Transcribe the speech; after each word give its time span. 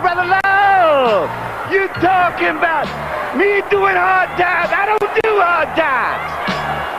brother 0.00 0.26
love. 0.26 1.28
You 1.72 1.88
talking 2.00 2.56
about 2.56 2.86
me 3.36 3.60
doing 3.70 3.96
hard 3.96 4.30
times? 4.38 4.70
I 4.72 4.86
don't 4.86 5.22
do 5.22 5.32
hard 5.40 5.68
times. 5.76 6.24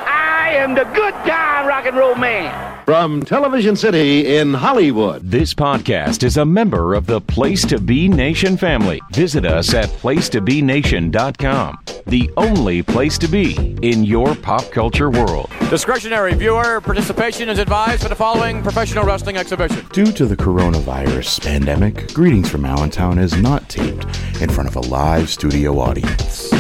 I 0.08 0.52
am 0.56 0.76
the 0.76 0.86
good 0.96 1.14
time 1.26 1.68
rock 1.68 1.86
and 1.86 1.98
roll 1.98 2.16
man. 2.16 2.69
From 2.90 3.22
Television 3.22 3.76
City 3.76 4.38
in 4.38 4.52
Hollywood. 4.52 5.22
This 5.22 5.54
podcast 5.54 6.24
is 6.24 6.38
a 6.38 6.44
member 6.44 6.96
of 6.96 7.06
the 7.06 7.22
Place 7.22 7.64
to 7.68 7.80
Be 7.80 8.10
Nation 8.10 8.58
family. 8.58 9.00
Visit 9.12 9.46
us 9.46 9.76
at 9.76 9.90
placetobenation.com, 9.90 11.80
the 12.08 12.32
only 12.36 12.82
place 12.82 13.20
to 13.20 13.28
be 13.28 13.78
in 13.84 14.04
your 14.04 14.34
pop 14.34 14.72
culture 14.72 15.12
world. 15.12 15.52
Discretionary 15.70 16.34
viewer 16.34 16.82
participation 16.82 17.48
is 17.48 17.60
advised 17.60 18.02
for 18.02 18.10
the 18.10 18.16
following 18.16 18.64
professional 18.64 19.06
wrestling 19.06 19.38
exhibition. 19.38 19.86
Due 19.94 20.12
to 20.12 20.26
the 20.26 20.36
coronavirus 20.36 21.44
pandemic, 21.44 22.12
Greetings 22.16 22.50
from 22.50 22.66
Allentown 22.66 23.20
is 23.20 23.38
not 23.38 23.70
taped 23.70 24.04
in 24.42 24.50
front 24.50 24.68
of 24.68 24.76
a 24.76 24.82
live 24.82 25.30
studio 25.30 25.78
audience. 25.78 26.59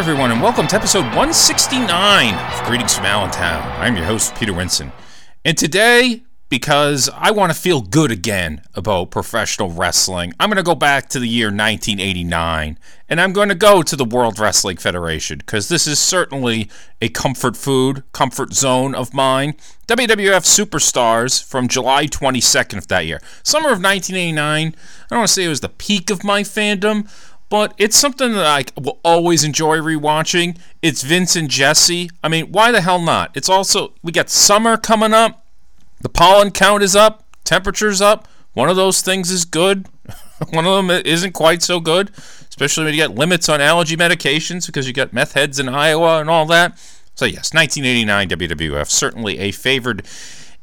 Everyone, 0.00 0.32
and 0.32 0.40
welcome 0.40 0.66
to 0.66 0.74
episode 0.74 1.04
169 1.14 2.34
of 2.34 2.66
Greetings 2.66 2.94
from 2.94 3.04
Allentown. 3.04 3.60
I'm 3.78 3.94
your 3.96 4.06
host, 4.06 4.34
Peter 4.34 4.50
Winson. 4.50 4.92
And 5.44 5.58
today, 5.58 6.22
because 6.48 7.10
I 7.14 7.32
want 7.32 7.52
to 7.52 7.58
feel 7.58 7.82
good 7.82 8.10
again 8.10 8.62
about 8.74 9.10
professional 9.10 9.68
wrestling, 9.68 10.32
I'm 10.40 10.48
going 10.48 10.56
to 10.56 10.62
go 10.62 10.74
back 10.74 11.10
to 11.10 11.20
the 11.20 11.28
year 11.28 11.48
1989, 11.48 12.78
and 13.10 13.20
I'm 13.20 13.34
going 13.34 13.50
to 13.50 13.54
go 13.54 13.82
to 13.82 13.94
the 13.94 14.06
World 14.06 14.38
Wrestling 14.38 14.78
Federation, 14.78 15.36
because 15.36 15.68
this 15.68 15.86
is 15.86 15.98
certainly 15.98 16.70
a 17.02 17.10
comfort 17.10 17.54
food, 17.54 18.02
comfort 18.12 18.54
zone 18.54 18.94
of 18.94 19.12
mine. 19.12 19.52
WWF 19.86 20.46
Superstars 20.46 21.44
from 21.44 21.68
July 21.68 22.06
22nd 22.06 22.78
of 22.78 22.88
that 22.88 23.04
year. 23.04 23.20
Summer 23.42 23.68
of 23.68 23.82
1989, 23.82 24.68
I 24.68 24.72
don't 25.10 25.18
want 25.18 25.28
to 25.28 25.34
say 25.34 25.44
it 25.44 25.48
was 25.48 25.60
the 25.60 25.68
peak 25.68 26.08
of 26.08 26.24
my 26.24 26.42
fandom, 26.42 27.06
but 27.50 27.74
it's 27.76 27.96
something 27.96 28.32
that 28.32 28.46
I 28.46 28.80
will 28.80 29.00
always 29.04 29.44
enjoy 29.44 29.78
rewatching. 29.78 30.56
It's 30.80 31.02
Vince 31.02 31.34
and 31.36 31.50
Jesse. 31.50 32.08
I 32.22 32.28
mean, 32.28 32.52
why 32.52 32.70
the 32.70 32.80
hell 32.80 33.00
not? 33.00 33.36
It's 33.36 33.48
also, 33.48 33.92
we 34.02 34.12
got 34.12 34.30
summer 34.30 34.76
coming 34.76 35.12
up. 35.12 35.44
The 36.00 36.08
pollen 36.08 36.52
count 36.52 36.82
is 36.82 36.96
up, 36.96 37.24
temperature's 37.44 38.00
up. 38.00 38.26
One 38.54 38.70
of 38.70 38.76
those 38.76 39.02
things 39.02 39.30
is 39.30 39.44
good, 39.44 39.88
one 40.50 40.66
of 40.66 40.74
them 40.74 40.90
isn't 40.90 41.32
quite 41.32 41.62
so 41.62 41.80
good, 41.80 42.10
especially 42.48 42.84
when 42.84 42.94
you 42.94 43.00
get 43.00 43.14
limits 43.14 43.48
on 43.48 43.60
allergy 43.60 43.96
medications 43.96 44.66
because 44.66 44.86
you 44.86 44.94
got 44.94 45.12
meth 45.12 45.34
heads 45.34 45.58
in 45.58 45.68
Iowa 45.68 46.20
and 46.20 46.30
all 46.30 46.46
that. 46.46 46.78
So, 47.14 47.26
yes, 47.26 47.52
1989 47.52 48.30
WWF, 48.30 48.88
certainly 48.88 49.38
a 49.38 49.50
favored 49.50 50.06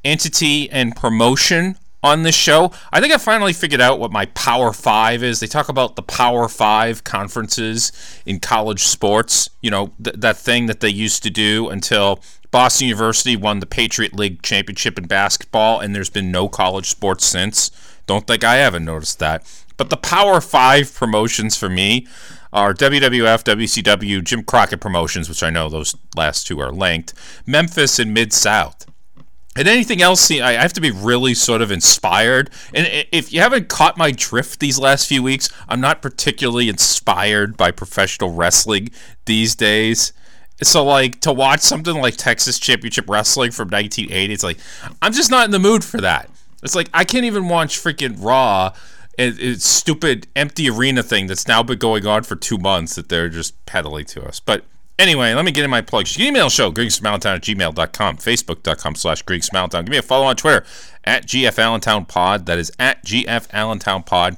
entity 0.03 0.69
and 0.71 0.95
promotion 0.95 1.77
on 2.07 2.23
this 2.23 2.35
show. 2.35 2.71
I 2.91 3.01
think 3.01 3.13
I 3.13 3.17
finally 3.17 3.53
figured 3.53 3.81
out 3.81 3.99
what 3.99 4.11
my 4.11 4.25
Power 4.27 4.73
Five 4.73 5.23
is. 5.23 5.39
They 5.39 5.47
talk 5.47 5.69
about 5.69 5.95
the 5.95 6.01
Power 6.01 6.47
Five 6.47 7.03
conferences 7.03 7.91
in 8.25 8.39
college 8.39 8.81
sports. 8.81 9.49
You 9.61 9.71
know, 9.71 9.93
th- 10.03 10.15
that 10.17 10.37
thing 10.37 10.65
that 10.67 10.79
they 10.79 10.89
used 10.89 11.23
to 11.23 11.29
do 11.29 11.69
until 11.69 12.21
Boston 12.51 12.87
University 12.87 13.35
won 13.35 13.59
the 13.59 13.65
Patriot 13.65 14.13
League 14.13 14.41
championship 14.41 14.97
in 14.97 15.05
basketball, 15.05 15.79
and 15.79 15.93
there's 15.93 16.09
been 16.09 16.31
no 16.31 16.47
college 16.47 16.89
sports 16.89 17.25
since. 17.25 17.71
Don't 18.05 18.25
think 18.25 18.43
I 18.43 18.55
haven't 18.55 18.85
noticed 18.85 19.19
that. 19.19 19.45
But 19.75 19.89
the 19.89 19.97
Power 19.97 20.41
Five 20.41 20.93
promotions 20.95 21.57
for 21.57 21.69
me 21.69 22.07
are 22.53 22.73
WWF, 22.73 23.43
WCW, 23.43 24.23
Jim 24.23 24.43
Crockett 24.43 24.79
promotions, 24.79 25.29
which 25.29 25.43
I 25.43 25.49
know 25.49 25.69
those 25.69 25.95
last 26.15 26.47
two 26.47 26.59
are 26.59 26.71
linked, 26.71 27.13
Memphis, 27.45 27.99
and 27.99 28.13
Mid 28.13 28.33
South. 28.33 28.86
And 29.57 29.67
anything 29.67 30.01
else, 30.01 30.21
see, 30.21 30.39
I 30.39 30.53
have 30.53 30.73
to 30.73 30.81
be 30.81 30.91
really 30.91 31.33
sort 31.33 31.61
of 31.61 31.71
inspired. 31.71 32.49
And 32.73 32.87
if 33.11 33.33
you 33.33 33.41
haven't 33.41 33.69
caught 33.69 33.97
my 33.97 34.11
drift 34.11 34.59
these 34.59 34.77
last 34.77 35.07
few 35.07 35.23
weeks, 35.23 35.49
I'm 35.67 35.81
not 35.81 36.01
particularly 36.01 36.69
inspired 36.69 37.57
by 37.57 37.71
professional 37.71 38.33
wrestling 38.33 38.89
these 39.25 39.55
days. 39.55 40.13
So, 40.63 40.83
like, 40.83 41.21
to 41.21 41.33
watch 41.33 41.61
something 41.61 41.95
like 41.95 42.17
Texas 42.17 42.57
Championship 42.57 43.09
Wrestling 43.09 43.51
from 43.51 43.67
1980, 43.67 44.33
it's 44.33 44.43
like, 44.43 44.57
I'm 45.01 45.13
just 45.13 45.29
not 45.29 45.45
in 45.45 45.51
the 45.51 45.59
mood 45.59 45.83
for 45.83 46.01
that. 46.01 46.29
It's 46.63 46.73
like, 46.73 46.89
I 46.93 47.03
can't 47.03 47.25
even 47.25 47.47
watch 47.47 47.77
freaking 47.77 48.15
Raw. 48.19 48.73
It's 49.19 49.65
stupid 49.65 50.27
empty 50.35 50.69
arena 50.69 51.01
thing 51.01 51.25
that's 51.27 51.47
now 51.47 51.63
been 51.63 51.79
going 51.79 52.05
on 52.05 52.23
for 52.23 52.35
two 52.35 52.57
months 52.57 52.95
that 52.95 53.09
they're 53.09 53.29
just 53.29 53.65
peddling 53.65 54.05
to 54.05 54.23
us. 54.23 54.39
But 54.39 54.63
Anyway, 54.99 55.31
let 55.33 55.45
me 55.45 55.51
get 55.51 55.63
in 55.63 55.69
my 55.69 55.81
plugs. 55.81 56.19
Email 56.19 56.49
show, 56.49 56.71
greetingsfromallentown 56.71 57.35
at 57.35 57.43
gmail.com, 57.43 58.17
facebook.com 58.17 58.95
slash 58.95 59.23
greetingsfromallentown. 59.23 59.85
Give 59.85 59.89
me 59.89 59.97
a 59.97 60.01
follow 60.01 60.25
on 60.25 60.35
Twitter, 60.35 60.65
at 61.03 61.27
GF 61.27 61.59
Allentown 61.59 62.05
Pod. 62.05 62.47
That 62.47 62.57
is 62.57 62.71
at 62.79 63.05
GF 63.05 63.47
Allentown 63.53 64.01
Pod. 64.01 64.37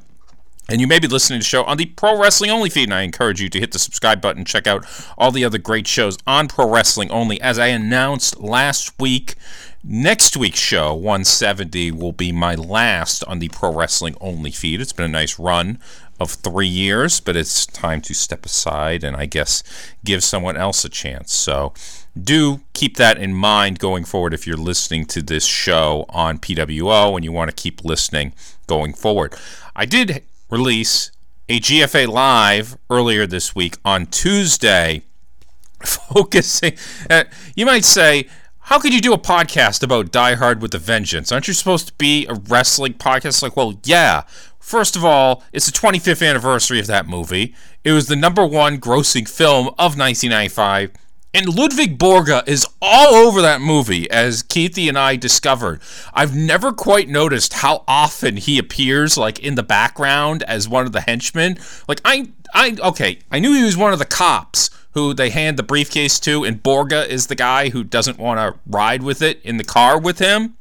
And 0.67 0.81
you 0.81 0.85
may 0.85 0.99
be 0.99 1.07
listening 1.07 1.39
to 1.39 1.43
the 1.43 1.49
show 1.49 1.63
on 1.63 1.77
the 1.77 1.87
Pro 1.87 2.19
Wrestling 2.19 2.51
Only 2.51 2.69
feed, 2.69 2.83
and 2.83 2.93
I 2.93 3.01
encourage 3.01 3.41
you 3.41 3.49
to 3.49 3.59
hit 3.59 3.71
the 3.71 3.79
subscribe 3.79 4.21
button, 4.21 4.45
check 4.45 4.67
out 4.67 4.85
all 5.17 5.31
the 5.31 5.45
other 5.45 5.57
great 5.57 5.87
shows 5.87 6.17
on 6.27 6.47
Pro 6.47 6.69
Wrestling 6.69 7.09
Only. 7.09 7.41
As 7.41 7.57
I 7.57 7.67
announced 7.67 8.39
last 8.39 8.99
week, 8.99 9.35
next 9.83 10.37
week's 10.37 10.59
show, 10.59 10.93
170, 10.93 11.91
will 11.91 12.11
be 12.11 12.31
my 12.31 12.53
last 12.53 13.23
on 13.23 13.39
the 13.39 13.49
Pro 13.49 13.73
Wrestling 13.73 14.15
Only 14.21 14.51
feed. 14.51 14.81
It's 14.81 14.93
been 14.93 15.05
a 15.05 15.07
nice 15.07 15.39
run 15.39 15.79
of 16.19 16.31
three 16.31 16.68
years, 16.68 17.19
but 17.19 17.35
it's 17.35 17.66
time 17.66 18.02
to 18.02 18.13
step 18.13 18.46
aside 18.46 19.03
and 19.03 19.16
I 19.16 19.25
guess 19.25 19.63
give 20.03 20.24
someone 20.24 20.57
else 20.57 20.84
a 20.84 20.90
chance. 20.90 21.34
So 21.34 21.74
do 22.22 22.62
keep 22.74 22.97
that 22.97 23.18
in 23.18 23.34
mind 23.34 23.80
going 23.80 24.03
forward 24.03 24.34
if 24.34 24.46
you're 24.46 24.57
listening 24.57 25.06
to 25.06 25.22
this 25.22 25.46
show 25.46 26.06
on 26.09 26.40
PWO 26.40 27.16
and 27.16 27.24
you 27.24 27.31
want 27.31 27.50
to 27.50 27.56
keep 27.56 27.84
listening 27.84 28.34
going 28.68 28.94
forward. 28.94 29.34
I 29.75 29.85
did 29.85 30.24
release 30.50 31.12
a 31.47 31.59
GFA 31.59 32.07
Live 32.07 32.78
earlier 32.90 33.25
this 33.25 33.56
week 33.56 33.78
on 33.84 34.06
Tuesday, 34.07 35.03
focusing. 35.84 36.74
Uh, 37.09 37.24
you 37.56 37.66
might 37.66 37.86
say, 37.86 38.28
how 38.69 38.78
could 38.78 38.94
you 38.94 39.01
do 39.01 39.13
a 39.13 39.18
podcast 39.18 39.81
about 39.81 40.12
Die 40.12 40.36
Hard 40.36 40.62
with 40.62 40.75
a 40.75 40.78
Vengeance? 40.78 41.31
Aren't 41.31 41.47
you 41.47 41.56
supposed 41.56 41.88
to 41.88 41.94
be 41.94 42.28
a 42.28 42.36
wrestling 42.36 42.94
podcast? 42.94 43.41
Like, 43.41 43.57
well, 43.57 43.80
yeah, 43.84 44.24
First 44.59 44.95
of 44.95 45.03
all, 45.03 45.43
it's 45.53 45.65
the 45.65 45.77
25th 45.77 46.27
anniversary 46.27 46.79
of 46.79 46.87
that 46.87 47.07
movie. 47.07 47.55
It 47.83 47.93
was 47.93 48.07
the 48.07 48.15
number 48.15 48.45
one 48.45 48.79
grossing 48.79 49.27
film 49.27 49.67
of 49.67 49.97
1995. 49.97 50.91
And 51.31 51.47
Ludwig 51.47 51.99
Borga 51.99 52.47
is 52.47 52.65
all 52.81 53.13
over 53.13 53.39
that 53.41 53.61
movie, 53.61 54.09
as 54.09 54.41
Keithy 54.41 54.89
and 54.89 54.97
I 54.97 55.15
discovered. 55.15 55.79
I've 56.11 56.35
never 56.35 56.71
quite 56.71 57.07
noticed 57.07 57.53
how 57.53 57.83
often 57.87 58.37
he 58.37 58.57
appears, 58.57 59.15
like 59.15 59.37
in 59.39 59.53
the 59.53 59.63
background 59.63 60.41
as 60.43 60.67
one 60.67 60.87
of 60.87 60.91
the 60.91 61.01
henchmen. 61.01 61.59
Like 61.87 62.01
I, 62.03 62.29
I 62.53 62.77
okay, 62.81 63.19
I 63.31 63.39
knew 63.39 63.53
he 63.53 63.63
was 63.63 63.77
one 63.77 63.93
of 63.93 63.99
the 63.99 64.05
cops 64.05 64.71
who 64.93 65.13
they 65.13 65.29
hand 65.29 65.57
the 65.57 65.63
briefcase 65.63 66.19
to, 66.21 66.43
and 66.43 66.63
Borga 66.63 67.07
is 67.07 67.27
the 67.27 67.35
guy 67.35 67.69
who 67.69 67.83
doesn't 67.83 68.17
want 68.17 68.39
to 68.39 68.59
ride 68.65 69.03
with 69.03 69.21
it 69.21 69.39
in 69.43 69.57
the 69.57 69.63
car 69.63 69.99
with 69.99 70.17
him. 70.17 70.57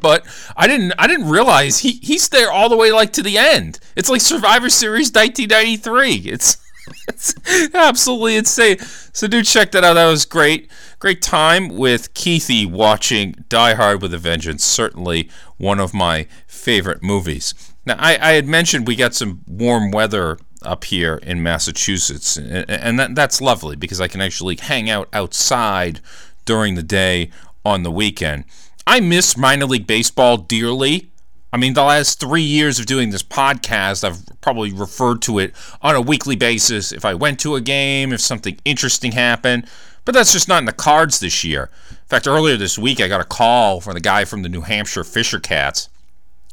But 0.00 0.26
I 0.56 0.66
didn't 0.66 0.92
I 0.98 1.06
didn't 1.06 1.28
realize 1.28 1.80
he 1.80 1.92
he's 2.02 2.28
there 2.28 2.50
all 2.50 2.68
the 2.68 2.76
way 2.76 2.90
like 2.92 3.12
to 3.14 3.22
the 3.22 3.38
end. 3.38 3.78
It's 3.94 4.08
like 4.08 4.20
Survivor 4.20 4.68
Series 4.68 5.12
1993. 5.12 6.30
It's 6.30 6.56
it's 7.08 7.34
absolutely 7.74 8.36
insane. 8.36 8.78
So 9.12 9.28
do 9.28 9.42
check 9.42 9.72
that 9.72 9.84
out. 9.84 9.94
That 9.94 10.08
was 10.08 10.24
great. 10.24 10.70
Great 10.98 11.22
time 11.22 11.68
with 11.68 12.14
Keithy 12.14 12.66
watching 12.66 13.44
Die 13.48 13.74
Hard 13.74 14.02
with 14.02 14.14
a 14.14 14.18
Vengeance. 14.18 14.64
Certainly 14.64 15.28
one 15.58 15.78
of 15.78 15.94
my 15.94 16.26
favorite 16.46 17.02
movies. 17.02 17.54
Now 17.86 17.96
I, 17.98 18.18
I 18.20 18.32
had 18.32 18.46
mentioned 18.46 18.86
we 18.86 18.96
got 18.96 19.14
some 19.14 19.42
warm 19.46 19.90
weather 19.90 20.38
up 20.64 20.84
here 20.84 21.16
in 21.22 21.42
Massachusetts, 21.42 22.36
and, 22.36 22.70
and 22.70 22.98
that, 22.98 23.14
that's 23.14 23.40
lovely 23.40 23.76
because 23.76 24.00
I 24.00 24.08
can 24.08 24.20
actually 24.20 24.56
hang 24.56 24.88
out 24.88 25.08
outside 25.12 26.00
during 26.44 26.74
the 26.74 26.82
day 26.82 27.30
on 27.64 27.82
the 27.82 27.90
weekend. 27.90 28.44
I 28.86 29.00
miss 29.00 29.36
minor 29.36 29.66
league 29.66 29.86
baseball 29.86 30.36
dearly. 30.36 31.10
I 31.52 31.58
mean, 31.58 31.74
the 31.74 31.84
last 31.84 32.18
three 32.18 32.42
years 32.42 32.78
of 32.78 32.86
doing 32.86 33.10
this 33.10 33.22
podcast, 33.22 34.04
I've 34.04 34.24
probably 34.40 34.72
referred 34.72 35.20
to 35.22 35.38
it 35.38 35.54
on 35.82 35.94
a 35.94 36.00
weekly 36.00 36.34
basis. 36.34 36.92
If 36.92 37.04
I 37.04 37.14
went 37.14 37.38
to 37.40 37.54
a 37.54 37.60
game, 37.60 38.12
if 38.12 38.20
something 38.20 38.58
interesting 38.64 39.12
happened, 39.12 39.66
but 40.04 40.14
that's 40.14 40.32
just 40.32 40.48
not 40.48 40.60
in 40.60 40.64
the 40.64 40.72
cards 40.72 41.20
this 41.20 41.44
year. 41.44 41.70
In 41.90 42.06
fact, 42.06 42.26
earlier 42.26 42.56
this 42.56 42.78
week, 42.78 43.00
I 43.00 43.08
got 43.08 43.20
a 43.20 43.24
call 43.24 43.80
from 43.80 43.94
the 43.94 44.00
guy 44.00 44.24
from 44.24 44.42
the 44.42 44.48
New 44.48 44.62
Hampshire 44.62 45.04
Fisher 45.04 45.38
Cats. 45.38 45.88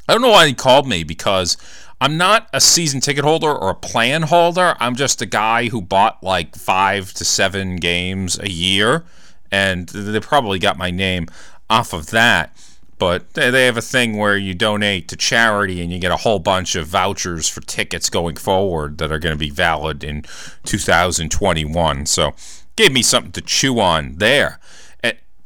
I 0.08 0.14
don't 0.14 0.22
know 0.22 0.30
why 0.30 0.48
he 0.48 0.54
called 0.54 0.88
me 0.88 1.04
because 1.04 1.56
I'm 2.02 2.18
not 2.18 2.50
a 2.54 2.62
season 2.62 3.00
ticket 3.00 3.24
holder 3.24 3.54
or 3.54 3.70
a 3.70 3.76
plan 3.76 4.24
holder. 4.24 4.76
I'm 4.80 4.96
just 4.96 5.22
a 5.22 5.26
guy 5.26 5.68
who 5.68 5.82
bought 5.82 6.22
like 6.24 6.56
five 6.56 7.14
to 7.14 7.26
seven 7.26 7.78
games 7.78 8.38
a 8.40 8.50
year, 8.50 9.06
and 9.52 9.88
they 9.90 10.20
probably 10.20 10.60
got 10.60 10.78
my 10.78 10.92
name 10.92 11.28
off 11.70 11.94
of 11.94 12.08
that. 12.08 12.56
But 12.98 13.34
they 13.34 13.66
have 13.66 13.78
a 13.78 13.82
thing 13.82 14.18
where 14.18 14.36
you 14.36 14.54
donate 14.54 15.08
to 15.08 15.16
charity 15.16 15.82
and 15.82 15.90
you 15.90 16.00
get 16.00 16.12
a 16.12 16.18
whole 16.18 16.40
bunch 16.40 16.76
of 16.76 16.88
vouchers 16.88 17.48
for 17.48 17.62
tickets 17.62 18.10
going 18.10 18.36
forward 18.36 18.98
that 18.98 19.10
are 19.10 19.20
going 19.20 19.34
to 19.34 19.40
be 19.40 19.50
valid 19.50 20.04
in 20.04 20.26
2021. 20.66 22.06
So, 22.08 22.34
gave 22.76 22.92
me 22.92 23.02
something 23.02 23.32
to 23.32 23.42
chew 23.42 23.80
on 23.80 24.16
there. 24.18 24.60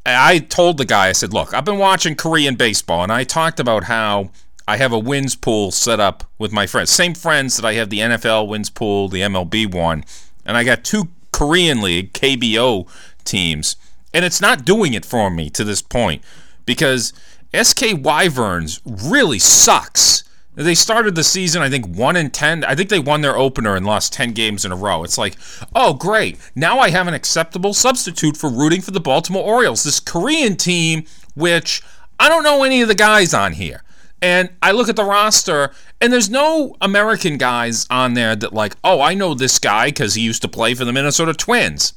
I 0.05 0.39
told 0.39 0.77
the 0.77 0.85
guy, 0.85 1.07
I 1.07 1.11
said, 1.13 1.33
look, 1.33 1.53
I've 1.53 1.63
been 1.63 1.77
watching 1.77 2.15
Korean 2.15 2.55
baseball, 2.55 3.03
and 3.03 3.11
I 3.11 3.23
talked 3.23 3.59
about 3.59 3.85
how 3.85 4.31
I 4.67 4.77
have 4.77 4.91
a 4.91 4.99
wins 4.99 5.35
pool 5.35 5.71
set 5.71 5.99
up 5.99 6.25
with 6.37 6.51
my 6.51 6.67
friends. 6.67 6.89
Same 6.89 7.13
friends 7.13 7.55
that 7.55 7.65
I 7.65 7.73
have 7.73 7.89
the 7.89 7.99
NFL 7.99 8.47
wins 8.47 8.69
pool, 8.69 9.07
the 9.07 9.21
MLB 9.21 9.73
one. 9.73 10.03
And 10.45 10.57
I 10.57 10.63
got 10.63 10.83
two 10.83 11.09
Korean 11.31 11.81
League, 11.81 12.13
KBO 12.13 12.87
teams. 13.23 13.77
And 14.13 14.23
it's 14.23 14.41
not 14.41 14.65
doing 14.65 14.93
it 14.93 15.05
for 15.05 15.29
me 15.29 15.49
to 15.51 15.63
this 15.63 15.81
point 15.81 16.23
because 16.65 17.13
SK 17.59 17.97
Wyverns 17.99 18.81
really 18.85 19.39
sucks. 19.39 20.23
They 20.55 20.75
started 20.75 21.15
the 21.15 21.23
season, 21.23 21.63
I 21.63 21.69
think, 21.69 21.87
1 21.87 22.15
and 22.15 22.31
10. 22.31 22.63
I 22.63 22.75
think 22.75 22.89
they 22.89 22.99
won 22.99 23.21
their 23.21 23.35
opener 23.35 23.75
and 23.75 23.85
lost 23.85 24.13
10 24.13 24.33
games 24.33 24.65
in 24.65 24.71
a 24.71 24.75
row. 24.75 25.03
It's 25.03 25.17
like, 25.17 25.35
oh, 25.73 25.95
great. 25.95 26.37
Now 26.53 26.77
I 26.77 26.91
have 26.91 27.07
an 27.07 27.15
acceptable 27.15 27.73
substitute 27.73 28.37
for 28.37 28.51
rooting 28.51 28.81
for 28.81 28.91
the 28.91 28.99
Baltimore 28.99 29.43
Orioles, 29.43 29.83
this 29.83 29.99
Korean 29.99 30.55
team, 30.55 31.05
which 31.33 31.81
I 32.19 32.29
don't 32.29 32.43
know 32.43 32.63
any 32.63 32.83
of 32.83 32.87
the 32.87 32.95
guys 32.95 33.33
on 33.33 33.53
here. 33.53 33.83
And 34.21 34.51
I 34.61 34.71
look 34.71 34.89
at 34.89 34.95
the 34.95 35.03
roster, 35.03 35.73
and 35.99 36.13
there's 36.13 36.29
no 36.29 36.75
American 36.79 37.37
guys 37.37 37.87
on 37.89 38.13
there 38.13 38.35
that, 38.35 38.53
like, 38.53 38.75
oh, 38.83 39.01
I 39.01 39.15
know 39.15 39.33
this 39.33 39.57
guy 39.57 39.87
because 39.87 40.13
he 40.13 40.21
used 40.21 40.43
to 40.43 40.47
play 40.47 40.75
for 40.75 40.85
the 40.85 40.93
Minnesota 40.93 41.33
Twins. 41.33 41.93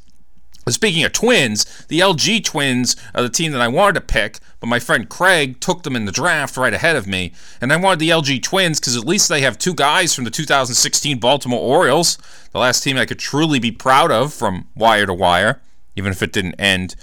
Speaking 0.68 1.04
of 1.04 1.12
twins, 1.12 1.64
the 1.86 2.00
LG 2.00 2.42
twins 2.42 2.96
are 3.14 3.22
the 3.22 3.28
team 3.28 3.52
that 3.52 3.60
I 3.60 3.68
wanted 3.68 3.94
to 3.94 4.00
pick, 4.00 4.40
but 4.58 4.66
my 4.66 4.80
friend 4.80 5.08
Craig 5.08 5.60
took 5.60 5.84
them 5.84 5.94
in 5.94 6.06
the 6.06 6.12
draft 6.12 6.56
right 6.56 6.74
ahead 6.74 6.96
of 6.96 7.06
me. 7.06 7.32
And 7.60 7.72
I 7.72 7.76
wanted 7.76 8.00
the 8.00 8.10
LG 8.10 8.42
twins 8.42 8.80
because 8.80 8.96
at 8.96 9.04
least 9.04 9.28
they 9.28 9.42
have 9.42 9.58
two 9.58 9.74
guys 9.74 10.12
from 10.12 10.24
the 10.24 10.30
2016 10.30 11.20
Baltimore 11.20 11.60
Orioles, 11.60 12.18
the 12.50 12.58
last 12.58 12.82
team 12.82 12.96
I 12.96 13.06
could 13.06 13.20
truly 13.20 13.60
be 13.60 13.70
proud 13.70 14.10
of 14.10 14.34
from 14.34 14.66
wire 14.74 15.06
to 15.06 15.14
wire, 15.14 15.60
even 15.94 16.10
if 16.10 16.20
it 16.20 16.32
didn't 16.32 16.56
end 16.58 16.96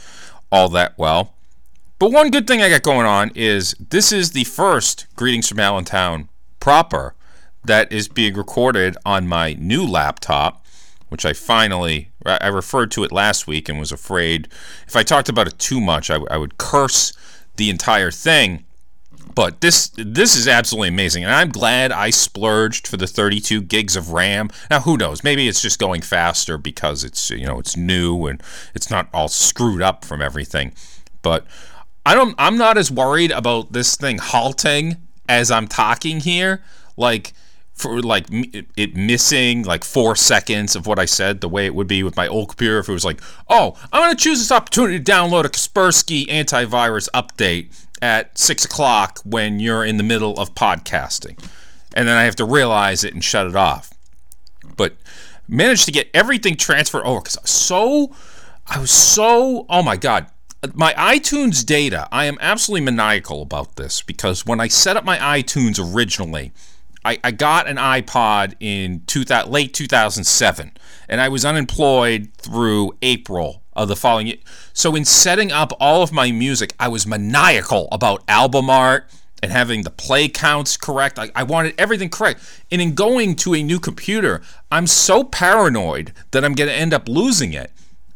all 0.51 0.67
that 0.67 0.97
well. 0.97 1.33
But 1.99 2.11
one 2.11 2.31
good 2.31 2.47
thing 2.47 2.61
I 2.61 2.67
got 2.67 2.83
going 2.83 3.07
on 3.07 3.31
is 3.33 3.75
this 3.79 4.11
is 4.11 4.31
the 4.31 4.43
first 4.43 5.05
Greetings 5.15 5.47
from 5.47 5.61
Allentown 5.61 6.27
proper 6.59 7.15
that 7.63 7.89
is 7.93 8.09
being 8.09 8.33
recorded 8.33 8.97
on 9.05 9.25
my 9.25 9.53
new 9.53 9.87
laptop 9.87 10.62
which 11.13 11.27
I 11.27 11.33
finally 11.33 12.11
I 12.25 12.47
referred 12.47 12.89
to 12.93 13.03
it 13.03 13.11
last 13.11 13.45
week 13.45 13.69
and 13.69 13.77
was 13.77 13.91
afraid 13.91 14.47
if 14.87 14.95
I 14.95 15.03
talked 15.03 15.29
about 15.29 15.45
it 15.45 15.59
too 15.59 15.79
much, 15.79 16.09
I, 16.09 16.15
I 16.31 16.37
would 16.37 16.57
curse 16.57 17.13
the 17.55 17.69
entire 17.69 18.09
thing. 18.09 18.65
But 19.35 19.61
this 19.61 19.91
this 19.95 20.35
is 20.35 20.47
absolutely 20.47 20.87
amazing, 20.87 21.23
and 21.23 21.31
I'm 21.31 21.49
glad 21.49 21.91
I 21.91 22.09
splurged 22.09 22.87
for 22.87 22.97
the 22.97 23.05
32 23.05 23.61
gigs 23.61 23.95
of 23.95 24.09
RAM. 24.09 24.49
Now, 24.71 24.79
who 24.79 24.97
knows? 24.97 25.23
Maybe 25.23 25.47
it's 25.47 25.61
just 25.61 25.77
going 25.77 26.01
faster 26.01 26.57
because 26.57 27.03
it's 27.03 27.29
you 27.29 27.45
know 27.45 27.59
it's 27.59 27.77
new 27.77 28.25
and 28.25 28.41
it's 28.73 28.89
not 28.89 29.07
all 29.13 29.27
screwed 29.27 29.83
up 29.83 30.05
from 30.05 30.19
everything. 30.19 30.73
But 31.21 31.45
I 32.07 32.15
don't. 32.15 32.33
I'm 32.39 32.57
not 32.57 32.75
as 32.75 32.89
worried 32.89 33.29
about 33.29 33.71
this 33.71 33.95
thing 33.95 34.17
halting 34.17 34.97
as 35.29 35.51
I'm 35.51 35.67
talking 35.67 36.21
here. 36.21 36.63
Like 36.97 37.33
for 37.73 38.01
like 38.01 38.27
it 38.77 38.95
missing 38.95 39.63
like 39.63 39.83
four 39.83 40.15
seconds 40.15 40.75
of 40.75 40.85
what 40.85 40.99
I 40.99 41.05
said, 41.05 41.41
the 41.41 41.49
way 41.49 41.65
it 41.65 41.75
would 41.75 41.87
be 41.87 42.03
with 42.03 42.15
my 42.15 42.27
old 42.27 42.49
computer 42.49 42.79
if 42.79 42.87
it 42.87 42.93
was 42.93 43.05
like, 43.05 43.21
oh, 43.49 43.75
I'm 43.91 44.03
going 44.03 44.15
to 44.15 44.23
choose 44.23 44.39
this 44.39 44.51
opportunity 44.51 44.99
to 44.99 45.11
download 45.11 45.45
a 45.45 45.49
Kaspersky 45.49 46.27
antivirus 46.27 47.09
update 47.13 47.75
at 48.01 48.37
six 48.37 48.63
o'clock 48.65 49.19
when 49.23 49.59
you're 49.59 49.83
in 49.83 49.97
the 49.97 50.03
middle 50.03 50.39
of 50.39 50.53
podcasting. 50.53 51.43
And 51.95 52.07
then 52.07 52.17
I 52.17 52.23
have 52.23 52.35
to 52.37 52.45
realize 52.45 53.03
it 53.03 53.13
and 53.13 53.23
shut 53.23 53.47
it 53.47 53.55
off. 53.55 53.93
But 54.77 54.95
managed 55.47 55.85
to 55.85 55.91
get 55.91 56.09
everything 56.13 56.55
transferred 56.55 57.03
over 57.03 57.21
because 57.21 57.37
so, 57.49 58.15
I 58.67 58.79
was 58.79 58.91
so, 58.91 59.65
oh 59.69 59.83
my 59.83 59.97
God. 59.97 60.27
My 60.73 60.93
iTunes 60.93 61.65
data, 61.65 62.07
I 62.11 62.25
am 62.25 62.37
absolutely 62.39 62.85
maniacal 62.85 63.41
about 63.41 63.75
this 63.75 64.01
because 64.01 64.45
when 64.45 64.61
I 64.61 64.69
set 64.69 64.95
up 64.95 65.03
my 65.03 65.17
iTunes 65.17 65.77
originally, 65.93 66.53
I, 67.05 67.19
I 67.23 67.31
got 67.31 67.67
an 67.67 67.77
iPod 67.77 68.53
in 68.59 69.03
two, 69.07 69.23
late 69.47 69.73
2007, 69.73 70.71
and 71.09 71.21
I 71.21 71.29
was 71.29 71.43
unemployed 71.43 72.29
through 72.37 72.95
April 73.01 73.61
of 73.73 73.87
the 73.87 73.95
following 73.95 74.27
year. 74.27 74.37
So, 74.73 74.95
in 74.95 75.05
setting 75.05 75.51
up 75.51 75.73
all 75.79 76.01
of 76.01 76.11
my 76.11 76.31
music, 76.31 76.73
I 76.79 76.87
was 76.87 77.05
maniacal 77.05 77.87
about 77.91 78.23
album 78.27 78.69
art 78.69 79.09
and 79.41 79.51
having 79.51 79.81
the 79.81 79.89
play 79.89 80.29
counts 80.29 80.77
correct. 80.77 81.19
I, 81.19 81.29
I 81.35 81.43
wanted 81.43 81.75
everything 81.77 82.09
correct. 82.09 82.41
And 82.71 82.81
in 82.81 82.95
going 82.95 83.35
to 83.37 83.53
a 83.53 83.61
new 83.61 83.79
computer, 83.79 84.41
I'm 84.71 84.87
so 84.87 85.25
paranoid 85.25 86.13
that 86.31 86.45
I'm 86.45 86.53
going 86.53 86.69
to 86.69 86.75
end 86.75 86.93
up 86.93 87.09
losing 87.09 87.51
it. 87.51 87.71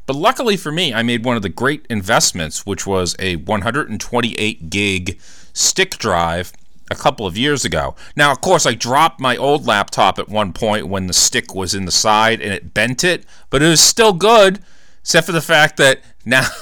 But 0.06 0.16
luckily 0.16 0.56
for 0.56 0.72
me, 0.72 0.94
I 0.94 1.04
made 1.04 1.26
one 1.26 1.36
of 1.36 1.42
the 1.42 1.50
great 1.50 1.86
investments, 1.90 2.66
which 2.66 2.88
was 2.88 3.14
a 3.20 3.36
128 3.36 4.70
gig 4.70 5.20
stick 5.52 5.98
drive 5.98 6.54
a 6.90 6.96
couple 6.96 7.26
of 7.26 7.38
years 7.38 7.66
ago. 7.66 7.96
Now, 8.16 8.32
of 8.32 8.42
course, 8.42 8.66
I 8.66 8.74
dropped 8.74 9.20
my 9.20 9.38
old 9.38 9.66
laptop 9.66 10.20
at 10.20 10.30
one 10.30 10.54
point 10.54 10.88
when 10.88 11.08
the 11.08 11.14
stick 11.14 11.54
was 11.54 11.74
in 11.74 11.86
the 11.86 11.92
side 11.92 12.42
and 12.42 12.54
it 12.54 12.74
bent 12.74 13.04
it, 13.04 13.26
but 13.50 13.62
it 13.62 13.68
was 13.68 13.82
still 13.82 14.14
good, 14.14 14.60
except 15.02 15.26
for 15.26 15.34
the 15.34 15.42
fact 15.42 15.78
that 15.78 16.02
now. 16.26 16.48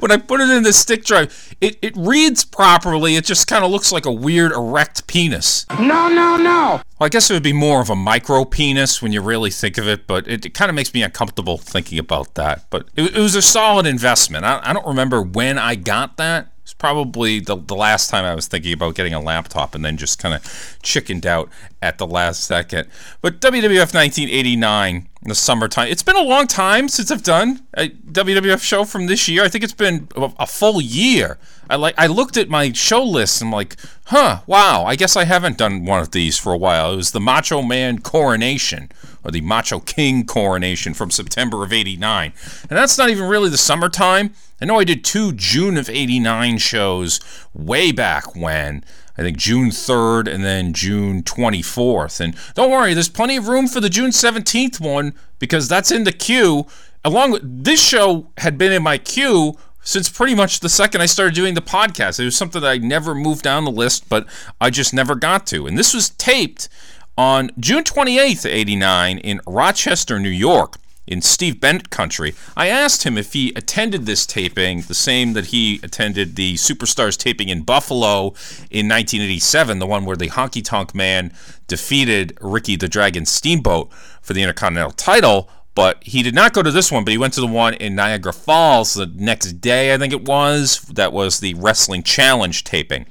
when 0.00 0.10
I 0.10 0.16
put 0.16 0.40
it 0.40 0.50
in 0.50 0.62
the 0.62 0.72
stick 0.72 1.04
drive, 1.04 1.54
it, 1.60 1.78
it 1.82 1.96
reads 1.96 2.44
properly. 2.44 3.16
It 3.16 3.24
just 3.24 3.46
kind 3.46 3.64
of 3.64 3.70
looks 3.70 3.92
like 3.92 4.06
a 4.06 4.12
weird 4.12 4.52
erect 4.52 5.06
penis. 5.06 5.66
No, 5.70 6.08
no, 6.08 6.36
no. 6.36 6.80
Well, 6.98 7.06
I 7.06 7.08
guess 7.08 7.30
it 7.30 7.34
would 7.34 7.42
be 7.42 7.52
more 7.52 7.80
of 7.80 7.90
a 7.90 7.96
micro 7.96 8.44
penis 8.44 9.02
when 9.02 9.12
you 9.12 9.20
really 9.20 9.50
think 9.50 9.78
of 9.78 9.88
it, 9.88 10.06
but 10.06 10.28
it, 10.28 10.46
it 10.46 10.54
kind 10.54 10.68
of 10.68 10.74
makes 10.74 10.94
me 10.94 11.02
uncomfortable 11.02 11.58
thinking 11.58 11.98
about 11.98 12.34
that. 12.34 12.64
But 12.70 12.88
it, 12.94 13.16
it 13.16 13.20
was 13.20 13.34
a 13.34 13.42
solid 13.42 13.86
investment. 13.86 14.44
I, 14.44 14.60
I 14.62 14.72
don't 14.72 14.86
remember 14.86 15.20
when 15.20 15.58
I 15.58 15.74
got 15.74 16.16
that. 16.18 16.48
Probably 16.84 17.40
the, 17.40 17.56
the 17.56 17.74
last 17.74 18.10
time 18.10 18.26
I 18.26 18.34
was 18.34 18.46
thinking 18.46 18.74
about 18.74 18.94
getting 18.94 19.14
a 19.14 19.20
laptop 19.20 19.74
and 19.74 19.82
then 19.82 19.96
just 19.96 20.18
kind 20.18 20.34
of 20.34 20.78
chickened 20.82 21.24
out 21.24 21.48
at 21.80 21.96
the 21.96 22.06
last 22.06 22.44
second. 22.44 22.90
But 23.22 23.40
WWF 23.40 23.94
1989 23.94 25.08
in 25.22 25.28
the 25.30 25.34
summertime. 25.34 25.88
It's 25.88 26.02
been 26.02 26.14
a 26.14 26.22
long 26.22 26.46
time 26.46 26.90
since 26.90 27.10
I've 27.10 27.22
done 27.22 27.62
a 27.72 27.88
WWF 27.88 28.62
show 28.62 28.84
from 28.84 29.06
this 29.06 29.26
year. 29.28 29.42
I 29.42 29.48
think 29.48 29.64
it's 29.64 29.72
been 29.72 30.08
a 30.14 30.46
full 30.46 30.82
year. 30.82 31.38
I 31.70 31.76
like 31.76 31.94
I 31.96 32.06
looked 32.06 32.36
at 32.36 32.50
my 32.50 32.70
show 32.72 33.02
list 33.02 33.40
and 33.40 33.48
I'm 33.48 33.52
like, 33.52 33.76
huh, 34.08 34.40
wow, 34.46 34.84
I 34.84 34.94
guess 34.94 35.16
I 35.16 35.24
haven't 35.24 35.56
done 35.56 35.86
one 35.86 36.02
of 36.02 36.10
these 36.10 36.36
for 36.36 36.52
a 36.52 36.58
while. 36.58 36.92
It 36.92 36.96
was 36.96 37.12
the 37.12 37.20
Macho 37.20 37.62
Man 37.62 38.00
coronation 38.00 38.90
or 39.24 39.30
the 39.30 39.40
Macho 39.40 39.80
King 39.80 40.24
coronation 40.24 40.94
from 40.94 41.10
September 41.10 41.64
of 41.64 41.72
89. 41.72 42.32
And 42.68 42.78
that's 42.78 42.98
not 42.98 43.10
even 43.10 43.28
really 43.28 43.48
the 43.48 43.58
summertime. 43.58 44.34
I 44.60 44.66
know 44.66 44.78
I 44.78 44.84
did 44.84 45.04
two 45.04 45.32
June 45.32 45.76
of 45.76 45.88
89 45.88 46.58
shows 46.58 47.20
way 47.52 47.92
back 47.92 48.36
when. 48.36 48.84
I 49.16 49.22
think 49.22 49.36
June 49.36 49.70
3rd 49.70 50.32
and 50.32 50.44
then 50.44 50.72
June 50.72 51.22
24th. 51.22 52.20
And 52.20 52.36
don't 52.54 52.70
worry, 52.70 52.94
there's 52.94 53.08
plenty 53.08 53.36
of 53.36 53.48
room 53.48 53.68
for 53.68 53.80
the 53.80 53.88
June 53.88 54.10
17th 54.10 54.80
one 54.80 55.14
because 55.38 55.68
that's 55.68 55.90
in 55.90 56.04
the 56.04 56.12
queue. 56.12 56.66
Along 57.04 57.30
with 57.32 57.64
this 57.64 57.82
show 57.82 58.30
had 58.38 58.58
been 58.58 58.72
in 58.72 58.82
my 58.82 58.98
queue 58.98 59.56
since 59.82 60.08
pretty 60.08 60.34
much 60.34 60.60
the 60.60 60.68
second 60.68 61.02
I 61.02 61.06
started 61.06 61.34
doing 61.34 61.54
the 61.54 61.62
podcast. 61.62 62.18
It 62.18 62.24
was 62.24 62.36
something 62.36 62.62
that 62.62 62.70
I 62.70 62.78
never 62.78 63.14
moved 63.14 63.42
down 63.42 63.64
the 63.64 63.70
list, 63.70 64.08
but 64.08 64.26
I 64.60 64.70
just 64.70 64.94
never 64.94 65.14
got 65.14 65.46
to. 65.48 65.66
And 65.66 65.78
this 65.78 65.94
was 65.94 66.10
taped 66.10 66.68
on 67.16 67.50
June 67.58 67.84
28th, 67.84 68.48
89 68.50 69.18
in 69.18 69.40
Rochester, 69.46 70.18
New 70.18 70.28
York 70.28 70.76
in 71.06 71.20
Steve 71.20 71.60
Bennett 71.60 71.90
country. 71.90 72.34
I 72.56 72.68
asked 72.68 73.04
him 73.04 73.18
if 73.18 73.32
he 73.34 73.52
attended 73.54 74.06
this 74.06 74.26
taping, 74.26 74.82
the 74.82 74.94
same 74.94 75.34
that 75.34 75.46
he 75.46 75.80
attended 75.82 76.36
the 76.36 76.54
Superstars 76.54 77.16
taping 77.16 77.48
in 77.48 77.62
Buffalo 77.62 78.28
in 78.70 78.88
1987, 78.88 79.78
the 79.78 79.86
one 79.86 80.04
where 80.04 80.16
the 80.16 80.30
Honky 80.30 80.64
Tonk 80.64 80.94
Man 80.94 81.32
defeated 81.66 82.36
Ricky 82.40 82.76
the 82.76 82.88
Dragon 82.88 83.26
Steamboat 83.26 83.92
for 84.22 84.32
the 84.32 84.42
Intercontinental 84.42 84.92
title. 84.92 85.48
But 85.74 86.04
he 86.04 86.22
did 86.22 86.36
not 86.36 86.52
go 86.52 86.62
to 86.62 86.70
this 86.70 86.92
one, 86.92 87.04
but 87.04 87.10
he 87.10 87.18
went 87.18 87.34
to 87.34 87.40
the 87.40 87.48
one 87.48 87.74
in 87.74 87.96
Niagara 87.96 88.32
Falls 88.32 88.94
the 88.94 89.06
next 89.06 89.54
day, 89.54 89.92
I 89.92 89.98
think 89.98 90.12
it 90.12 90.24
was. 90.24 90.82
That 90.82 91.12
was 91.12 91.40
the 91.40 91.54
Wrestling 91.54 92.04
Challenge 92.04 92.62
taping. 92.62 93.06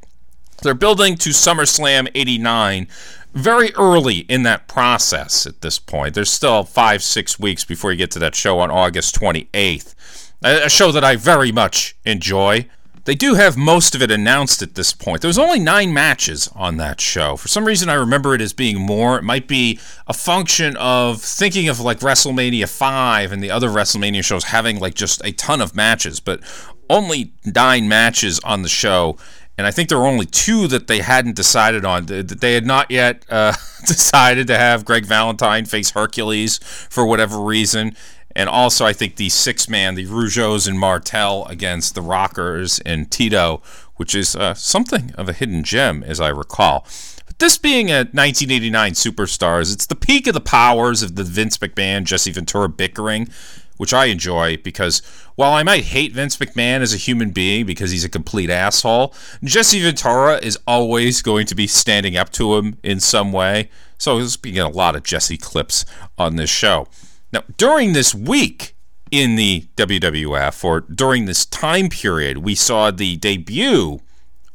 They're 0.62 0.74
building 0.74 1.18
to 1.18 1.32
SummerSlam 1.32 2.10
89 2.16 2.88
very 3.34 3.74
early 3.76 4.20
in 4.20 4.44
that 4.44 4.68
process 4.68 5.46
at 5.46 5.62
this 5.62 5.80
point. 5.80 6.14
There's 6.14 6.32
still 6.32 6.64
five, 6.64 7.02
six 7.04 7.40
weeks 7.40 7.66
before 7.66 7.92
you 7.92 7.98
get 7.98 8.12
to 8.12 8.20
that 8.20 8.36
show 8.36 8.60
on 8.60 8.70
August 8.70 9.20
28th. 9.20 9.96
A 10.44 10.70
show 10.70 10.92
that 10.92 11.04
I 11.04 11.16
very 11.16 11.52
much 11.52 11.96
enjoy. 12.06 12.68
they 13.06 13.16
do 13.16 13.34
have 13.34 13.58
most 13.58 13.96
of 13.96 14.02
it 14.02 14.12
announced 14.12 14.62
at 14.62 14.76
this 14.76 14.94
point. 14.94 15.22
There 15.22 15.30
was 15.30 15.40
only 15.40 15.60
nine 15.60 15.94
matches 15.94 16.50
on 16.56 16.78
that 16.78 17.02
show. 17.02 17.36
For 17.36 17.48
some 17.50 17.66
reason, 17.66 17.90
I 17.90 17.96
remember 17.96 18.34
it 18.34 18.42
as 18.42 18.54
being 18.54 18.80
more. 18.80 19.18
It 19.18 19.24
might 19.24 19.48
be 19.48 19.80
a 20.08 20.14
function 20.14 20.78
of 20.78 21.22
thinking 21.22 21.68
of 21.68 21.80
like 21.80 22.00
WrestleMania 22.00 22.70
5 22.70 23.32
and 23.32 23.44
the 23.44 23.52
other 23.52 23.70
WrestleMania 23.70 24.24
shows 24.24 24.46
having 24.46 24.80
like 24.80 24.94
just 24.94 25.24
a 25.26 25.32
ton 25.34 25.60
of 25.62 25.76
matches, 25.76 26.20
but 26.20 26.42
only 26.90 27.34
nine 27.46 27.88
matches 27.88 28.40
on 28.42 28.62
the 28.62 28.70
show. 28.70 29.18
And 29.58 29.68
I 29.68 29.72
think 29.72 29.90
there 29.90 30.00
were 30.00 30.08
only 30.08 30.26
two 30.26 30.68
that 30.68 30.88
they 30.88 31.00
hadn't 31.00 31.36
decided 31.36 31.86
on. 31.86 32.08
That 32.08 32.42
they 32.42 32.54
had 32.54 32.66
not 32.66 32.90
yet 32.90 33.24
uh, 33.30 33.54
decided 33.86 34.48
to 34.48 34.58
have 34.58 34.86
Greg 34.86 35.06
Valentine 35.06 35.66
face 35.66 35.92
Hercules 35.92 36.58
for 36.58 37.06
whatever 37.06 37.40
reason. 37.40 37.96
And 38.36 38.50
also, 38.50 38.86
I 38.86 38.94
think 38.94 39.18
the 39.18 39.30
six 39.30 39.70
man, 39.70 39.94
the 39.94 40.08
Rougeaus 40.08 40.68
and 40.68 40.80
Martel 40.80 41.46
against 41.46 41.94
the 41.94 42.02
Rockers 42.02 42.80
and 42.80 43.12
Tito, 43.12 43.62
which 43.98 44.16
is 44.16 44.36
uh, 44.36 44.56
something 44.56 45.12
of 45.16 45.30
a 45.30 45.34
hidden 45.34 45.64
gem, 45.64 46.04
as 46.04 46.20
I 46.20 46.30
recall. 46.30 46.88
But 47.28 47.38
this 47.38 47.60
being 47.60 47.92
a 47.92 48.06
1989 48.10 48.94
Superstars, 48.94 49.72
it's 49.72 49.86
the 49.86 49.96
peak 49.96 50.26
of 50.26 50.34
the 50.34 50.42
powers 50.42 51.04
of 51.04 51.16
the 51.16 51.24
Vince 51.24 51.60
McMahon, 51.60 52.06
Jesse 52.06 52.32
Ventura 52.32 52.70
bickering, 52.70 53.30
which 53.78 53.94
I 53.94 54.06
enjoy 54.06 54.58
because 54.58 55.02
while 55.36 55.54
I 55.54 55.64
might 55.64 55.86
hate 55.86 56.14
Vince 56.14 56.38
McMahon 56.38 56.82
as 56.82 56.94
a 56.94 56.98
human 56.98 57.32
being 57.32 57.66
because 57.66 57.92
he's 57.92 58.06
a 58.06 58.10
complete 58.10 58.50
asshole, 58.50 59.14
Jesse 59.44 59.82
Ventura 59.82 60.38
is 60.38 60.58
always 60.68 61.22
going 61.22 61.46
to 61.48 61.56
be 61.56 61.68
standing 61.68 62.16
up 62.16 62.30
to 62.32 62.56
him 62.56 62.78
in 62.84 63.00
some 63.00 63.32
way. 63.32 63.70
So 63.98 64.18
there's 64.18 64.38
being 64.38 64.60
a 64.60 64.70
lot 64.70 64.96
of 64.96 65.04
Jesse 65.04 65.38
clips 65.38 65.86
on 66.18 66.36
this 66.36 66.50
show. 66.50 66.88
Now, 67.32 67.44
during 67.58 67.94
this 67.94 68.14
week 68.14 68.76
in 69.12 69.36
the 69.36 69.68
WWF, 69.76 70.64
or 70.64 70.82
during 70.82 71.26
this 71.26 71.46
time 71.46 71.90
period, 71.90 72.40
we 72.40 72.56
saw 72.56 72.92
the 72.92 73.16
debut 73.18 74.02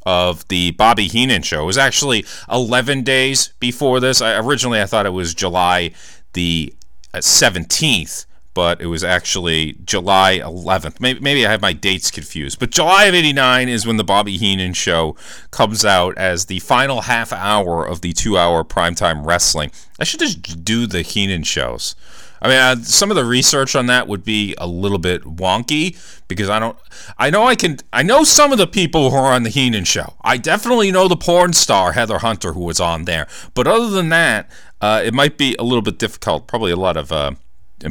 of 0.05 0.47
the 0.47 0.71
Bobby 0.71 1.07
Heenan 1.07 1.43
show. 1.43 1.63
It 1.63 1.65
was 1.65 1.77
actually 1.77 2.25
11 2.51 3.03
days 3.03 3.53
before 3.59 3.99
this. 3.99 4.21
I, 4.21 4.37
originally, 4.39 4.81
I 4.81 4.85
thought 4.85 5.05
it 5.05 5.11
was 5.11 5.33
July 5.33 5.91
the 6.33 6.73
17th, 7.13 8.25
uh, 8.25 8.28
but 8.53 8.81
it 8.81 8.87
was 8.87 9.03
actually 9.03 9.77
July 9.85 10.39
11th. 10.39 10.99
Maybe, 10.99 11.19
maybe 11.19 11.45
I 11.45 11.51
have 11.51 11.61
my 11.61 11.73
dates 11.73 12.11
confused. 12.11 12.59
But 12.59 12.71
July 12.71 13.05
of 13.05 13.13
89 13.13 13.69
is 13.69 13.85
when 13.85 13.97
the 13.97 14.03
Bobby 14.03 14.37
Heenan 14.37 14.73
show 14.73 15.15
comes 15.51 15.85
out 15.85 16.17
as 16.17 16.45
the 16.45 16.59
final 16.59 17.01
half 17.01 17.31
hour 17.31 17.85
of 17.85 18.01
the 18.01 18.13
two 18.13 18.37
hour 18.37 18.63
primetime 18.63 19.25
wrestling. 19.25 19.71
I 19.99 20.03
should 20.03 20.19
just 20.19 20.63
do 20.65 20.87
the 20.87 21.01
Heenan 21.01 21.43
shows. 21.43 21.95
I 22.41 22.47
mean, 22.47 22.57
uh, 22.57 22.75
some 22.83 23.09
of 23.11 23.15
the 23.15 23.25
research 23.25 23.75
on 23.75 23.87
that 23.87 24.07
would 24.07 24.23
be 24.23 24.55
a 24.57 24.67
little 24.67 24.97
bit 24.97 25.23
wonky 25.23 25.97
because 26.27 26.49
I 26.49 26.59
don't. 26.59 26.77
I 27.17 27.29
know 27.29 27.43
I 27.43 27.55
can. 27.55 27.77
I 27.91 28.01
know 28.03 28.23
some 28.23 28.51
of 28.51 28.57
the 28.57 28.67
people 28.67 29.09
who 29.09 29.17
are 29.17 29.33
on 29.33 29.43
the 29.43 29.49
Heenan 29.49 29.83
show. 29.83 30.13
I 30.21 30.37
definitely 30.37 30.91
know 30.91 31.07
the 31.07 31.17
porn 31.17 31.53
star 31.53 31.91
Heather 31.91 32.19
Hunter 32.19 32.53
who 32.53 32.63
was 32.63 32.79
on 32.79 33.05
there. 33.05 33.27
But 33.53 33.67
other 33.67 33.89
than 33.89 34.09
that, 34.09 34.49
uh, 34.79 35.01
it 35.03 35.13
might 35.13 35.37
be 35.37 35.55
a 35.59 35.63
little 35.63 35.81
bit 35.81 35.99
difficult. 35.99 36.47
Probably 36.47 36.71
a 36.71 36.77
lot 36.77 36.95
of 36.95 37.11
uh, 37.11 37.31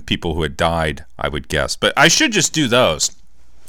people 0.06 0.34
who 0.34 0.42
had 0.42 0.56
died, 0.56 1.04
I 1.18 1.28
would 1.28 1.48
guess. 1.48 1.76
But 1.76 1.92
I 1.96 2.08
should 2.08 2.32
just 2.32 2.52
do 2.52 2.68
those. 2.68 3.10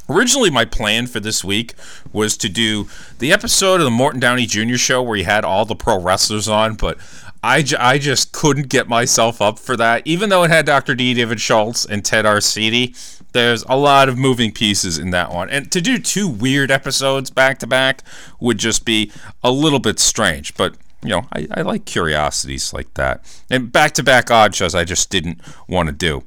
Originally, 0.10 0.50
my 0.50 0.66
plan 0.66 1.06
for 1.06 1.20
this 1.20 1.44
week 1.44 1.74
was 2.12 2.36
to 2.38 2.50
do 2.50 2.88
the 3.20 3.32
episode 3.32 3.76
of 3.76 3.84
the 3.86 3.92
Morton 3.92 4.20
Downey 4.20 4.48
Jr. 4.48 4.76
show 4.76 5.04
where 5.04 5.18
he 5.18 5.24
had 5.24 5.46
all 5.46 5.66
the 5.66 5.76
pro 5.76 6.00
wrestlers 6.00 6.48
on, 6.50 6.76
but 6.76 6.98
I, 7.44 7.62
j- 7.62 7.78
I 7.78 8.00
just 8.00 8.32
couldn't 8.32 8.70
get 8.70 8.90
myself 8.90 9.40
up 9.42 9.60
for 9.60 9.78
that. 9.78 10.02
Even 10.06 10.30
though 10.30 10.44
it 10.44 10.50
had 10.50 10.66
Dr. 10.66 10.96
D. 10.96 11.14
David 11.14 11.40
Schultz 11.40 11.86
and 11.86 12.04
Ted 12.04 12.26
Arcidi, 12.26 12.98
there's 13.34 13.64
a 13.70 13.78
lot 13.78 14.10
of 14.10 14.18
moving 14.18 14.52
pieces 14.52 14.98
in 14.98 15.12
that 15.12 15.32
one. 15.32 15.50
And 15.50 15.72
to 15.72 15.80
do 15.80 16.00
two 16.00 16.28
weird 16.28 16.72
episodes 16.72 17.30
back 17.30 17.60
to 17.60 17.68
back 17.68 18.02
would 18.40 18.58
just 18.58 18.86
be 18.86 19.12
a 19.44 19.52
little 19.52 19.80
bit 19.80 20.00
strange. 20.00 20.56
But, 20.56 20.76
you 21.04 21.10
know, 21.10 21.28
I, 21.32 21.48
I 21.52 21.62
like 21.62 21.86
curiosities 21.86 22.74
like 22.74 22.94
that. 22.96 23.24
And 23.50 23.72
back 23.72 23.94
to 23.94 24.04
back 24.04 24.30
odd 24.30 24.56
shows 24.56 24.76
I 24.76 24.84
just 24.84 25.10
didn't 25.10 25.42
want 25.68 25.88
to 25.88 25.94
do. 25.94 26.24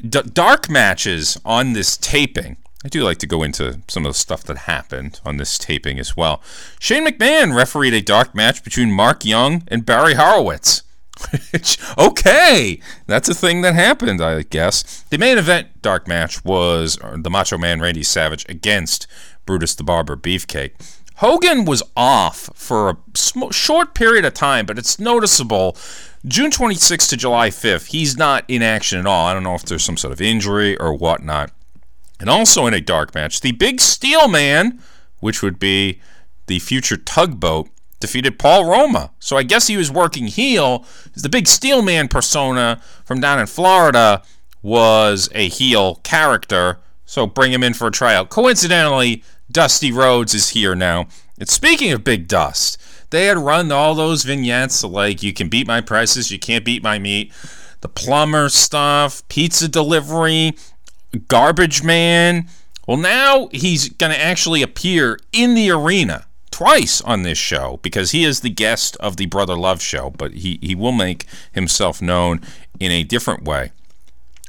D- 0.00 0.30
dark 0.32 0.68
matches 0.68 1.38
on 1.44 1.72
this 1.72 1.96
taping 1.96 2.56
I 2.86 2.88
do 2.88 3.02
like 3.02 3.18
to 3.18 3.26
go 3.26 3.42
into 3.42 3.80
some 3.88 4.06
of 4.06 4.10
the 4.10 4.18
stuff 4.18 4.44
that 4.44 4.58
happened 4.58 5.18
on 5.24 5.38
this 5.38 5.58
taping 5.58 5.98
as 5.98 6.16
well. 6.16 6.40
Shane 6.78 7.04
McMahon 7.04 7.52
refereed 7.52 7.94
a 7.94 8.00
dark 8.00 8.32
match 8.32 8.62
between 8.62 8.92
Mark 8.92 9.24
Young 9.24 9.64
and 9.66 9.84
Barry 9.84 10.14
Horowitz. 10.14 10.84
okay, 11.98 12.78
that's 13.06 13.28
a 13.28 13.34
thing 13.34 13.62
that 13.62 13.74
happened, 13.74 14.22
I 14.22 14.42
guess. 14.42 15.02
The 15.10 15.18
main 15.18 15.36
event 15.36 15.82
dark 15.82 16.06
match 16.06 16.44
was 16.44 16.96
uh, 17.02 17.16
the 17.18 17.28
Macho 17.28 17.58
Man 17.58 17.80
Randy 17.80 18.04
Savage 18.04 18.46
against 18.48 19.08
Brutus 19.46 19.74
the 19.74 19.82
Barber 19.82 20.16
Beefcake. 20.16 20.95
Hogan 21.16 21.64
was 21.64 21.82
off 21.96 22.50
for 22.54 22.90
a 22.90 22.96
sm- 23.14 23.50
short 23.50 23.94
period 23.94 24.24
of 24.24 24.34
time, 24.34 24.66
but 24.66 24.78
it's 24.78 24.98
noticeable. 24.98 25.76
June 26.26 26.50
26th 26.50 27.08
to 27.10 27.16
July 27.16 27.48
5th, 27.48 27.86
he's 27.86 28.16
not 28.16 28.44
in 28.48 28.62
action 28.62 28.98
at 28.98 29.06
all. 29.06 29.26
I 29.26 29.32
don't 29.32 29.42
know 29.42 29.54
if 29.54 29.64
there's 29.64 29.84
some 29.84 29.96
sort 29.96 30.12
of 30.12 30.20
injury 30.20 30.76
or 30.78 30.92
whatnot. 30.92 31.52
And 32.20 32.28
also 32.28 32.66
in 32.66 32.74
a 32.74 32.80
dark 32.80 33.14
match, 33.14 33.40
the 33.40 33.52
Big 33.52 33.80
Steel 33.80 34.28
Man, 34.28 34.80
which 35.20 35.42
would 35.42 35.58
be 35.58 36.00
the 36.46 36.58
future 36.58 36.96
tugboat, 36.96 37.68
defeated 37.98 38.38
Paul 38.38 38.70
Roma. 38.70 39.10
So 39.18 39.36
I 39.36 39.42
guess 39.42 39.68
he 39.68 39.76
was 39.76 39.90
working 39.90 40.26
heel. 40.26 40.84
The 41.14 41.28
Big 41.28 41.46
Steel 41.46 41.82
Man 41.82 42.08
persona 42.08 42.80
from 43.04 43.20
down 43.20 43.38
in 43.38 43.46
Florida 43.46 44.22
was 44.62 45.30
a 45.34 45.48
heel 45.48 45.96
character. 45.96 46.78
So 47.06 47.26
bring 47.26 47.52
him 47.52 47.62
in 47.62 47.72
for 47.72 47.86
a 47.86 47.92
tryout. 47.92 48.30
Coincidentally, 48.30 49.22
Dusty 49.50 49.92
Rhodes 49.92 50.34
is 50.34 50.50
here 50.50 50.74
now. 50.74 51.06
And 51.38 51.48
speaking 51.48 51.92
of 51.92 52.04
Big 52.04 52.28
Dust, 52.28 52.80
they 53.10 53.26
had 53.26 53.38
run 53.38 53.70
all 53.70 53.94
those 53.94 54.24
vignettes 54.24 54.82
like 54.82 55.22
you 55.22 55.32
can 55.32 55.48
beat 55.48 55.66
my 55.66 55.80
prices, 55.80 56.30
you 56.30 56.38
can't 56.38 56.64
beat 56.64 56.82
my 56.82 56.98
meat, 56.98 57.32
the 57.80 57.88
plumber 57.88 58.48
stuff, 58.48 59.26
pizza 59.28 59.68
delivery, 59.68 60.56
Garbage 61.28 61.82
Man. 61.82 62.48
Well, 62.86 62.96
now 62.96 63.48
he's 63.52 63.88
going 63.88 64.12
to 64.12 64.20
actually 64.20 64.62
appear 64.62 65.18
in 65.32 65.54
the 65.54 65.70
arena 65.70 66.26
twice 66.50 67.00
on 67.02 67.22
this 67.22 67.38
show 67.38 67.78
because 67.82 68.12
he 68.12 68.24
is 68.24 68.40
the 68.40 68.50
guest 68.50 68.96
of 68.96 69.16
the 69.16 69.26
Brother 69.26 69.56
Love 69.56 69.82
show, 69.82 70.10
but 70.10 70.32
he, 70.32 70.58
he 70.62 70.74
will 70.74 70.92
make 70.92 71.26
himself 71.52 72.00
known 72.00 72.40
in 72.80 72.90
a 72.90 73.02
different 73.02 73.44
way. 73.44 73.72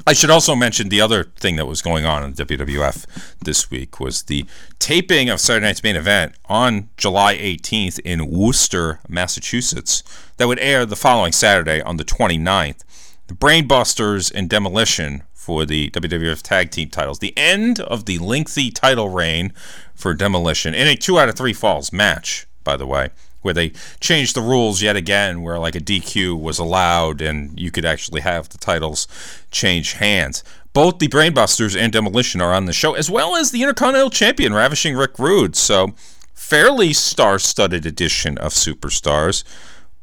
I 0.08 0.14
should 0.14 0.30
also 0.30 0.56
mention 0.56 0.88
the 0.88 1.02
other 1.02 1.26
thing 1.36 1.58
that 1.58 1.66
was 1.66 1.82
going 1.82 2.06
on 2.06 2.24
in 2.24 2.32
WWF 2.32 3.06
this 3.44 3.70
week 3.70 4.00
was 4.00 4.24
the 4.24 4.46
taping 4.80 5.30
of 5.30 5.42
Saturday 5.42 5.66
Night's 5.66 5.84
main 5.84 5.98
event 5.98 6.34
on 6.46 6.88
July 6.96 7.36
18th 7.36 8.00
in 8.06 8.32
Worcester, 8.32 9.02
Massachusetts, 9.10 10.04
that 10.38 10.48
would 10.48 10.60
air 10.60 10.86
the 10.86 10.96
following 10.96 11.34
Saturday 11.34 11.82
on 11.82 11.98
the 11.98 12.06
29th. 12.06 12.86
The 13.28 13.34
Brainbusters 13.34 14.32
and 14.34 14.50
Demolition 14.50 15.24
for 15.34 15.66
the 15.66 15.90
WWF 15.90 16.42
Tag 16.42 16.72
Team 16.72 16.90
titles. 16.90 17.20
The 17.20 17.38
end 17.38 17.82
of 17.82 18.06
the 18.06 18.18
lengthy 18.20 18.72
title 18.72 19.10
reign 19.10 19.52
for 19.94 20.14
Demolition 20.14 20.74
in 20.74 20.88
a 20.88 20.96
two 20.96 21.20
out 21.20 21.28
of 21.28 21.36
three 21.36 21.52
falls 21.52 21.92
match, 21.92 22.48
by 22.64 22.78
the 22.78 22.88
way, 22.88 23.10
where 23.42 23.54
they 23.54 23.72
changed 24.00 24.36
the 24.36 24.42
rules 24.42 24.82
yet 24.82 24.96
again, 24.96 25.42
where 25.42 25.60
like 25.60 25.76
a 25.76 25.80
DQ 25.80 26.40
was 26.40 26.60
allowed 26.60 27.22
and 27.22 27.58
you 27.60 27.72
could 27.72 27.86
actually 27.86 28.22
have 28.22 28.50
the 28.50 28.58
titles 28.58 29.08
change 29.52 29.94
hands. 29.94 30.44
Both 30.74 31.00
the 31.00 31.08
Brainbusters 31.08 31.80
and 31.80 31.92
Demolition 31.92 32.42
are 32.42 32.54
on 32.54 32.66
the 32.66 32.74
show, 32.74 32.94
as 32.94 33.10
well 33.10 33.36
as 33.36 33.52
the 33.52 33.62
Intercontinental 33.62 34.12
Champion, 34.12 34.54
Ravishing 34.54 34.96
Rick 34.96 35.18
Rude. 35.18 35.56
So, 35.56 35.94
fairly 36.34 36.94
star 36.94 37.40
studded 37.40 37.86
edition 37.86 38.38
of 38.38 38.54
Superstars. 38.54 39.44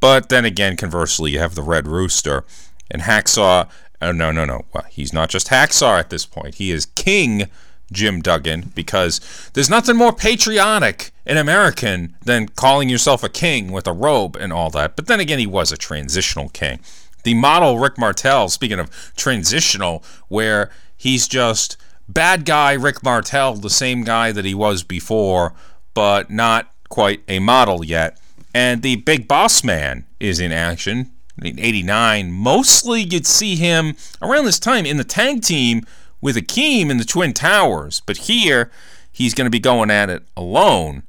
But 0.00 0.29
then 0.29 0.45
again, 0.45 0.76
conversely, 0.76 1.31
you 1.31 1.38
have 1.38 1.55
the 1.55 1.62
Red 1.62 1.87
Rooster 1.87 2.45
and 2.91 3.03
Hacksaw 3.03 3.69
Oh, 4.05 4.12
no, 4.12 4.31
no, 4.31 4.45
no. 4.45 4.67
Well, 4.75 4.85
he's 4.91 5.14
not 5.14 5.31
just 5.31 5.49
Hacksaw 5.49 5.99
at 5.99 6.11
this 6.11 6.26
point. 6.26 6.57
He 6.57 6.71
is 6.71 6.85
King 6.85 7.49
Jim 7.91 8.21
Duggan 8.21 8.73
because 8.75 9.19
there's 9.55 9.71
nothing 9.71 9.97
more 9.97 10.12
patriotic 10.12 11.11
and 11.26 11.38
American 11.38 12.16
than 12.25 12.49
calling 12.49 12.88
yourself 12.88 13.23
a 13.23 13.28
king 13.28 13.73
with 13.73 13.87
a 13.87 13.93
robe 13.93 14.37
and 14.37 14.52
all 14.52 14.71
that. 14.71 14.97
But 14.97 15.07
then 15.07 15.21
again, 15.21 15.38
he 15.38 15.47
was 15.47 15.73
a 15.73 15.76
transitional 15.76 16.49
king. 16.50 16.81
The 17.23 17.35
model 17.35 17.78
Rick 17.78 17.99
Martel, 17.99 18.49
speaking 18.49 18.78
of 18.78 19.12
transitional, 19.16 20.04
where 20.28 20.71
he's 20.97 21.26
just 21.26 21.76
bad 22.09 22.45
guy 22.45 22.73
Rick 22.73 23.02
Martel, 23.02 23.54
the 23.54 23.71
same 23.71 24.04
guy 24.04 24.33
that 24.33 24.45
he 24.45 24.54
was 24.54 24.83
before, 24.83 25.54
but 25.95 26.31
not 26.31 26.71
quite 26.88 27.23
a 27.28 27.38
model 27.38 27.85
yet. 27.85 28.21
And 28.54 28.83
the 28.83 28.97
big 28.97 29.26
boss 29.26 29.64
man 29.64 30.04
is 30.21 30.38
in 30.38 30.52
action. 30.52 31.11
in 31.43 31.59
89, 31.59 32.31
mostly 32.31 33.02
you'd 33.02 33.26
see 33.26 33.57
him 33.57 33.97
around 34.23 34.45
this 34.45 34.61
time 34.61 34.87
in 34.87 34.99
the 34.99 35.04
tag 35.04 35.43
team 35.43 35.85
with 36.21 36.37
Akeem 36.37 36.90
in 36.90 36.99
the 36.99 37.04
Twin 37.04 37.33
Towers. 37.33 38.00
But 38.00 38.19
here, 38.19 38.71
he's 39.11 39.35
going 39.35 39.47
to 39.47 39.50
be 39.50 39.59
going 39.59 39.90
at 39.90 40.11
it 40.11 40.23
alone, 40.37 41.02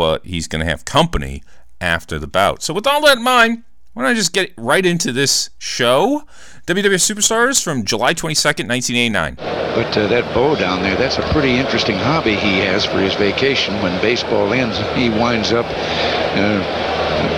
but 0.00 0.24
he's 0.24 0.48
going 0.48 0.64
to 0.64 0.70
have 0.70 0.86
company 0.86 1.42
after 1.78 2.18
the 2.18 2.26
bout. 2.26 2.62
So, 2.62 2.72
with 2.72 2.86
all 2.86 3.04
that 3.04 3.18
in 3.18 3.22
mind, 3.22 3.64
Why 3.92 4.04
don't 4.04 4.12
I 4.12 4.14
just 4.14 4.32
get 4.32 4.54
right 4.56 4.86
into 4.86 5.12
this 5.12 5.50
show? 5.58 6.22
WWF 6.66 7.04
Superstars 7.04 7.62
from 7.62 7.84
July 7.84 8.14
22nd, 8.14 8.64
1989. 8.64 9.36
But 9.76 9.92
uh, 9.98 10.06
that 10.08 10.24
Bo 10.32 10.56
down 10.56 10.80
there, 10.80 10.96
that's 10.96 11.18
a 11.18 11.26
pretty 11.36 11.52
interesting 11.52 11.98
hobby 11.98 12.34
he 12.34 12.64
has 12.64 12.86
for 12.86 12.96
his 12.96 13.12
vacation. 13.12 13.74
When 13.82 13.92
baseball 14.00 14.54
ends, 14.54 14.78
he 14.96 15.10
winds 15.10 15.52
up 15.52 15.66
uh, 15.68 16.60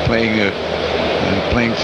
playing 0.06 0.38
uh, 0.38 0.54
uh, 0.54 1.50
playing 1.50 1.74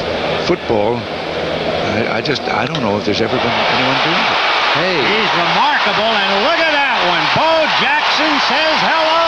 football. 0.46 0.94
I, 0.94 2.18
I 2.18 2.20
just 2.22 2.42
I 2.42 2.66
don't 2.70 2.82
know 2.86 2.94
if 2.98 3.04
there's 3.04 3.20
ever 3.24 3.34
been 3.34 3.58
anyone 3.74 3.98
doing 4.06 4.22
it. 4.30 4.38
Hey, 4.78 4.94
He's 5.10 5.32
remarkable, 5.42 6.12
and 6.22 6.30
look 6.46 6.60
at 6.62 6.70
that 6.70 6.96
one. 7.10 7.24
Bo 7.34 7.50
Jackson 7.82 8.30
says 8.46 8.76
hello. 8.86 9.27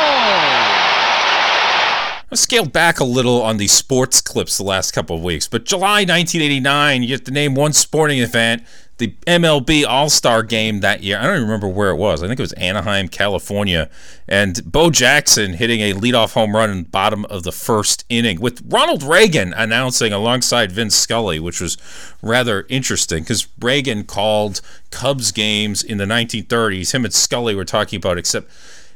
I 2.33 2.37
scaled 2.37 2.73
back 2.73 3.01
a 3.01 3.05
little 3.05 3.43
on 3.43 3.57
these 3.57 3.73
sports 3.73 4.21
clips 4.21 4.57
the 4.57 4.63
last 4.63 4.93
couple 4.93 5.17
of 5.17 5.23
weeks, 5.25 5.49
but 5.49 5.65
July 5.65 6.05
1989, 6.05 7.03
you 7.03 7.09
get 7.09 7.25
to 7.25 7.33
name 7.33 7.57
one 7.57 7.73
sporting 7.73 8.21
event, 8.21 8.63
the 8.99 9.09
MLB 9.27 9.85
All 9.85 10.09
Star 10.09 10.45
game 10.45 10.79
that 10.79 11.03
year. 11.03 11.19
I 11.19 11.23
don't 11.23 11.37
even 11.37 11.49
remember 11.49 11.67
where 11.67 11.91
it 11.91 11.97
was. 11.97 12.23
I 12.23 12.29
think 12.29 12.39
it 12.39 12.43
was 12.43 12.53
Anaheim, 12.53 13.09
California. 13.09 13.91
And 14.29 14.63
Bo 14.65 14.91
Jackson 14.91 15.55
hitting 15.55 15.81
a 15.81 15.93
leadoff 15.93 16.35
home 16.35 16.55
run 16.55 16.71
in 16.71 16.85
the 16.85 16.89
bottom 16.89 17.25
of 17.25 17.43
the 17.43 17.51
first 17.51 18.05
inning 18.09 18.41
with 18.41 18.63
Ronald 18.65 19.03
Reagan 19.03 19.53
announcing 19.55 20.13
alongside 20.13 20.71
Vin 20.71 20.91
Scully, 20.91 21.41
which 21.41 21.61
was 21.61 21.79
rather 22.23 22.65
interesting 22.69 23.25
because 23.25 23.49
Reagan 23.59 24.05
called 24.05 24.61
Cubs 24.91 25.33
games 25.33 25.83
in 25.83 25.99
the 25.99 26.05
1930s. 26.05 26.95
Him 26.95 27.05
and 27.05 27.13
Scully 27.13 27.57
were 27.57 27.65
talking 27.65 27.97
about, 27.97 28.19
except 28.19 28.49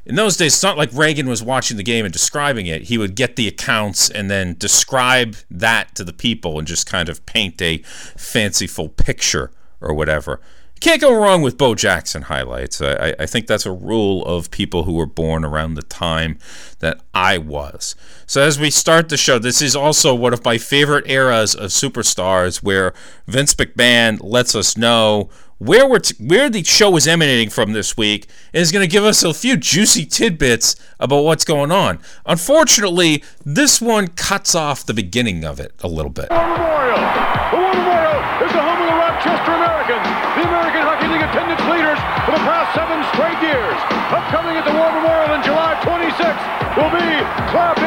in 0.07 0.17
those 0.17 0.37
days, 0.37 0.55
it's 0.55 0.63
not 0.63 0.77
like 0.77 0.91
Reagan 0.93 1.29
was 1.29 1.43
watching 1.43 1.77
the 1.77 1.83
game 1.83 2.05
and 2.05 2.13
describing 2.13 2.67
it. 2.67 2.83
He 2.83 2.99
would 2.99 3.15
get 3.15 3.37
the 3.37 3.49
accounts 3.49 4.11
and 4.11 4.31
then 4.31 4.57
describe 4.59 5.37
that 5.51 5.95
to 5.95 6.05
the 6.05 6.13
people 6.13 6.59
and 6.59 6.69
just 6.69 6.87
kind 6.87 7.09
of 7.09 7.25
paint 7.25 7.61
a 7.63 7.79
fanciful 7.79 8.91
picture 8.91 9.51
or 9.81 9.95
whatever. 9.95 10.41
You 10.75 10.81
can't 10.81 11.01
go 11.01 11.15
wrong 11.15 11.41
with 11.41 11.57
Bo 11.57 11.75
Jackson 11.75 12.23
highlights. 12.23 12.83
I, 12.83 13.15
I 13.19 13.25
think 13.25 13.47
that's 13.47 13.65
a 13.65 13.73
rule 13.73 14.25
of 14.27 14.51
people 14.51 14.83
who 14.85 14.95
were 14.95 15.07
born 15.07 15.45
around 15.45 15.75
the 15.75 15.83
time 15.83 16.39
that 16.81 17.01
I 17.15 17.39
was. 17.39 17.95
So, 18.27 18.43
as 18.43 18.59
we 18.59 18.71
start 18.71 19.09
the 19.09 19.17
show, 19.17 19.39
this 19.39 19.63
is 19.63 19.75
also 19.77 20.15
one 20.15 20.35
of 20.35 20.45
my 20.45 20.59
favorite 20.59 21.09
eras 21.09 21.55
of 21.55 21.71
superstars 21.71 22.63
where 22.63 22.93
Vince 23.27 23.55
McMahon 23.55 24.19
lets 24.21 24.55
us 24.55 24.77
know 24.77 25.31
where 25.65 25.89
we're 25.89 25.99
t- 25.99 26.15
where 26.21 26.51
the 26.51 26.63
show 26.63 26.95
is 26.97 27.09
emanating 27.09 27.49
from 27.49 27.73
this 27.73 27.97
week 27.97 28.27
is 28.53 28.71
going 28.71 28.85
to 28.85 28.91
give 28.91 29.03
us 29.05 29.25
a 29.25 29.33
few 29.33 29.57
juicy 29.57 30.05
tidbits 30.05 30.77
about 31.01 31.23
what's 31.25 31.45
going 31.45 31.73
on. 31.73 31.99
Unfortunately, 32.27 33.25
this 33.47 33.81
one 33.81 34.09
cuts 34.09 34.55
off 34.55 34.85
the 34.85 34.93
beginning 34.93 35.43
of 35.45 35.59
it 35.59 35.73
a 35.81 35.89
little 35.89 36.13
bit. 36.13 36.29
Memorial. 36.31 37.01
The 37.01 37.57
War 37.57 37.73
Memorial 37.73 38.21
is 38.45 38.53
the 38.53 38.61
home 38.61 38.77
of 38.77 38.89
the 38.93 38.99
Rochester 39.01 39.53
Americans, 39.57 40.05
the 40.37 40.45
American 40.45 40.83
Hockey 40.85 41.09
League 41.09 41.25
attendance 41.25 41.65
leaders 41.65 42.01
for 42.29 42.33
the 42.37 42.45
past 42.45 42.69
seven 42.77 43.01
straight 43.17 43.41
years. 43.41 43.79
Upcoming 44.13 44.61
at 44.61 44.69
the 44.69 44.75
War 44.77 44.93
Memorial 44.93 45.33
on 45.33 45.41
July 45.41 45.81
26th 45.81 46.45
will 46.77 46.93
be 46.93 47.09
Club 47.49 47.81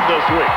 head 0.00 0.08
this 0.08 0.26
week? 0.32 0.54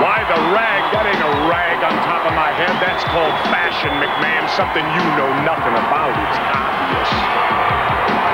Why 0.00 0.24
the 0.28 0.40
rag? 0.52 0.82
That 0.92 1.06
ain't 1.08 1.24
a 1.24 1.32
rag 1.48 1.80
on 1.84 1.92
top 2.04 2.26
of 2.26 2.34
my 2.34 2.52
head. 2.52 2.72
That's 2.80 3.04
called 3.04 3.32
fashion, 3.48 3.90
McMahon. 4.00 4.48
Something 4.56 4.84
you 4.84 5.04
know 5.16 5.30
nothing 5.44 5.72
about. 5.72 6.12
It's 6.12 6.38
obvious. 6.52 7.10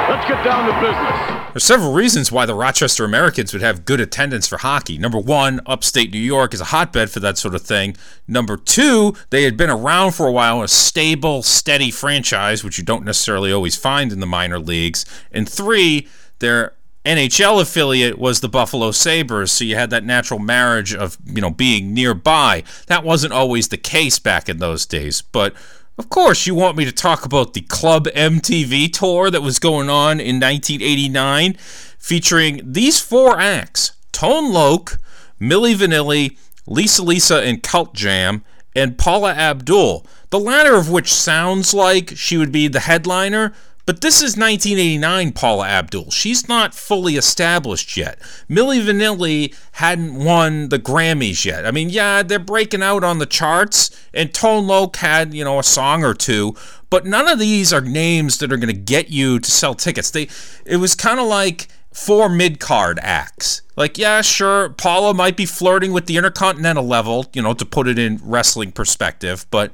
Let's 0.09 0.27
get 0.27 0.43
down 0.43 0.67
to 0.67 0.75
business. 0.81 1.53
There's 1.53 1.65
several 1.65 1.93
reasons 1.93 2.33
why 2.33 2.47
the 2.47 2.55
Rochester 2.55 3.05
Americans 3.05 3.53
would 3.53 3.63
have 3.63 3.85
good 3.85 4.01
attendance 4.01 4.47
for 4.49 4.59
hockey. 4.59 4.97
Number 4.97 5.19
one, 5.19 5.61
upstate 5.67 6.13
New 6.13 6.19
York 6.19 6.55
is 6.55 6.61
a 6.61 6.67
hotbed 6.67 7.11
for 7.11 7.21
that 7.21 7.37
sort 7.37 7.55
of 7.55 7.63
thing. 7.63 7.97
Number 8.27 8.57
two, 8.57 9.15
they 9.31 9.43
had 9.43 9.57
been 9.57 9.71
around 9.71 10.13
for 10.13 10.27
a 10.27 10.33
while, 10.33 10.63
a 10.63 10.69
stable, 10.69 11.43
steady 11.43 11.91
franchise, 11.91 12.65
which 12.65 12.79
you 12.79 12.85
don't 12.85 13.05
necessarily 13.05 13.53
always 13.53 13.77
find 13.77 14.13
in 14.13 14.21
the 14.21 14.27
minor 14.27 14.59
leagues. 14.59 15.05
And 15.31 15.49
three, 15.49 16.09
their 16.39 16.73
NHL 17.09 17.63
affiliate 17.63 18.19
was 18.19 18.41
the 18.41 18.51
Buffalo 18.51 18.91
Sabres, 18.91 19.51
so 19.51 19.65
you 19.65 19.77
had 19.77 19.89
that 19.91 20.05
natural 20.05 20.39
marriage 20.39 20.95
of, 20.95 21.17
you 21.25 21.41
know, 21.41 21.51
being 21.51 21.95
nearby. 21.95 22.65
That 22.87 23.03
wasn't 23.03 23.33
always 23.33 23.69
the 23.69 23.79
case 23.79 24.19
back 24.19 24.47
in 24.47 24.59
those 24.59 24.85
days, 24.85 25.23
but 25.23 25.55
of 25.97 26.11
course, 26.11 26.47
you 26.47 26.55
want 26.55 26.77
me 26.77 26.85
to 26.85 26.93
talk 26.93 27.25
about 27.25 27.55
the 27.55 27.63
Club 27.63 28.09
MTV 28.09 28.93
tour 28.93 29.31
that 29.31 29.41
was 29.41 29.59
going 29.59 29.89
on 29.89 30.21
in 30.21 30.39
1989, 30.39 31.55
featuring 31.99 32.61
these 32.63 33.01
four 33.01 33.41
acts 33.41 33.93
Tone 34.13 34.53
Loc, 34.53 35.01
Milli 35.41 35.75
Vanilli, 35.75 36.37
Lisa 36.67 37.03
Lisa 37.03 37.41
and 37.43 37.63
Cult 37.63 37.95
Jam, 37.95 38.45
and 38.77 38.99
Paula 38.99 39.33
Abdul, 39.33 40.07
the 40.29 40.39
latter 40.39 40.77
of 40.77 40.91
which 40.91 41.13
sounds 41.13 41.73
like 41.73 42.13
she 42.17 42.37
would 42.37 42.53
be 42.53 42.69
the 42.69 42.81
headliner. 42.81 43.55
But 43.89 44.03
this 44.03 44.17
is 44.17 44.37
1989 44.37 45.33
Paula 45.33 45.67
Abdul. 45.67 46.11
She's 46.11 46.47
not 46.47 46.75
fully 46.75 47.17
established 47.17 47.97
yet. 47.97 48.19
Milli 48.47 48.83
Vanilli 48.83 49.57
hadn't 49.73 50.23
won 50.23 50.69
the 50.69 50.79
Grammys 50.79 51.47
yet. 51.47 51.65
I 51.65 51.71
mean, 51.71 51.89
yeah, 51.89 52.23
they're 52.23 52.39
breaking 52.39 52.83
out 52.83 53.03
on 53.03 53.19
the 53.19 53.25
charts, 53.25 53.91
and 54.13 54.35
Tone 54.35 54.67
Loc 54.67 54.97
had, 54.97 55.33
you 55.33 55.43
know, 55.43 55.59
a 55.59 55.63
song 55.63 56.05
or 56.05 56.13
two, 56.13 56.55
but 56.91 57.07
none 57.07 57.29
of 57.29 57.39
these 57.39 57.73
are 57.73 57.81
names 57.81 58.37
that 58.37 58.53
are 58.53 58.59
going 58.59 58.75
to 58.75 58.79
get 58.79 59.09
you 59.09 59.39
to 59.39 59.51
sell 59.51 59.73
tickets. 59.73 60.11
They, 60.11 60.29
it 60.67 60.77
was 60.77 60.95
kind 60.95 61.19
of 61.19 61.27
like 61.27 61.69
four 61.99 62.29
mid 62.29 62.61
card 62.61 62.99
acts. 63.03 63.63
Like, 63.77 63.99
yeah, 63.99 64.23
sure, 64.23 64.71
Paula 64.71 65.15
might 65.15 65.37
be 65.37 65.47
flirting 65.47 65.93
with 65.93 66.07
the 66.07 66.17
intercontinental 66.17 66.85
level, 66.85 67.27
you 67.33 67.43
know, 67.43 67.55
to 67.55 67.65
put 67.65 67.87
it 67.87 67.99
in 67.99 68.21
wrestling 68.23 68.73
perspective, 68.73 69.47
but 69.51 69.73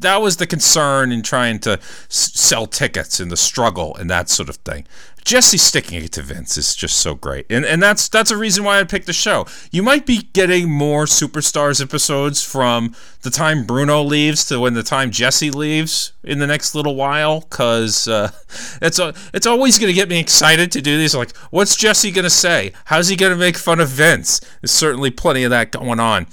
that 0.00 0.22
was 0.22 0.36
the 0.36 0.46
concern 0.46 1.10
in 1.10 1.22
trying 1.22 1.58
to 1.60 1.72
s- 1.72 2.32
sell 2.34 2.66
tickets 2.66 3.18
and 3.20 3.30
the 3.30 3.36
struggle 3.36 3.96
and 3.96 4.08
that 4.08 4.28
sort 4.28 4.48
of 4.48 4.56
thing. 4.56 4.86
Jesse 5.28 5.58
sticking 5.58 6.02
it 6.02 6.12
to 6.12 6.22
Vince 6.22 6.56
is 6.56 6.74
just 6.74 6.96
so 7.00 7.14
great, 7.14 7.44
and 7.50 7.62
and 7.66 7.82
that's 7.82 8.08
that's 8.08 8.30
a 8.30 8.36
reason 8.38 8.64
why 8.64 8.80
I 8.80 8.84
picked 8.84 9.04
the 9.04 9.12
show. 9.12 9.44
You 9.70 9.82
might 9.82 10.06
be 10.06 10.22
getting 10.32 10.70
more 10.70 11.04
superstars 11.04 11.82
episodes 11.82 12.42
from 12.42 12.96
the 13.20 13.28
time 13.28 13.66
Bruno 13.66 14.02
leaves 14.02 14.46
to 14.46 14.58
when 14.58 14.72
the 14.72 14.82
time 14.82 15.10
Jesse 15.10 15.50
leaves 15.50 16.14
in 16.24 16.38
the 16.38 16.46
next 16.46 16.74
little 16.74 16.96
while, 16.96 17.42
cause 17.42 18.08
uh, 18.08 18.30
it's 18.80 18.98
a, 18.98 19.12
it's 19.34 19.46
always 19.46 19.78
gonna 19.78 19.92
get 19.92 20.08
me 20.08 20.18
excited 20.18 20.72
to 20.72 20.80
do 20.80 20.96
these. 20.96 21.14
Like, 21.14 21.36
what's 21.50 21.76
Jesse 21.76 22.10
gonna 22.10 22.30
say? 22.30 22.72
How's 22.86 23.08
he 23.08 23.14
gonna 23.14 23.36
make 23.36 23.58
fun 23.58 23.80
of 23.80 23.90
Vince? 23.90 24.40
There's 24.62 24.70
certainly 24.70 25.10
plenty 25.10 25.44
of 25.44 25.50
that 25.50 25.72
going 25.72 26.00
on. 26.00 26.26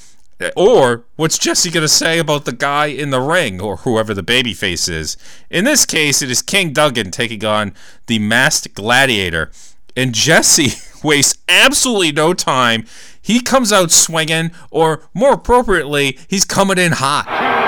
Or 0.56 1.06
what's 1.16 1.38
Jesse 1.38 1.72
going 1.72 1.84
to 1.84 1.88
say 1.88 2.20
about 2.20 2.44
the 2.46 2.52
guy 2.52 2.88
in 2.88 3.10
the 3.10 3.22
ring 3.22 3.62
or 3.62 3.78
whoever 3.78 4.14
the 4.14 4.24
babyface 4.24 4.90
is? 4.90 5.16
In 5.50 5.64
this 5.64 5.86
case, 5.86 6.22
it 6.22 6.30
is 6.30 6.42
King 6.42 6.74
Duggan 6.74 7.12
taking 7.12 7.46
on 7.46 7.74
the 8.08 8.20
masked 8.20 8.74
gladiator. 8.74 9.50
And 9.96 10.14
Jesse 10.14 10.74
wastes 11.04 11.38
absolutely 11.48 12.12
no 12.12 12.34
time. 12.34 12.86
He 13.22 13.40
comes 13.40 13.72
out 13.72 13.92
swinging, 13.92 14.52
or 14.70 15.08
more 15.14 15.34
appropriately, 15.34 16.20
he's 16.28 16.46
coming 16.46 16.78
in 16.78 16.92
hot. 16.92 17.65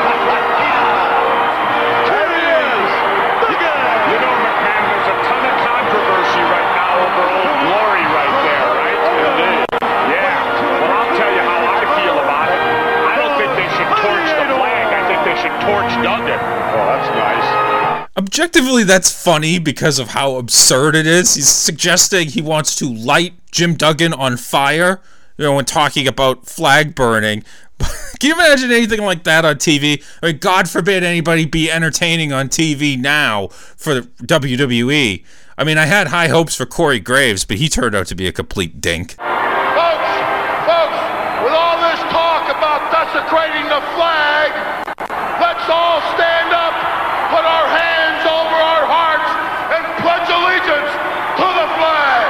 Objectively, 18.37 18.83
that's 18.83 19.11
funny 19.11 19.57
because 19.57 19.97
of 19.97 20.09
how 20.09 20.35
absurd 20.35 20.95
it 20.95 21.07
is. 21.07 21.33
He's 21.33 21.49
suggesting 21.49 22.27
he 22.27 22.39
wants 22.39 22.75
to 22.75 22.87
light 22.87 23.33
Jim 23.49 23.73
Duggan 23.73 24.13
on 24.13 24.37
fire, 24.37 25.01
you 25.37 25.45
know, 25.45 25.55
when 25.55 25.65
talking 25.65 26.07
about 26.07 26.45
flag 26.45 26.93
burning. 26.93 27.43
Can 28.19 28.29
you 28.29 28.33
imagine 28.35 28.71
anything 28.71 29.01
like 29.01 29.23
that 29.23 29.43
on 29.43 29.55
TV? 29.55 30.03
I 30.21 30.27
mean, 30.27 30.37
God 30.37 30.69
forbid 30.69 31.03
anybody 31.03 31.45
be 31.45 31.71
entertaining 31.71 32.31
on 32.31 32.47
TV 32.47 32.95
now 32.95 33.47
for 33.47 33.95
the 33.95 34.01
WWE. 34.01 35.23
I 35.57 35.63
mean, 35.63 35.79
I 35.79 35.87
had 35.87 36.09
high 36.09 36.27
hopes 36.27 36.53
for 36.53 36.67
Corey 36.67 36.99
Graves, 36.99 37.43
but 37.43 37.57
he 37.57 37.67
turned 37.67 37.95
out 37.95 38.05
to 38.05 38.15
be 38.15 38.27
a 38.27 38.31
complete 38.31 38.79
dink. 38.79 39.15
Folks, 39.17 40.13
folks, 40.69 41.01
with 41.41 41.57
all 41.57 41.81
this 41.81 42.01
talk 42.13 42.53
about 42.53 42.85
desecrating 42.93 43.65
the 43.65 43.81
flag, 43.97 44.53
let's 45.41 45.65
all 45.73 46.05
stand 46.13 46.53
up, 46.53 46.73
put 47.33 47.41
our 47.41 47.65
hands 47.65 47.97
over 48.29 48.55
our 48.55 48.85
hearts, 48.85 49.29
and 49.73 49.83
pledge 50.05 50.29
allegiance 50.29 50.91
to 51.41 51.47
the 51.57 51.67
flag. 51.75 52.25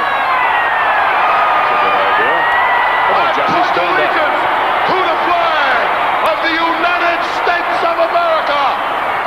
Come 3.08 3.16
on, 3.18 3.28
I 3.28 3.36
Jesse, 3.36 3.52
pledge 3.52 3.70
stand 3.76 3.88
up. 3.88 3.94
allegiance 3.94 4.40
to 4.88 4.96
the 5.04 5.18
flag 5.28 5.84
of 6.32 6.36
the 6.48 6.54
United 6.56 7.20
States 7.44 7.78
of 7.84 7.96
America 8.08 8.62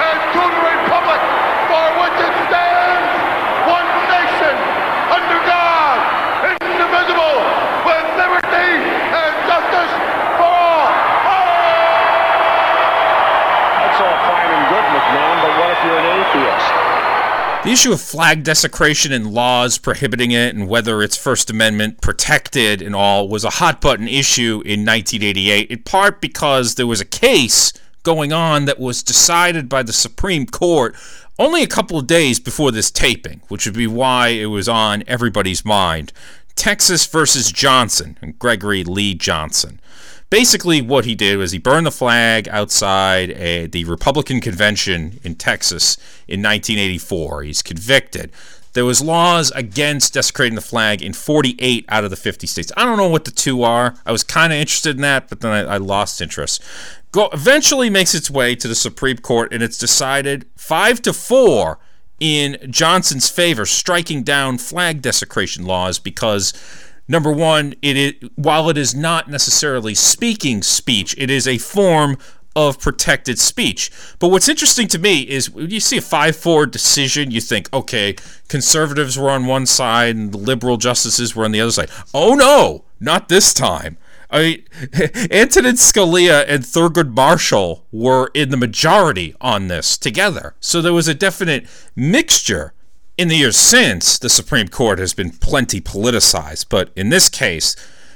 and 0.10 0.18
to 0.34 0.44
the 0.44 0.62
republic 0.74 1.22
for 1.70 1.86
which 2.02 2.18
it 2.18 2.36
stands, 2.50 3.14
one 3.70 3.92
The 17.72 17.76
issue 17.76 17.94
of 17.94 18.02
flag 18.02 18.44
desecration 18.44 19.14
and 19.14 19.34
laws 19.34 19.78
prohibiting 19.78 20.32
it 20.32 20.54
and 20.54 20.68
whether 20.68 21.02
it's 21.02 21.16
First 21.16 21.50
Amendment 21.50 22.02
protected 22.02 22.82
and 22.82 22.94
all 22.94 23.30
was 23.30 23.46
a 23.46 23.50
hot 23.50 23.80
button 23.80 24.10
issue 24.10 24.62
in 24.66 24.84
1988, 24.86 25.72
in 25.72 25.84
part 25.84 26.20
because 26.20 26.76
there 26.76 26.86
was 26.86 27.00
a 27.00 27.06
case 27.06 27.72
going 28.04 28.34
on 28.34 28.66
that 28.66 28.78
was 28.78 29.02
decided 29.02 29.70
by 29.70 29.84
the 29.84 29.94
Supreme 29.94 30.46
Court 30.46 30.98
only 31.40 31.64
a 31.64 31.68
couple 31.68 31.98
of 31.98 32.08
days 32.08 32.42
before 32.42 32.74
this 32.74 32.92
taping, 32.92 33.42
which 33.48 33.66
would 33.66 33.76
be 33.76 33.88
why 33.88 34.28
it 34.28 34.48
was 34.48 34.68
on 34.68 35.02
everybody's 35.08 35.64
mind. 35.64 36.12
Texas 36.56 37.06
versus 37.06 37.54
Johnson, 37.54 38.18
and 38.22 38.38
Gregory 38.38 38.84
Lee 38.84 39.14
Johnson. 39.14 39.80
Basically, 40.32 40.82
what 40.82 41.04
he 41.04 41.14
did 41.14 41.38
was 41.38 41.52
he 41.52 41.58
burned 41.60 41.86
the 41.86 41.92
flag 41.92 42.48
outside 42.48 43.32
a, 43.32 43.68
the 43.68 43.84
Republican 43.84 44.40
convention 44.40 45.20
in 45.24 45.36
Texas 45.36 45.98
in 46.26 46.42
1984. 46.42 47.44
He's 47.44 47.62
convicted. 47.62 48.32
There 48.72 48.86
was 48.86 49.02
laws 49.02 49.52
against 49.52 50.14
desecrating 50.14 50.56
the 50.56 50.62
flag 50.62 51.02
in 51.02 51.12
48 51.12 51.84
out 51.90 52.06
of 52.06 52.12
the 52.12 52.16
50 52.16 52.48
states. 52.48 52.72
I 52.78 52.86
don't 52.86 52.96
know 52.96 53.10
what 53.10 53.26
the 53.26 53.32
two 53.32 53.64
are. 53.64 53.96
I 54.06 54.14
was 54.14 54.24
kind 54.24 54.54
of 54.54 54.60
interested 54.60 54.96
in 54.96 55.02
that, 55.02 55.28
but 55.28 55.42
then 55.42 55.52
I, 55.52 55.74
I 55.74 55.78
lost 55.78 56.22
interest. 56.22 56.64
Go, 57.12 57.28
eventually 57.34 57.90
makes 57.90 58.16
its 58.16 58.32
way 58.32 58.56
to 58.56 58.70
the 58.70 58.76
Supreme 58.76 59.18
Court, 59.18 59.52
and 59.52 59.62
it's 59.62 59.78
decided 59.78 60.46
five 60.56 61.02
to 61.02 61.12
four 61.12 61.78
in 62.22 62.58
Johnson's 62.70 63.28
favor, 63.28 63.66
striking 63.66 64.24
down 64.24 64.60
flag 64.60 65.02
desecration 65.02 65.66
laws 65.66 66.00
because 66.00 66.54
number 67.08 67.32
one, 67.32 67.74
it 67.82 67.98
is, 67.98 68.30
while 68.36 68.70
it 68.70 68.78
is 68.78 68.96
not 68.96 69.30
necessarily 69.30 69.96
speaking 69.96 70.62
speech, 70.62 71.16
it 71.18 71.30
is 71.30 71.48
a 71.48 71.58
form 71.58 72.18
of 72.56 72.80
protected 72.80 73.40
speech. 73.40 73.92
But 74.20 74.30
what's 74.30 74.50
interesting 74.50 74.88
to 74.90 75.00
me 75.00 75.22
is 75.22 75.50
when 75.50 75.70
you 75.70 75.80
see 75.80 75.98
a 75.98 76.02
5 76.02 76.36
4 76.36 76.66
decision, 76.66 77.32
you 77.32 77.42
think, 77.42 77.72
okay, 77.74 78.16
conservatives 78.50 79.18
were 79.18 79.30
on 79.30 79.46
one 79.46 79.66
side 79.66 80.16
and 80.16 80.32
the 80.32 80.38
liberal 80.38 80.78
justices 80.78 81.36
were 81.36 81.46
on 81.46 81.52
the 81.52 81.62
other 81.62 81.72
side. 81.72 81.90
Oh 82.14 82.34
no, 82.34 82.84
not 83.00 83.30
this 83.30 83.54
time. 83.54 83.98
I 84.30 84.42
mean, 84.42 84.64
Antonin 85.32 85.76
Scalia 85.76 86.46
and 86.48 86.64
Thurgood 86.64 87.14
Marshall 87.14 87.86
were 87.92 88.32
in 88.34 88.50
the 88.50 88.58
majority 88.58 89.36
on 89.42 89.68
this 89.68 89.98
together. 89.98 90.56
So 90.60 90.82
there 90.82 90.94
was 90.94 91.08
a 91.08 91.14
definite 91.14 91.68
mixture. 91.96 92.74
In 93.22 93.28
the 93.28 93.38
years 93.38 93.56
since, 93.56 94.18
the 94.18 94.32
Supreme 94.32 94.68
Court 94.68 94.98
has 94.98 95.14
been 95.14 95.30
plenty 95.30 95.80
politicized, 95.80 96.70
but 96.70 96.90
in 96.96 97.10
this 97.10 97.30
case, 97.30 97.76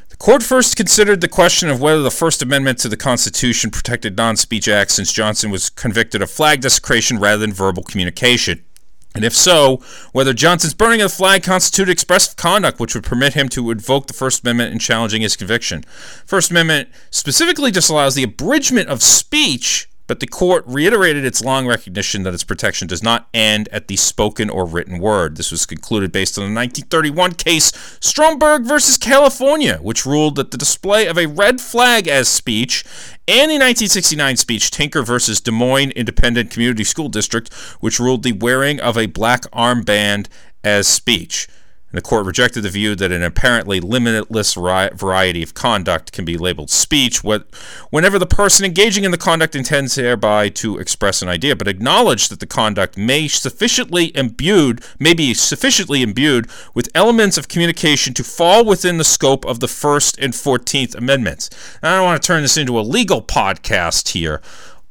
the 0.10 0.18
court 0.18 0.42
first 0.42 0.76
considered 0.76 1.22
the 1.22 1.28
question 1.28 1.70
of 1.70 1.80
whether 1.80 2.02
the 2.02 2.10
First 2.10 2.42
Amendment 2.42 2.80
to 2.80 2.90
the 2.90 2.98
Constitution 2.98 3.70
protected 3.70 4.18
non 4.18 4.36
speech 4.36 4.68
acts 4.68 4.96
since 4.96 5.14
Johnson 5.14 5.52
was 5.52 5.70
convicted 5.70 6.24
of 6.24 6.32
flag 6.32 6.62
desecration 6.62 7.20
rather 7.20 7.38
than 7.38 7.54
verbal 7.54 7.84
communication. 7.84 8.66
And 9.14 9.24
if 9.24 9.36
so, 9.36 9.80
whether 10.12 10.34
Johnson's 10.34 10.74
burning 10.74 11.02
of 11.02 11.12
the 11.12 11.18
flag 11.18 11.44
constituted 11.44 11.92
expressive 11.92 12.36
conduct 12.36 12.80
which 12.80 12.96
would 12.96 13.04
permit 13.04 13.36
him 13.36 13.48
to 13.50 13.70
invoke 13.70 14.08
the 14.08 14.14
First 14.14 14.42
Amendment 14.42 14.74
in 14.74 14.80
challenging 14.80 15.22
his 15.22 15.36
conviction. 15.36 15.84
First 16.26 16.50
Amendment 16.50 16.90
specifically 17.12 17.70
disallows 17.70 18.16
the 18.16 18.24
abridgment 18.24 18.90
of 18.90 19.04
speech 19.04 19.88
but 20.08 20.20
the 20.20 20.28
court 20.28 20.64
reiterated 20.68 21.26
its 21.26 21.44
long 21.44 21.68
recognition 21.68 22.24
that 22.24 22.34
its 22.34 22.44
protection 22.44 22.88
does 22.88 23.02
not 23.02 23.28
end 23.34 23.68
at 23.72 23.88
the 23.88 23.96
spoken 23.96 24.50
or 24.50 24.66
written 24.66 25.00
word. 25.00 25.38
This 25.38 25.52
was 25.52 25.66
concluded 25.66 26.12
based 26.12 26.38
on 26.38 26.44
the 26.44 26.60
1931 26.60 27.34
case 27.34 27.72
Stromberg 28.00 28.66
versus 28.66 28.98
California, 28.98 29.78
which 29.82 30.06
ruled 30.06 30.36
that 30.36 30.52
the 30.52 30.58
display 30.58 31.08
of 31.08 31.18
a 31.18 31.28
red 31.28 31.60
flag 31.60 32.08
as 32.08 32.28
speech 32.28 32.84
and 33.28 33.50
the 33.50 33.56
1969 33.56 34.38
speech 34.38 34.72
Tinker 34.72 35.02
versus 35.02 35.42
Des 35.42 35.52
Moines 35.52 35.92
Independent 35.92 36.52
Community 36.52 36.84
School 36.84 37.10
District, 37.10 37.52
which 37.80 38.00
ruled 38.00 38.24
the 38.24 38.34
wearing 38.34 38.80
of 38.80 38.98
a 38.98 39.08
black 39.08 39.42
armband 39.52 40.28
as 40.64 40.88
speech. 40.88 41.48
The 41.96 42.02
court 42.02 42.26
rejected 42.26 42.62
the 42.62 42.70
view 42.70 42.94
that 42.96 43.14
an 43.14 43.24
apparently 43.24 43.80
limitless 43.80 44.54
variety 44.54 45.42
of 45.42 45.54
conduct 45.54 46.12
can 46.12 46.26
be 46.26 46.38
labeled 46.38 46.70
speech 46.70 47.24
whenever 47.24 48.20
the 48.20 48.26
person 48.26 48.66
engaging 48.66 49.06
in 49.06 49.12
the 49.12 49.18
conduct 49.18 49.56
intends 49.56 49.96
thereby 49.96 50.50
to 50.50 50.78
express 50.78 51.22
an 51.22 51.30
idea, 51.30 51.56
but 51.56 51.70
acknowledged 51.70 52.30
that 52.32 52.42
the 52.42 52.46
conduct 52.46 52.98
may 52.98 53.30
sufficiently 53.30 54.16
imbued, 54.16 54.84
may 55.00 55.14
be 55.14 55.34
sufficiently 55.34 56.04
imbued 56.04 56.50
with 56.74 56.90
elements 56.94 57.38
of 57.38 57.48
communication 57.48 58.14
to 58.14 58.24
fall 58.26 58.66
within 58.66 58.98
the 58.98 59.06
scope 59.06 59.46
of 59.46 59.62
the 59.62 59.68
First 59.70 60.20
and 60.20 60.36
Fourteenth 60.36 60.96
Amendments. 60.96 61.50
I 61.82 61.96
don't 61.96 62.04
want 62.04 62.22
to 62.22 62.28
turn 62.28 62.42
this 62.42 62.58
into 62.58 62.78
a 62.78 62.82
legal 62.82 63.22
podcast 63.22 64.10
here, 64.10 64.42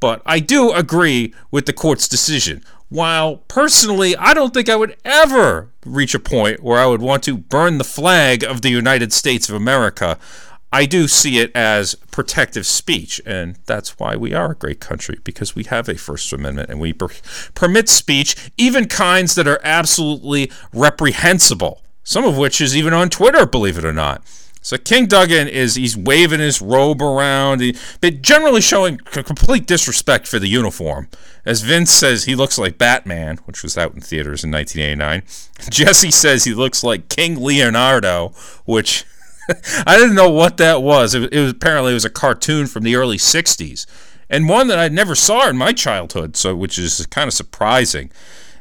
but 0.00 0.22
I 0.24 0.40
do 0.40 0.72
agree 0.72 1.34
with 1.50 1.66
the 1.66 1.72
court's 1.74 2.08
decision. 2.08 2.64
While 2.94 3.38
personally, 3.48 4.16
I 4.16 4.34
don't 4.34 4.54
think 4.54 4.68
I 4.68 4.76
would 4.76 4.96
ever 5.04 5.68
reach 5.84 6.14
a 6.14 6.20
point 6.20 6.62
where 6.62 6.78
I 6.78 6.86
would 6.86 7.02
want 7.02 7.24
to 7.24 7.36
burn 7.36 7.78
the 7.78 7.82
flag 7.82 8.44
of 8.44 8.62
the 8.62 8.70
United 8.70 9.12
States 9.12 9.48
of 9.48 9.56
America, 9.56 10.16
I 10.72 10.86
do 10.86 11.08
see 11.08 11.40
it 11.40 11.50
as 11.56 11.96
protective 12.12 12.66
speech. 12.66 13.20
And 13.26 13.58
that's 13.66 13.98
why 13.98 14.14
we 14.14 14.32
are 14.32 14.52
a 14.52 14.54
great 14.54 14.78
country, 14.78 15.18
because 15.24 15.56
we 15.56 15.64
have 15.64 15.88
a 15.88 15.96
First 15.96 16.32
Amendment 16.32 16.70
and 16.70 16.78
we 16.78 16.92
per- 16.92 17.08
permit 17.54 17.88
speech, 17.88 18.52
even 18.56 18.86
kinds 18.86 19.34
that 19.34 19.48
are 19.48 19.60
absolutely 19.64 20.52
reprehensible, 20.72 21.82
some 22.04 22.24
of 22.24 22.38
which 22.38 22.60
is 22.60 22.76
even 22.76 22.92
on 22.92 23.10
Twitter, 23.10 23.44
believe 23.44 23.76
it 23.76 23.84
or 23.84 23.92
not. 23.92 24.22
So 24.62 24.78
King 24.78 25.06
Duggan 25.06 25.48
is 25.48 25.74
he's 25.74 25.96
waving 25.96 26.38
his 26.38 26.62
robe 26.62 27.02
around, 27.02 27.60
he, 27.60 27.76
but 28.00 28.22
generally 28.22 28.60
showing 28.60 28.98
complete 28.98 29.66
disrespect 29.66 30.28
for 30.28 30.38
the 30.38 30.48
uniform. 30.48 31.08
As 31.46 31.60
Vince 31.60 31.90
says, 31.90 32.24
he 32.24 32.34
looks 32.34 32.58
like 32.58 32.78
Batman, 32.78 33.38
which 33.44 33.62
was 33.62 33.76
out 33.76 33.94
in 33.94 34.00
theaters 34.00 34.44
in 34.44 34.50
1989. 34.50 35.22
Jesse 35.70 36.10
says 36.10 36.44
he 36.44 36.54
looks 36.54 36.82
like 36.82 37.08
King 37.08 37.42
Leonardo, 37.42 38.32
which 38.64 39.04
I 39.86 39.96
didn't 39.96 40.14
know 40.14 40.30
what 40.30 40.56
that 40.56 40.82
was. 40.82 41.14
It, 41.14 41.32
was 41.32 41.50
apparently 41.50 41.92
it 41.92 41.94
was 41.94 42.04
a 42.04 42.10
cartoon 42.10 42.66
from 42.66 42.82
the 42.82 42.96
early 42.96 43.18
60s, 43.18 43.86
and 44.30 44.48
one 44.48 44.68
that 44.68 44.78
I 44.78 44.88
never 44.88 45.14
saw 45.14 45.48
in 45.48 45.56
my 45.56 45.72
childhood, 45.72 46.36
so 46.36 46.56
which 46.56 46.78
is 46.78 47.04
kind 47.06 47.28
of 47.28 47.34
surprising 47.34 48.10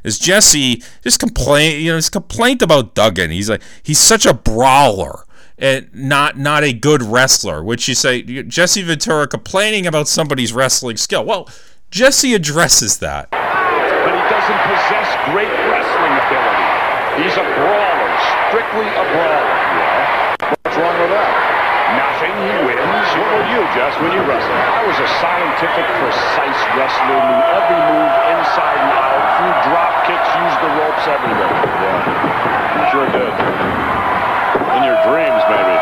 is 0.03 0.19
Jesse 0.19 0.83
just 1.01 1.19
complain, 1.19 1.81
you 1.81 1.91
know, 1.91 1.95
his 1.95 2.09
complaint 2.09 2.61
about 2.61 2.93
Duggan. 2.93 3.31
He's 3.31 3.49
like 3.49 3.61
he's 3.81 3.99
such 3.99 4.25
a 4.25 4.33
brawler 4.33 5.25
and 5.57 5.89
not 5.93 6.37
not 6.37 6.63
a 6.63 6.73
good 6.73 7.01
wrestler. 7.01 7.63
Which 7.63 7.87
you 7.87 7.95
say 7.95 8.21
Jesse 8.21 8.81
Ventura 8.81 9.27
complaining 9.27 9.87
about 9.87 10.07
somebody's 10.07 10.53
wrestling 10.53 10.97
skill. 10.97 11.25
Well, 11.25 11.49
Jesse 11.93 12.33
addresses 12.33 12.97
that. 13.05 13.29
But 13.29 14.13
he 14.17 14.23
doesn't 14.25 14.61
possess 14.65 15.13
great 15.29 15.53
wrestling 15.69 16.15
ability. 16.25 16.65
He's 17.21 17.37
a 17.37 17.45
brawler, 17.53 18.11
strictly 18.49 18.89
a 18.89 19.05
brawler. 19.13 19.45
Yeah. 19.77 20.57
What's 20.65 20.73
wrong 20.73 20.97
with 20.97 21.13
that? 21.13 21.29
Nothing. 21.93 22.33
He 22.33 22.53
wins. 22.65 23.09
What 23.13 23.29
were 23.29 23.45
you, 23.45 23.61
Jess, 23.77 23.93
when 24.01 24.09
you 24.09 24.25
wrestled? 24.25 24.57
I 24.73 24.81
was 24.89 24.97
a 24.97 25.09
scientific, 25.21 25.85
precise 26.01 26.61
wrestler. 26.73 27.13
Knew 27.13 27.41
every 27.61 27.77
move 27.77 28.13
inside 28.41 28.77
and 28.81 28.89
out. 28.97 29.21
Threw 29.37 29.53
drop 29.69 29.93
kicks, 30.09 30.29
used 30.33 30.59
the 30.65 30.71
ropes, 30.73 31.05
everything. 31.05 31.53
Yeah, 31.77 32.73
you 32.73 32.83
sure 32.89 33.05
did. 33.13 33.33
In 34.73 34.81
your 34.81 34.97
dreams, 35.05 35.45
maybe. 35.45 35.72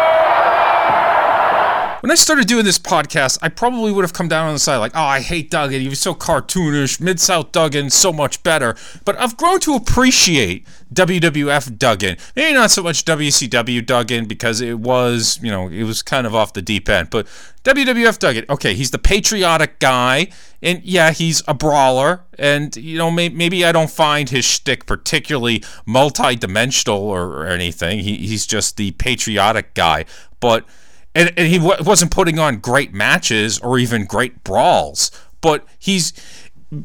When 2.01 2.09
I 2.09 2.15
started 2.15 2.47
doing 2.47 2.65
this 2.65 2.79
podcast, 2.79 3.37
I 3.43 3.49
probably 3.49 3.91
would 3.91 4.03
have 4.03 4.11
come 4.11 4.27
down 4.27 4.47
on 4.47 4.53
the 4.53 4.59
side 4.59 4.77
like, 4.77 4.93
oh, 4.95 5.03
I 5.03 5.19
hate 5.21 5.51
Duggan. 5.51 5.81
He 5.81 5.87
was 5.87 5.99
so 5.99 6.15
cartoonish. 6.15 6.99
Mid 6.99 7.19
South 7.19 7.51
Duggan, 7.51 7.91
so 7.91 8.11
much 8.11 8.41
better. 8.41 8.75
But 9.05 9.19
I've 9.19 9.37
grown 9.37 9.59
to 9.59 9.75
appreciate 9.75 10.65
WWF 10.91 11.77
Duggan. 11.77 12.17
Maybe 12.35 12.55
not 12.55 12.71
so 12.71 12.81
much 12.81 13.05
WCW 13.05 13.85
Duggan 13.85 14.25
because 14.25 14.61
it 14.61 14.79
was, 14.79 15.39
you 15.43 15.51
know, 15.51 15.67
it 15.67 15.83
was 15.83 16.01
kind 16.01 16.25
of 16.25 16.33
off 16.33 16.53
the 16.53 16.63
deep 16.63 16.89
end. 16.89 17.11
But 17.11 17.27
WWF 17.65 18.17
Duggan, 18.17 18.45
okay, 18.49 18.73
he's 18.73 18.89
the 18.89 18.97
patriotic 18.97 19.77
guy. 19.77 20.29
And 20.63 20.81
yeah, 20.83 21.11
he's 21.11 21.43
a 21.47 21.53
brawler. 21.53 22.23
And, 22.39 22.75
you 22.77 22.97
know, 22.97 23.11
may- 23.11 23.29
maybe 23.29 23.63
I 23.63 23.71
don't 23.71 23.91
find 23.91 24.27
his 24.27 24.43
shtick 24.43 24.87
particularly 24.87 25.63
multi 25.85 26.35
dimensional 26.35 26.97
or, 26.97 27.25
or 27.27 27.45
anything. 27.45 27.99
He- 27.99 28.25
he's 28.25 28.47
just 28.47 28.77
the 28.77 28.89
patriotic 28.93 29.75
guy. 29.75 30.05
But 30.39 30.65
and, 31.15 31.31
and 31.37 31.47
he 31.47 31.57
w- 31.57 31.83
wasn't 31.83 32.11
putting 32.11 32.39
on 32.39 32.57
great 32.57 32.93
matches 32.93 33.59
or 33.59 33.77
even 33.77 34.05
great 34.05 34.43
brawls, 34.43 35.11
but 35.41 35.65
he's 35.79 36.13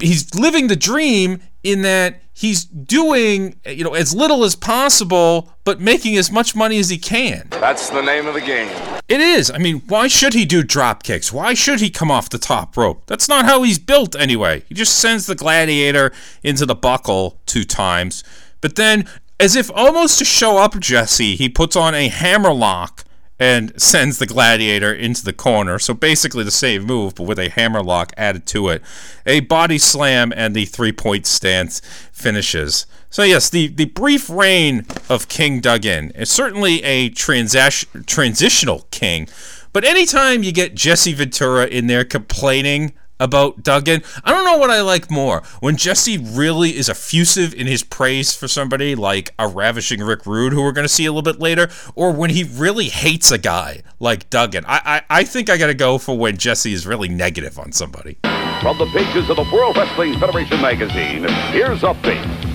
he's 0.00 0.34
living 0.34 0.66
the 0.66 0.76
dream 0.76 1.40
in 1.62 1.82
that 1.82 2.20
he's 2.32 2.64
doing 2.64 3.58
you 3.64 3.84
know 3.84 3.94
as 3.94 4.12
little 4.12 4.44
as 4.44 4.56
possible 4.56 5.52
but 5.62 5.80
making 5.80 6.16
as 6.16 6.30
much 6.30 6.56
money 6.56 6.78
as 6.78 6.88
he 6.88 6.98
can. 6.98 7.46
That's 7.50 7.88
the 7.90 8.02
name 8.02 8.26
of 8.26 8.34
the 8.34 8.40
game. 8.40 8.68
It 9.08 9.20
is. 9.20 9.50
I 9.50 9.58
mean, 9.58 9.82
why 9.86 10.08
should 10.08 10.34
he 10.34 10.44
do 10.44 10.64
drop 10.64 11.04
kicks? 11.04 11.32
Why 11.32 11.54
should 11.54 11.80
he 11.80 11.90
come 11.90 12.10
off 12.10 12.28
the 12.28 12.38
top 12.38 12.76
rope? 12.76 13.04
That's 13.06 13.28
not 13.28 13.44
how 13.44 13.62
he's 13.62 13.78
built 13.78 14.16
anyway. 14.16 14.64
He 14.68 14.74
just 14.74 14.98
sends 14.98 15.26
the 15.26 15.36
gladiator 15.36 16.12
into 16.42 16.66
the 16.66 16.74
buckle 16.74 17.40
two 17.46 17.64
times, 17.64 18.24
but 18.60 18.74
then 18.74 19.08
as 19.38 19.54
if 19.54 19.70
almost 19.74 20.18
to 20.18 20.24
show 20.24 20.58
up 20.58 20.78
Jesse, 20.80 21.36
he 21.36 21.48
puts 21.48 21.76
on 21.76 21.94
a 21.94 22.08
hammerlock 22.08 23.04
and 23.38 23.80
sends 23.80 24.18
the 24.18 24.26
gladiator 24.26 24.92
into 24.92 25.24
the 25.24 25.32
corner. 25.32 25.78
So 25.78 25.94
basically 25.94 26.44
the 26.44 26.50
same 26.50 26.84
move, 26.84 27.14
but 27.14 27.24
with 27.24 27.38
a 27.38 27.50
hammerlock 27.50 28.12
added 28.16 28.46
to 28.46 28.68
it. 28.68 28.82
A 29.26 29.40
body 29.40 29.78
slam 29.78 30.32
and 30.34 30.54
the 30.54 30.64
three 30.64 30.92
point 30.92 31.26
stance 31.26 31.80
finishes. 32.12 32.86
So 33.10 33.22
yes, 33.22 33.48
the, 33.48 33.68
the 33.68 33.86
brief 33.86 34.28
reign 34.28 34.86
of 35.08 35.28
King 35.28 35.60
Duggan 35.60 36.10
is 36.12 36.30
certainly 36.30 36.82
a 36.82 37.10
transac- 37.10 38.06
transitional 38.06 38.86
king, 38.90 39.28
but 39.72 39.84
anytime 39.84 40.42
you 40.42 40.52
get 40.52 40.74
Jesse 40.74 41.12
Ventura 41.12 41.66
in 41.66 41.86
there 41.86 42.04
complaining 42.04 42.94
about 43.18 43.62
Duggan. 43.62 44.02
I 44.24 44.32
don't 44.32 44.44
know 44.44 44.58
what 44.58 44.70
I 44.70 44.80
like 44.80 45.10
more. 45.10 45.42
When 45.60 45.76
Jesse 45.76 46.18
really 46.18 46.76
is 46.76 46.88
effusive 46.88 47.54
in 47.54 47.66
his 47.66 47.82
praise 47.82 48.34
for 48.34 48.48
somebody 48.48 48.94
like 48.94 49.34
a 49.38 49.48
ravishing 49.48 50.00
Rick 50.00 50.26
Rude, 50.26 50.52
who 50.52 50.62
we're 50.62 50.72
going 50.72 50.84
to 50.84 50.92
see 50.92 51.06
a 51.06 51.12
little 51.12 51.22
bit 51.22 51.40
later, 51.40 51.68
or 51.94 52.12
when 52.12 52.30
he 52.30 52.44
really 52.44 52.88
hates 52.88 53.30
a 53.30 53.38
guy 53.38 53.82
like 54.00 54.28
Duggan. 54.30 54.64
I, 54.66 55.02
I, 55.08 55.20
I 55.20 55.24
think 55.24 55.50
I 55.50 55.56
got 55.56 55.68
to 55.68 55.74
go 55.74 55.98
for 55.98 56.16
when 56.16 56.36
Jesse 56.36 56.72
is 56.72 56.86
really 56.86 57.08
negative 57.08 57.58
on 57.58 57.72
somebody. 57.72 58.18
From 58.60 58.78
the 58.78 58.86
pages 58.86 59.28
of 59.30 59.36
the 59.36 59.48
World 59.52 59.76
Wrestling 59.76 60.18
Federation 60.18 60.60
magazine, 60.60 61.24
here's 61.52 61.80
Update. 61.80 62.45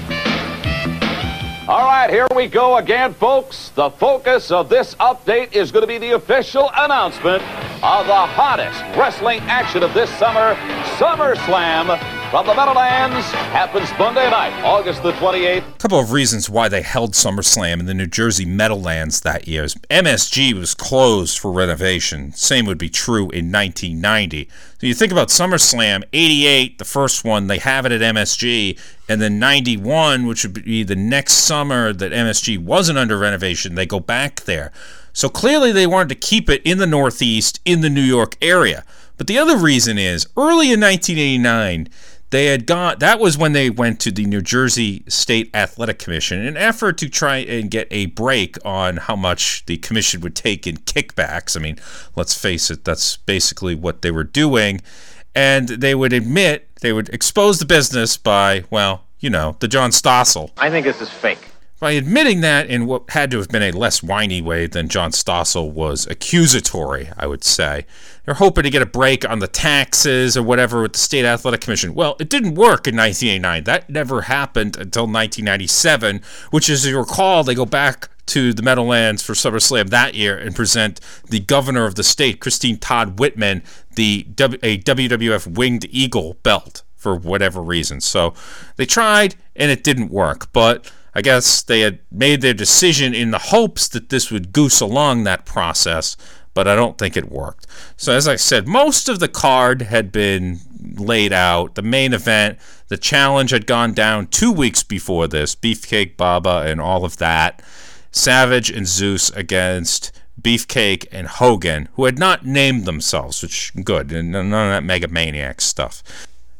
All 1.71 1.85
right, 1.85 2.09
here 2.09 2.27
we 2.35 2.47
go 2.47 2.79
again, 2.79 3.13
folks. 3.13 3.69
The 3.69 3.91
focus 3.91 4.51
of 4.51 4.67
this 4.67 4.93
update 4.95 5.53
is 5.53 5.71
going 5.71 5.83
to 5.83 5.87
be 5.87 5.99
the 5.99 6.15
official 6.15 6.69
announcement 6.75 7.41
of 7.81 8.07
the 8.07 8.13
hottest 8.13 8.81
wrestling 8.97 9.39
action 9.43 9.81
of 9.81 9.93
this 9.93 10.09
summer, 10.17 10.55
SummerSlam 10.97 12.20
from 12.31 12.47
the 12.47 12.55
Meadowlands 12.55 13.29
happens 13.51 13.89
Monday 13.99 14.29
night, 14.29 14.53
August 14.63 15.03
the 15.03 15.11
28th. 15.11 15.67
A 15.67 15.77
couple 15.77 15.99
of 15.99 16.13
reasons 16.13 16.49
why 16.49 16.69
they 16.69 16.81
held 16.81 17.11
SummerSlam 17.11 17.81
in 17.81 17.87
the 17.87 17.93
New 17.93 18.07
Jersey 18.07 18.45
Meadowlands 18.45 19.19
that 19.19 19.49
year. 19.49 19.65
MSG 19.65 20.53
was 20.53 20.73
closed 20.73 21.37
for 21.37 21.51
renovation. 21.51 22.31
Same 22.31 22.65
would 22.67 22.77
be 22.77 22.87
true 22.87 23.29
in 23.31 23.51
1990. 23.51 24.47
So 24.79 24.87
you 24.87 24.93
think 24.93 25.11
about 25.11 25.27
SummerSlam, 25.27 26.05
88, 26.13 26.77
the 26.77 26.85
first 26.85 27.25
one, 27.25 27.47
they 27.47 27.57
have 27.57 27.85
it 27.85 27.91
at 27.91 28.15
MSG, 28.15 28.79
and 29.09 29.21
then 29.21 29.37
91, 29.37 30.25
which 30.25 30.45
would 30.45 30.63
be 30.63 30.83
the 30.83 30.95
next 30.95 31.33
summer 31.33 31.91
that 31.91 32.13
MSG 32.13 32.59
wasn't 32.59 32.97
under 32.97 33.17
renovation, 33.17 33.75
they 33.75 33.85
go 33.85 33.99
back 33.99 34.39
there. 34.41 34.71
So 35.11 35.27
clearly 35.27 35.73
they 35.73 35.85
wanted 35.85 36.07
to 36.07 36.15
keep 36.15 36.49
it 36.49 36.61
in 36.63 36.77
the 36.77 36.87
Northeast, 36.87 37.59
in 37.65 37.81
the 37.81 37.89
New 37.89 37.99
York 37.99 38.37
area. 38.41 38.85
But 39.17 39.27
the 39.27 39.37
other 39.37 39.55
reason 39.55 39.99
is 39.99 40.25
early 40.35 40.71
in 40.71 40.79
1989, 40.79 41.89
they 42.31 42.45
had 42.47 42.65
gone 42.65 42.95
that 42.99 43.19
was 43.19 43.37
when 43.37 43.53
they 43.53 43.69
went 43.69 43.99
to 44.01 44.11
the 44.11 44.25
New 44.25 44.41
Jersey 44.41 45.03
State 45.07 45.49
Athletic 45.53 45.99
Commission 45.99 46.39
in 46.39 46.47
an 46.47 46.57
effort 46.57 46.97
to 46.99 47.09
try 47.09 47.37
and 47.37 47.69
get 47.69 47.87
a 47.91 48.07
break 48.07 48.57
on 48.65 48.97
how 48.97 49.15
much 49.15 49.65
the 49.67 49.77
commission 49.77 50.21
would 50.21 50.35
take 50.35 50.65
in 50.65 50.77
kickbacks. 50.77 51.55
I 51.55 51.59
mean, 51.59 51.77
let's 52.15 52.33
face 52.33 52.71
it, 52.71 52.83
that's 52.83 53.17
basically 53.17 53.75
what 53.75 54.01
they 54.01 54.11
were 54.11 54.23
doing. 54.23 54.81
And 55.35 55.67
they 55.69 55.95
would 55.95 56.11
admit, 56.11 56.67
they 56.81 56.91
would 56.91 57.09
expose 57.09 57.59
the 57.59 57.65
business 57.65 58.17
by, 58.17 58.63
well, 58.69 59.05
you 59.19 59.29
know, 59.29 59.55
the 59.59 59.67
John 59.67 59.91
Stossel. 59.91 60.51
I 60.57 60.69
think 60.69 60.85
this 60.85 60.99
is 61.01 61.09
fake 61.09 61.50
by 61.81 61.91
admitting 61.93 62.41
that 62.41 62.69
in 62.69 62.85
what 62.85 63.09
had 63.09 63.31
to 63.31 63.39
have 63.39 63.49
been 63.49 63.63
a 63.63 63.71
less 63.71 64.03
whiny 64.03 64.39
way 64.39 64.67
than 64.67 64.87
John 64.87 65.09
Stossel 65.09 65.71
was 65.71 66.05
accusatory, 66.05 67.09
I 67.17 67.25
would 67.25 67.43
say. 67.43 67.87
They're 68.23 68.35
hoping 68.35 68.65
to 68.65 68.69
get 68.69 68.83
a 68.83 68.85
break 68.85 69.27
on 69.27 69.39
the 69.39 69.47
taxes 69.47 70.37
or 70.37 70.43
whatever 70.43 70.83
with 70.83 70.93
the 70.93 70.99
State 70.99 71.25
Athletic 71.25 71.59
Commission. 71.59 71.95
Well, 71.95 72.15
it 72.19 72.29
didn't 72.29 72.53
work 72.53 72.87
in 72.87 72.95
1989. 72.95 73.63
That 73.63 73.89
never 73.89 74.21
happened 74.21 74.77
until 74.77 75.03
1997, 75.03 76.21
which, 76.51 76.69
as 76.69 76.85
you 76.85 76.99
recall, 76.99 77.43
they 77.43 77.55
go 77.55 77.65
back 77.65 78.09
to 78.27 78.53
the 78.53 78.61
Meadowlands 78.61 79.23
for 79.23 79.33
SummerSlam 79.33 79.89
that 79.89 80.13
year 80.13 80.37
and 80.37 80.55
present 80.55 80.99
the 81.29 81.39
governor 81.39 81.85
of 81.85 81.95
the 81.95 82.03
state, 82.03 82.39
Christine 82.39 82.77
Todd 82.77 83.17
Whitman, 83.17 83.63
the 83.95 84.27
a 84.61 84.77
WWF 84.77 85.57
Winged 85.57 85.87
Eagle 85.89 86.35
belt 86.43 86.83
for 86.95 87.15
whatever 87.15 87.59
reason. 87.59 88.01
So 88.01 88.35
they 88.75 88.85
tried 88.85 89.33
and 89.55 89.71
it 89.71 89.83
didn't 89.83 90.11
work, 90.11 90.53
but 90.53 90.91
I 91.13 91.21
guess 91.21 91.61
they 91.61 91.81
had 91.81 91.99
made 92.11 92.41
their 92.41 92.53
decision 92.53 93.13
in 93.13 93.31
the 93.31 93.37
hopes 93.37 93.87
that 93.89 94.09
this 94.09 94.31
would 94.31 94.53
goose 94.53 94.79
along 94.79 95.23
that 95.23 95.45
process, 95.45 96.15
but 96.53 96.67
I 96.67 96.75
don't 96.75 96.97
think 96.97 97.17
it 97.17 97.31
worked. 97.31 97.67
So, 97.97 98.13
as 98.13 98.27
I 98.27 98.35
said, 98.35 98.67
most 98.67 99.09
of 99.09 99.19
the 99.19 99.27
card 99.27 99.83
had 99.83 100.11
been 100.11 100.59
laid 100.97 101.33
out. 101.33 101.75
The 101.75 101.81
main 101.81 102.13
event, 102.13 102.59
the 102.87 102.97
challenge 102.97 103.51
had 103.51 103.67
gone 103.67 103.93
down 103.93 104.27
two 104.27 104.51
weeks 104.51 104.83
before 104.83 105.27
this 105.27 105.55
Beefcake 105.55 106.17
Baba 106.17 106.63
and 106.65 106.79
all 106.81 107.05
of 107.05 107.17
that. 107.17 107.61
Savage 108.11 108.69
and 108.69 108.87
Zeus 108.87 109.29
against 109.31 110.11
Beefcake 110.41 111.07
and 111.11 111.27
Hogan, 111.27 111.87
who 111.93 112.05
had 112.05 112.19
not 112.19 112.45
named 112.45 112.85
themselves, 112.85 113.41
which 113.41 113.71
good, 113.83 114.11
and 114.11 114.31
none 114.31 114.45
of 114.45 114.51
that 114.51 114.83
Megamaniac 114.83 115.61
stuff. 115.61 116.03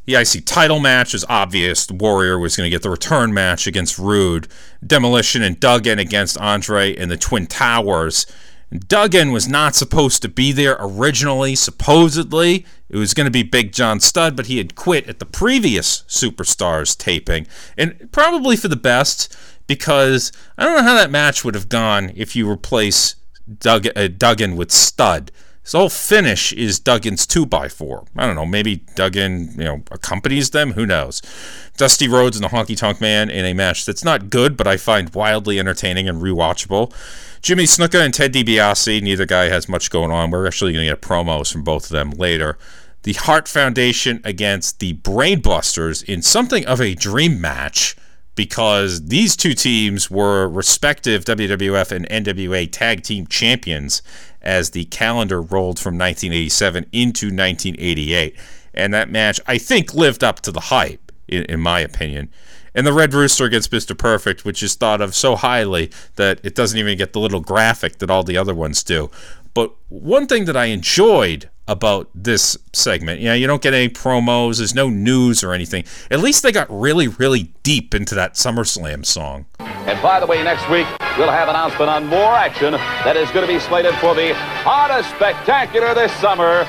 The 0.06 0.16
IC 0.16 0.46
title 0.46 0.80
match 0.80 1.14
is 1.14 1.26
obvious. 1.30 1.86
The 1.86 1.94
Warrior 1.94 2.40
was 2.40 2.56
going 2.56 2.66
to 2.66 2.72
get 2.72 2.82
the 2.82 2.90
return 2.90 3.34
match 3.34 3.68
against 3.68 4.00
Rude. 4.00 4.48
Demolition 4.86 5.44
and 5.44 5.60
Duggan 5.60 6.00
against 6.00 6.40
Andre 6.40 6.96
and 6.96 7.12
the 7.12 7.18
Twin 7.18 7.46
Towers. 7.46 8.26
Duggan 8.88 9.32
was 9.32 9.48
not 9.48 9.76
supposed 9.76 10.22
to 10.22 10.30
be 10.30 10.52
there 10.52 10.78
originally, 10.80 11.56
supposedly. 11.56 12.66
It 12.90 12.98
was 12.98 13.14
going 13.14 13.26
to 13.26 13.32
be 13.32 13.44
Big 13.44 13.74
John 13.74 14.00
Studd, 14.00 14.36
but 14.36 14.48
he 14.48 14.58
had 14.58 14.76
quit 14.76 15.08
at 15.08 15.20
the 15.20 15.26
previous 15.26 16.04
Superstars 16.08 16.98
taping. 16.98 17.48
And 17.78 18.10
probably 18.12 18.56
for 18.56 18.70
the 18.70 18.76
best, 18.78 19.36
because 19.68 20.32
I 20.58 20.66
don't 20.66 20.78
know 20.78 20.84
how 20.84 20.96
that 20.96 21.12
match 21.12 21.44
would 21.44 21.56
have 21.56 21.70
gone 21.70 22.12
if 22.16 22.36
you 22.36 22.50
replace 22.50 23.16
Dug- 23.60 23.96
uh, 23.96 24.08
Duggan 24.08 24.56
with 24.56 24.72
Studd. 24.72 25.32
His 25.63 25.74
whole 25.74 25.89
finish 25.89 26.52
is 26.54 26.80
Duggan's 26.80 27.28
2x4. 27.28 28.08
I 28.17 28.26
don't 28.26 28.36
know, 28.36 28.47
maybe 28.47 28.78
Duggan, 28.95 29.52
you 29.52 29.63
know, 29.63 29.84
accompanies 29.91 30.50
them, 30.50 30.74
who 30.74 30.88
knows. 30.88 31.21
Dusty 31.78 32.08
Rhodes 32.08 32.36
and 32.36 32.43
the 32.43 32.50
Honky 32.50 32.76
Tonk 32.76 33.00
Man 33.00 33.30
in 33.30 33.45
a 33.45 33.54
match 33.54 33.86
that's 33.86 34.04
not 34.04 34.32
good, 34.32 34.58
but 34.58 34.65
I 34.65 34.78
find 34.78 35.13
wildly 35.13 35.60
entertaining 35.60 36.10
and 36.10 36.19
rewatchable. 36.19 36.91
Jimmy 37.43 37.65
Snuka 37.65 38.04
and 38.04 38.13
Ted 38.13 38.34
DiBiase, 38.34 39.02
neither 39.02 39.26
guy 39.26 39.45
has 39.45 39.69
much 39.69 39.91
going 39.91 40.12
on. 40.12 40.32
We're 40.32 40.47
actually 40.47 40.74
going 40.74 40.86
to 40.86 40.91
get 40.91 41.02
promos 41.02 41.52
from 41.52 41.63
both 41.63 41.86
of 41.86 41.89
them 41.91 42.12
later. 42.12 42.58
The 43.04 43.13
Hart 43.13 43.47
Foundation 43.47 44.21
against 44.24 44.80
the 44.80 44.93
Brainbusters 44.93 46.04
in 46.04 46.21
something 46.21 46.65
of 46.65 46.82
a 46.82 46.95
dream 46.95 47.39
match 47.39 47.95
because 48.36 49.06
these 49.06 49.36
two 49.36 49.54
teams 49.54 50.10
were 50.10 50.48
respective 50.48 51.26
WWF 51.26 51.91
and 51.91 52.08
NWA 52.10 52.70
tag 52.72 53.04
team 53.04 53.28
champions 53.28 54.02
as 54.41 54.72
the 54.72 54.86
calendar 54.86 55.41
rolled 55.41 55.80
from 55.80 55.98
1987 55.98 56.86
into 56.91 57.28
1988. 57.28 58.36
And 58.74 58.94
that 58.94 59.10
match, 59.10 59.39
I 59.48 59.58
think, 59.58 59.94
lived 59.94 60.24
up 60.24 60.39
to 60.41 60.52
the 60.52 60.62
hype, 60.62 61.12
in, 61.28 61.44
in 61.44 61.60
my 61.60 61.82
opinion. 61.82 62.30
And 62.74 62.88
the 62.88 62.94
Red 62.94 63.13
Rooster 63.13 63.46
against 63.46 63.72
Mr. 63.72 63.98
Perfect, 63.98 64.46
which 64.46 64.63
is 64.63 64.76
thought 64.76 65.02
of 65.02 65.13
so 65.13 65.36
highly 65.36 65.91
that 66.15 66.39
it 66.44 66.56
doesn't 66.56 66.80
even 66.80 66.98
get 66.98 67.12
the 67.12 67.20
little 67.20 67.41
graphic 67.41 67.98
that 67.98 68.10
all 68.10 68.24
the 68.24 68.38
other 68.38 68.56
ones 68.56 68.82
do. 68.82 69.12
But 69.54 69.74
one 69.89 70.26
thing 70.26 70.46
that 70.46 70.56
I 70.56 70.65
enjoyed 70.65 71.50
about 71.67 72.10
this 72.13 72.58
segment, 72.74 73.21
you 73.21 73.28
know, 73.28 73.34
you 73.34 73.47
don't 73.47 73.62
get 73.62 73.74
any 73.74 73.89
promos, 73.89 74.58
there's 74.58 74.76
no 74.76 74.89
news 74.89 75.43
or 75.43 75.54
anything. 75.54 75.84
At 76.10 76.19
least 76.19 76.43
they 76.43 76.52
got 76.52 76.67
really, 76.69 77.08
really 77.08 77.54
deep 77.63 77.95
into 77.95 78.15
that 78.15 78.34
SummerSlam 78.34 79.06
song. 79.06 79.45
And 79.60 80.02
by 80.02 80.19
the 80.19 80.26
way, 80.26 80.43
next 80.43 80.69
week 80.69 80.88
we'll 81.17 81.32
have 81.32 81.47
an 81.47 81.56
announcement 81.56 81.89
on 81.89 82.06
more 82.08 82.34
action 82.34 82.74
that 82.74 83.15
is 83.15 83.30
going 83.32 83.47
to 83.47 83.54
be 83.54 83.60
slated 83.60 83.93
for 83.95 84.15
the 84.15 84.34
hottest 84.34 85.10
spectacular 85.12 85.93
this 85.93 86.12
summer, 86.13 86.65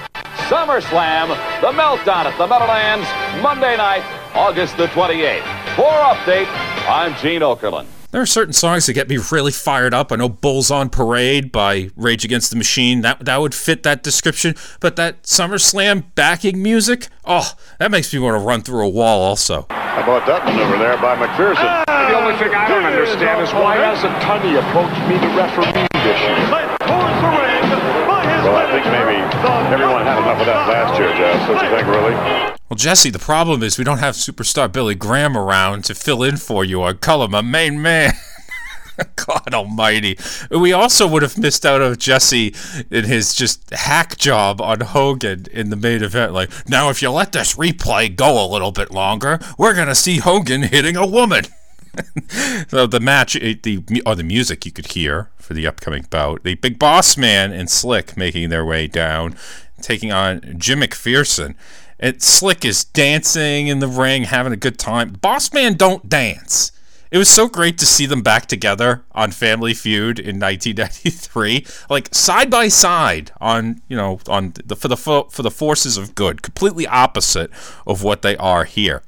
SummerSlam, 0.49 1.29
the 1.61 1.73
meltdown 1.73 2.27
at 2.27 2.37
the 2.39 2.47
Meadowlands, 2.47 3.07
Monday 3.43 3.77
night, 3.77 4.05
August 4.35 4.77
the 4.77 4.87
28th. 4.89 5.43
For 5.77 5.91
update, 5.91 6.47
I'm 6.89 7.15
Gene 7.17 7.41
Okerlund. 7.41 7.87
There 8.13 8.21
are 8.21 8.27
certain 8.27 8.53
songs 8.53 8.85
that 8.85 8.93
get 8.93 9.09
me 9.09 9.19
really 9.31 9.53
fired 9.53 9.95
up. 9.95 10.13
I 10.13 10.17
know 10.17 10.29
"Bulls 10.29 10.71
on 10.71 10.91
Parade" 10.91 11.51
by 11.51 11.89
Rage 11.97 12.27
Against 12.27 12.51
the 12.51 12.57
Machine 12.57 13.01
that 13.01 13.25
that 13.25 13.41
would 13.41 13.55
fit 13.55 13.85
that 13.85 14.03
description. 14.03 14.55
But 14.81 14.97
that 14.97 15.23
SummerSlam 15.23 16.05
backing 16.15 16.63
music, 16.63 17.09
oh, 17.25 17.55
that 17.79 17.91
makes 17.91 18.13
me 18.13 18.19
want 18.19 18.35
to 18.35 18.47
run 18.47 18.61
through 18.61 18.85
a 18.85 18.89
wall. 18.91 19.23
Also, 19.23 19.65
how 19.71 20.03
about 20.03 20.27
that 20.27 20.45
maneuver 20.45 20.77
there 20.77 20.99
by 20.99 21.17
McPherson? 21.17 21.57
Ah, 21.89 22.09
the 22.11 22.21
only 22.21 22.37
thing 22.37 22.55
I 22.55 22.69
don't 22.69 22.85
understand 22.85 23.41
is 23.41 23.51
why 23.55 23.77
hasn't 23.77 24.13
Tunney 24.21 24.61
approached 24.61 25.01
me 25.09 25.19
to 25.19 25.29
referee 25.35 25.89
this 26.05 26.21
year? 26.21 26.73
Well, 28.43 28.57
I 28.57 28.71
think 28.73 28.85
maybe 28.87 29.23
everyone 29.73 30.05
had 30.05 30.19
enough 30.19 30.41
of 30.41 30.47
that 30.47 30.69
last 30.69 30.99
year, 30.99 31.15
Jeff. 31.15 31.47
Don't 31.47 31.63
you 31.63 31.77
think, 31.77 31.87
really? 31.87 32.13
Well, 32.69 32.77
Jesse, 32.77 33.11
the 33.11 33.21
problem 33.21 33.63
is 33.63 33.79
we 33.79 33.85
don't 33.85 33.99
have 33.99 34.17
superstar 34.17 34.71
Billy 34.71 34.97
Graham 34.97 35.37
around 35.37 35.85
to 35.85 35.95
fill 35.95 36.25
in 36.25 36.37
for 36.37 36.65
you 36.65 36.81
or 36.81 36.93
color 36.93 37.29
my 37.29 37.41
main 37.41 37.81
man. 37.81 38.15
God 39.15 39.55
almighty. 39.55 40.19
We 40.51 40.73
also 40.73 41.07
would 41.07 41.23
have 41.23 41.39
missed 41.39 41.65
out 41.65 41.83
on 41.83 41.97
Jesse 41.97 42.55
in 42.91 43.05
his 43.05 43.35
just 43.35 43.71
hack 43.71 44.17
job 44.17 44.61
on 44.61 44.81
Hogan 44.81 45.47
in 45.53 45.71
the 45.71 45.77
main 45.77 46.03
event. 46.03 46.33
Like, 46.33 46.51
now 46.69 46.91
if 46.91 47.01
you 47.01 47.11
let 47.11 47.33
this 47.33 47.55
replay 47.55 48.15
go 48.15 48.45
a 48.45 48.51
little 48.51 48.73
bit 48.73 48.91
longer, 48.91 49.39
we're 49.57 49.75
going 49.75 49.89
to 49.89 49.95
see 49.95 50.19
Hogan 50.19 50.63
hitting 50.63 50.97
a 50.97 51.07
woman. 51.07 51.45
so 52.69 52.87
the 52.87 53.01
match, 53.01 53.35
the 53.35 54.03
or 54.07 54.15
the 54.15 54.25
music 54.25 54.65
you 54.65 54.73
could 54.73 54.93
hear 54.93 55.31
for 55.43 55.55
the 55.55 55.67
upcoming 55.67 56.07
bout, 56.09 56.43
the 56.45 56.55
Big 56.55 56.79
Boss 56.79 57.17
Man 57.17 57.53
and 57.53 57.69
Slick 57.69 58.17
making 58.17 58.49
their 58.49 58.65
way 58.65 58.87
down, 58.87 59.37
taking 59.81 60.13
on 60.13 60.57
Jim 60.59 60.81
McPherson. 60.81 61.55
And 61.99 62.23
Slick 62.23 62.65
is 62.65 62.85
dancing 62.85 63.69
in 63.69 63.81
the 63.81 63.87
ring, 63.87 64.25
having 64.25 64.53
a 64.53 64.57
good 64.57 64.79
time. 64.79 65.13
Boss 65.21 65.53
Man 65.53 65.75
don't 65.75 66.09
dance. 66.09 66.73
It 67.13 67.19
was 67.19 67.29
so 67.29 67.47
great 67.47 67.77
to 67.79 67.87
see 67.87 68.07
them 68.07 68.23
back 68.23 68.47
together 68.47 69.05
on 69.13 69.33
Family 69.33 69.75
Feud 69.75 70.19
in 70.19 70.41
1993, 70.41 71.67
like 71.91 72.09
side 72.15 72.51
by 72.51 72.69
side 72.69 73.33
on 73.39 73.83
you 73.87 73.97
know 73.97 74.19
on 74.29 74.55
the 74.65 74.75
for 74.75 74.89
the 74.89 74.97
for 74.97 75.43
the 75.43 75.51
forces 75.51 75.99
of 75.99 76.15
good, 76.15 76.41
completely 76.41 76.87
opposite 76.87 77.51
of 77.87 78.03
what 78.03 78.23
they 78.23 78.35
are 78.39 78.65
here. 78.65 79.03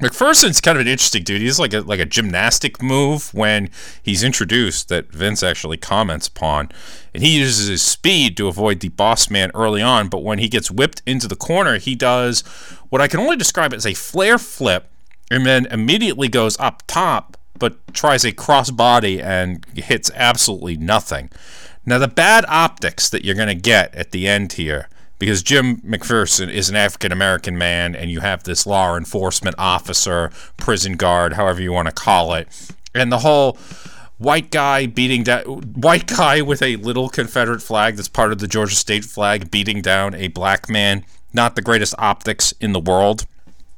McPherson's 0.00 0.60
kind 0.60 0.76
of 0.76 0.82
an 0.82 0.88
interesting 0.88 1.22
dude. 1.22 1.40
He's 1.40 1.58
like 1.58 1.72
a 1.72 1.80
like 1.80 2.00
a 2.00 2.04
gymnastic 2.04 2.82
move 2.82 3.32
when 3.32 3.70
he's 4.02 4.22
introduced 4.22 4.90
that 4.90 5.10
Vince 5.10 5.42
actually 5.42 5.78
comments 5.78 6.28
upon, 6.28 6.70
and 7.14 7.22
he 7.22 7.38
uses 7.38 7.68
his 7.68 7.80
speed 7.80 8.36
to 8.36 8.46
avoid 8.46 8.80
the 8.80 8.90
boss 8.90 9.30
man 9.30 9.50
early 9.54 9.80
on. 9.80 10.08
But 10.08 10.22
when 10.22 10.38
he 10.38 10.48
gets 10.48 10.70
whipped 10.70 11.00
into 11.06 11.26
the 11.26 11.36
corner, 11.36 11.78
he 11.78 11.94
does 11.94 12.42
what 12.90 13.00
I 13.00 13.08
can 13.08 13.20
only 13.20 13.36
describe 13.36 13.72
as 13.72 13.86
a 13.86 13.94
flare 13.94 14.36
flip, 14.36 14.90
and 15.30 15.46
then 15.46 15.64
immediately 15.66 16.28
goes 16.28 16.60
up 16.60 16.82
top, 16.86 17.38
but 17.58 17.78
tries 17.94 18.22
a 18.26 18.32
crossbody 18.32 19.22
and 19.22 19.64
hits 19.74 20.10
absolutely 20.14 20.76
nothing. 20.76 21.30
Now 21.86 21.98
the 21.98 22.08
bad 22.08 22.44
optics 22.48 23.08
that 23.08 23.24
you're 23.24 23.34
going 23.34 23.48
to 23.48 23.54
get 23.54 23.94
at 23.94 24.10
the 24.10 24.28
end 24.28 24.54
here 24.54 24.90
because 25.18 25.42
Jim 25.42 25.78
McPherson 25.78 26.52
is 26.52 26.68
an 26.68 26.76
African 26.76 27.12
American 27.12 27.56
man, 27.56 27.94
and 27.94 28.10
you 28.10 28.20
have 28.20 28.42
this 28.42 28.66
law 28.66 28.96
enforcement 28.96 29.56
officer, 29.58 30.30
prison 30.56 30.96
guard, 30.96 31.34
however 31.34 31.62
you 31.62 31.72
want 31.72 31.86
to 31.86 31.94
call 31.94 32.34
it, 32.34 32.48
and 32.94 33.10
the 33.10 33.18
whole 33.18 33.58
white 34.18 34.50
guy 34.50 34.86
beating 34.86 35.22
down 35.22 35.44
white 35.44 36.06
guy 36.16 36.40
with 36.42 36.62
a 36.62 36.76
little 36.76 37.08
Confederate 37.08 37.62
flag 37.62 37.96
that's 37.96 38.08
part 38.08 38.32
of 38.32 38.38
the 38.38 38.48
Georgia 38.48 38.74
state 38.74 39.04
flag 39.04 39.50
beating 39.50 39.82
down 39.82 40.14
a 40.14 40.28
black 40.28 40.68
man. 40.68 41.04
Not 41.32 41.54
the 41.54 41.62
greatest 41.62 41.94
optics 41.98 42.52
in 42.60 42.72
the 42.72 42.80
world. 42.80 43.26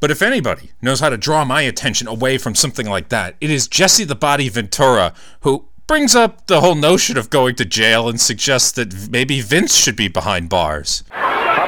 But 0.01 0.13
if 0.13 0.23
anybody 0.23 0.71
knows 0.81 1.01
how 1.01 1.09
to 1.09 1.17
draw 1.17 1.45
my 1.45 1.63
attention 1.63 2.07
away 2.07 2.39
from 2.39 2.55
something 2.55 2.89
like 2.89 3.09
that, 3.09 3.35
it 3.41 3.51
is 3.51 3.67
Jesse 3.67 4.05
the 4.05 4.15
Body 4.15 4.49
Ventura, 4.49 5.13
who 5.41 5.65
brings 5.89 6.15
up 6.15 6.47
the 6.47 6.61
whole 6.61 6.77
notion 6.77 7.17
of 7.19 7.31
going 7.31 7.57
to 7.57 7.65
jail 7.65 8.09
and 8.09 8.21
suggests 8.21 8.71
that 8.73 9.11
maybe 9.11 9.41
Vince 9.41 9.75
should 9.75 9.97
be 9.97 10.07
behind 10.07 10.49
bars. 10.49 11.03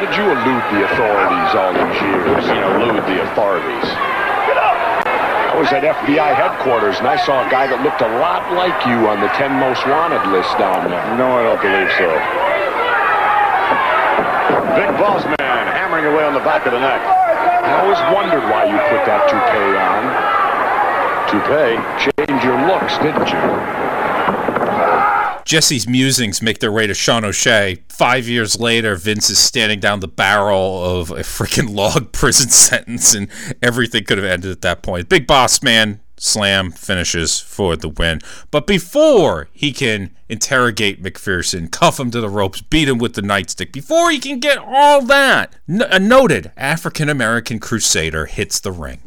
How 0.01 0.09
did 0.09 0.17
you 0.17 0.33
elude 0.33 0.65
the 0.73 0.81
authorities 0.89 1.53
all 1.61 1.77
these 1.77 2.01
years? 2.01 2.41
You 2.49 2.57
know, 2.57 2.89
elude 2.89 3.05
the 3.05 3.21
authorities. 3.21 3.85
I 3.85 5.53
was 5.61 5.69
at 5.77 5.85
FBI 5.85 6.33
headquarters 6.33 6.97
and 6.97 7.05
I 7.05 7.21
saw 7.21 7.45
a 7.45 7.49
guy 7.53 7.69
that 7.69 7.85
looked 7.85 8.01
a 8.01 8.09
lot 8.17 8.49
like 8.57 8.73
you 8.89 8.97
on 9.13 9.21
the 9.21 9.29
10 9.37 9.61
most 9.61 9.85
wanted 9.85 10.25
list 10.33 10.57
down 10.57 10.89
there. 10.89 11.05
No, 11.21 11.37
I 11.37 11.45
don't 11.45 11.61
believe 11.61 11.93
so. 12.01 12.09
Big 14.73 14.89
boss 14.97 15.21
man 15.37 15.69
hammering 15.69 16.09
away 16.09 16.25
on 16.25 16.33
the 16.33 16.41
back 16.49 16.65
of 16.65 16.73
the 16.73 16.81
neck. 16.81 17.05
I 17.05 17.85
always 17.85 18.01
wondered 18.09 18.49
why 18.49 18.73
you 18.73 18.81
put 18.89 19.05
that 19.05 19.29
toupee 19.29 19.77
on. 19.85 20.01
Toupee 21.29 21.77
changed 22.09 22.41
your 22.41 22.57
looks, 22.65 22.97
didn't 23.05 23.29
you? 23.29 23.90
Jesse's 25.51 25.89
musings 25.89 26.41
make 26.41 26.61
their 26.61 26.71
way 26.71 26.87
to 26.87 26.95
Sean 26.95 27.25
O'Shea. 27.25 27.83
Five 27.89 28.29
years 28.29 28.61
later, 28.61 28.95
Vince 28.95 29.31
is 29.31 29.41
standing 29.41 29.81
down 29.81 29.99
the 29.99 30.07
barrel 30.07 30.85
of 30.85 31.11
a 31.11 31.25
freaking 31.25 31.75
log 31.75 32.13
prison 32.13 32.51
sentence, 32.51 33.17
and 33.17 33.27
everything 33.61 34.05
could 34.05 34.17
have 34.17 34.25
ended 34.25 34.53
at 34.53 34.61
that 34.61 34.85
point. 34.85 35.09
Big 35.09 35.27
Boss 35.27 35.61
Man 35.61 35.99
slam 36.17 36.71
finishes 36.71 37.41
for 37.41 37.75
the 37.75 37.89
win. 37.89 38.21
But 38.53 38.69
before 38.69 39.49
he 39.51 39.73
can 39.73 40.15
interrogate 40.29 41.03
McPherson, 41.03 41.69
cuff 41.69 41.99
him 41.99 42.13
to 42.13 42.21
the 42.21 42.29
ropes, 42.29 42.61
beat 42.61 42.89
him 42.89 42.99
with 42.99 43.15
the 43.15 43.23
nightstick, 43.23 43.73
before 43.73 44.09
he 44.13 44.21
can 44.21 44.39
get 44.39 44.59
all 44.59 45.03
that, 45.07 45.57
a 45.67 45.99
noted 45.99 46.53
African 46.57 47.09
American 47.09 47.59
crusader 47.59 48.27
hits 48.27 48.61
the 48.61 48.71
ring. 48.71 49.01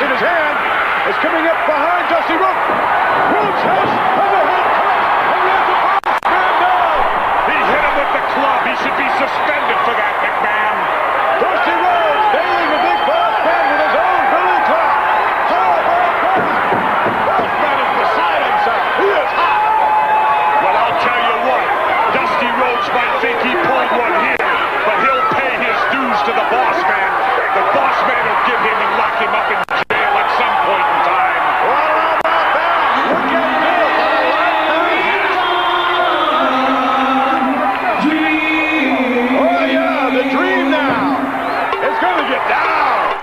In 0.00 0.10
his 0.10 0.20
hand. 0.20 0.56
Is 1.10 1.16
coming 1.24 1.46
up 1.46 1.58
behind 1.66 1.87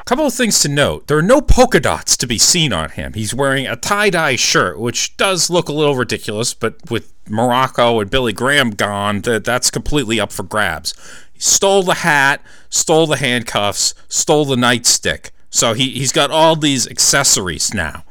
Couple 0.06 0.28
of 0.28 0.34
things 0.36 0.60
to 0.60 0.70
note. 0.70 1.08
There 1.08 1.18
are 1.18 1.24
no 1.24 1.42
polka 1.42 1.80
dots 1.80 2.16
to 2.18 2.28
be 2.28 2.38
seen 2.38 2.72
on 2.72 2.92
him. 2.92 3.14
He's 3.14 3.34
wearing 3.34 3.66
a 3.66 3.76
tie-dye 3.76 4.36
shirt, 4.36 4.80
which 4.80 5.18
does 5.18 5.50
look 5.50 5.68
a 5.68 5.74
little 5.74 5.96
ridiculous, 5.96 6.54
but 6.54 6.76
with 6.92 7.12
Morocco 7.28 8.00
and 8.00 8.12
Billy 8.12 8.32
Graham 8.32 8.70
gone, 8.70 9.22
that 9.22 9.44
that's 9.44 9.72
completely 9.72 10.20
up 10.20 10.32
for 10.32 10.44
grabs. 10.44 10.94
He 11.34 11.40
stole 11.40 11.82
the 11.82 11.96
hat, 11.96 12.40
stole 12.70 13.08
the 13.08 13.18
handcuffs, 13.18 13.96
stole 14.08 14.46
the 14.46 14.56
nightstick. 14.56 15.32
So 15.50 15.74
he, 15.74 15.90
he's 15.90 16.12
got 16.12 16.30
all 16.30 16.56
these 16.56 16.88
accessories 16.88 17.74
now. 17.74 18.04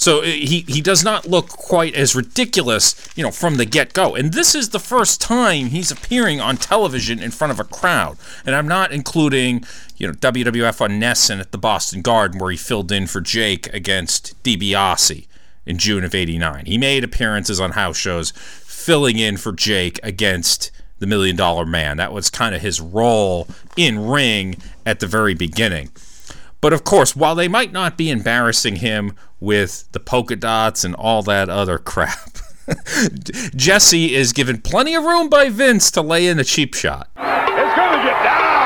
So 0.00 0.20
uh, 0.20 0.22
he, 0.22 0.64
he 0.66 0.80
does 0.80 1.04
not 1.04 1.26
look 1.26 1.50
quite 1.50 1.94
as 1.94 2.16
ridiculous, 2.16 3.06
you 3.14 3.22
know, 3.22 3.30
from 3.30 3.56
the 3.56 3.66
get-go. 3.66 4.14
And 4.14 4.32
this 4.32 4.54
is 4.54 4.70
the 4.70 4.78
first 4.78 5.20
time 5.20 5.66
he's 5.66 5.90
appearing 5.90 6.40
on 6.40 6.56
television 6.56 7.18
in 7.18 7.30
front 7.30 7.50
of 7.50 7.60
a 7.60 7.64
crowd. 7.64 8.16
And 8.46 8.56
I'm 8.56 8.66
not 8.66 8.92
including, 8.92 9.62
you 9.98 10.06
know, 10.06 10.14
WWF 10.14 10.80
on 10.80 10.92
NESN 10.92 11.38
at 11.38 11.52
the 11.52 11.58
Boston 11.58 12.00
Garden 12.00 12.40
where 12.40 12.50
he 12.50 12.56
filled 12.56 12.90
in 12.90 13.08
for 13.08 13.20
Jake 13.20 13.66
against 13.74 14.42
DiBiase 14.42 15.26
in 15.66 15.76
June 15.76 16.02
of 16.02 16.14
89. 16.14 16.64
He 16.64 16.78
made 16.78 17.04
appearances 17.04 17.60
on 17.60 17.72
house 17.72 17.98
shows 17.98 18.30
filling 18.30 19.18
in 19.18 19.36
for 19.36 19.52
Jake 19.52 20.00
against 20.02 20.70
the 20.98 21.06
Million 21.06 21.36
Dollar 21.36 21.66
Man. 21.66 21.98
That 21.98 22.14
was 22.14 22.30
kind 22.30 22.54
of 22.54 22.62
his 22.62 22.80
role 22.80 23.48
in 23.76 24.06
ring 24.06 24.56
at 24.86 25.00
the 25.00 25.06
very 25.06 25.34
beginning. 25.34 25.90
But 26.62 26.72
of 26.72 26.84
course, 26.84 27.14
while 27.14 27.34
they 27.34 27.48
might 27.48 27.72
not 27.72 27.98
be 27.98 28.10
embarrassing 28.10 28.76
him 28.76 29.14
with 29.40 29.90
the 29.92 30.00
polka 30.00 30.36
dots 30.36 30.84
and 30.84 30.94
all 30.94 31.22
that 31.22 31.48
other 31.48 31.78
crap, 31.78 32.38
Jesse 33.56 34.14
is 34.14 34.32
given 34.32 34.60
plenty 34.60 34.94
of 34.94 35.04
room 35.04 35.28
by 35.28 35.48
Vince 35.48 35.90
to 35.92 36.02
lay 36.02 36.26
in 36.26 36.38
a 36.38 36.44
cheap 36.44 36.74
shot. 36.74 37.08
It's 37.16 37.76
going 37.76 37.98
to 37.98 38.04
get 38.04 38.22
down. 38.22 38.59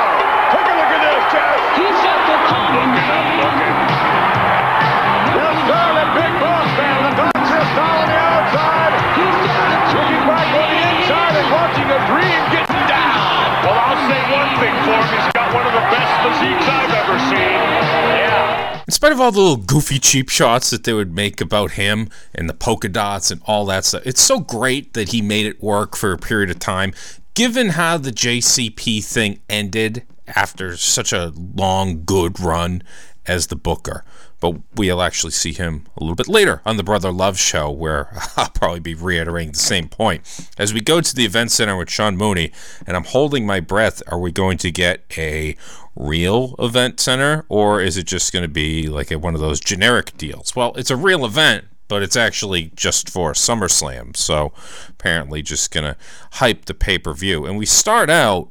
In 18.86 18.92
spite 18.92 19.12
of 19.12 19.20
all 19.20 19.32
the 19.32 19.40
little 19.40 19.56
goofy 19.56 19.98
cheap 19.98 20.28
shots 20.28 20.68
that 20.70 20.84
they 20.84 20.92
would 20.92 21.14
make 21.14 21.40
about 21.40 21.72
him 21.72 22.10
and 22.34 22.48
the 22.48 22.54
polka 22.54 22.88
dots 22.88 23.30
and 23.30 23.40
all 23.46 23.64
that 23.66 23.84
stuff, 23.86 24.02
it's 24.04 24.20
so 24.20 24.40
great 24.40 24.92
that 24.92 25.08
he 25.08 25.22
made 25.22 25.46
it 25.46 25.62
work 25.62 25.96
for 25.96 26.12
a 26.12 26.18
period 26.18 26.50
of 26.50 26.58
time. 26.58 26.92
Given 27.32 27.70
how 27.70 27.96
the 27.96 28.10
JCP 28.10 29.02
thing 29.02 29.40
ended 29.48 30.04
after 30.28 30.76
such 30.76 31.12
a 31.12 31.32
long, 31.34 32.04
good 32.04 32.38
run 32.38 32.82
as 33.26 33.46
the 33.46 33.56
Booker. 33.56 34.04
But 34.40 34.56
we'll 34.74 35.00
actually 35.00 35.30
see 35.30 35.52
him 35.52 35.86
a 35.96 36.02
little 36.02 36.16
bit 36.16 36.28
later 36.28 36.60
on 36.66 36.76
the 36.76 36.82
Brother 36.82 37.10
Love 37.10 37.38
show, 37.38 37.70
where 37.70 38.08
I'll 38.36 38.50
probably 38.50 38.80
be 38.80 38.94
reiterating 38.94 39.52
the 39.52 39.58
same 39.58 39.88
point. 39.88 40.48
As 40.58 40.74
we 40.74 40.80
go 40.80 41.00
to 41.00 41.14
the 41.14 41.24
event 41.24 41.50
center 41.50 41.76
with 41.76 41.90
Sean 41.90 42.16
Mooney, 42.16 42.52
and 42.86 42.96
I'm 42.96 43.04
holding 43.04 43.46
my 43.46 43.60
breath, 43.60 44.02
are 44.08 44.18
we 44.18 44.30
going 44.30 44.58
to 44.58 44.70
get 44.70 45.04
a 45.16 45.56
real 45.96 46.54
event 46.58 47.00
center, 47.00 47.44
or 47.48 47.80
is 47.80 47.96
it 47.96 48.06
just 48.06 48.32
going 48.32 48.42
to 48.42 48.48
be 48.48 48.88
like 48.88 49.10
a, 49.10 49.18
one 49.18 49.34
of 49.34 49.40
those 49.40 49.60
generic 49.60 50.16
deals? 50.16 50.56
Well, 50.56 50.72
it's 50.76 50.90
a 50.90 50.96
real 50.96 51.24
event, 51.24 51.64
but 51.88 52.02
it's 52.02 52.16
actually 52.16 52.72
just 52.74 53.08
for 53.08 53.32
SummerSlam. 53.32 54.16
So 54.16 54.52
apparently, 54.88 55.42
just 55.42 55.70
going 55.70 55.84
to 55.84 55.96
hype 56.32 56.64
the 56.64 56.74
pay 56.74 56.98
per 56.98 57.12
view. 57.12 57.46
And 57.46 57.56
we 57.56 57.66
start 57.66 58.10
out 58.10 58.48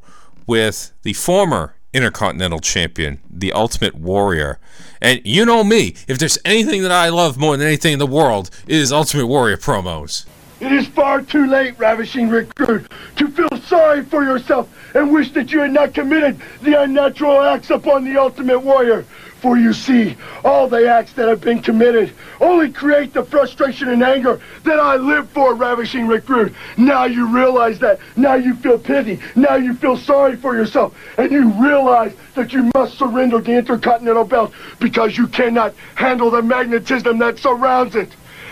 with 0.47 0.93
the 1.03 1.13
former 1.13 1.75
Intercontinental 1.93 2.59
Champion, 2.59 3.19
the 3.29 3.53
Ultimate 3.53 3.95
Warrior. 3.95 4.59
And 5.01 5.21
you 5.23 5.45
know 5.45 5.63
me, 5.63 5.95
if 6.07 6.17
there's 6.17 6.39
anything 6.43 6.81
that 6.81 6.91
I 6.91 7.09
love 7.09 7.37
more 7.37 7.55
than 7.55 7.67
anything 7.67 7.93
in 7.93 7.99
the 7.99 8.07
world, 8.07 8.49
it 8.67 8.75
is 8.75 8.91
Ultimate 8.91 9.27
Warrior 9.27 9.57
promos. 9.57 10.25
It 10.63 10.71
is 10.71 10.87
far 10.87 11.21
too 11.21 11.45
late, 11.45 11.77
ravishing 11.77 12.29
recruit, 12.29 12.89
to 13.17 13.27
feel 13.27 13.49
sorry 13.65 14.01
for 14.01 14.23
yourself 14.23 14.69
and 14.95 15.11
wish 15.11 15.33
that 15.33 15.51
you 15.51 15.59
had 15.59 15.73
not 15.73 15.93
committed 15.93 16.39
the 16.61 16.81
unnatural 16.81 17.41
acts 17.41 17.69
upon 17.69 18.05
the 18.05 18.17
Ultimate 18.17 18.59
Warrior. 18.59 19.03
For 19.41 19.57
you 19.57 19.73
see, 19.73 20.15
all 20.45 20.69
the 20.69 20.87
acts 20.87 21.11
that 21.13 21.27
have 21.27 21.41
been 21.41 21.61
committed 21.61 22.13
only 22.39 22.71
create 22.71 23.13
the 23.13 23.25
frustration 23.25 23.89
and 23.89 24.01
anger 24.01 24.39
that 24.63 24.79
I 24.79 24.95
live 24.95 25.27
for, 25.31 25.53
ravishing 25.53 26.07
recruit. 26.07 26.53
Now 26.77 27.03
you 27.03 27.27
realize 27.27 27.77
that. 27.79 27.99
Now 28.15 28.35
you 28.35 28.55
feel 28.55 28.79
pity. 28.79 29.19
Now 29.35 29.55
you 29.55 29.73
feel 29.73 29.97
sorry 29.97 30.37
for 30.37 30.55
yourself. 30.55 30.95
And 31.17 31.29
you 31.29 31.49
realize 31.61 32.13
that 32.35 32.53
you 32.53 32.71
must 32.73 32.97
surrender 32.97 33.39
the 33.39 33.51
Intercontinental 33.51 34.23
Belt 34.23 34.53
because 34.79 35.17
you 35.17 35.27
cannot 35.27 35.75
handle 35.95 36.31
the 36.31 36.41
magnetism 36.41 37.17
that 37.17 37.37
surrounds 37.37 37.97
it. 37.97 38.11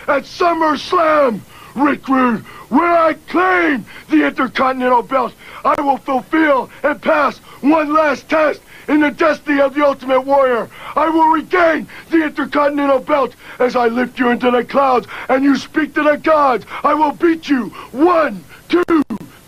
At 0.10 0.24
SummerSlam, 0.24 1.40
recruit, 1.76 2.40
where 2.70 2.94
I 2.94 3.14
claim 3.14 3.86
the 4.10 4.28
Intercontinental 4.28 5.04
Belt, 5.04 5.34
I 5.64 5.80
will 5.82 5.98
fulfill 5.98 6.70
and 6.84 7.02
pass 7.02 7.38
one 7.62 7.94
last 7.94 8.30
test 8.30 8.62
in 8.88 9.00
the 9.00 9.12
destiny 9.12 9.62
of 9.62 9.74
the 9.74 9.86
Ultimate 9.86 10.22
Warrior. 10.22 10.70
I 10.96 11.10
will 11.10 11.30
regain 11.30 11.88
the 12.10 12.26
Intercontinental 12.26 13.00
Belt 13.00 13.36
as 13.60 13.76
I 13.76 13.88
lift 13.88 14.20
you 14.20 14.30
into 14.30 14.52
the 14.52 14.64
clouds 14.64 15.08
and 15.30 15.44
you 15.44 15.56
speak 15.56 15.94
to 15.96 16.04
the 16.04 16.18
gods. 16.18 16.66
I 16.84 16.94
will 16.94 17.12
beat 17.12 17.50
you. 17.50 17.68
One, 17.92 18.44
two, 18.70 18.84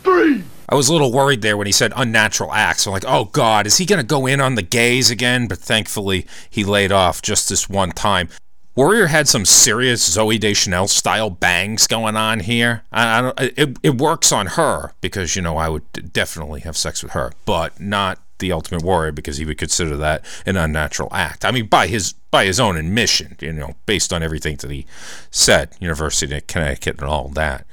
three. 0.03 0.43
I 0.69 0.76
was 0.76 0.88
a 0.88 0.93
little 0.93 1.11
worried 1.11 1.41
there 1.41 1.57
when 1.57 1.67
he 1.67 1.74
said 1.74 1.93
unnatural 1.95 2.51
acts. 2.53 2.88
I'm 2.88 2.93
like, 2.93 3.05
oh 3.05 3.26
God, 3.26 3.67
is 3.67 3.78
he 3.78 3.86
going 3.86 3.99
to 3.99 4.05
go 4.05 4.26
in 4.26 4.39
on 4.39 4.55
the 4.55 4.61
gays 4.61 5.11
again? 5.11 5.47
But 5.47 5.59
thankfully, 5.59 6.26
he 6.49 6.63
laid 6.63 6.91
off 6.91 7.21
just 7.21 7.49
this 7.49 7.69
one 7.69 7.91
time. 7.91 8.30
Warrior 8.76 9.07
had 9.07 9.28
some 9.28 9.45
serious 9.45 10.17
Zooey 10.17 10.39
Deschanel 10.39 10.88
style 10.88 11.30
bangs 11.30 11.86
going 11.86 12.15
on 12.15 12.39
here. 12.39 12.84
I, 12.91 13.17
I 13.17 13.21
don't, 13.21 13.39
it, 13.39 13.78
it 13.84 14.01
works 14.01 14.32
on 14.32 14.47
her 14.47 14.93
because, 14.99 15.36
you 15.36 15.43
know, 15.43 15.57
I 15.57 15.69
would 15.69 16.11
definitely 16.11 16.61
have 16.61 16.76
sex 16.76 17.03
with 17.03 17.11
her, 17.11 17.34
but 17.45 17.80
not 17.80 18.19
the 18.39 18.51
Ultimate 18.51 18.84
Warrior 18.84 19.11
because 19.11 19.38
he 19.38 19.45
would 19.45 19.59
consider 19.59 19.95
that 19.97 20.26
an 20.45 20.57
unnatural 20.57 21.09
act. 21.11 21.45
I 21.45 21.51
mean, 21.51 21.67
by 21.67 21.86
his 21.86 22.13
by 22.32 22.45
his 22.45 22.59
own 22.59 22.76
admission, 22.76 23.38
you 23.39 23.53
know, 23.53 23.76
based 23.86 24.11
on 24.11 24.24
everything 24.24 24.57
that 24.57 24.71
he 24.71 24.88
said, 25.30 25.69
University 25.80 26.36
of 26.36 26.47
Connecticut 26.47 26.99
and 26.99 27.07
all 27.07 27.28
that. 27.30 27.67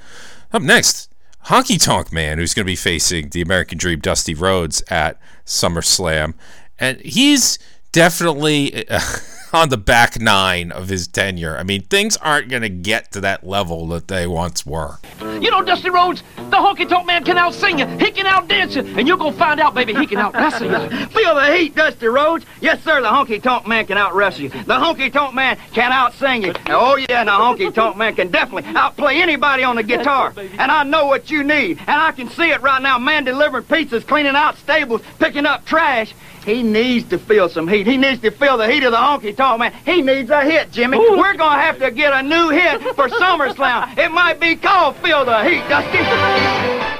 Up 0.53 0.61
next, 0.61 1.11
Honky 1.47 1.83
Tonk 1.83 2.13
Man, 2.13 2.37
who's 2.37 2.53
going 2.53 2.67
to 2.67 2.71
be 2.71 2.77
facing 2.77 3.31
the 3.31 3.41
American 3.41 3.79
Dream 3.79 4.01
Dusty 4.01 4.35
Rhodes 4.35 4.83
at 4.91 5.19
SummerSlam, 5.47 6.35
and 6.79 7.01
he's 7.01 7.59
definitely. 7.93 8.87
Uh, 8.87 9.01
on 9.53 9.69
the 9.69 9.77
back 9.77 10.21
nine 10.21 10.73
of 10.73 10.89
his 10.89 11.07
tenure. 11.07 11.57
I 11.57 11.63
mean, 11.63 11.83
things 11.83 12.17
aren't 12.19 12.49
going 12.49 12.63
to 12.63 12.69
get 12.69 13.13
to 13.13 13.21
that 13.23 13.47
level 13.47 13.87
that 13.89 14.09
they 14.09 14.27
once 14.27 14.65
were. 14.65 14.99
You 15.41 15.51
know, 15.51 15.63
Dusty 15.63 15.91
Rhodes, 15.91 16.23
the 16.37 16.57
honky 16.57 16.89
tonk 16.89 17.07
man 17.07 17.25
can 17.25 17.39
out 17.39 17.55
sing 17.55 17.79
you, 17.79 17.87
he 17.87 18.11
can 18.11 18.27
out 18.27 18.49
dance 18.49 18.75
you, 18.75 18.83
and 18.83 19.09
you're 19.09 19.17
going 19.17 19.33
to 19.33 19.39
find 19.39 19.61
out, 19.61 19.75
baby, 19.75 19.95
he 19.95 20.07
can 20.07 20.19
out 20.19 20.35
wrestle 20.35 20.67
you. 20.67 21.07
Feel 21.09 21.35
the 21.35 21.57
heat, 21.57 21.75
Dusty 21.75 22.07
Rhodes. 22.07 22.45
Yes, 22.61 22.83
sir, 22.83 23.01
the 23.01 23.09
honky 23.09 23.43
tonk 23.43 23.67
man 23.67 23.87
can 23.87 23.99
out 23.99 24.15
wrestle 24.15 24.43
you. 24.43 24.49
The 24.51 24.79
honky 24.79 25.13
tonk 25.13 25.35
man 25.35 25.59
can 25.73 25.93
out 25.93 26.15
sing 26.15 26.43
you. 26.43 26.53
Oh, 26.69 26.97
yeah, 26.97 27.21
and 27.21 27.29
the 27.29 27.33
honky 27.33 27.73
tonk 27.73 27.97
man 27.97 28.15
can 28.15 28.31
definitely 28.31 28.71
outplay 28.75 29.17
anybody 29.17 29.63
on 29.63 29.77
the 29.77 29.83
guitar. 29.83 30.33
And 30.37 30.71
I 30.71 30.85
know 30.85 31.07
what 31.07 31.31
you 31.31 31.43
need, 31.43 31.79
and 31.79 31.91
I 31.91 32.13
can 32.13 32.29
see 32.29 32.51
it 32.51 32.61
right 32.63 32.81
now. 32.83 32.99
Man 32.99 33.25
delivering 33.25 33.65
pizzas, 33.65 34.07
cleaning 34.07 34.37
out 34.37 34.59
stables, 34.59 35.03
picking 35.19 35.47
up 35.47 35.65
trash. 35.65 36.15
He 36.45 36.63
needs 36.63 37.09
to 37.11 37.19
feel 37.19 37.49
some 37.49 37.69
heat. 37.69 37.87
He 37.87 37.97
needs 37.97 38.23
to 38.23 38.31
feel 38.31 38.57
the 38.57 38.71
heat 38.71 38.83
of 38.83 38.93
the 38.93 38.99
honky 38.99 39.37
tonk 39.37 39.61
man. 39.61 39.73
He 39.85 40.03
needs 40.03 40.31
a 40.31 40.43
hit, 40.43 40.73
Jimmy. 40.73 40.97
Ooh. 40.97 41.19
We're 41.19 41.35
going 41.35 41.57
to 41.57 41.63
have 41.63 41.79
to 41.81 41.91
get 41.91 42.13
a 42.13 42.23
new 42.23 42.49
hit 42.49 42.81
for 42.95 43.09
SummerSlam. 43.09 43.99
It 43.99 44.11
might 44.11 44.41
be 44.41 44.57
called 44.57 44.97
Feel 44.97 45.25
the 45.25 45.45
Heat, 45.45 45.63
Dusty. 45.69 45.99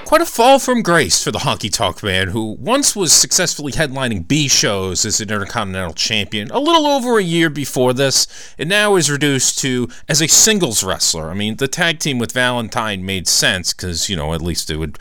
Quite 0.05 0.23
a 0.23 0.27
fall 0.27 0.59
from 0.59 0.83
grace 0.83 1.23
for 1.23 1.31
the 1.31 1.39
honky 1.39 1.73
tonk 1.73 2.03
man, 2.03 2.29
who 2.29 2.57
once 2.59 2.97
was 2.97 3.13
successfully 3.13 3.71
headlining 3.71 4.27
B 4.27 4.49
shows 4.49 5.05
as 5.05 5.21
an 5.21 5.31
Intercontinental 5.31 5.95
Champion 5.95 6.51
a 6.51 6.59
little 6.59 6.87
over 6.87 7.17
a 7.17 7.23
year 7.23 7.49
before 7.49 7.93
this, 7.93 8.27
and 8.59 8.69
now 8.69 8.97
is 8.97 9.09
reduced 9.09 9.61
to 9.61 9.89
as 10.09 10.21
a 10.21 10.27
singles 10.27 10.83
wrestler. 10.83 11.31
I 11.31 11.35
mean, 11.35 11.57
the 11.57 11.69
tag 11.69 12.01
team 12.01 12.19
with 12.19 12.33
Valentine 12.33 13.07
made 13.07 13.29
sense 13.29 13.73
because, 13.73 14.09
you 14.09 14.17
know, 14.17 14.35
at 14.35 14.43
least 14.43 14.69
it 14.69 14.79
would 14.79 14.99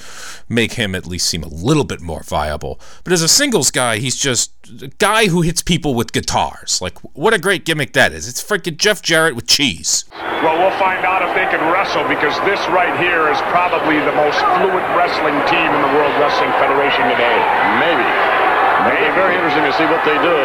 make 0.48 0.74
him 0.74 0.94
at 0.94 1.08
least 1.08 1.28
seem 1.28 1.42
a 1.42 1.48
little 1.48 1.86
bit 1.86 2.02
more 2.02 2.22
viable. 2.22 2.80
But 3.04 3.12
as 3.12 3.24
a 3.24 3.28
singles 3.28 3.72
guy, 3.72 3.98
he's 3.98 4.16
just 4.16 4.29
a 4.30 4.88
guy 5.00 5.28
who 5.28 5.42
hits 5.42 5.62
people 5.62 5.96
with 5.96 6.14
guitars. 6.14 6.82
Like, 6.82 6.98
what 7.18 7.34
a 7.34 7.40
great 7.40 7.66
gimmick 7.66 7.94
that 7.94 8.14
is. 8.14 8.28
It's 8.28 8.42
freaking 8.42 8.78
Jeff 8.78 9.02
Jarrett 9.02 9.36
with 9.36 9.48
cheese. 9.48 10.06
Well, 10.46 10.56
we'll 10.56 10.78
find 10.78 11.04
out 11.04 11.26
if 11.26 11.34
they 11.34 11.50
can 11.50 11.60
wrestle 11.74 12.08
because 12.08 12.38
this 12.46 12.62
right 12.70 12.94
here 13.02 13.28
is 13.28 13.42
probably 13.50 13.98
the 14.00 14.14
most 14.14 14.40
fluid 14.58 14.86
wrestling 14.96 15.38
team 15.50 15.70
in 15.74 15.82
the 15.82 15.94
World 15.98 16.14
Wrestling 16.22 16.52
Federation 16.62 17.10
today. 17.10 17.38
Maybe. 17.82 18.08
Maybe. 18.88 19.04
It'll 19.04 19.20
very 19.20 19.36
interesting 19.36 19.66
to 19.68 19.74
see 19.76 19.88
what 19.90 20.04
they 20.06 20.16
do 20.24 20.38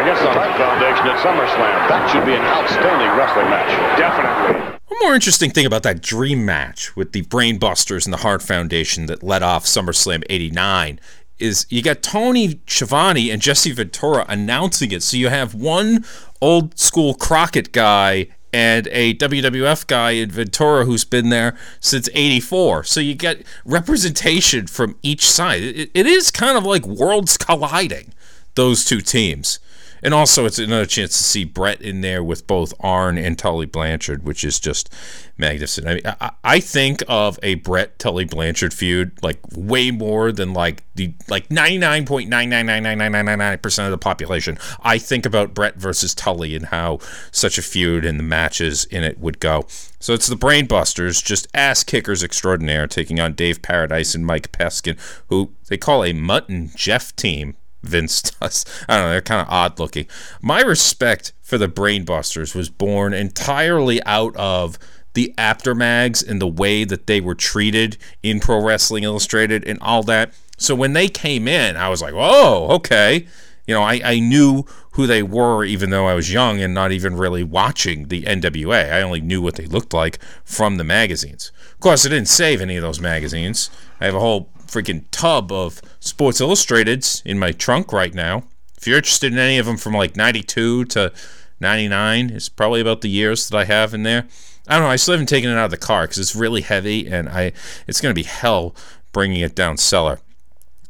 against 0.00 0.22
the 0.22 0.32
Titan 0.32 0.56
Foundation 0.56 1.04
at 1.12 1.20
SummerSlam. 1.20 1.76
That 1.92 2.08
should 2.10 2.24
be 2.24 2.32
an 2.32 2.42
outstanding 2.42 3.12
wrestling 3.18 3.50
match. 3.50 3.68
Definitely. 3.98 4.78
One 4.88 5.00
more 5.00 5.14
interesting 5.14 5.50
thing 5.50 5.66
about 5.66 5.82
that 5.84 6.02
dream 6.02 6.44
match 6.44 6.96
with 6.96 7.12
the 7.12 7.22
Brainbusters 7.22 8.04
and 8.04 8.12
the 8.12 8.18
Hart 8.18 8.42
Foundation 8.42 9.06
that 9.06 9.22
led 9.22 9.42
off 9.42 9.64
SummerSlam 9.64 10.22
89 10.28 11.00
is 11.42 11.66
you 11.68 11.82
got 11.82 12.02
Tony 12.02 12.60
Schiavone 12.66 13.30
and 13.30 13.42
Jesse 13.42 13.72
Ventura 13.72 14.24
announcing 14.28 14.92
it. 14.92 15.02
So 15.02 15.16
you 15.16 15.28
have 15.28 15.54
one 15.54 16.04
old 16.40 16.78
school 16.78 17.14
Crockett 17.14 17.72
guy 17.72 18.28
and 18.52 18.86
a 18.92 19.14
WWF 19.14 19.86
guy 19.86 20.12
in 20.12 20.30
Ventura 20.30 20.84
who's 20.84 21.04
been 21.04 21.30
there 21.30 21.56
since 21.80 22.08
84. 22.14 22.84
So 22.84 23.00
you 23.00 23.14
get 23.14 23.44
representation 23.64 24.66
from 24.66 24.96
each 25.02 25.28
side. 25.28 25.62
it, 25.62 25.90
it 25.94 26.06
is 26.06 26.30
kind 26.30 26.56
of 26.56 26.64
like 26.64 26.86
worlds 26.86 27.36
colliding, 27.36 28.12
those 28.54 28.84
two 28.84 29.00
teams. 29.00 29.58
And 30.02 30.12
also, 30.12 30.46
it's 30.46 30.58
another 30.58 30.86
chance 30.86 31.16
to 31.16 31.22
see 31.22 31.44
Bret 31.44 31.80
in 31.80 32.00
there 32.00 32.24
with 32.24 32.46
both 32.46 32.74
Arn 32.80 33.16
and 33.16 33.38
Tully 33.38 33.66
Blanchard, 33.66 34.24
which 34.24 34.42
is 34.42 34.58
just 34.58 34.92
magnificent. 35.38 35.86
I 35.86 35.94
mean, 35.94 36.02
I, 36.20 36.30
I 36.42 36.60
think 36.60 37.02
of 37.08 37.38
a 37.42 37.54
Bret 37.54 37.98
Tully 37.98 38.24
Blanchard 38.24 38.74
feud 38.74 39.12
like 39.22 39.38
way 39.54 39.90
more 39.90 40.32
than 40.32 40.52
like 40.52 40.82
the 40.94 41.14
like 41.28 41.50
ninety 41.50 41.78
nine 41.78 42.04
point 42.04 42.28
nine 42.28 42.50
nine 42.50 42.66
nine 42.66 42.82
nine 42.82 42.98
nine 42.98 43.12
nine 43.12 43.38
nine 43.38 43.58
percent 43.58 43.86
of 43.86 43.92
the 43.92 43.98
population. 43.98 44.58
I 44.82 44.98
think 44.98 45.24
about 45.24 45.54
Bret 45.54 45.76
versus 45.76 46.14
Tully 46.14 46.56
and 46.56 46.66
how 46.66 46.98
such 47.30 47.56
a 47.56 47.62
feud 47.62 48.04
and 48.04 48.18
the 48.18 48.24
matches 48.24 48.84
in 48.86 49.04
it 49.04 49.18
would 49.18 49.38
go. 49.38 49.66
So 50.00 50.14
it's 50.14 50.26
the 50.26 50.34
Brainbusters, 50.34 51.24
just 51.24 51.46
ass 51.54 51.84
kickers 51.84 52.24
extraordinaire, 52.24 52.88
taking 52.88 53.20
on 53.20 53.34
Dave 53.34 53.62
Paradise 53.62 54.16
and 54.16 54.26
Mike 54.26 54.50
Peskin, 54.50 54.98
who 55.28 55.52
they 55.68 55.76
call 55.76 56.04
a 56.04 56.12
Mutt 56.12 56.48
and 56.48 56.76
Jeff 56.76 57.14
team 57.14 57.56
Vince 57.82 58.22
does. 58.22 58.64
I 58.88 58.96
don't 58.96 59.06
know, 59.06 59.10
they're 59.10 59.20
kind 59.20 59.40
of 59.40 59.52
odd 59.52 59.78
looking. 59.78 60.06
My 60.40 60.60
respect 60.60 61.32
for 61.42 61.58
the 61.58 61.68
Brainbusters 61.68 62.54
was 62.54 62.68
born 62.68 63.12
entirely 63.12 64.02
out 64.04 64.34
of 64.36 64.78
the 65.14 65.34
Apter 65.36 65.74
mags 65.74 66.22
and 66.22 66.40
the 66.40 66.46
way 66.46 66.84
that 66.84 67.06
they 67.06 67.20
were 67.20 67.34
treated 67.34 67.98
in 68.22 68.40
Pro 68.40 68.64
Wrestling 68.64 69.04
Illustrated 69.04 69.66
and 69.66 69.78
all 69.82 70.02
that. 70.04 70.32
So 70.56 70.74
when 70.74 70.92
they 70.92 71.08
came 71.08 71.48
in, 71.48 71.76
I 71.76 71.88
was 71.88 72.00
like, 72.00 72.14
whoa, 72.14 72.68
okay. 72.70 73.26
You 73.66 73.74
know, 73.74 73.82
I, 73.82 74.00
I 74.04 74.20
knew 74.20 74.64
who 74.92 75.06
they 75.06 75.22
were 75.22 75.64
even 75.64 75.90
though 75.90 76.06
I 76.06 76.14
was 76.14 76.32
young 76.32 76.60
and 76.60 76.74
not 76.74 76.92
even 76.92 77.16
really 77.16 77.42
watching 77.42 78.08
the 78.08 78.22
NWA. 78.22 78.92
I 78.92 79.02
only 79.02 79.20
knew 79.20 79.40
what 79.40 79.56
they 79.56 79.66
looked 79.66 79.94
like 79.94 80.18
from 80.44 80.76
the 80.76 80.84
magazines. 80.84 81.50
Of 81.72 81.80
course, 81.80 82.04
I 82.04 82.10
didn't 82.10 82.28
save 82.28 82.60
any 82.60 82.76
of 82.76 82.82
those 82.82 83.00
magazines. 83.00 83.70
I 84.00 84.06
have 84.06 84.14
a 84.14 84.20
whole 84.20 84.50
freaking 84.66 85.04
tub 85.10 85.50
of 85.50 85.80
Sports 86.00 86.40
Illustrateds 86.40 87.24
in 87.24 87.38
my 87.38 87.52
trunk 87.52 87.92
right 87.92 88.14
now. 88.14 88.44
If 88.76 88.86
you're 88.86 88.98
interested 88.98 89.32
in 89.32 89.38
any 89.38 89.58
of 89.58 89.66
them 89.66 89.76
from 89.76 89.94
like 89.94 90.16
92 90.16 90.86
to 90.86 91.12
99, 91.60 92.30
it's 92.30 92.48
probably 92.48 92.80
about 92.80 93.00
the 93.00 93.08
years 93.08 93.48
that 93.48 93.56
I 93.56 93.64
have 93.64 93.94
in 93.94 94.02
there. 94.02 94.26
I 94.66 94.74
don't 94.74 94.84
know. 94.84 94.90
I 94.90 94.96
still 94.96 95.12
haven't 95.12 95.28
taken 95.28 95.50
it 95.50 95.54
out 95.54 95.66
of 95.66 95.70
the 95.70 95.76
car 95.76 96.04
because 96.04 96.18
it's 96.18 96.36
really 96.36 96.60
heavy 96.60 97.06
and 97.06 97.28
I 97.28 97.52
it's 97.86 98.00
going 98.00 98.14
to 98.14 98.20
be 98.20 98.26
hell 98.26 98.74
bringing 99.12 99.40
it 99.40 99.54
down 99.54 99.76
cellar. 99.76 100.20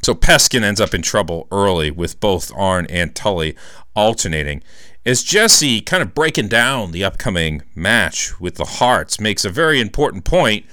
So 0.03 0.15
Peskin 0.15 0.63
ends 0.63 0.81
up 0.81 0.95
in 0.95 1.03
trouble 1.03 1.47
early 1.53 1.91
with 1.91 2.19
both 2.19 2.53
Arn 2.57 2.87
and 2.87 3.15
Tully 3.15 3.55
alternating. 3.95 4.63
As 5.05 5.23
Jesse, 5.23 5.81
kind 5.81 6.03
of 6.03 6.15
breaking 6.15 6.49
down 6.49 6.93
the 6.93 7.03
upcoming 7.03 7.63
match 7.75 8.41
with 8.41 8.55
the 8.55 8.65
Harts 8.65 9.19
makes 9.19 9.45
a 9.45 9.51
very 9.51 9.81
important 9.81 10.25
point 10.25 10.65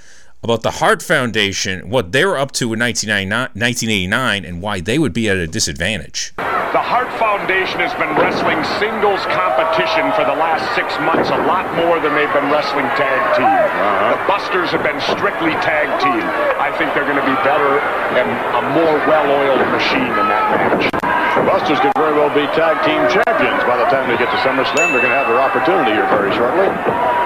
about 0.42 0.62
the 0.62 0.78
Hart 0.80 1.02
Foundation, 1.02 1.90
what 1.90 2.12
they 2.12 2.24
were 2.24 2.38
up 2.38 2.52
to 2.52 2.72
in 2.72 2.80
1989, 2.80 4.44
and 4.44 4.62
why 4.62 4.80
they 4.80 4.98
would 4.98 5.12
be 5.12 5.28
at 5.28 5.36
a 5.36 5.46
disadvantage. 5.46 6.32
The 6.36 6.80
Hart 6.80 7.12
Foundation 7.18 7.82
has 7.82 7.92
been 7.98 8.14
wrestling 8.16 8.62
singles 8.78 9.20
competition 9.34 10.08
for 10.14 10.22
the 10.24 10.38
last 10.38 10.64
six 10.78 10.94
months, 11.02 11.28
a 11.28 11.40
lot 11.44 11.66
more 11.74 11.98
than 11.98 12.14
they've 12.14 12.32
been 12.32 12.48
wrestling 12.48 12.86
tag 12.96 13.20
team. 13.36 13.50
Uh-huh. 13.50 14.14
The 14.14 14.20
Busters 14.30 14.70
have 14.70 14.86
been 14.86 15.02
strictly 15.02 15.52
tag 15.60 15.90
team. 15.98 16.22
I 16.56 16.72
think 16.78 16.94
they're 16.94 17.10
going 17.10 17.20
to 17.20 17.26
be 17.26 17.36
better 17.42 17.82
and 18.16 18.30
a 18.54 18.62
more 18.72 18.96
well-oiled 19.10 19.66
machine 19.74 20.14
in 20.14 20.26
that 20.30 20.46
match. 20.54 20.99
The 21.40 21.46
Busters 21.46 21.80
could 21.80 21.92
very 21.96 22.12
well 22.12 22.28
be 22.28 22.44
tag 22.52 22.84
team 22.84 23.00
champions 23.08 23.64
by 23.64 23.78
the 23.78 23.86
time 23.86 24.10
they 24.10 24.18
get 24.18 24.30
to 24.30 24.36
SummerSlam. 24.44 24.92
They're 24.92 25.00
going 25.00 25.04
to 25.04 25.16
have 25.16 25.26
their 25.26 25.40
opportunity 25.40 25.92
here 25.92 26.06
very 26.08 26.30
shortly. 26.36 26.66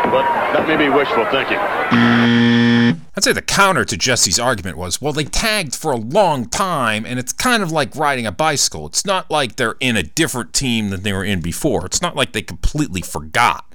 But 0.09 0.23
that 0.55 0.69
may 0.69 0.77
be 0.77 0.89
wishful 0.89 1.25
thinking. 1.33 1.59
I'd 1.59 3.25
say 3.25 3.33
the 3.33 3.43
counter 3.43 3.85
to 3.85 3.97
Jesse's 3.97 4.39
argument 4.39 4.77
was, 4.77 5.03
well, 5.03 5.13
they 5.13 5.25
tagged 5.25 5.75
for 5.75 5.91
a 5.91 5.97
long 5.97 6.47
time, 6.47 7.05
and 7.05 7.19
it's 7.19 7.33
kind 7.33 7.61
of 7.61 7.73
like 7.73 7.97
riding 7.97 8.25
a 8.25 8.31
bicycle. 8.31 8.87
It's 8.87 9.05
not 9.05 9.33
like 9.33 9.57
they're 9.57 9.75
in 9.81 9.97
a 9.97 10.05
different 10.05 10.53
team 10.53 10.91
than 10.91 11.03
they 11.03 11.13
were 11.13 11.25
in 11.25 11.41
before. 11.41 11.85
It's 11.85 12.01
not 12.01 12.15
like 12.15 12.31
they 12.31 12.43
completely 12.43 13.03
forgot. 13.03 13.74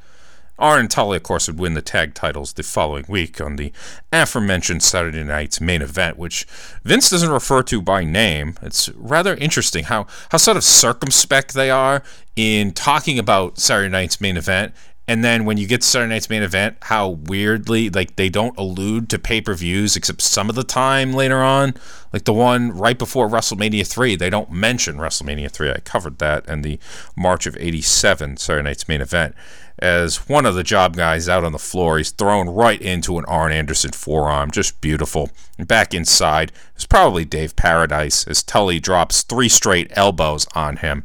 Arn 0.59 0.81
and 0.81 0.97
of 1.15 1.23
course, 1.23 1.47
would 1.47 1.57
win 1.57 1.73
the 1.73 1.81
tag 1.81 2.13
titles 2.13 2.53
the 2.53 2.63
following 2.63 3.05
week 3.07 3.39
on 3.39 3.55
the 3.55 3.71
aforementioned 4.11 4.83
Saturday 4.83 5.23
night's 5.23 5.61
main 5.61 5.81
event, 5.81 6.17
which 6.17 6.45
Vince 6.83 7.09
doesn't 7.09 7.31
refer 7.31 7.63
to 7.63 7.81
by 7.81 8.03
name. 8.03 8.55
It's 8.61 8.89
rather 8.89 9.35
interesting 9.35 9.85
how, 9.85 10.05
how 10.31 10.37
sort 10.37 10.57
of 10.57 10.63
circumspect 10.63 11.53
they 11.53 11.69
are 11.69 12.03
in 12.35 12.73
talking 12.73 13.17
about 13.17 13.57
Saturday 13.57 13.89
night's 13.89 14.19
main 14.19 14.37
event 14.37 14.73
and 15.09 15.23
then 15.23 15.43
when 15.43 15.57
you 15.57 15.65
get 15.65 15.81
to 15.81 15.87
Saturday 15.87 16.13
night's 16.13 16.29
main 16.29 16.43
event, 16.43 16.77
how 16.83 17.09
weirdly 17.09 17.89
like 17.89 18.15
they 18.15 18.29
don't 18.29 18.55
allude 18.59 19.09
to 19.09 19.17
pay-per-views 19.17 19.95
except 19.95 20.21
some 20.21 20.49
of 20.49 20.55
the 20.55 20.63
time 20.63 21.13
later 21.13 21.41
on. 21.41 21.73
Like 22.13 22.25
the 22.25 22.33
one 22.33 22.71
right 22.73 22.97
before 22.97 23.27
WrestleMania 23.27 23.87
3, 23.87 24.15
they 24.15 24.29
don't 24.29 24.51
mention 24.51 24.97
WrestleMania 24.97 25.49
3. 25.49 25.71
I 25.71 25.79
covered 25.79 26.19
that 26.19 26.47
in 26.47 26.61
the 26.61 26.77
March 27.17 27.47
of 27.47 27.57
87 27.57 28.37
Saturday 28.37 28.63
night's 28.63 28.87
main 28.87 29.01
event. 29.01 29.33
As 29.79 30.29
one 30.29 30.45
of 30.45 30.53
the 30.53 30.63
job 30.63 30.95
guys 30.95 31.27
out 31.27 31.43
on 31.43 31.53
the 31.53 31.57
floor, 31.57 31.97
he's 31.97 32.11
thrown 32.11 32.47
right 32.47 32.79
into 32.79 33.17
an 33.17 33.25
Arn 33.25 33.51
Anderson 33.51 33.91
forearm. 33.91 34.51
Just 34.51 34.79
beautiful. 34.79 35.31
And 35.57 35.67
back 35.67 35.95
inside, 35.95 36.51
it's 36.75 36.85
probably 36.85 37.25
Dave 37.25 37.55
Paradise 37.55 38.27
as 38.27 38.43
Tully 38.43 38.79
drops 38.79 39.23
three 39.23 39.49
straight 39.49 39.91
elbows 39.95 40.45
on 40.53 40.77
him 40.77 41.01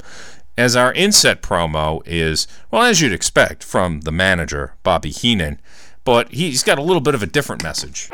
as 0.56 0.76
our 0.76 0.92
inset 0.92 1.42
promo 1.42 2.02
is, 2.06 2.46
well, 2.70 2.82
as 2.82 3.00
you'd 3.00 3.12
expect 3.12 3.64
from 3.64 4.02
the 4.02 4.12
manager, 4.12 4.74
Bobby 4.82 5.10
Heenan, 5.10 5.60
but 6.04 6.30
he's 6.32 6.62
got 6.62 6.78
a 6.78 6.82
little 6.82 7.00
bit 7.00 7.14
of 7.14 7.22
a 7.22 7.26
different 7.26 7.62
message. 7.62 8.08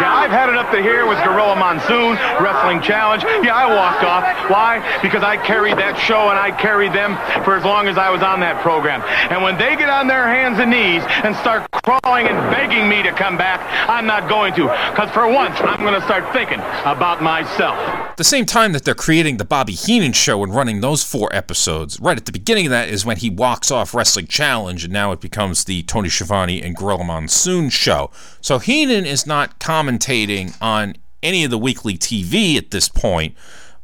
Yeah, 0.00 0.12
I've 0.12 0.30
had 0.30 0.48
it 0.48 0.56
up 0.56 0.70
to 0.72 0.82
here 0.82 1.06
with 1.06 1.16
Gorilla 1.24 1.56
Monsoon, 1.56 2.16
Wrestling 2.42 2.82
Challenge. 2.82 3.22
Yeah, 3.42 3.56
I 3.56 3.66
walked 3.66 4.04
off. 4.04 4.24
Why? 4.50 4.84
Because 5.00 5.22
I 5.22 5.36
carried 5.36 5.78
that 5.78 5.98
show 5.98 6.28
and 6.28 6.38
I 6.38 6.50
carried 6.50 6.92
them 6.92 7.16
for 7.44 7.56
as 7.56 7.64
long 7.64 7.88
as 7.88 7.96
I 7.96 8.10
was 8.10 8.22
on 8.22 8.40
that 8.40 8.60
program. 8.60 9.00
And 9.32 9.42
when 9.42 9.56
they 9.56 9.76
get 9.76 9.88
on 9.88 10.06
their 10.06 10.28
hands 10.28 10.58
and 10.58 10.70
knees 10.70 11.02
and 11.24 11.34
start 11.36 11.70
crawling 11.72 12.26
and 12.26 12.36
begging 12.52 12.88
me 12.88 13.02
to 13.02 13.12
come 13.12 13.36
back, 13.36 13.60
I'm 13.88 14.06
not 14.06 14.28
going 14.28 14.52
to. 14.54 14.68
Because 14.90 15.10
for 15.10 15.26
once, 15.32 15.56
I'm 15.60 15.80
going 15.80 15.98
to 15.98 16.04
start 16.04 16.30
thinking 16.32 16.60
about 16.84 17.22
myself. 17.22 17.76
The 18.16 18.24
same 18.24 18.46
time 18.46 18.72
that 18.72 18.84
they're 18.84 18.94
creating 18.94 19.36
the 19.36 19.44
Bobby 19.44 19.74
Heenan 19.74 20.12
show 20.12 20.42
and 20.42 20.54
running 20.54 20.80
those 20.80 21.02
four 21.04 21.34
episodes, 21.34 22.00
right 22.00 22.16
at 22.16 22.24
the 22.24 22.32
beginning 22.32 22.66
of 22.66 22.70
that 22.70 22.88
is 22.88 23.04
when 23.04 23.18
he 23.18 23.30
walks 23.30 23.70
off 23.70 23.94
Wrestling 23.94 24.26
Challenge, 24.26 24.84
and 24.84 24.92
now 24.92 25.12
it 25.12 25.20
becomes 25.20 25.64
the 25.64 25.82
Tony 25.82 26.08
Schiavone 26.08 26.62
and 26.62 26.76
Gorilla 26.76 27.04
Monsoon 27.04 27.68
show. 27.68 28.10
So 28.40 28.58
Heenan 28.58 29.04
is 29.04 29.26
not 29.26 29.58
commentating 29.86 30.56
on 30.60 30.96
any 31.22 31.44
of 31.44 31.50
the 31.50 31.58
weekly 31.58 31.96
TV 31.96 32.56
at 32.56 32.70
this 32.70 32.88
point, 32.88 33.34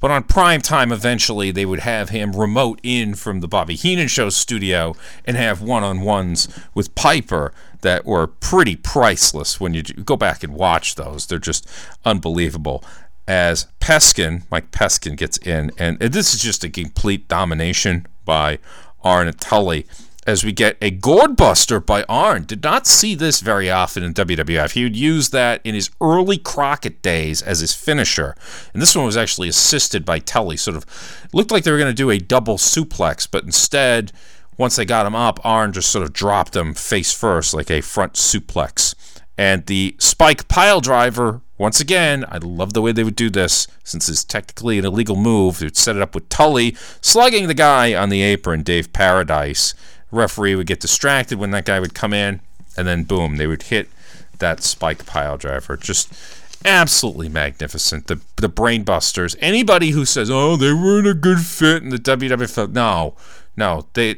but 0.00 0.10
on 0.10 0.24
prime 0.24 0.60
time, 0.60 0.90
eventually 0.90 1.50
they 1.50 1.64
would 1.64 1.80
have 1.80 2.08
him 2.08 2.32
remote 2.32 2.80
in 2.82 3.14
from 3.14 3.40
the 3.40 3.48
Bobby 3.48 3.76
Heenan 3.76 4.08
Show 4.08 4.30
studio 4.30 4.96
and 5.24 5.36
have 5.36 5.62
one 5.62 5.84
on 5.84 6.00
ones 6.00 6.48
with 6.74 6.94
Piper 6.94 7.52
that 7.82 8.04
were 8.04 8.26
pretty 8.26 8.74
priceless 8.76 9.60
when 9.60 9.74
you 9.74 9.82
go 9.82 10.16
back 10.16 10.42
and 10.42 10.54
watch 10.54 10.96
those. 10.96 11.26
They're 11.26 11.38
just 11.38 11.68
unbelievable. 12.04 12.82
As 13.28 13.68
Peskin, 13.80 14.42
Mike 14.50 14.72
Peskin 14.72 15.16
gets 15.16 15.38
in, 15.38 15.70
and 15.78 15.98
this 16.00 16.34
is 16.34 16.42
just 16.42 16.64
a 16.64 16.68
complete 16.68 17.28
domination 17.28 18.06
by 18.24 18.58
Arn 19.04 19.32
Tully 19.34 19.86
as 20.26 20.44
we 20.44 20.52
get 20.52 20.76
a 20.80 20.90
gourd 20.90 21.36
buster 21.36 21.80
by 21.80 22.04
Arn. 22.08 22.44
Did 22.44 22.62
not 22.62 22.86
see 22.86 23.14
this 23.14 23.40
very 23.40 23.70
often 23.70 24.02
in 24.02 24.14
WWF. 24.14 24.72
He 24.72 24.84
would 24.84 24.96
use 24.96 25.30
that 25.30 25.60
in 25.64 25.74
his 25.74 25.90
early 26.00 26.38
Crockett 26.38 27.02
days 27.02 27.42
as 27.42 27.60
his 27.60 27.74
finisher. 27.74 28.36
And 28.72 28.80
this 28.80 28.94
one 28.94 29.04
was 29.04 29.16
actually 29.16 29.48
assisted 29.48 30.04
by 30.04 30.20
Tully. 30.20 30.56
Sort 30.56 30.76
of 30.76 30.86
looked 31.32 31.50
like 31.50 31.64
they 31.64 31.72
were 31.72 31.78
going 31.78 31.90
to 31.90 31.94
do 31.94 32.10
a 32.10 32.18
double 32.18 32.56
suplex, 32.56 33.26
but 33.28 33.44
instead, 33.44 34.12
once 34.56 34.76
they 34.76 34.84
got 34.84 35.06
him 35.06 35.16
up, 35.16 35.40
Arn 35.44 35.72
just 35.72 35.90
sort 35.90 36.04
of 36.04 36.12
dropped 36.12 36.54
him 36.54 36.74
face 36.74 37.12
first 37.12 37.52
like 37.52 37.70
a 37.70 37.80
front 37.80 38.14
suplex. 38.14 38.94
And 39.36 39.66
the 39.66 39.96
spike 39.98 40.46
pile 40.46 40.80
driver, 40.80 41.40
once 41.58 41.80
again, 41.80 42.24
I 42.28 42.38
love 42.38 42.74
the 42.74 42.82
way 42.82 42.92
they 42.92 43.02
would 43.02 43.16
do 43.16 43.30
this 43.30 43.66
since 43.82 44.08
it's 44.08 44.24
technically 44.24 44.78
an 44.78 44.84
illegal 44.84 45.16
move. 45.16 45.58
They 45.58 45.66
would 45.66 45.76
set 45.76 45.96
it 45.96 46.02
up 46.02 46.14
with 46.14 46.28
Tully 46.28 46.76
slugging 47.00 47.48
the 47.48 47.54
guy 47.54 47.94
on 47.94 48.08
the 48.08 48.22
apron, 48.22 48.62
Dave 48.62 48.92
Paradise 48.92 49.74
referee 50.12 50.54
would 50.54 50.66
get 50.66 50.80
distracted 50.80 51.38
when 51.38 51.50
that 51.50 51.64
guy 51.64 51.80
would 51.80 51.94
come 51.94 52.12
in, 52.12 52.40
and 52.76 52.86
then 52.86 53.02
boom, 53.02 53.36
they 53.36 53.46
would 53.46 53.64
hit 53.64 53.88
that 54.38 54.62
spike 54.62 55.04
pile 55.06 55.36
driver. 55.36 55.76
Just 55.76 56.12
absolutely 56.64 57.28
magnificent. 57.28 58.06
The 58.06 58.20
the 58.36 58.48
brainbusters. 58.48 59.36
Anybody 59.40 59.90
who 59.90 60.04
says, 60.04 60.30
"Oh, 60.30 60.56
they 60.56 60.72
weren't 60.72 61.08
a 61.08 61.14
good 61.14 61.40
fit 61.40 61.82
in 61.82 61.88
the 61.88 61.98
WWF," 61.98 62.72
no, 62.72 63.14
no, 63.56 63.86
they 63.94 64.14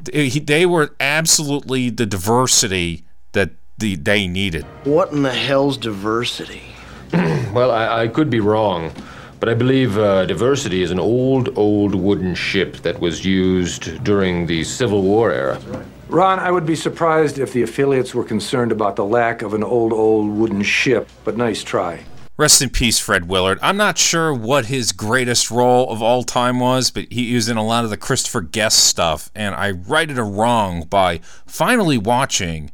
they, 0.00 0.28
they 0.28 0.66
were 0.66 0.94
absolutely 0.98 1.90
the 1.90 2.06
diversity 2.06 3.04
that 3.32 3.50
the 3.78 3.96
they 3.96 4.26
needed. 4.26 4.64
What 4.84 5.12
in 5.12 5.22
the 5.22 5.32
hell's 5.32 5.76
diversity? 5.76 6.62
well, 7.12 7.70
I, 7.70 8.02
I 8.02 8.08
could 8.08 8.30
be 8.30 8.40
wrong. 8.40 8.92
But 9.38 9.50
I 9.50 9.54
believe 9.54 9.98
uh, 9.98 10.24
diversity 10.24 10.82
is 10.82 10.90
an 10.90 10.98
old, 10.98 11.56
old 11.58 11.94
wooden 11.94 12.34
ship 12.34 12.78
that 12.78 13.00
was 13.00 13.24
used 13.24 14.02
during 14.02 14.46
the 14.46 14.64
Civil 14.64 15.02
War 15.02 15.30
era. 15.30 15.60
Ron, 16.08 16.38
I 16.38 16.50
would 16.50 16.64
be 16.64 16.76
surprised 16.76 17.38
if 17.38 17.52
the 17.52 17.62
affiliates 17.62 18.14
were 18.14 18.24
concerned 18.24 18.72
about 18.72 18.96
the 18.96 19.04
lack 19.04 19.42
of 19.42 19.54
an 19.54 19.62
old, 19.62 19.92
old 19.92 20.30
wooden 20.30 20.62
ship, 20.62 21.08
but 21.24 21.36
nice 21.36 21.62
try. 21.62 22.04
Rest 22.38 22.60
in 22.60 22.70
peace, 22.70 22.98
Fred 22.98 23.28
Willard. 23.28 23.58
I'm 23.62 23.76
not 23.78 23.98
sure 23.98 24.32
what 24.32 24.66
his 24.66 24.92
greatest 24.92 25.50
role 25.50 25.90
of 25.90 26.02
all 26.02 26.22
time 26.22 26.60
was, 26.60 26.90
but 26.90 27.10
he 27.10 27.34
was 27.34 27.48
in 27.48 27.56
a 27.56 27.64
lot 27.64 27.84
of 27.84 27.90
the 27.90 27.96
Christopher 27.96 28.42
Guest 28.42 28.84
stuff, 28.84 29.30
and 29.34 29.54
I 29.54 29.70
righted 29.70 30.18
a 30.18 30.22
wrong 30.22 30.82
by 30.84 31.20
finally 31.46 31.98
watching 31.98 32.70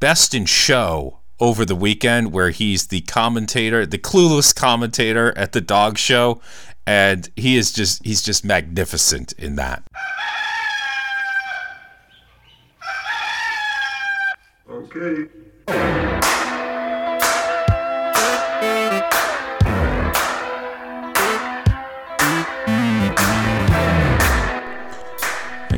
Best 0.00 0.34
in 0.34 0.44
Show 0.44 1.20
over 1.38 1.64
the 1.64 1.76
weekend 1.76 2.32
where 2.32 2.50
he's 2.50 2.86
the 2.86 3.02
commentator, 3.02 3.84
the 3.84 3.98
clueless 3.98 4.54
commentator 4.54 5.36
at 5.36 5.52
the 5.52 5.60
dog 5.60 5.98
show, 5.98 6.40
and 6.86 7.30
he 7.36 7.56
is 7.56 7.72
just 7.72 8.04
he's 8.04 8.22
just 8.22 8.44
magnificent 8.44 9.32
in 9.32 9.56
that. 9.56 9.82
Okay. 14.68 15.26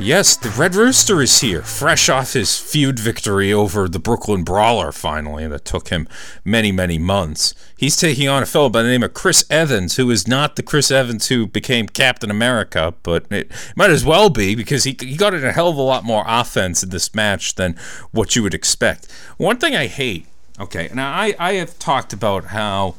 Yes, 0.09 0.37
the 0.37 0.49
Red 0.49 0.75
Rooster 0.75 1.21
is 1.21 1.43
here, 1.43 1.61
fresh 1.61 2.09
off 2.09 2.33
his 2.33 2.59
feud 2.59 2.99
victory 2.99 3.53
over 3.53 3.87
the 3.91 3.99
Brooklyn 3.99 4.43
Brawler 4.43 4.91
finally, 4.91 5.47
that 5.47 5.67
took 5.67 5.89
him 5.89 6.09
many, 6.47 6.73
many 6.73 6.97
months. 6.97 7.55
He's 7.77 7.95
taking 7.95 8.27
on 8.27 8.43
a 8.43 8.47
fellow 8.47 8.71
by 8.71 8.81
the 8.81 8.89
name 8.89 9.03
of 9.03 9.13
Chris 9.13 9.45
Evans, 9.51 9.97
who 9.97 10.11
is 10.11 10.27
not 10.27 10.57
the 10.57 10.63
Chris 10.63 10.91
Evans 10.91 11.29
who 11.29 11.47
became 11.47 11.89
Captain 11.89 12.31
America, 12.31 12.95
but 13.03 13.27
it 13.31 13.53
might 13.77 13.91
as 13.91 14.03
well 14.03 14.31
be 14.31 14.55
because 14.55 14.85
he, 14.85 14.97
he 14.99 15.15
got 15.15 15.35
in 15.35 15.45
a 15.45 15.53
hell 15.53 15.69
of 15.69 15.77
a 15.77 15.83
lot 15.83 16.05
more 16.05 16.25
offense 16.27 16.83
in 16.83 16.89
this 16.89 17.15
match 17.15 17.57
than 17.57 17.77
what 18.11 18.35
you 18.35 18.43
would 18.43 18.55
expect. 18.55 19.13
One 19.37 19.59
thing 19.59 19.77
I 19.77 19.89
hate, 19.89 20.25
okay, 20.59 20.89
now 20.95 21.13
I, 21.13 21.35
I 21.39 21.53
have 21.57 21.79
talked 21.79 22.15
about 22.15 22.47
how 22.47 22.95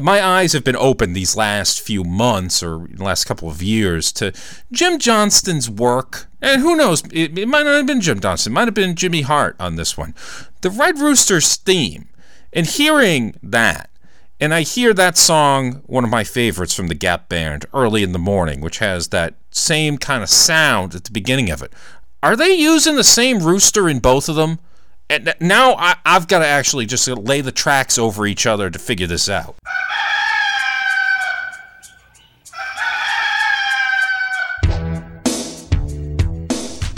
my 0.00 0.24
eyes 0.24 0.52
have 0.52 0.64
been 0.64 0.76
open 0.76 1.12
these 1.12 1.36
last 1.36 1.80
few 1.80 2.04
months 2.04 2.62
or 2.62 2.88
last 2.96 3.24
couple 3.24 3.48
of 3.48 3.62
years 3.62 4.12
to 4.12 4.32
Jim 4.72 4.98
Johnston's 4.98 5.68
work. 5.68 6.26
And 6.40 6.62
who 6.62 6.76
knows, 6.76 7.02
it, 7.12 7.36
it, 7.38 7.48
might 7.48 7.64
not 7.64 7.76
have 7.76 7.86
been 7.86 8.00
Jim 8.00 8.20
Johnston, 8.20 8.52
it 8.52 8.54
might 8.54 8.68
have 8.68 8.74
been 8.74 8.96
Jimmy 8.96 9.22
Hart 9.22 9.56
on 9.58 9.76
this 9.76 9.96
one. 9.96 10.14
The 10.60 10.70
Red 10.70 10.98
Rooster's 10.98 11.56
theme. 11.56 12.08
And 12.52 12.66
hearing 12.66 13.34
that, 13.42 13.90
and 14.40 14.54
I 14.54 14.62
hear 14.62 14.94
that 14.94 15.16
song, 15.16 15.82
one 15.86 16.04
of 16.04 16.10
my 16.10 16.22
favorites 16.22 16.74
from 16.74 16.88
the 16.88 16.94
Gap 16.94 17.28
Band, 17.28 17.66
Early 17.72 18.02
in 18.02 18.12
the 18.12 18.18
Morning, 18.18 18.60
which 18.60 18.78
has 18.78 19.08
that 19.08 19.34
same 19.50 19.98
kind 19.98 20.22
of 20.22 20.28
sound 20.28 20.94
at 20.94 21.04
the 21.04 21.10
beginning 21.10 21.50
of 21.50 21.62
it. 21.62 21.72
Are 22.22 22.36
they 22.36 22.54
using 22.54 22.96
the 22.96 23.04
same 23.04 23.40
rooster 23.40 23.88
in 23.88 23.98
both 23.98 24.28
of 24.28 24.36
them? 24.36 24.58
And 25.10 25.34
now 25.40 25.74
I, 25.74 25.96
I've 26.04 26.28
got 26.28 26.38
to 26.40 26.46
actually 26.46 26.86
just 26.86 27.06
lay 27.08 27.40
the 27.40 27.52
tracks 27.52 27.98
over 27.98 28.26
each 28.26 28.46
other 28.46 28.70
to 28.70 28.78
figure 28.78 29.06
this 29.06 29.28
out. 29.28 29.56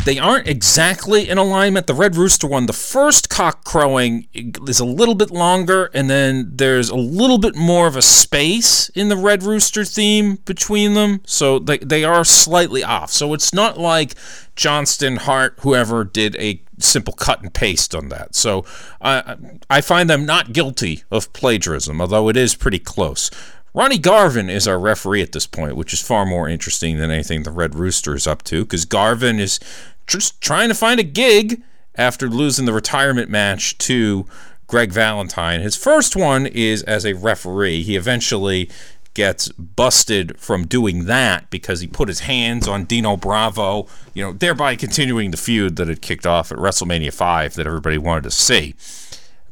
They 0.06 0.18
aren't 0.20 0.46
exactly 0.46 1.28
in 1.28 1.36
alignment. 1.36 1.88
The 1.88 1.94
Red 1.94 2.14
Rooster 2.14 2.46
one, 2.46 2.66
the 2.66 2.72
first 2.72 3.28
cock 3.28 3.64
crowing 3.64 4.28
is 4.32 4.78
a 4.78 4.84
little 4.84 5.16
bit 5.16 5.32
longer, 5.32 5.90
and 5.92 6.08
then 6.08 6.52
there's 6.54 6.90
a 6.90 6.96
little 6.96 7.38
bit 7.38 7.56
more 7.56 7.88
of 7.88 7.96
a 7.96 8.02
space 8.02 8.88
in 8.90 9.08
the 9.08 9.16
Red 9.16 9.42
Rooster 9.42 9.84
theme 9.84 10.36
between 10.44 10.94
them. 10.94 11.22
So 11.26 11.58
they, 11.58 11.78
they 11.78 12.04
are 12.04 12.24
slightly 12.24 12.84
off. 12.84 13.10
So 13.10 13.34
it's 13.34 13.52
not 13.52 13.78
like 13.78 14.14
Johnston, 14.54 15.16
Hart, 15.16 15.58
whoever 15.62 16.04
did 16.04 16.36
a 16.36 16.62
simple 16.78 17.12
cut 17.12 17.42
and 17.42 17.52
paste 17.52 17.92
on 17.92 18.08
that. 18.10 18.36
So 18.36 18.64
uh, 19.00 19.34
I 19.68 19.80
find 19.80 20.08
them 20.08 20.24
not 20.24 20.52
guilty 20.52 21.02
of 21.10 21.32
plagiarism, 21.32 22.00
although 22.00 22.28
it 22.28 22.36
is 22.36 22.54
pretty 22.54 22.78
close. 22.78 23.28
Ronnie 23.74 23.98
Garvin 23.98 24.48
is 24.48 24.66
our 24.66 24.78
referee 24.78 25.20
at 25.20 25.32
this 25.32 25.46
point, 25.46 25.76
which 25.76 25.92
is 25.92 26.00
far 26.00 26.24
more 26.24 26.48
interesting 26.48 26.96
than 26.96 27.10
anything 27.10 27.42
the 27.42 27.50
Red 27.50 27.74
Rooster 27.74 28.14
is 28.14 28.26
up 28.26 28.42
to, 28.44 28.64
because 28.64 28.86
Garvin 28.86 29.38
is 29.38 29.60
just 30.06 30.40
trying 30.40 30.68
to 30.68 30.74
find 30.74 31.00
a 31.00 31.04
gig 31.04 31.62
after 31.94 32.28
losing 32.28 32.66
the 32.66 32.72
retirement 32.72 33.30
match 33.30 33.76
to 33.78 34.26
Greg 34.66 34.92
Valentine. 34.92 35.60
His 35.60 35.76
first 35.76 36.16
one 36.16 36.46
is 36.46 36.82
as 36.82 37.06
a 37.06 37.14
referee. 37.14 37.82
He 37.82 37.96
eventually 37.96 38.68
gets 39.14 39.48
busted 39.52 40.38
from 40.38 40.66
doing 40.66 41.06
that 41.06 41.48
because 41.48 41.80
he 41.80 41.86
put 41.86 42.08
his 42.08 42.20
hands 42.20 42.68
on 42.68 42.84
Dino 42.84 43.16
Bravo, 43.16 43.86
you 44.12 44.22
know, 44.22 44.32
thereby 44.32 44.76
continuing 44.76 45.30
the 45.30 45.38
feud 45.38 45.76
that 45.76 45.88
had 45.88 46.02
kicked 46.02 46.26
off 46.26 46.52
at 46.52 46.58
WrestleMania 46.58 47.14
5 47.14 47.54
that 47.54 47.66
everybody 47.66 47.96
wanted 47.96 48.24
to 48.24 48.30
see. 48.30 48.74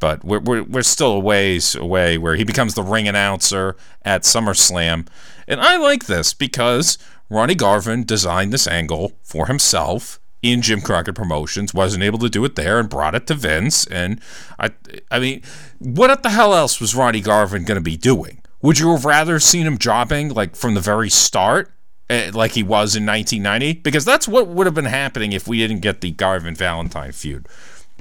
But 0.00 0.22
we're, 0.22 0.40
we're, 0.40 0.62
we're 0.64 0.82
still 0.82 1.12
a 1.12 1.18
ways 1.18 1.74
away 1.74 2.18
where 2.18 2.36
he 2.36 2.44
becomes 2.44 2.74
the 2.74 2.82
ring 2.82 3.08
announcer 3.08 3.74
at 4.02 4.22
SummerSlam. 4.22 5.06
And 5.48 5.60
I 5.62 5.78
like 5.78 6.04
this 6.06 6.34
because 6.34 6.98
Ronnie 7.30 7.54
Garvin 7.54 8.04
designed 8.04 8.52
this 8.52 8.66
angle 8.66 9.12
for 9.22 9.46
himself 9.46 10.20
in 10.44 10.60
Jim 10.60 10.82
Crockett 10.82 11.14
Promotions, 11.14 11.72
wasn't 11.72 12.04
able 12.04 12.18
to 12.18 12.28
do 12.28 12.44
it 12.44 12.54
there, 12.54 12.78
and 12.78 12.88
brought 12.88 13.14
it 13.14 13.26
to 13.28 13.34
Vince. 13.34 13.86
And 13.86 14.20
I, 14.58 14.70
I 15.10 15.18
mean, 15.18 15.42
what 15.78 16.22
the 16.22 16.28
hell 16.28 16.54
else 16.54 16.80
was 16.80 16.94
Ronnie 16.94 17.22
Garvin 17.22 17.64
going 17.64 17.76
to 17.76 17.82
be 17.82 17.96
doing? 17.96 18.42
Would 18.60 18.78
you 18.78 18.92
have 18.92 19.06
rather 19.06 19.40
seen 19.40 19.66
him 19.66 19.78
jobbing 19.78 20.28
like 20.28 20.54
from 20.54 20.74
the 20.74 20.80
very 20.80 21.08
start, 21.08 21.72
eh, 22.10 22.30
like 22.34 22.52
he 22.52 22.62
was 22.62 22.94
in 22.94 23.06
1990? 23.06 23.80
Because 23.80 24.04
that's 24.04 24.28
what 24.28 24.48
would 24.48 24.66
have 24.66 24.74
been 24.74 24.84
happening 24.84 25.32
if 25.32 25.48
we 25.48 25.58
didn't 25.58 25.80
get 25.80 26.02
the 26.02 26.10
Garvin 26.10 26.54
Valentine 26.54 27.12
feud. 27.12 27.48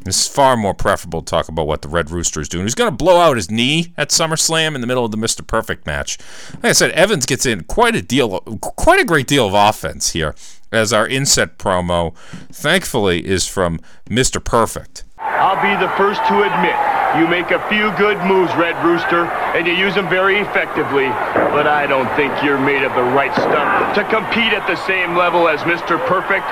It's 0.06 0.28
far 0.28 0.58
more 0.58 0.74
preferable 0.74 1.22
to 1.22 1.30
talk 1.30 1.48
about 1.48 1.68
what 1.68 1.82
the 1.82 1.88
Red 1.88 2.12
Rooster 2.12 2.42
is 2.42 2.50
doing. 2.50 2.66
He's 2.66 2.76
going 2.76 2.92
to 2.92 2.96
blow 2.96 3.22
out 3.22 3.38
his 3.38 3.50
knee 3.50 3.94
at 3.96 4.10
SummerSlam 4.10 4.76
in 4.76 4.82
the 4.82 4.88
middle 4.88 5.06
of 5.06 5.12
the 5.12 5.18
Mr. 5.18 5.46
Perfect 5.46 5.86
match. 5.86 6.18
Like 6.56 6.66
I 6.66 6.72
said, 6.74 6.92
Evans 6.92 7.26
gets 7.26 7.46
in 7.46 7.64
quite 7.66 7.96
a 7.96 8.02
deal, 8.02 8.40
quite 8.40 9.00
a 9.00 9.06
great 9.06 9.28
deal 9.28 9.48
of 9.48 9.54
offense 9.54 10.12
here 10.12 10.36
as 10.74 10.92
our 10.92 11.08
inset 11.08 11.58
promo, 11.58 12.16
thankfully, 12.52 13.26
is 13.26 13.48
from 13.48 13.80
Mr. 14.10 14.44
Perfect. 14.44 15.04
I'll 15.20 15.62
be 15.62 15.80
the 15.80 15.92
first 15.96 16.20
to 16.28 16.44
admit 16.44 16.76
you 17.18 17.28
make 17.28 17.52
a 17.52 17.62
few 17.70 17.94
good 17.96 18.18
moves, 18.26 18.50
Red 18.56 18.74
Rooster, 18.84 19.30
and 19.54 19.68
you 19.68 19.74
use 19.74 19.94
them 19.94 20.10
very 20.10 20.40
effectively. 20.40 21.06
But 21.54 21.68
I 21.68 21.86
don't 21.86 22.10
think 22.18 22.34
you're 22.42 22.60
made 22.60 22.82
of 22.82 22.94
the 22.96 23.04
right 23.14 23.32
stuff 23.34 23.94
to 23.96 24.04
compete 24.10 24.52
at 24.52 24.66
the 24.66 24.76
same 24.88 25.16
level 25.16 25.48
as 25.48 25.62
Mr. 25.62 26.02
Perfect. 26.10 26.50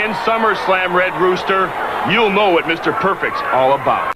In 0.00 0.16
SummerSlam, 0.24 0.96
Red 0.96 1.12
Rooster, 1.20 1.68
you'll 2.10 2.30
know 2.30 2.48
what 2.50 2.64
Mr. 2.64 2.96
Perfect's 2.98 3.40
all 3.52 3.74
about. 3.74 4.14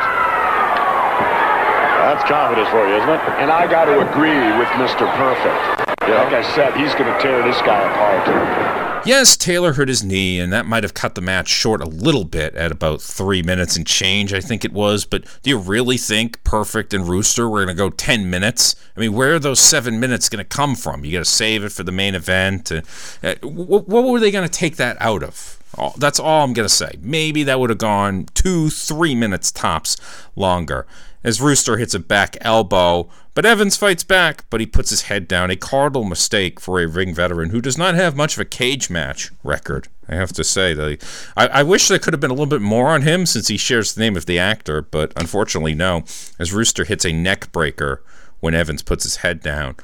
That's 2.09 2.25
confidence 2.25 2.69
for 2.71 2.89
you, 2.89 2.97
isn't 2.97 3.11
it? 3.11 3.21
And 3.37 3.51
I 3.51 3.69
got 3.69 3.85
to 3.85 4.01
agree 4.01 4.49
with 4.57 4.69
Mr. 4.81 5.05
Perfect. 5.21 5.93
Yeah, 6.09 6.25
like 6.25 6.33
I 6.33 6.43
said, 6.55 6.75
he's 6.77 6.95
going 6.95 7.13
to 7.13 7.19
tear 7.21 7.43
this 7.45 7.61
guy 7.63 7.81
apart. 7.85 8.82
Yes, 9.05 9.37
Taylor 9.37 9.73
hurt 9.73 9.89
his 9.89 10.05
knee, 10.05 10.39
and 10.39 10.53
that 10.53 10.65
might 10.65 10.85
have 10.85 10.95
cut 10.95 11.17
the 11.17 11.21
match 11.21 11.49
short 11.49 11.81
a 11.81 11.87
little 11.87 12.25
bit 12.25 12.55
at 12.55 12.71
about 12.71 13.03
three 13.03 13.43
minutes 13.43 13.77
and 13.77 13.85
change, 13.85 14.33
I 14.33 14.41
think 14.41 14.65
it 14.65 14.73
was. 14.73 15.05
But 15.05 15.25
do 15.43 15.51
you 15.51 15.59
really 15.59 15.97
think 15.97 16.43
Perfect 16.45 16.95
and 16.95 17.09
Rooster 17.09 17.49
were 17.49 17.65
going 17.65 17.77
to 17.77 17.83
go 17.83 17.91
10 17.91 18.31
minutes? 18.31 18.77
I 18.97 19.01
mean, 19.01 19.13
where 19.13 19.35
are 19.35 19.39
those 19.41 19.59
seven 19.59 19.99
minutes 19.99 20.29
going 20.29 20.39
to 20.45 20.49
come 20.49 20.77
from? 20.77 21.05
You 21.05 21.13
got 21.13 21.25
to 21.25 21.31
save 21.31 21.65
it 21.65 21.73
for 21.73 21.83
the 21.83 21.91
main 21.91 22.15
event. 22.15 22.71
Uh, 22.71 23.35
what, 23.43 23.89
what 23.89 24.05
were 24.05 24.21
they 24.21 24.31
going 24.31 24.49
to 24.49 24.53
take 24.53 24.77
that 24.77 24.97
out 25.01 25.25
of? 25.25 25.59
That's 25.97 26.21
all 26.21 26.45
I'm 26.45 26.53
going 26.53 26.69
to 26.69 26.75
say. 26.75 26.93
Maybe 27.01 27.43
that 27.43 27.59
would 27.59 27.71
have 27.71 27.79
gone 27.79 28.27
two, 28.35 28.71
three 28.71 29.17
minutes 29.17 29.51
tops 29.51 29.97
longer 30.37 30.87
as 31.25 31.41
Rooster 31.41 31.77
hits 31.77 31.95
a 31.95 31.99
back 31.99 32.37
elbow. 32.41 33.09
But 33.35 33.47
Evans 33.47 33.77
fights 33.77 34.05
back, 34.05 34.45
but 34.51 34.61
he 34.61 34.67
puts 34.67 34.91
his 34.91 35.03
head 35.03 35.27
down. 35.27 35.51
A 35.51 35.57
cardinal 35.57 36.05
mistake 36.05 36.61
for 36.61 36.81
a 36.81 36.87
ring 36.87 37.15
veteran 37.15 37.51
who 37.51 37.63
does 37.63 37.79
not 37.79 37.95
have 37.95 38.15
much 38.17 38.35
of 38.35 38.41
a 38.41 38.45
cage 38.45 38.91
match 38.91 39.31
record. 39.43 39.89
I 40.09 40.17
have 40.17 40.33
to 40.35 40.45
say 40.45 40.75
that 40.75 41.03
I, 41.37 41.47
I 41.49 41.63
wish 41.63 41.89
there 41.89 41.99
could 41.99 42.13
have 42.13 42.21
been 42.21 42.31
a 42.31 42.35
little 42.35 42.47
bit 42.47 42.61
more 42.61 42.89
on 42.89 43.03
him 43.03 43.25
since 43.25 43.49
he 43.49 43.57
shares 43.57 43.95
the 43.95 44.01
name 44.01 44.17
of 44.17 44.27
the 44.27 44.39
actor, 44.39 44.83
but 44.83 45.13
unfortunately, 45.17 45.75
no. 45.75 46.05
As 46.39 46.53
Rooster 46.53 46.85
hits 46.85 47.07
a 47.07 47.13
neck 47.13 47.51
breaker 47.53 48.03
when 48.41 48.55
Evans 48.55 48.83
puts 48.83 49.05
his 49.05 49.17
head 49.17 49.41
down. 49.41 49.77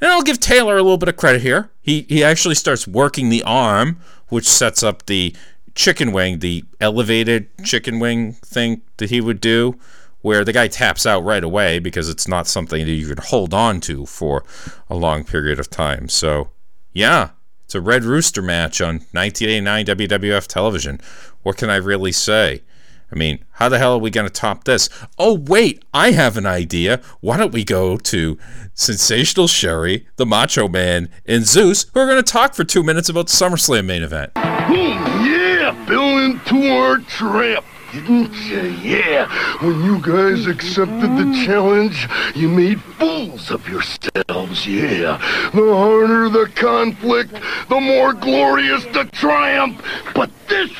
And 0.00 0.10
I'll 0.10 0.22
give 0.22 0.40
Taylor 0.40 0.76
a 0.76 0.82
little 0.82 0.98
bit 0.98 1.10
of 1.10 1.16
credit 1.16 1.42
here. 1.42 1.70
He 1.82 2.06
he 2.08 2.24
actually 2.24 2.54
starts 2.56 2.88
working 2.88 3.28
the 3.28 3.42
arm, 3.44 4.00
which 4.28 4.48
sets 4.48 4.82
up 4.82 5.06
the 5.06 5.36
chicken 5.74 6.10
wing, 6.10 6.40
the 6.40 6.64
elevated 6.80 7.48
chicken 7.62 8.00
wing 8.00 8.32
thing 8.32 8.80
that 8.96 9.10
he 9.10 9.20
would 9.20 9.40
do 9.40 9.78
where 10.26 10.44
the 10.44 10.52
guy 10.52 10.66
taps 10.66 11.06
out 11.06 11.22
right 11.22 11.44
away 11.44 11.78
because 11.78 12.08
it's 12.08 12.26
not 12.26 12.48
something 12.48 12.84
that 12.84 12.90
you 12.90 13.06
could 13.06 13.20
hold 13.20 13.54
on 13.54 13.80
to 13.80 14.04
for 14.06 14.42
a 14.90 14.96
long 14.96 15.22
period 15.22 15.60
of 15.60 15.70
time. 15.70 16.08
So, 16.08 16.48
yeah, 16.92 17.30
it's 17.64 17.76
a 17.76 17.80
Red 17.80 18.02
Rooster 18.02 18.42
match 18.42 18.80
on 18.80 18.96
1989 19.12 19.86
WWF 19.86 20.48
television. 20.48 21.00
What 21.44 21.56
can 21.56 21.70
I 21.70 21.76
really 21.76 22.10
say? 22.10 22.64
I 23.12 23.14
mean, 23.14 23.44
how 23.52 23.68
the 23.68 23.78
hell 23.78 23.92
are 23.92 23.98
we 23.98 24.10
going 24.10 24.26
to 24.26 24.32
top 24.32 24.64
this? 24.64 24.88
Oh, 25.16 25.34
wait, 25.34 25.84
I 25.94 26.10
have 26.10 26.36
an 26.36 26.44
idea. 26.44 27.00
Why 27.20 27.36
don't 27.36 27.54
we 27.54 27.62
go 27.62 27.96
to 27.96 28.36
Sensational 28.74 29.46
Sherri, 29.46 30.08
the 30.16 30.26
Macho 30.26 30.66
Man, 30.66 31.08
and 31.24 31.46
Zeus, 31.46 31.86
who 31.94 32.00
are 32.00 32.06
going 32.06 32.20
to 32.20 32.32
talk 32.32 32.56
for 32.56 32.64
two 32.64 32.82
minutes 32.82 33.08
about 33.08 33.28
the 33.28 33.32
SummerSlam 33.32 33.84
main 33.84 34.02
event? 34.02 34.32
yeah, 34.34 35.86
fell 35.86 36.18
into 36.18 36.68
our 36.68 36.98
trap 36.98 37.64
didn't 38.00 38.34
you? 38.34 38.60
Yeah. 38.82 39.26
When 39.62 39.82
you 39.84 40.00
guys 40.00 40.46
accepted 40.46 41.16
the 41.16 41.44
challenge, 41.46 42.06
you 42.34 42.48
made 42.48 42.80
fools 42.80 43.50
of 43.50 43.66
yourselves, 43.68 44.66
yeah. 44.66 45.16
The 45.54 45.74
harder 45.74 46.28
the 46.28 46.50
conflict, 46.54 47.32
the 47.68 47.80
more 47.80 48.12
glorious 48.12 48.84
the 48.86 49.04
triumph. 49.12 49.82
But 50.14 50.30
this 50.48 50.70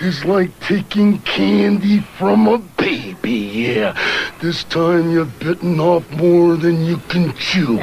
is 0.00 0.24
like 0.24 0.58
taking 0.60 1.18
candy 1.20 2.00
from 2.00 2.48
a 2.48 2.58
baby, 2.58 3.30
yeah. 3.30 3.98
This 4.40 4.64
time 4.64 5.10
you've 5.10 5.38
bitten 5.38 5.78
off 5.80 6.08
more 6.12 6.56
than 6.56 6.84
you 6.84 6.96
can 7.08 7.34
chew. 7.36 7.78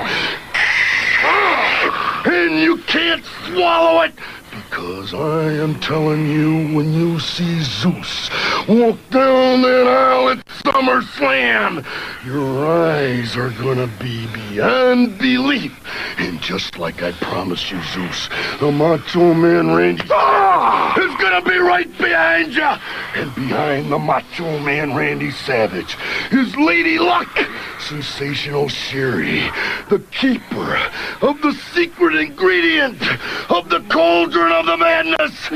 And 2.28 2.60
you 2.60 2.78
can't 2.88 3.24
swallow 3.46 4.02
it 4.02 4.14
because 4.56 5.14
I 5.14 5.52
am 5.54 5.80
telling 5.80 6.28
you, 6.30 6.76
when 6.76 6.94
you 6.94 7.20
see 7.20 7.62
Zeus 7.62 8.30
walk 8.68 8.98
down 9.10 9.62
that 9.62 9.88
aisle 9.88 10.30
at 10.30 10.46
SummerSlam, 10.46 11.86
your 12.26 12.66
eyes 12.66 13.36
are 13.36 13.52
gonna 13.52 13.90
be 14.00 14.28
beyond 14.28 15.18
belief. 15.20 15.74
And 16.18 16.42
just 16.42 16.78
like 16.78 17.04
I 17.04 17.12
promised 17.14 17.70
you, 17.72 17.82
Zeus, 17.84 18.30
the 18.60 18.72
Macho 18.72 19.34
Man 19.34 19.76
Randy 19.76 20.04
ah, 20.12 20.98
is 21.00 21.16
gonna 21.22 21.42
be 21.42 21.58
right 21.58 21.98
behind 21.98 22.54
you. 22.54 22.72
And 23.16 23.36
behind 23.36 23.92
the 23.92 24.00
Macho 24.00 24.60
Man 24.60 24.96
Randy 24.96 25.32
Savage 25.32 25.98
is 26.32 26.56
Lady 26.56 26.98
Luck, 26.98 27.40
Sensational 27.80 28.70
Sherri, 28.70 29.50
the 29.90 30.00
keeper 30.12 30.80
of 31.22 31.42
the 31.42 31.54
secret 31.74 32.16
ingredient 32.16 33.02
of 33.50 33.70
the 33.70 33.82
cauldron 33.90 34.45
of 34.52 34.66
the 34.66 34.78
madness. 34.78 35.50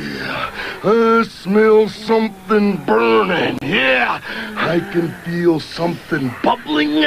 Yeah, 0.00 0.52
I 0.84 1.24
smell 1.28 1.88
something 1.88 2.76
burning. 2.84 3.58
Yeah, 3.62 4.20
I 4.56 4.80
can 4.92 5.12
feel 5.24 5.60
something 5.60 6.30
bubbling 6.42 7.04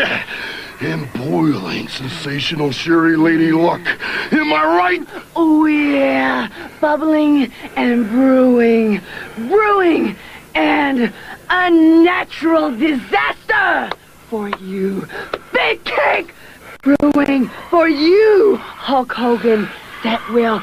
and 0.81 1.11
boiling. 1.13 1.87
Sensational 1.87 2.71
Sherri 2.71 3.15
Lady 3.15 3.51
Luck. 3.51 3.81
Am 4.31 4.51
I 4.51 4.65
right? 4.65 5.07
Oh, 5.35 5.65
yeah. 5.65 6.49
Bubbling 6.81 7.51
and 7.75 8.09
brewing. 8.09 9.01
Brewing 9.37 10.15
and 10.55 11.13
a 11.49 11.69
natural 11.69 12.75
disaster 12.75 13.91
for 14.29 14.49
you. 14.49 15.07
Beefcake 15.51 16.31
brewing 16.81 17.49
for 17.69 17.87
you, 17.87 18.57
Hulk 18.57 19.13
Hogan, 19.13 19.69
that 20.03 20.21
will 20.31 20.61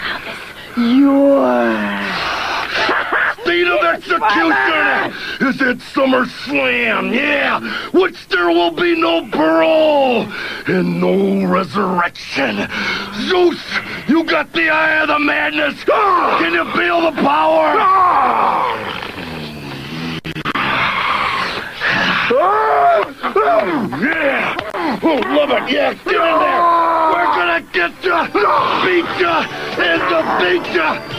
office 0.00 0.40
yours. 0.78 2.32
State 3.42 3.68
of 3.68 3.84
execution 3.84 5.12
is 5.46 5.60
at 5.60 5.76
SummerSlam, 5.92 7.14
yeah, 7.14 7.60
which 7.90 8.28
there 8.28 8.48
will 8.48 8.70
be 8.70 8.98
no 8.98 9.28
parole 9.30 10.26
and 10.66 11.00
no 11.00 11.46
resurrection. 11.46 12.66
Zeus, 13.28 13.60
you 14.08 14.24
got 14.24 14.52
the 14.52 14.70
eye 14.70 15.02
of 15.02 15.08
the 15.08 15.18
madness. 15.18 15.84
Can 15.84 16.54
you 16.54 16.64
feel 16.72 17.02
the 17.02 17.12
power? 17.20 17.76
Yeah! 24.00 24.56
Oh, 25.04 25.16
love 25.16 25.50
it! 25.50 25.72
Yeah, 25.72 25.94
get 25.94 26.06
in 26.06 26.12
there! 26.12 27.01
Gonna 27.42 27.60
get! 27.72 27.90
And! 29.80 30.02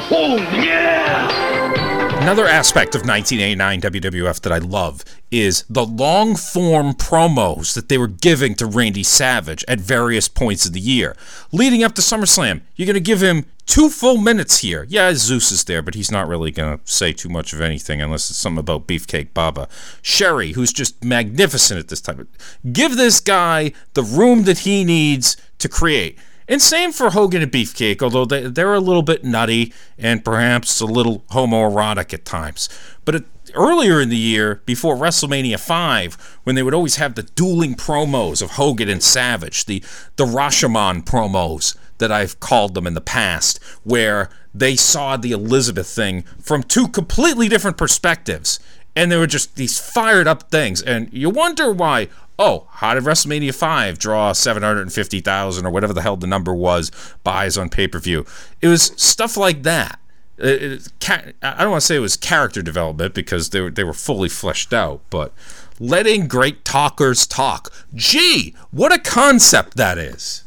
Oh, 0.10 0.38
yeah! 0.64 2.22
Another 2.22 2.48
aspect 2.48 2.96
of 2.96 3.02
1989 3.02 3.82
WWF 3.82 4.40
that 4.40 4.54
I 4.54 4.60
love 4.60 5.04
is 5.32 5.66
the 5.70 5.86
long 5.86 6.38
form 6.38 6.94
promos 6.94 7.74
that 7.74 7.90
they 7.90 7.98
were 7.98 8.08
giving 8.08 8.56
to 8.56 8.66
Randy 8.66 9.04
Savage 9.04 9.66
at 9.68 9.82
various 9.82 10.30
points 10.30 10.66
of 10.66 10.72
the 10.72 10.80
year. 10.80 11.18
Leading 11.52 11.84
up 11.84 11.94
to 11.96 12.02
SummerSlam, 12.02 12.62
you're 12.78 12.86
going 12.86 12.94
to 12.94 13.02
give 13.02 13.22
him 13.22 13.46
two 13.66 13.90
full 13.90 14.16
minutes 14.16 14.60
here. 14.60 14.86
Yeah, 14.88 15.14
Zeus 15.16 15.52
is 15.52 15.66
there, 15.66 15.82
but 15.82 15.96
he's 15.96 16.10
not 16.10 16.30
really 16.30 16.52
going 16.52 16.78
to 16.78 16.88
say 16.90 17.12
too 17.12 17.28
much 17.28 17.52
of 17.52 17.60
anything 17.60 18.02
unless 18.02 18.30
it's 18.30 18.40
something 18.40 18.60
about 18.60 18.88
Beefcake 18.88 19.34
Baba. 19.34 19.68
Sherri, 20.02 20.54
who's 20.54 20.72
just 20.72 21.04
magnificent 21.04 21.82
at 21.82 21.90
this 21.90 22.00
time. 22.00 22.30
Give 22.72 22.96
this 22.96 23.20
guy 23.20 23.74
the 23.94 24.04
room 24.04 24.44
that 24.44 24.60
he 24.60 24.86
needs 24.86 25.36
to 25.64 25.70
create. 25.70 26.20
And 26.47 26.61
same 26.61 26.91
for 26.91 27.11
Hogan 27.11 27.41
and 27.41 27.51
Beefcake, 27.51 28.01
although 28.01 28.26
they, 28.26 28.41
they're 28.47 28.74
a 28.74 28.80
little 28.80 29.01
bit 29.01 29.24
nutty 29.24 29.74
and 29.97 30.24
perhaps 30.24 30.82
a 30.82 30.86
little 30.86 31.20
homoerotic 31.32 32.14
at 32.14 32.26
times. 32.26 32.70
But 33.05 33.16
it, 33.16 33.26
earlier 33.55 34.01
in 34.01 34.09
the 34.09 34.18
year, 34.18 34.61
before 34.66 34.95
WrestleMania 34.95 35.59
5, 35.59 36.39
when 36.43 36.55
they 36.55 36.64
would 36.64 36.74
always 36.74 36.97
have 36.97 37.16
the 37.16 37.24
dueling 37.24 37.76
promos 37.76 38.41
of 38.41 38.51
Hogan 38.51 38.89
and 38.89 39.01
Savage, 39.01 39.66
the, 39.66 39.84
the 40.18 40.26
Rashomon 40.26 41.03
promos 41.05 41.78
that 41.99 42.11
I've 42.11 42.39
called 42.39 42.74
them 42.74 42.88
in 42.88 42.93
the 42.93 43.01
past, 43.01 43.64
where 43.84 44.30
they 44.53 44.76
saw 44.76 45.16
the 45.16 45.32
Elizabeth 45.32 45.88
thing 45.88 46.24
from 46.41 46.64
two 46.64 46.88
completely 46.88 47.47
different 47.47 47.78
perspectives. 47.78 48.59
And 48.95 49.11
they 49.11 49.18
were 49.18 49.26
just 49.26 49.55
these 49.55 49.80
fired 49.80 50.28
up 50.28 50.51
things. 50.51 50.82
And 50.82 51.11
you 51.11 51.30
wonder 51.30 51.72
why 51.72 52.09
oh, 52.40 52.68
how 52.72 52.94
did 52.94 53.04
WrestleMania 53.04 53.54
5 53.54 54.00
draw 54.00 54.34
750,000 54.34 55.66
or 55.66 55.70
whatever 55.70 55.94
the 55.94 56.02
hell 56.02 56.18
the 56.18 56.28
number 56.28 56.54
was 56.54 56.92
buys 57.24 57.58
on 57.58 57.70
pay 57.70 57.88
per 57.88 58.00
view? 58.00 58.26
It 58.62 58.68
was 58.68 58.94
stuff 58.98 59.38
like 59.38 59.64
that. 59.64 60.00
Uh, 60.42 60.48
it, 60.48 60.62
it, 60.62 61.36
I 61.42 61.62
don't 61.62 61.72
want 61.72 61.82
to 61.82 61.88
say 61.88 61.96
it 61.96 62.00
was 62.00 62.18
character 62.18 62.62
development 62.62 63.14
because 63.14 63.52
they 63.52 63.62
were, 63.62 63.72
they 63.72 63.84
were 63.84 63.94
fully 63.94 64.30
fleshed 64.30 64.74
out, 64.74 65.02
but 65.10 65.32
letting 65.80 66.28
great 66.28 66.66
talkers 66.66 67.28
talk. 67.28 67.72
Gee, 67.94 68.56
what 68.72 68.92
a 68.92 69.00
concept 69.00 69.78
that 69.78 69.98
is. 69.98 70.44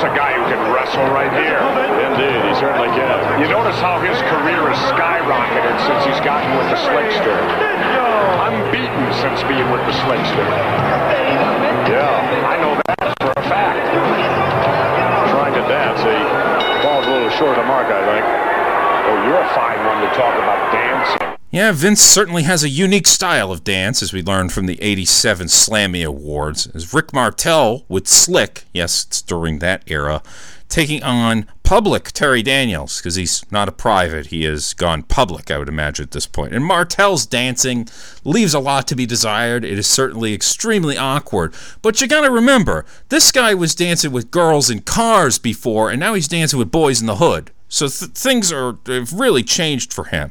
Here's 0.00 0.16
a 0.16 0.16
guy 0.16 0.32
who 0.32 0.48
can 0.48 0.72
wrestle 0.72 1.12
right 1.12 1.28
here. 1.28 1.60
Indeed, 1.60 2.40
he 2.48 2.56
certainly 2.56 2.88
can. 2.96 3.36
You 3.36 3.52
notice 3.52 3.76
how 3.84 4.00
his 4.00 4.16
career 4.32 4.64
has 4.72 4.80
skyrocketed 4.88 5.76
since 5.84 6.08
he's 6.08 6.24
gotten 6.24 6.48
with 6.56 6.72
the 6.72 6.80
Slickster. 6.88 7.36
Unbeaten 7.36 9.12
since 9.20 9.44
being 9.44 9.68
with 9.68 9.84
the 9.84 9.92
Slickster. 10.00 10.48
Yeah. 11.84 12.48
I 12.48 12.56
know 12.64 12.80
that 12.80 13.12
for 13.20 13.28
a 13.36 13.44
fact. 13.44 13.92
Trying 15.36 15.52
to 15.52 15.64
dance, 15.68 16.00
he 16.00 16.16
falls 16.80 17.04
a 17.04 17.10
little 17.12 17.28
short 17.36 17.60
of 17.60 17.60
the 17.60 17.68
mark, 17.68 17.92
I 17.92 18.00
think. 18.00 18.24
Oh, 18.24 19.20
you're 19.28 19.36
a 19.36 19.48
fine 19.52 19.84
one 19.84 20.00
to 20.00 20.08
talk 20.16 20.32
about 20.32 20.72
dancing. 20.72 21.39
Yeah, 21.52 21.72
Vince 21.72 22.00
certainly 22.00 22.44
has 22.44 22.62
a 22.62 22.68
unique 22.68 23.08
style 23.08 23.50
of 23.50 23.64
dance, 23.64 24.04
as 24.04 24.12
we 24.12 24.22
learned 24.22 24.52
from 24.52 24.66
the 24.66 24.80
87 24.80 25.48
Slammy 25.48 26.06
Awards. 26.06 26.68
As 26.68 26.94
Rick 26.94 27.12
Martel 27.12 27.84
with 27.88 28.06
Slick, 28.06 28.66
yes, 28.72 29.04
it's 29.04 29.20
during 29.20 29.58
that 29.58 29.82
era, 29.88 30.22
taking 30.68 31.02
on 31.02 31.46
public 31.64 32.12
Terry 32.12 32.44
Daniels, 32.44 32.98
because 32.98 33.16
he's 33.16 33.44
not 33.50 33.68
a 33.68 33.72
private. 33.72 34.26
He 34.26 34.44
has 34.44 34.74
gone 34.74 35.02
public, 35.02 35.50
I 35.50 35.58
would 35.58 35.68
imagine, 35.68 36.04
at 36.04 36.12
this 36.12 36.28
point. 36.28 36.54
And 36.54 36.64
Martel's 36.64 37.26
dancing 37.26 37.88
leaves 38.22 38.54
a 38.54 38.60
lot 38.60 38.86
to 38.86 38.94
be 38.94 39.04
desired. 39.04 39.64
It 39.64 39.76
is 39.76 39.88
certainly 39.88 40.32
extremely 40.32 40.96
awkward. 40.96 41.52
But 41.82 42.00
you 42.00 42.06
gotta 42.06 42.30
remember, 42.30 42.86
this 43.08 43.32
guy 43.32 43.54
was 43.54 43.74
dancing 43.74 44.12
with 44.12 44.30
girls 44.30 44.70
in 44.70 44.82
cars 44.82 45.40
before, 45.40 45.90
and 45.90 45.98
now 45.98 46.14
he's 46.14 46.28
dancing 46.28 46.60
with 46.60 46.70
boys 46.70 47.00
in 47.00 47.08
the 47.08 47.16
hood. 47.16 47.50
So 47.68 47.88
th- 47.88 48.12
things 48.12 48.52
are 48.52 48.78
have 48.86 49.12
really 49.12 49.42
changed 49.42 49.92
for 49.92 50.04
him. 50.04 50.30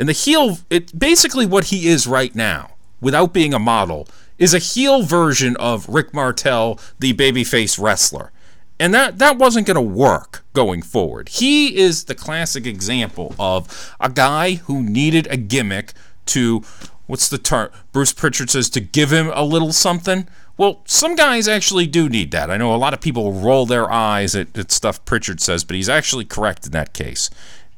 And 0.00 0.08
the 0.08 0.14
heel, 0.14 0.56
it 0.70 0.98
basically 0.98 1.44
what 1.44 1.64
he 1.64 1.86
is 1.86 2.06
right 2.06 2.34
now, 2.34 2.70
without 3.02 3.34
being 3.34 3.52
a 3.52 3.58
model, 3.58 4.08
is 4.38 4.54
a 4.54 4.58
heel 4.58 5.02
version 5.02 5.54
of 5.58 5.86
Rick 5.90 6.14
Martel, 6.14 6.80
the 6.98 7.12
babyface 7.12 7.78
wrestler. 7.78 8.32
And 8.78 8.94
that, 8.94 9.18
that 9.18 9.36
wasn't 9.36 9.66
going 9.66 9.74
to 9.74 9.82
work 9.82 10.42
going 10.54 10.80
forward. 10.80 11.28
He 11.28 11.76
is 11.76 12.04
the 12.04 12.14
classic 12.14 12.64
example 12.64 13.34
of 13.38 13.94
a 14.00 14.08
guy 14.08 14.54
who 14.54 14.82
needed 14.82 15.26
a 15.26 15.36
gimmick 15.36 15.92
to, 16.26 16.62
what's 17.06 17.28
the 17.28 17.36
term? 17.36 17.68
Bruce 17.92 18.14
Pritchard 18.14 18.48
says 18.48 18.70
to 18.70 18.80
give 18.80 19.12
him 19.12 19.30
a 19.34 19.44
little 19.44 19.70
something. 19.70 20.26
Well, 20.56 20.80
some 20.86 21.14
guys 21.14 21.46
actually 21.46 21.86
do 21.86 22.08
need 22.08 22.30
that. 22.30 22.50
I 22.50 22.56
know 22.56 22.74
a 22.74 22.76
lot 22.76 22.94
of 22.94 23.02
people 23.02 23.34
roll 23.34 23.66
their 23.66 23.92
eyes 23.92 24.34
at, 24.34 24.56
at 24.56 24.72
stuff 24.72 25.04
Pritchard 25.04 25.42
says, 25.42 25.62
but 25.62 25.76
he's 25.76 25.90
actually 25.90 26.24
correct 26.24 26.64
in 26.64 26.72
that 26.72 26.94
case. 26.94 27.28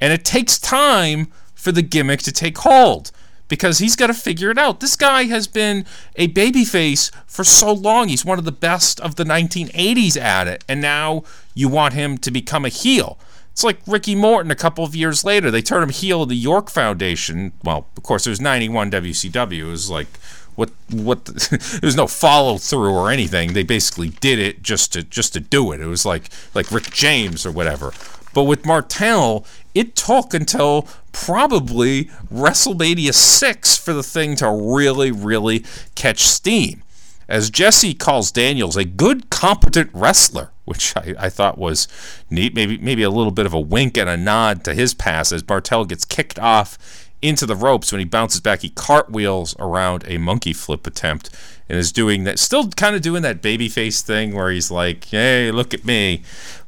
And 0.00 0.12
it 0.12 0.24
takes 0.24 0.56
time 0.56 1.32
for 1.62 1.70
the 1.70 1.80
gimmick 1.80 2.20
to 2.20 2.32
take 2.32 2.58
hold 2.58 3.12
because 3.46 3.78
he's 3.78 3.94
got 3.94 4.08
to 4.08 4.14
figure 4.14 4.50
it 4.50 4.58
out. 4.58 4.80
This 4.80 4.96
guy 4.96 5.24
has 5.24 5.46
been 5.46 5.84
a 6.16 6.26
babyface 6.26 7.14
for 7.24 7.44
so 7.44 7.72
long. 7.72 8.08
He's 8.08 8.24
one 8.24 8.40
of 8.40 8.44
the 8.44 8.50
best 8.50 8.98
of 8.98 9.14
the 9.14 9.22
1980s 9.22 10.20
at 10.20 10.48
it, 10.48 10.64
and 10.68 10.80
now 10.80 11.22
you 11.54 11.68
want 11.68 11.94
him 11.94 12.18
to 12.18 12.32
become 12.32 12.64
a 12.64 12.68
heel. 12.68 13.16
It's 13.52 13.62
like 13.62 13.78
Ricky 13.86 14.16
Morton 14.16 14.50
a 14.50 14.56
couple 14.56 14.82
of 14.82 14.96
years 14.96 15.22
later. 15.24 15.52
They 15.52 15.62
turned 15.62 15.84
him 15.84 15.90
heel 15.90 16.24
of 16.24 16.30
the 16.30 16.34
York 16.34 16.68
Foundation. 16.68 17.52
Well, 17.62 17.86
of 17.96 18.02
course, 18.02 18.26
it 18.26 18.30
was 18.30 18.40
91 18.40 18.90
WCW. 18.90 19.60
It 19.60 19.64
was 19.64 19.88
like 19.88 20.08
what 20.56 20.70
what 20.90 21.26
the, 21.26 21.78
there 21.80 21.86
was 21.86 21.96
no 21.96 22.08
follow 22.08 22.58
through 22.58 22.92
or 22.92 23.08
anything. 23.08 23.52
They 23.52 23.62
basically 23.62 24.08
did 24.08 24.40
it 24.40 24.62
just 24.62 24.92
to 24.94 25.04
just 25.04 25.32
to 25.34 25.40
do 25.40 25.70
it. 25.70 25.80
It 25.80 25.86
was 25.86 26.04
like 26.04 26.30
like 26.54 26.72
Rick 26.72 26.90
James 26.90 27.46
or 27.46 27.52
whatever. 27.52 27.92
But 28.34 28.44
with 28.44 28.64
Martel, 28.64 29.44
it 29.74 29.94
took 29.94 30.34
until 30.34 30.88
probably 31.12 32.04
WrestleMania 32.32 33.14
6 33.14 33.76
for 33.76 33.92
the 33.92 34.02
thing 34.02 34.36
to 34.36 34.50
really, 34.50 35.10
really 35.10 35.64
catch 35.94 36.20
steam. 36.20 36.82
As 37.28 37.50
Jesse 37.50 37.94
calls 37.94 38.30
Daniels 38.32 38.76
a 38.76 38.84
good, 38.84 39.30
competent 39.30 39.90
wrestler, 39.92 40.50
which 40.64 40.96
I, 40.96 41.14
I 41.18 41.28
thought 41.30 41.58
was 41.58 41.88
neat. 42.30 42.54
Maybe, 42.54 42.78
maybe 42.78 43.02
a 43.02 43.10
little 43.10 43.32
bit 43.32 43.46
of 43.46 43.54
a 43.54 43.60
wink 43.60 43.96
and 43.96 44.08
a 44.08 44.16
nod 44.16 44.64
to 44.64 44.74
his 44.74 44.94
pass 44.94 45.32
as 45.32 45.46
Martel 45.48 45.84
gets 45.84 46.04
kicked 46.04 46.38
off 46.38 47.08
into 47.20 47.46
the 47.46 47.56
ropes 47.56 47.92
when 47.92 48.00
he 48.00 48.04
bounces 48.04 48.40
back. 48.40 48.60
He 48.60 48.68
cartwheels 48.68 49.56
around 49.58 50.04
a 50.06 50.18
monkey 50.18 50.52
flip 50.52 50.86
attempt 50.86 51.30
and 51.68 51.78
is 51.78 51.92
doing 51.92 52.24
that, 52.24 52.38
still 52.38 52.68
kind 52.70 52.96
of 52.96 53.02
doing 53.02 53.22
that 53.22 53.40
babyface 53.40 54.02
thing 54.02 54.34
where 54.34 54.50
he's 54.50 54.70
like, 54.70 55.04
hey, 55.06 55.50
look 55.50 55.72
at 55.72 55.84
me. 55.84 56.22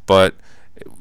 But 0.07 0.34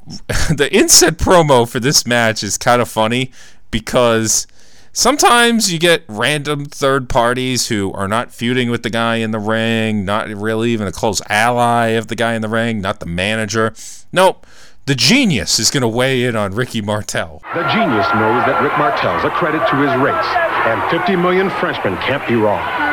the 0.56 0.70
inset 0.72 1.18
promo 1.18 1.68
for 1.68 1.80
this 1.80 2.06
match 2.06 2.44
is 2.44 2.58
kind 2.58 2.82
of 2.82 2.90
funny 2.90 3.32
because 3.72 4.48
sometimes 4.92 5.72
you 5.72 5.80
get 5.80 6.04
random 6.08 6.66
third 6.66 7.10
parties 7.10 7.68
who 7.68 7.92
are 7.94 8.08
not 8.08 8.32
feuding 8.32 8.70
with 8.70 8.84
the 8.84 8.90
guy 8.90 9.18
in 9.18 9.32
the 9.32 9.40
ring, 9.40 10.06
not 10.06 10.28
really 10.30 10.72
even 10.72 10.88
a 10.88 10.92
close 10.92 11.22
ally 11.30 11.88
of 11.88 12.08
the 12.08 12.16
guy 12.16 12.34
in 12.34 12.42
the 12.42 12.50
ring, 12.50 12.82
not 12.82 13.00
the 13.00 13.06
manager. 13.06 13.74
Nope. 14.12 14.46
The 14.86 14.96
genius 14.96 15.60
is 15.60 15.72
going 15.72 15.82
to 15.82 15.88
weigh 15.88 16.26
in 16.26 16.36
on 16.36 16.54
Ricky 16.54 16.82
Martel. 16.82 17.42
The 17.56 17.64
genius 17.72 18.08
knows 18.16 18.44
that 18.44 18.60
Rick 18.62 18.78
Martel's 18.78 19.24
a 19.24 19.30
credit 19.30 19.66
to 19.70 19.76
his 19.78 19.96
race, 20.04 20.28
and 20.68 20.84
50 20.92 21.16
million 21.16 21.50
Frenchmen 21.50 21.96
can't 22.00 22.28
be 22.28 22.36
wrong. 22.36 22.93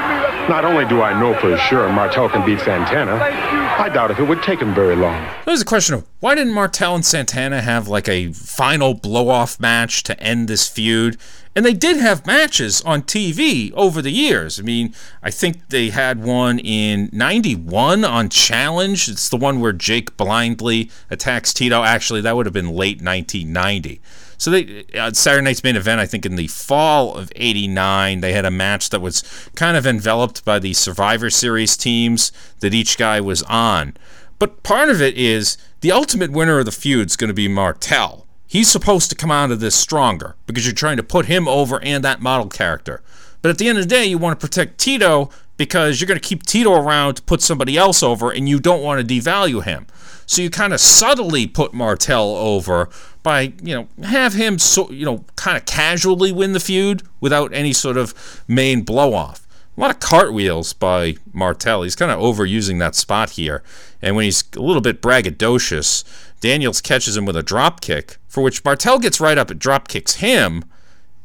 Not 0.50 0.64
only 0.64 0.84
do 0.84 1.00
I 1.00 1.16
know 1.18 1.32
for 1.38 1.56
sure 1.56 1.88
Martel 1.92 2.28
can 2.28 2.44
beat 2.44 2.58
Santana, 2.58 3.14
I 3.14 3.88
doubt 3.88 4.10
if 4.10 4.18
it 4.18 4.24
would 4.24 4.42
take 4.42 4.58
him 4.58 4.74
very 4.74 4.96
long. 4.96 5.24
There's 5.46 5.62
a 5.62 5.64
question 5.64 5.94
of 5.94 6.04
why 6.18 6.34
didn't 6.34 6.54
Martel 6.54 6.96
and 6.96 7.06
Santana 7.06 7.60
have 7.60 7.86
like 7.86 8.08
a 8.08 8.32
final 8.32 8.94
blow-off 8.94 9.60
match 9.60 10.02
to 10.02 10.20
end 10.20 10.48
this 10.48 10.66
feud? 10.66 11.18
And 11.54 11.64
they 11.64 11.72
did 11.72 11.98
have 11.98 12.26
matches 12.26 12.82
on 12.82 13.02
TV 13.02 13.72
over 13.74 14.02
the 14.02 14.10
years. 14.10 14.58
I 14.58 14.64
mean, 14.64 14.92
I 15.22 15.30
think 15.30 15.68
they 15.68 15.90
had 15.90 16.20
one 16.20 16.58
in 16.58 17.10
91 17.12 18.04
on 18.04 18.28
Challenge. 18.28 19.08
It's 19.08 19.28
the 19.28 19.36
one 19.36 19.60
where 19.60 19.72
Jake 19.72 20.16
blindly 20.16 20.90
attacks 21.10 21.54
Tito. 21.54 21.84
Actually, 21.84 22.22
that 22.22 22.34
would 22.34 22.46
have 22.46 22.52
been 22.52 22.70
late 22.70 23.00
1990. 23.00 24.00
So 24.40 24.50
they 24.50 24.86
uh, 24.94 25.12
Saturday 25.12 25.44
Night's 25.44 25.62
main 25.62 25.76
event, 25.76 26.00
I 26.00 26.06
think 26.06 26.24
in 26.24 26.36
the 26.36 26.46
fall 26.46 27.14
of 27.14 27.30
'89, 27.36 28.22
they 28.22 28.32
had 28.32 28.46
a 28.46 28.50
match 28.50 28.88
that 28.88 29.02
was 29.02 29.22
kind 29.54 29.76
of 29.76 29.86
enveloped 29.86 30.46
by 30.46 30.58
the 30.58 30.72
Survivor 30.72 31.28
Series 31.28 31.76
teams 31.76 32.32
that 32.60 32.72
each 32.72 32.96
guy 32.96 33.20
was 33.20 33.42
on. 33.42 33.94
But 34.38 34.62
part 34.62 34.88
of 34.88 35.02
it 35.02 35.18
is 35.18 35.58
the 35.82 35.92
ultimate 35.92 36.32
winner 36.32 36.58
of 36.58 36.64
the 36.64 36.72
feud 36.72 37.08
is 37.08 37.16
going 37.16 37.28
to 37.28 37.34
be 37.34 37.48
Martel. 37.48 38.26
he's 38.46 38.70
supposed 38.70 39.10
to 39.10 39.16
come 39.16 39.30
out 39.30 39.50
of 39.50 39.60
this 39.60 39.74
stronger 39.74 40.36
because 40.46 40.64
you're 40.64 40.74
trying 40.74 40.96
to 40.96 41.02
put 41.02 41.26
him 41.26 41.46
over 41.46 41.78
and 41.82 42.02
that 42.02 42.22
model 42.22 42.48
character. 42.48 43.02
But 43.42 43.50
at 43.50 43.58
the 43.58 43.68
end 43.68 43.76
of 43.76 43.84
the 43.84 43.90
day, 43.90 44.06
you 44.06 44.16
want 44.16 44.40
to 44.40 44.46
protect 44.46 44.78
Tito 44.78 45.28
because 45.60 46.00
you're 46.00 46.06
going 46.06 46.18
to 46.18 46.26
keep 46.26 46.42
Tito 46.42 46.72
around 46.72 47.16
to 47.16 47.22
put 47.22 47.42
somebody 47.42 47.76
else 47.76 48.02
over 48.02 48.30
and 48.30 48.48
you 48.48 48.58
don't 48.58 48.82
want 48.82 49.06
to 49.06 49.20
devalue 49.20 49.62
him. 49.62 49.86
So 50.24 50.40
you 50.40 50.48
kind 50.48 50.72
of 50.72 50.80
subtly 50.80 51.46
put 51.46 51.74
Martel 51.74 52.34
over 52.34 52.88
by, 53.22 53.52
you 53.62 53.74
know, 53.74 53.88
have 54.04 54.32
him 54.32 54.58
so, 54.58 54.90
you 54.90 55.04
know, 55.04 55.26
kind 55.36 55.58
of 55.58 55.66
casually 55.66 56.32
win 56.32 56.54
the 56.54 56.60
feud 56.60 57.02
without 57.20 57.52
any 57.52 57.74
sort 57.74 57.98
of 57.98 58.42
main 58.48 58.80
blow 58.80 59.12
off. 59.12 59.46
A 59.76 59.80
lot 59.82 59.90
of 59.90 60.00
cartwheels 60.00 60.72
by 60.72 61.16
Martel. 61.30 61.82
He's 61.82 61.94
kind 61.94 62.10
of 62.10 62.20
overusing 62.20 62.78
that 62.78 62.94
spot 62.94 63.28
here. 63.28 63.62
And 64.00 64.16
when 64.16 64.24
he's 64.24 64.42
a 64.56 64.62
little 64.62 64.80
bit 64.80 65.02
braggadocious, 65.02 66.04
Daniels 66.40 66.80
catches 66.80 67.18
him 67.18 67.26
with 67.26 67.36
a 67.36 67.42
drop 67.42 67.82
kick, 67.82 68.16
for 68.28 68.42
which 68.42 68.64
Martel 68.64 68.98
gets 68.98 69.20
right 69.20 69.36
up 69.36 69.50
and 69.50 69.60
drop 69.60 69.88
kicks 69.88 70.14
him, 70.14 70.64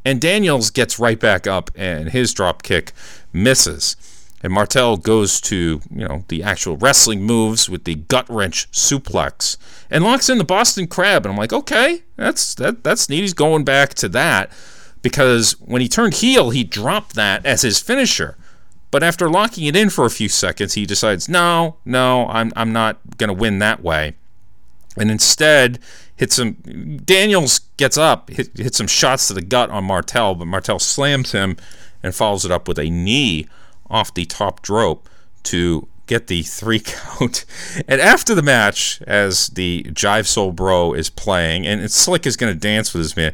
and 0.04 0.20
Daniels 0.20 0.72
gets 0.72 1.00
right 1.00 1.22
back 1.22 1.48
up 1.48 1.72
and 1.74 2.10
his 2.10 2.34
drop 2.34 2.64
kick 2.64 2.92
misses. 3.32 3.96
And 4.46 4.54
Martel 4.54 4.96
goes 4.98 5.42
to, 5.42 5.82
you 5.90 6.08
know, 6.08 6.24
the 6.28 6.44
actual 6.44 6.78
wrestling 6.78 7.24
moves 7.24 7.68
with 7.68 7.86
the 7.86 7.96
gut 7.96 8.30
wrench 8.30 8.70
suplex 8.72 9.58
and 9.90 10.04
locks 10.04 10.30
in 10.30 10.38
the 10.38 10.44
Boston 10.44 10.86
Crab. 10.86 11.26
And 11.26 11.34
I'm 11.34 11.38
like, 11.38 11.52
okay, 11.52 12.04
that's 12.16 12.54
that 12.56 12.84
that's 12.84 13.10
neat. 13.10 13.22
He's 13.22 13.34
going 13.34 13.64
back 13.64 13.96
to 13.96 14.10
that 14.10 14.52
because 15.02 15.54
when 15.54 15.82
he 15.82 15.88
turned 15.88 16.14
heel, 16.14 16.52
he 16.52 16.64
dropped 16.64 17.16
that 17.16 17.44
as 17.44 17.64
his 17.64 17.80
finisher. 17.82 18.38
But 18.92 19.02
after 19.02 19.28
locking 19.28 19.66
it 19.66 19.76
in 19.76 19.90
for 19.90 20.06
a 20.06 20.12
few 20.12 20.30
seconds, 20.30 20.76
he 20.76 20.86
decides, 20.86 21.28
no, 21.28 21.78
no, 21.84 22.28
I'm 22.28 22.54
I'm 22.56 22.72
not 22.72 23.00
gonna 23.18 23.34
win 23.34 23.58
that 23.60 23.82
way. 23.82 24.14
And 24.96 25.10
instead 25.10 25.80
hits 26.18 26.36
some 26.36 26.52
Daniels 27.04 27.62
gets 27.78 27.98
up, 27.98 28.30
hit, 28.30 28.56
hits 28.56 28.78
some 28.78 28.86
shots 28.86 29.28
to 29.30 29.34
the 29.34 29.42
gut 29.42 29.72
on 29.72 29.86
Martel, 29.86 30.36
but 30.36 30.46
Martel 30.46 30.78
slams 30.78 31.32
him 31.32 31.58
and 32.04 32.14
follows 32.14 32.46
it 32.46 32.52
up 32.52 32.68
with 32.68 32.78
a 32.78 32.92
knee 32.92 33.48
off 33.90 34.14
the 34.14 34.26
top 34.26 34.68
rope 34.70 35.10
to 35.44 35.88
get 36.08 36.28
the 36.28 36.44
three 36.44 36.80
count. 36.84 37.46
And 37.88 38.00
after 38.02 38.36
the 38.36 38.42
match, 38.42 39.02
as 39.08 39.48
the 39.48 39.84
Jive 39.90 40.28
Soul 40.28 40.52
Bro 40.52 40.94
is 40.94 41.10
playing, 41.10 41.66
and 41.66 41.90
Slick 41.92 42.26
is 42.26 42.38
going 42.38 42.54
to 42.54 42.60
dance 42.60 42.94
with 42.94 43.02
his 43.02 43.16
man, 43.16 43.34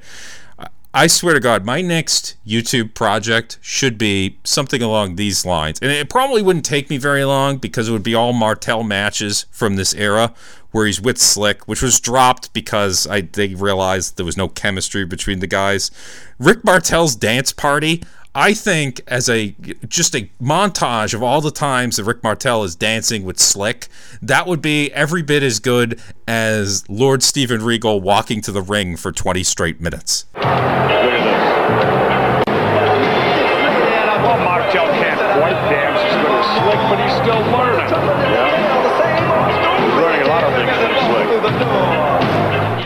I 0.93 1.07
swear 1.07 1.33
to 1.33 1.39
God, 1.39 1.63
my 1.63 1.81
next 1.81 2.35
YouTube 2.45 2.93
project 2.93 3.57
should 3.61 3.97
be 3.97 4.37
something 4.43 4.81
along 4.81 5.15
these 5.15 5.45
lines. 5.45 5.79
And 5.81 5.89
it 5.89 6.09
probably 6.09 6.41
wouldn't 6.41 6.65
take 6.65 6.89
me 6.89 6.97
very 6.97 7.23
long 7.23 7.57
because 7.57 7.87
it 7.87 7.93
would 7.93 8.03
be 8.03 8.13
all 8.13 8.33
Martel 8.33 8.83
matches 8.83 9.45
from 9.51 9.77
this 9.77 9.93
era 9.93 10.33
where 10.71 10.85
he's 10.85 10.99
with 10.99 11.17
Slick, 11.17 11.65
which 11.65 11.81
was 11.81 11.99
dropped 11.99 12.51
because 12.53 13.07
I 13.07 13.21
they 13.21 13.55
realized 13.55 14.17
there 14.17 14.25
was 14.25 14.37
no 14.37 14.49
chemistry 14.49 15.05
between 15.05 15.39
the 15.39 15.47
guys. 15.47 15.91
Rick 16.39 16.65
Martel's 16.65 17.15
dance 17.15 17.53
party, 17.53 18.03
I 18.33 18.53
think 18.53 19.01
as 19.07 19.27
a 19.27 19.53
just 19.89 20.15
a 20.15 20.29
montage 20.41 21.13
of 21.13 21.21
all 21.21 21.41
the 21.41 21.51
times 21.51 21.97
that 21.97 22.05
Rick 22.05 22.23
Martel 22.23 22.63
is 22.63 22.77
dancing 22.77 23.25
with 23.25 23.37
Slick, 23.39 23.89
that 24.21 24.47
would 24.47 24.61
be 24.61 24.89
every 24.93 25.21
bit 25.21 25.43
as 25.43 25.59
good 25.59 25.99
as 26.29 26.87
Lord 26.87 27.23
Steven 27.23 27.61
Regal 27.61 27.99
walking 27.99 28.41
to 28.43 28.53
the 28.53 28.61
ring 28.61 28.95
for 28.95 29.11
20 29.11 29.43
straight 29.43 29.81
minutes. 29.81 30.27
Look 30.35 30.45
at 30.45 31.25
this. 31.27 32.47
Well, 34.23 34.39
Martel 34.39 34.85
can't 34.87 35.19
quite 35.19 35.59
dance 35.69 35.99
as 35.99 36.15
good 36.23 36.31
as 36.31 36.45
Slick, 36.55 36.79
but 36.87 36.99
he's 37.03 37.11
still 37.19 37.41
learning. 37.51 37.89
Yeah. 38.31 38.47
He's 39.81 39.93
learning 39.93 40.21
a 40.21 40.27
lot 40.29 40.43
of 40.45 40.53
things 40.55 40.71
from 40.79 40.93
Slick. 41.11 42.00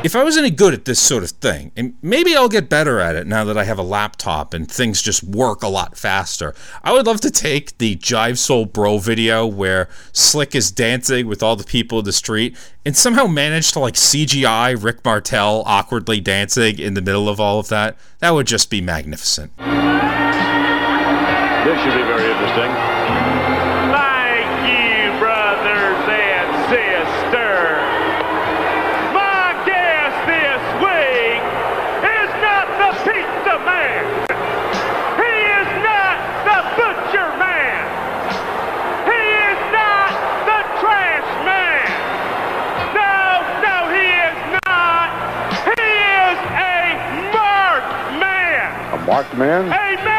If 0.06 0.16
I 0.16 0.24
was 0.24 0.38
any 0.38 0.52
good 0.52 0.76
at 0.76 0.86
this 0.86 1.00
sort 1.00 1.24
of 1.24 1.32
thing, 1.32 1.72
and 1.76 1.96
maybe 2.00 2.36
I'll 2.36 2.48
get 2.48 2.70
better 2.70 3.00
at 3.00 3.16
it 3.16 3.26
now 3.26 3.44
that 3.44 3.58
I 3.58 3.64
have 3.64 3.80
a 3.80 3.82
laptop 3.82 4.54
and 4.54 4.70
things 4.70 5.02
just 5.02 5.24
work 5.24 5.64
a 5.64 5.68
lot 5.68 5.98
faster, 5.98 6.54
I 6.84 6.94
would 6.94 7.08
love 7.08 7.22
to 7.22 7.32
take 7.32 7.80
the 7.80 7.96
Jive 7.96 8.38
Soul 8.38 8.68
Bro 8.68 9.00
video 9.00 9.48
where 9.48 9.90
Slick 10.12 10.54
is 10.54 10.70
dancing 10.70 11.26
with 11.26 11.42
all 11.42 11.56
the 11.56 11.64
people 11.64 11.98
in 11.98 12.06
the 12.06 12.14
street 12.14 12.56
and 12.86 12.96
somehow 12.96 13.26
manage 13.26 13.72
to 13.72 13.80
like 13.80 13.96
CGI 13.96 14.76
Rick 14.80 15.04
Martel 15.04 15.64
awkwardly 15.66 16.20
dancing 16.20 16.78
in 16.78 16.94
the 16.94 17.02
middle 17.02 17.28
of 17.28 17.40
all 17.40 17.58
of 17.58 17.70
that. 17.70 17.98
That 18.20 18.36
would 18.36 18.46
just 18.46 18.70
be 18.70 18.82
magnificent. 18.82 19.58
This 19.58 19.66
should 21.82 21.96
be 21.96 22.04
very 22.04 22.32
interesting. 22.32 22.95
Man. 49.16 49.38
Man? 49.38 49.70
A 49.72 50.15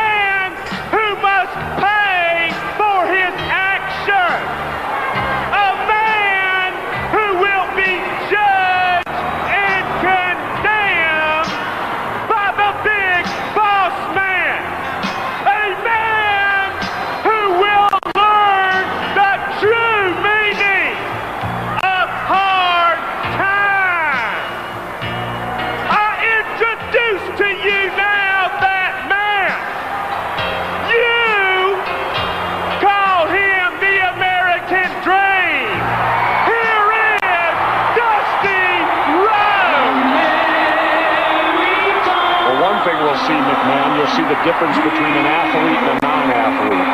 the 44.28 44.34
difference 44.44 44.76
between 44.76 45.14
an 45.14 45.26
athlete 45.26 45.78
and 45.78 45.88
a 45.88 46.06
non-athlete. 46.06 46.90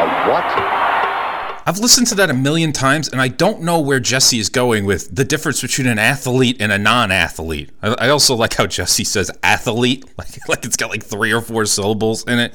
A 0.00 0.30
what? 0.30 1.66
I've 1.68 1.78
listened 1.78 2.06
to 2.08 2.14
that 2.16 2.30
a 2.30 2.34
million 2.34 2.72
times, 2.72 3.08
and 3.08 3.20
I 3.20 3.28
don't 3.28 3.62
know 3.62 3.80
where 3.80 3.98
Jesse 3.98 4.38
is 4.38 4.48
going 4.48 4.84
with 4.84 5.14
the 5.14 5.24
difference 5.24 5.62
between 5.62 5.86
an 5.86 5.98
athlete 5.98 6.58
and 6.60 6.70
a 6.70 6.78
non-athlete. 6.78 7.70
I, 7.82 7.94
I 7.98 8.08
also 8.10 8.36
like 8.36 8.54
how 8.54 8.66
Jesse 8.66 9.04
says 9.04 9.30
athlete, 9.42 10.04
like 10.18 10.48
like 10.48 10.64
it's 10.64 10.76
got 10.76 10.90
like 10.90 11.02
three 11.02 11.32
or 11.32 11.40
four 11.40 11.64
syllables 11.64 12.24
in 12.26 12.38
it. 12.38 12.54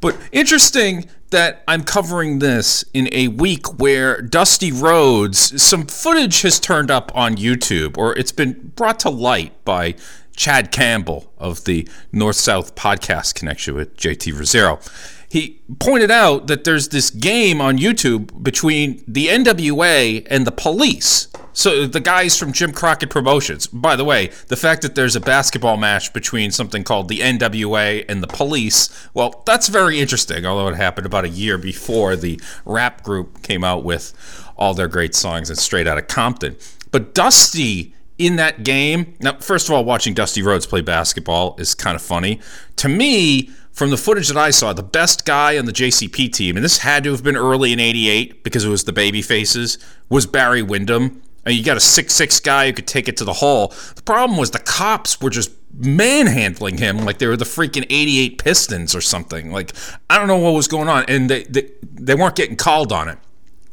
But 0.00 0.16
interesting 0.32 1.06
that 1.30 1.62
I'm 1.68 1.82
covering 1.82 2.38
this 2.38 2.84
in 2.94 3.08
a 3.12 3.28
week 3.28 3.78
where 3.78 4.22
Dusty 4.22 4.72
Rhodes, 4.72 5.60
some 5.62 5.86
footage 5.86 6.42
has 6.42 6.58
turned 6.58 6.90
up 6.90 7.12
on 7.14 7.36
YouTube, 7.36 7.98
or 7.98 8.16
it's 8.16 8.32
been 8.32 8.72
brought 8.74 9.00
to 9.00 9.10
light 9.10 9.52
by 9.64 9.96
Chad 10.38 10.72
Campbell 10.72 11.30
of 11.36 11.64
the 11.64 11.86
North 12.12 12.36
South 12.36 12.74
Podcast 12.74 13.34
Connection 13.34 13.74
with 13.74 13.96
JT 13.96 14.32
Rosero 14.32 14.80
he 15.28 15.60
pointed 15.78 16.10
out 16.10 16.46
that 16.46 16.64
there's 16.64 16.88
this 16.88 17.10
game 17.10 17.60
on 17.60 17.76
YouTube 17.76 18.42
between 18.42 19.04
the 19.06 19.26
NWA 19.26 20.26
and 20.30 20.46
the 20.46 20.52
police. 20.52 21.28
So 21.52 21.86
the 21.86 22.00
guys 22.00 22.38
from 22.38 22.52
Jim 22.52 22.72
Crockett 22.72 23.10
Promotions. 23.10 23.66
By 23.66 23.94
the 23.96 24.04
way, 24.04 24.30
the 24.46 24.56
fact 24.56 24.80
that 24.82 24.94
there's 24.94 25.16
a 25.16 25.20
basketball 25.20 25.76
match 25.76 26.12
between 26.14 26.50
something 26.50 26.82
called 26.82 27.08
the 27.08 27.18
NWA 27.18 28.06
and 28.08 28.22
the 28.22 28.26
police, 28.26 29.08
well, 29.12 29.42
that's 29.44 29.68
very 29.68 30.00
interesting, 30.00 30.46
although 30.46 30.68
it 30.68 30.76
happened 30.76 31.06
about 31.06 31.24
a 31.24 31.28
year 31.28 31.58
before 31.58 32.16
the 32.16 32.40
rap 32.64 33.02
group 33.02 33.42
came 33.42 33.64
out 33.64 33.84
with 33.84 34.14
all 34.56 34.72
their 34.72 34.88
great 34.88 35.14
songs 35.14 35.50
and 35.50 35.58
straight 35.58 35.86
out 35.86 35.98
of 35.98 36.08
Compton. 36.08 36.56
But 36.90 37.14
Dusty 37.14 37.92
in 38.18 38.36
that 38.36 38.64
game, 38.64 39.14
now, 39.20 39.38
first 39.38 39.68
of 39.68 39.74
all, 39.74 39.84
watching 39.84 40.12
Dusty 40.12 40.42
Rhodes 40.42 40.66
play 40.66 40.80
basketball 40.80 41.54
is 41.58 41.74
kind 41.74 41.94
of 41.94 42.02
funny. 42.02 42.40
To 42.76 42.88
me, 42.88 43.50
from 43.72 43.90
the 43.90 43.96
footage 43.96 44.26
that 44.28 44.36
I 44.36 44.50
saw, 44.50 44.72
the 44.72 44.82
best 44.82 45.24
guy 45.24 45.56
on 45.56 45.64
the 45.64 45.72
JCP 45.72 46.32
team, 46.32 46.56
and 46.56 46.64
this 46.64 46.78
had 46.78 47.04
to 47.04 47.12
have 47.12 47.22
been 47.22 47.36
early 47.36 47.72
in 47.72 47.78
88 47.78 48.42
because 48.42 48.64
it 48.64 48.68
was 48.68 48.84
the 48.84 48.92
baby 48.92 49.22
faces, 49.22 49.78
was 50.08 50.26
Barry 50.26 50.62
Windham. 50.62 51.22
And 51.46 51.56
you 51.56 51.64
got 51.64 51.76
a 51.76 51.80
six-six 51.80 52.40
guy 52.40 52.66
who 52.66 52.72
could 52.74 52.88
take 52.88 53.08
it 53.08 53.16
to 53.18 53.24
the 53.24 53.34
hole. 53.34 53.68
The 53.94 54.02
problem 54.02 54.36
was 54.38 54.50
the 54.50 54.58
cops 54.58 55.20
were 55.20 55.30
just 55.30 55.50
manhandling 55.72 56.78
him 56.78 56.98
like 57.04 57.18
they 57.18 57.26
were 57.26 57.36
the 57.36 57.44
freaking 57.44 57.86
88 57.88 58.42
Pistons 58.42 58.94
or 58.94 59.00
something. 59.00 59.52
Like, 59.52 59.72
I 60.10 60.18
don't 60.18 60.26
know 60.26 60.36
what 60.36 60.54
was 60.54 60.68
going 60.68 60.88
on. 60.88 61.04
And 61.08 61.30
they, 61.30 61.44
they, 61.44 61.70
they 61.82 62.14
weren't 62.14 62.36
getting 62.36 62.56
called 62.56 62.92
on 62.92 63.08
it. 63.08 63.18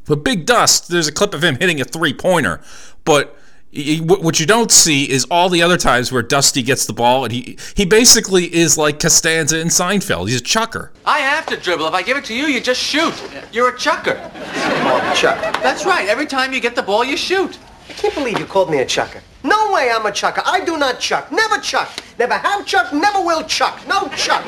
But 0.05 0.23
Big 0.23 0.45
Dust, 0.45 0.87
there's 0.87 1.07
a 1.07 1.11
clip 1.11 1.33
of 1.33 1.43
him 1.43 1.55
hitting 1.55 1.81
a 1.81 1.83
three-pointer. 1.83 2.61
But 3.03 3.29
y- 3.29 3.33
y- 3.35 3.35
what 3.75 4.39
you 4.39 4.45
don't 4.45 4.71
see 4.71 5.09
is 5.09 5.25
all 5.29 5.49
the 5.49 5.61
other 5.61 5.77
times 5.77 6.11
where 6.11 6.21
Dusty 6.21 6.63
gets 6.63 6.85
the 6.85 6.93
ball 6.93 7.25
and 7.25 7.33
he 7.33 7.57
he 7.75 7.85
basically 7.85 8.53
is 8.53 8.77
like 8.77 8.99
Costanza 8.99 9.59
in 9.59 9.67
Seinfeld. 9.67 10.29
He's 10.29 10.39
a 10.39 10.43
chucker. 10.43 10.91
I 11.05 11.19
have 11.19 11.45
to 11.47 11.57
dribble. 11.57 11.87
If 11.87 11.93
I 11.93 12.01
give 12.01 12.15
it 12.15 12.23
to 12.25 12.33
you, 12.33 12.45
you 12.45 12.61
just 12.61 12.81
shoot. 12.81 13.13
You're 13.51 13.69
a 13.69 13.77
chucker. 13.77 14.15
Chuck. 15.13 15.39
That's 15.61 15.85
right. 15.85 16.07
Every 16.07 16.25
time 16.25 16.53
you 16.53 16.61
get 16.61 16.75
the 16.75 16.83
ball, 16.83 17.03
you 17.03 17.17
shoot. 17.17 17.57
I 17.89 17.93
can't 17.93 18.13
believe 18.15 18.39
you 18.39 18.45
called 18.45 18.69
me 18.69 18.79
a 18.79 18.85
chucker. 18.85 19.21
No 19.43 19.71
way 19.73 19.91
I'm 19.93 20.05
a 20.05 20.11
chucker. 20.11 20.41
I 20.45 20.63
do 20.65 20.77
not 20.77 20.99
chuck. 20.99 21.31
Never 21.31 21.59
chuck. 21.59 21.91
Never 22.17 22.33
have 22.33 22.65
chuck. 22.65 22.91
Never 22.93 23.23
will 23.23 23.43
chuck. 23.43 23.79
No 23.87 24.07
chuck. 24.15 24.43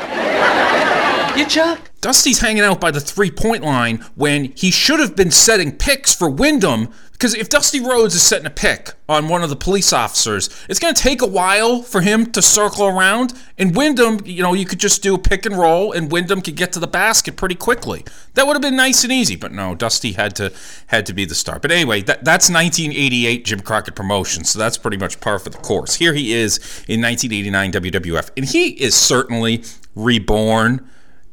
You 1.37 1.45
chuck? 1.45 1.91
Dusty's 2.01 2.39
hanging 2.39 2.63
out 2.63 2.79
by 2.79 2.89
the 2.89 2.99
three 2.99 3.29
point 3.29 3.63
line 3.63 4.03
when 4.15 4.53
he 4.55 4.71
should 4.71 4.99
have 4.99 5.15
been 5.15 5.31
setting 5.31 5.71
picks 5.71 6.15
for 6.15 6.29
Windham. 6.29 6.89
Because 7.17 7.33
if 7.33 7.49
Dusty 7.49 7.79
Rhodes 7.79 8.13
is 8.13 8.21
setting 8.21 8.45
a 8.45 8.51
pick 8.51 8.93
on 9.09 9.27
one 9.27 9.41
of 9.41 9.49
the 9.49 9.55
police 9.55 9.91
officers, 9.91 10.51
it's 10.69 10.77
going 10.77 10.93
to 10.93 11.01
take 11.01 11.23
a 11.23 11.27
while 11.27 11.81
for 11.81 12.01
him 12.01 12.31
to 12.33 12.43
circle 12.43 12.85
around. 12.85 13.33
And 13.57 13.75
Windham, 13.75 14.19
you 14.23 14.43
know, 14.43 14.53
you 14.53 14.65
could 14.65 14.79
just 14.79 15.01
do 15.01 15.15
a 15.15 15.17
pick 15.17 15.47
and 15.47 15.57
roll, 15.57 15.91
and 15.91 16.11
Windham 16.11 16.41
could 16.41 16.55
get 16.55 16.71
to 16.73 16.79
the 16.79 16.85
basket 16.85 17.35
pretty 17.35 17.55
quickly. 17.55 18.05
That 18.35 18.45
would 18.45 18.53
have 18.53 18.61
been 18.61 18.75
nice 18.75 19.03
and 19.03 19.11
easy. 19.11 19.35
But 19.35 19.51
no, 19.51 19.73
Dusty 19.73 20.11
had 20.11 20.35
to 20.35 20.53
had 20.87 21.07
to 21.07 21.13
be 21.13 21.25
the 21.25 21.33
star. 21.33 21.57
But 21.57 21.71
anyway, 21.71 22.03
that, 22.03 22.23
that's 22.23 22.51
1988 22.51 23.45
Jim 23.45 23.61
Crockett 23.61 23.95
promotion, 23.95 24.43
so 24.43 24.59
that's 24.59 24.77
pretty 24.77 24.97
much 24.97 25.19
par 25.19 25.39
for 25.39 25.49
the 25.49 25.57
course. 25.57 25.95
Here 25.95 26.13
he 26.13 26.33
is 26.33 26.57
in 26.87 27.01
1989 27.01 27.71
WWF, 27.71 28.29
and 28.37 28.45
he 28.45 28.69
is 28.69 28.93
certainly 28.93 29.63
reborn 29.95 30.87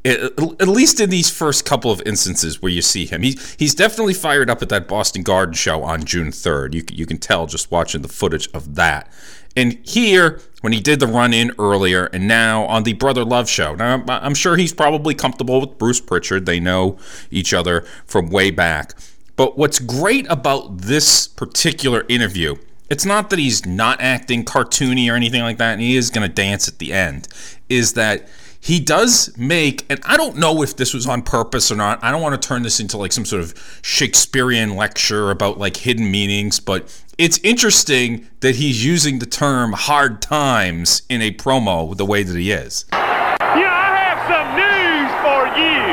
at 0.05 0.69
least 0.69 1.01
in 1.01 1.09
these 1.09 1.31
first 1.31 1.65
couple 1.65 1.91
of 1.91 2.03
instances 2.05 2.61
where 2.61 2.71
you 2.71 2.83
see 2.83 3.07
him, 3.07 3.23
he's 3.23 3.55
he's 3.59 3.75
definitely 3.75 4.15
fired 4.15 4.51
up 4.51 4.61
at 4.61 4.69
that 4.69 4.87
Boston 4.87 5.23
Garden 5.23 5.55
show 5.55 5.83
on 5.83 6.05
June 6.05 6.31
3rd. 6.31 6.75
You 6.75 6.85
you 6.93 7.07
can 7.07 7.19
tell 7.19 7.47
just 7.47 7.71
watching 7.71 8.03
the 8.03 8.09
footage 8.09 8.49
of 8.53 8.75
that. 8.75 9.11
And 9.57 9.79
here, 9.85 10.41
when 10.63 10.73
he 10.73 10.81
did 10.81 10.99
the 10.99 11.07
run 11.07 11.33
in 11.33 11.53
earlier, 11.59 12.07
and 12.07 12.27
now 12.27 12.65
on 12.65 12.83
the 12.83 12.95
Brother 12.95 13.25
Love 13.25 13.49
show. 13.49 13.75
Now, 13.77 13.91
I'm- 13.93 14.05
I'm 14.09 14.35
sure 14.35 14.57
he's 14.57 14.73
probably 14.73 15.15
comfortable 15.15 15.61
with 15.61 15.79
Bruce 15.79 16.01
Pritchard. 16.01 16.45
They 16.45 16.59
know 16.59 16.99
each 17.31 17.55
other 17.55 17.85
from 18.05 18.31
way 18.31 18.51
back. 18.51 18.95
But 19.37 19.57
what's 19.57 19.79
great 19.79 20.27
about 20.29 20.79
this 20.79 21.29
particular 21.29 22.05
interview, 22.09 22.57
it's 22.91 23.05
not 23.05 23.31
that 23.31 23.39
he's 23.39 23.65
not 23.65 24.01
acting 24.01 24.45
cartoony 24.45 25.11
or 25.11 25.15
anything 25.15 25.43
like 25.43 25.59
that, 25.59 25.75
and 25.75 25.81
he 25.81 25.97
is 25.97 26.11
going 26.11 26.27
to 26.27 26.33
dance 26.33 26.67
at 26.67 26.79
the 26.79 26.93
end, 26.93 27.29
is 27.69 27.93
that 27.93 28.29
he 28.65 28.81
does 28.81 29.31
make, 29.37 29.85
and 29.91 30.01
I 30.07 30.17
don't 30.17 30.39
know 30.39 30.62
if 30.62 30.75
this 30.75 30.95
was 30.95 31.07
on 31.07 31.21
purpose 31.21 31.71
or 31.71 31.77
not. 31.77 32.03
I 32.03 32.11
don't 32.11 32.23
want 32.23 32.41
to 32.41 32.49
turn 32.49 32.62
this 32.62 32.81
into 32.81 32.97
like 32.97 33.12
some 33.12 33.27
sort 33.27 33.43
of 33.43 33.53
Shakespearean 33.83 34.75
lecture 34.75 35.31
about 35.31 35.59
like 35.59 35.77
hidden 35.77 36.11
meanings, 36.11 36.61
but 36.61 36.89
it's 37.19 37.37
interesting 37.45 38.27
that 38.41 38.57
he's 38.57 38.83
using 38.83 39.19
the 39.19 39.27
term 39.27 39.75
hard 39.75 40.23
times 40.23 41.03
in 41.11 41.21
a 41.21 41.31
promo 41.31 41.95
the 41.95 42.07
way 42.07 42.23
that 42.23 42.35
he 42.35 42.53
is. 42.53 42.87
Yeah, 42.93 43.69
I 43.69 44.01
have 44.01 44.21
some 44.33 44.49
news 44.57 45.12
for 45.21 45.45
you. 45.61 45.85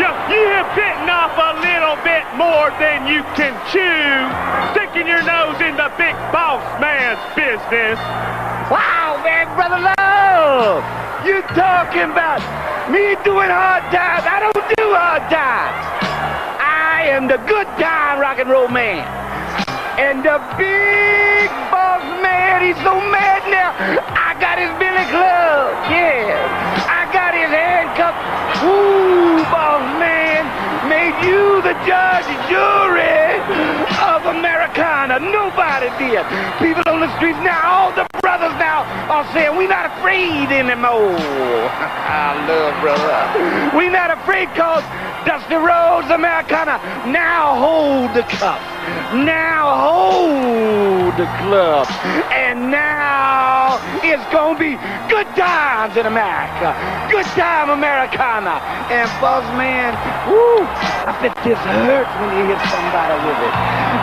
You, 0.00 0.08
you 0.32 0.44
have 0.56 0.72
bitten 0.72 1.04
off 1.12 1.36
a 1.36 1.52
little 1.60 2.00
bit 2.00 2.24
more 2.32 2.72
than 2.80 3.12
you 3.12 3.20
can 3.36 3.52
chew, 3.68 4.72
sticking 4.72 5.06
your 5.06 5.20
nose 5.20 5.60
in 5.60 5.76
the 5.76 5.92
big 6.00 6.16
boss 6.32 6.64
man's 6.80 7.20
business. 7.36 8.00
Wow, 8.72 9.20
man, 9.22 9.54
brother 9.54 9.84
love. 10.00 11.09
You 11.24 11.42
talking 11.52 12.08
about 12.08 12.40
me 12.88 13.12
doing 13.28 13.52
hard 13.52 13.84
times? 13.92 14.24
I 14.24 14.40
don't 14.40 14.56
do 14.56 14.86
hard 14.96 15.28
times. 15.28 15.76
I 16.56 17.12
am 17.12 17.28
the 17.28 17.36
good 17.44 17.68
time 17.76 18.18
rock 18.20 18.38
and 18.38 18.48
roll 18.48 18.68
man. 18.68 19.04
And 20.00 20.24
the 20.24 20.40
big 20.56 21.52
boss 21.68 22.00
man, 22.24 22.64
he's 22.64 22.80
so 22.80 22.96
mad 23.12 23.44
now. 23.52 23.76
I 24.16 24.32
got 24.40 24.56
his 24.56 24.72
billy 24.80 25.04
club. 25.12 25.76
Yeah. 25.92 26.40
I 26.88 27.04
got 27.12 27.36
his 27.36 27.52
handcuffs. 27.52 28.64
Ooh, 28.64 29.44
boss 29.52 29.84
man. 30.00 30.48
Made 30.88 31.20
you 31.20 31.60
the 31.60 31.76
judge 31.84 32.32
jury 32.48 33.89
of 34.10 34.26
Americana. 34.26 35.20
Nobody 35.20 35.86
did. 36.02 36.26
People 36.58 36.82
on 36.90 37.00
the 37.00 37.10
streets 37.16 37.38
now, 37.46 37.60
all 37.62 37.92
the 37.92 38.06
brothers 38.20 38.54
now 38.58 38.82
are 39.06 39.26
saying 39.32 39.56
we're 39.56 39.68
not 39.68 39.86
afraid 39.86 40.50
anymore. 40.50 41.14
I 42.10 42.34
love 42.50 42.74
brother. 42.82 43.76
We're 43.76 43.90
not 43.90 44.10
afraid 44.10 44.48
cause 44.58 44.82
Dusty 45.24 45.54
Rhodes 45.54 46.10
Americana 46.10 46.80
now 47.06 47.54
hold 47.54 48.14
the 48.14 48.22
cup. 48.22 48.60
Now 49.14 49.62
hold 49.86 51.14
the 51.14 51.28
club. 51.44 51.86
And 52.32 52.70
now 52.70 53.78
it's 54.02 54.24
gonna 54.32 54.58
be 54.58 54.74
good 55.08 55.28
times 55.36 55.96
in 55.96 56.06
America. 56.06 56.74
Good 57.10 57.26
time 57.38 57.70
Americana. 57.70 58.58
And 58.90 59.08
boss 59.20 59.44
man, 59.54 59.94
woo, 60.26 60.66
I 61.06 61.12
bet 61.22 61.36
this 61.44 61.58
hurts 61.58 62.10
when 62.18 62.30
you 62.38 62.44
hit 62.50 62.60
somebody 62.70 63.16
with 63.26 63.40
it. 63.46 63.99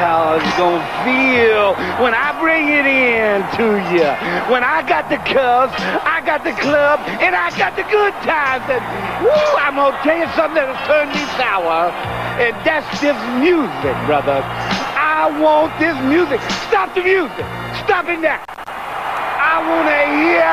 How 0.00 0.36
it's 0.36 0.56
gonna 0.60 0.84
feel 1.08 1.72
when 2.04 2.12
I 2.12 2.36
bring 2.36 2.68
it 2.68 2.84
in 2.84 3.40
to 3.56 3.80
you. 3.96 4.08
When 4.52 4.60
I 4.60 4.84
got 4.84 5.08
the 5.08 5.16
cuffs, 5.24 5.72
I 6.04 6.20
got 6.20 6.44
the 6.44 6.52
club, 6.60 7.00
and 7.20 7.32
I 7.32 7.48
got 7.56 7.76
the 7.76 7.84
good 7.88 8.12
times. 8.20 8.68
And 8.68 8.84
woo, 9.24 9.56
I'm 9.56 9.76
gonna 9.76 9.96
tell 10.04 10.18
you 10.20 10.28
something 10.36 10.60
that'll 10.60 10.76
turn 10.84 11.08
me 11.08 11.24
sour. 11.40 11.88
And 12.36 12.52
that's 12.60 12.88
this 13.00 13.16
music, 13.40 13.96
brother. 14.04 14.44
I 14.44 15.32
want 15.40 15.72
this 15.80 15.96
music. 16.04 16.40
Stop 16.68 16.92
the 16.92 17.00
music. 17.00 17.46
Stop 17.84 18.04
it 18.08 18.20
now. 18.20 18.44
I 18.68 19.64
wanna 19.64 20.00
hear 20.12 20.52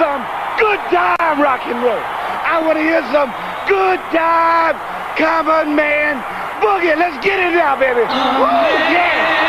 some 0.00 0.24
good 0.56 0.80
time 0.88 1.36
rock 1.40 1.60
and 1.68 1.84
roll. 1.84 2.00
I 2.00 2.64
wanna 2.64 2.80
hear 2.80 3.04
some 3.12 3.28
good 3.68 4.00
time 4.08 4.76
common 5.16 5.76
man 5.76 6.33
boogie. 6.64 6.96
Let's 6.96 7.22
get 7.24 7.38
it 7.38 7.52
now, 7.52 7.76
baby. 7.76 8.08
Oh, 8.08 8.40
Woo, 8.40 8.94
yeah. 8.96 9.43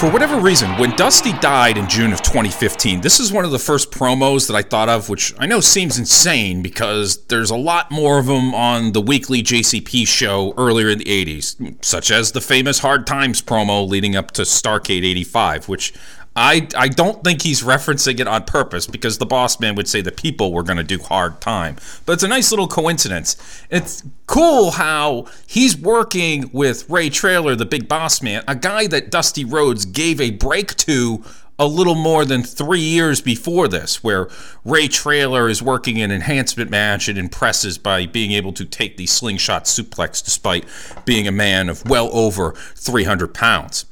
For 0.00 0.10
whatever 0.10 0.40
reason, 0.40 0.78
when 0.78 0.96
Dusty 0.96 1.34
died 1.40 1.76
in 1.76 1.86
June 1.86 2.10
of 2.14 2.22
2015, 2.22 3.02
this 3.02 3.20
is 3.20 3.34
one 3.34 3.44
of 3.44 3.50
the 3.50 3.58
first 3.58 3.90
promos 3.90 4.46
that 4.46 4.56
I 4.56 4.62
thought 4.62 4.88
of, 4.88 5.10
which 5.10 5.34
I 5.38 5.44
know 5.44 5.60
seems 5.60 5.98
insane 5.98 6.62
because 6.62 7.22
there's 7.24 7.50
a 7.50 7.56
lot 7.56 7.90
more 7.90 8.18
of 8.18 8.24
them 8.24 8.54
on 8.54 8.92
the 8.92 9.02
weekly 9.02 9.42
JCP 9.42 10.08
show 10.08 10.54
earlier 10.56 10.88
in 10.88 11.00
the 11.00 11.04
80s, 11.04 11.84
such 11.84 12.10
as 12.10 12.32
the 12.32 12.40
famous 12.40 12.78
Hard 12.78 13.06
Times 13.06 13.42
promo 13.42 13.86
leading 13.86 14.16
up 14.16 14.30
to 14.30 14.42
Starcade 14.42 15.04
85, 15.04 15.68
which 15.68 15.92
I, 16.36 16.68
I 16.76 16.86
don't 16.88 17.24
think 17.24 17.42
he's 17.42 17.62
referencing 17.62 18.20
it 18.20 18.28
on 18.28 18.44
purpose 18.44 18.86
because 18.86 19.18
the 19.18 19.26
boss 19.26 19.58
man 19.58 19.74
would 19.74 19.88
say 19.88 20.00
the 20.00 20.12
people 20.12 20.52
were 20.52 20.62
going 20.62 20.76
to 20.76 20.84
do 20.84 20.98
hard 20.98 21.40
time. 21.40 21.76
But 22.06 22.14
it's 22.14 22.22
a 22.22 22.28
nice 22.28 22.52
little 22.52 22.68
coincidence. 22.68 23.36
It's 23.68 24.04
cool 24.26 24.72
how 24.72 25.26
he's 25.46 25.76
working 25.76 26.48
with 26.52 26.88
Ray 26.88 27.10
Traylor, 27.10 27.56
the 27.56 27.66
big 27.66 27.88
boss 27.88 28.22
man, 28.22 28.44
a 28.46 28.54
guy 28.54 28.86
that 28.86 29.10
Dusty 29.10 29.44
Rhodes 29.44 29.84
gave 29.84 30.20
a 30.20 30.30
break 30.30 30.76
to 30.76 31.24
a 31.58 31.66
little 31.66 31.94
more 31.94 32.24
than 32.24 32.42
three 32.42 32.80
years 32.80 33.20
before 33.20 33.68
this, 33.68 34.02
where 34.02 34.30
Ray 34.64 34.88
Traylor 34.88 35.46
is 35.46 35.62
working 35.62 36.00
an 36.00 36.10
enhancement 36.10 36.70
match 36.70 37.06
and 37.06 37.18
impresses 37.18 37.76
by 37.76 38.06
being 38.06 38.32
able 38.32 38.54
to 38.54 38.64
take 38.64 38.96
the 38.96 39.06
slingshot 39.06 39.64
suplex 39.64 40.24
despite 40.24 40.64
being 41.04 41.28
a 41.28 41.32
man 41.32 41.68
of 41.68 41.86
well 41.86 42.08
over 42.14 42.52
300 42.52 43.34
pounds. 43.34 43.84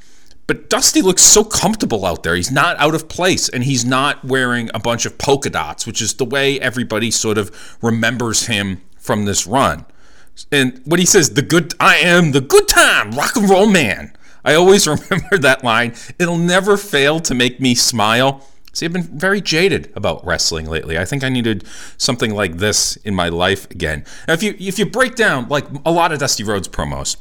But 0.49 0.71
Dusty 0.71 1.03
looks 1.03 1.23
so 1.23 1.45
comfortable 1.45 2.07
out 2.07 2.23
there. 2.23 2.35
He's 2.35 2.51
not 2.51 2.79
out 2.79 2.95
of 2.95 3.09
place 3.09 3.51
and 3.51 3.63
he's 3.63 3.85
not 3.85 4.25
wearing 4.25 4.71
a 4.73 4.81
bunch 4.81 5.05
of 5.05 5.19
polka 5.19 5.51
dots, 5.51 5.87
which 5.87 6.01
is 6.01 6.15
the 6.15 6.25
way 6.25 6.59
everybody 6.59 7.11
sort 7.11 7.37
of 7.37 7.79
remembers 7.83 8.47
him 8.47 8.81
from 8.97 9.27
this 9.27 9.47
run. 9.47 9.85
And 10.51 10.81
when 10.87 11.01
he 11.01 11.07
says, 11.07 11.35
the 11.35 11.43
good, 11.43 11.75
I 11.79 11.97
am 11.97 12.33
the 12.33 12.41
good 12.41 12.67
time 12.67 13.11
rock 13.13 13.37
and 13.37 13.49
roll 13.49 13.67
man, 13.67 14.17
I 14.43 14.55
always 14.55 14.87
remember 14.89 15.37
that 15.37 15.63
line. 15.63 15.95
It'll 16.19 16.39
never 16.39 16.79
fail 16.79 17.21
to 17.21 17.35
make 17.35 17.61
me 17.61 17.75
smile. 17.75 18.47
See, 18.73 18.87
I've 18.87 18.93
been 18.93 19.03
very 19.03 19.43
jaded 19.43 19.93
about 19.95 20.25
wrestling 20.25 20.65
lately. 20.65 20.97
I 20.97 21.05
think 21.05 21.25
I 21.25 21.29
needed 21.29 21.67
something 21.99 22.35
like 22.35 22.57
this 22.57 22.97
in 22.97 23.15
my 23.15 23.29
life 23.29 23.71
again. 23.71 24.05
Now, 24.27 24.35
if 24.35 24.43
you 24.43 24.55
if 24.59 24.79
you 24.79 24.87
break 24.87 25.15
down 25.15 25.49
like 25.49 25.67
a 25.85 25.91
lot 25.91 26.13
of 26.13 26.21
Dusty 26.21 26.45
Rhodes 26.45 26.69
promos, 26.69 27.17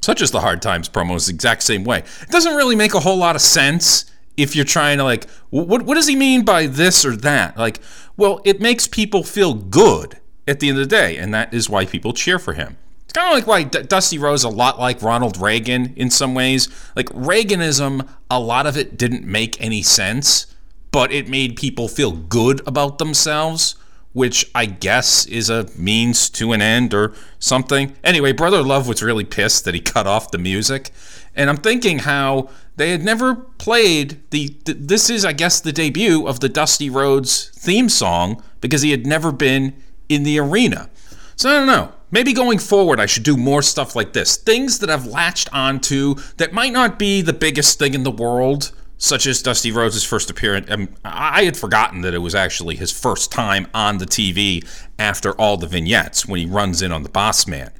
such 0.00 0.22
as 0.22 0.30
the 0.30 0.40
Hard 0.40 0.62
Times 0.62 0.88
promos, 0.88 1.26
the 1.26 1.34
exact 1.34 1.62
same 1.62 1.84
way. 1.84 1.98
It 2.22 2.28
doesn't 2.30 2.54
really 2.54 2.76
make 2.76 2.94
a 2.94 3.00
whole 3.00 3.16
lot 3.16 3.36
of 3.36 3.42
sense 3.42 4.10
if 4.36 4.54
you're 4.54 4.64
trying 4.64 4.98
to 4.98 5.04
like, 5.04 5.28
what 5.50 5.82
what 5.82 5.94
does 5.94 6.06
he 6.06 6.16
mean 6.16 6.44
by 6.44 6.66
this 6.66 7.04
or 7.04 7.16
that? 7.16 7.56
Like, 7.56 7.80
Well, 8.16 8.40
it 8.44 8.60
makes 8.60 8.86
people 8.86 9.24
feel 9.24 9.54
good 9.54 10.18
at 10.46 10.60
the 10.60 10.68
end 10.68 10.78
of 10.78 10.88
the 10.88 10.96
day, 10.96 11.16
and 11.16 11.34
that 11.34 11.52
is 11.52 11.68
why 11.68 11.84
people 11.84 12.12
cheer 12.12 12.38
for 12.38 12.54
him. 12.54 12.76
It's 13.04 13.12
kind 13.12 13.28
of 13.28 13.34
like 13.34 13.46
why 13.46 13.62
D- 13.64 13.82
Dusty 13.82 14.18
Rose 14.18 14.44
a 14.44 14.48
lot 14.48 14.78
like 14.78 15.02
Ronald 15.02 15.38
Reagan 15.38 15.94
in 15.96 16.10
some 16.10 16.34
ways. 16.34 16.68
Like 16.94 17.08
Reaganism, 17.08 18.06
a 18.30 18.38
lot 18.38 18.66
of 18.66 18.76
it 18.76 18.96
didn't 18.96 19.24
make 19.24 19.60
any 19.60 19.82
sense, 19.82 20.46
but 20.90 21.10
it 21.10 21.28
made 21.28 21.56
people 21.56 21.88
feel 21.88 22.12
good 22.12 22.66
about 22.66 22.98
themselves, 22.98 23.76
which 24.18 24.50
I 24.52 24.66
guess 24.66 25.26
is 25.26 25.48
a 25.48 25.68
means 25.76 26.28
to 26.30 26.50
an 26.52 26.60
end 26.60 26.92
or 26.92 27.14
something. 27.38 27.94
Anyway, 28.02 28.32
Brother 28.32 28.64
Love 28.64 28.88
was 28.88 29.00
really 29.00 29.24
pissed 29.24 29.64
that 29.64 29.74
he 29.74 29.80
cut 29.80 30.08
off 30.08 30.32
the 30.32 30.38
music, 30.38 30.90
and 31.36 31.48
I'm 31.48 31.56
thinking 31.56 32.00
how 32.00 32.50
they 32.74 32.90
had 32.90 33.04
never 33.04 33.36
played 33.36 34.20
the, 34.30 34.56
the 34.64 34.72
this 34.72 35.08
is 35.08 35.24
I 35.24 35.32
guess 35.32 35.60
the 35.60 35.70
debut 35.70 36.26
of 36.26 36.40
the 36.40 36.48
Dusty 36.48 36.90
Rhodes 36.90 37.50
theme 37.54 37.88
song 37.88 38.42
because 38.60 38.82
he 38.82 38.90
had 38.90 39.06
never 39.06 39.30
been 39.30 39.80
in 40.08 40.24
the 40.24 40.40
arena. 40.40 40.90
So 41.36 41.48
I 41.48 41.52
don't 41.52 41.68
know. 41.68 41.92
Maybe 42.10 42.32
going 42.32 42.58
forward, 42.58 42.98
I 42.98 43.06
should 43.06 43.22
do 43.22 43.36
more 43.36 43.62
stuff 43.62 43.94
like 43.94 44.14
this. 44.14 44.36
Things 44.36 44.80
that 44.80 44.90
I've 44.90 45.06
latched 45.06 45.48
onto 45.52 46.16
that 46.38 46.52
might 46.52 46.72
not 46.72 46.98
be 46.98 47.22
the 47.22 47.32
biggest 47.32 47.78
thing 47.78 47.94
in 47.94 48.02
the 48.02 48.10
world, 48.10 48.72
such 48.98 49.26
as 49.26 49.40
Dusty 49.40 49.72
Rhodes' 49.72 50.04
first 50.04 50.28
appearance. 50.28 50.70
Um, 50.70 50.88
I 51.04 51.44
had 51.44 51.56
forgotten 51.56 52.02
that 52.02 52.14
it 52.14 52.18
was 52.18 52.34
actually 52.34 52.76
his 52.76 52.92
first 52.92 53.32
time 53.32 53.66
on 53.72 53.98
the 53.98 54.06
TV 54.06 54.66
after 54.98 55.32
all 55.40 55.56
the 55.56 55.66
vignettes 55.66 56.26
when 56.26 56.40
he 56.40 56.46
runs 56.46 56.82
in 56.82 56.92
on 56.92 57.02
the 57.02 57.08
boss 57.08 57.46
man. 57.46 57.70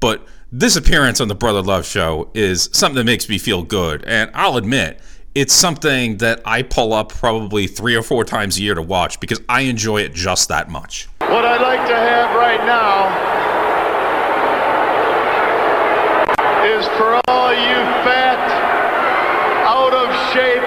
But 0.00 0.26
this 0.52 0.76
appearance 0.76 1.20
on 1.20 1.28
the 1.28 1.34
Brother 1.34 1.62
Love 1.62 1.84
show 1.84 2.30
is 2.34 2.70
something 2.72 2.96
that 2.96 3.04
makes 3.04 3.28
me 3.28 3.38
feel 3.38 3.62
good. 3.62 4.04
And 4.04 4.30
I'll 4.34 4.56
admit, 4.56 5.00
it's 5.34 5.52
something 5.52 6.16
that 6.18 6.40
I 6.46 6.62
pull 6.62 6.94
up 6.94 7.10
probably 7.10 7.66
three 7.66 7.94
or 7.94 8.02
four 8.02 8.24
times 8.24 8.56
a 8.56 8.62
year 8.62 8.74
to 8.74 8.80
watch 8.80 9.20
because 9.20 9.40
I 9.50 9.62
enjoy 9.62 9.98
it 10.02 10.14
just 10.14 10.48
that 10.48 10.70
much. 10.70 11.08
What 11.18 11.44
I'd 11.44 11.60
like 11.60 11.86
to 11.88 11.94
have 11.94 12.34
right 12.36 12.64
now 12.64 13.36
is 16.64 16.86
for 16.96 17.20
all 17.28 17.52
you 17.52 17.76
fat, 18.00 18.40
out 19.66 19.92
of 19.92 20.08
shape, 20.32 20.62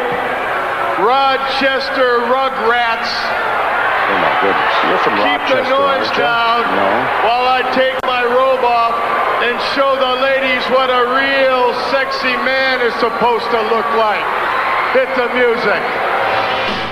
Rochester 1.09 2.21
rugrats. 2.29 3.09
Oh 3.09 4.17
my 4.21 4.29
goodness. 4.45 4.73
You're 4.85 5.01
from 5.01 5.17
Keep 5.17 5.41
Rochester. 5.41 5.57
the 5.57 5.69
noise 5.73 6.05
aren't 6.05 6.13
you? 6.13 6.21
down 6.21 6.61
No. 6.77 6.89
while 7.25 7.47
I 7.49 7.61
take 7.73 7.97
my 8.05 8.21
robe 8.23 8.61
off 8.61 8.93
and 9.41 9.57
show 9.73 9.97
the 9.97 10.21
ladies 10.21 10.61
what 10.69 10.91
a 10.93 11.09
real 11.09 11.73
sexy 11.89 12.37
man 12.45 12.85
is 12.85 12.93
supposed 13.01 13.49
to 13.49 13.59
look 13.73 13.89
like. 13.97 14.21
Hit 14.93 15.09
the 15.17 15.33
music. 15.33 15.81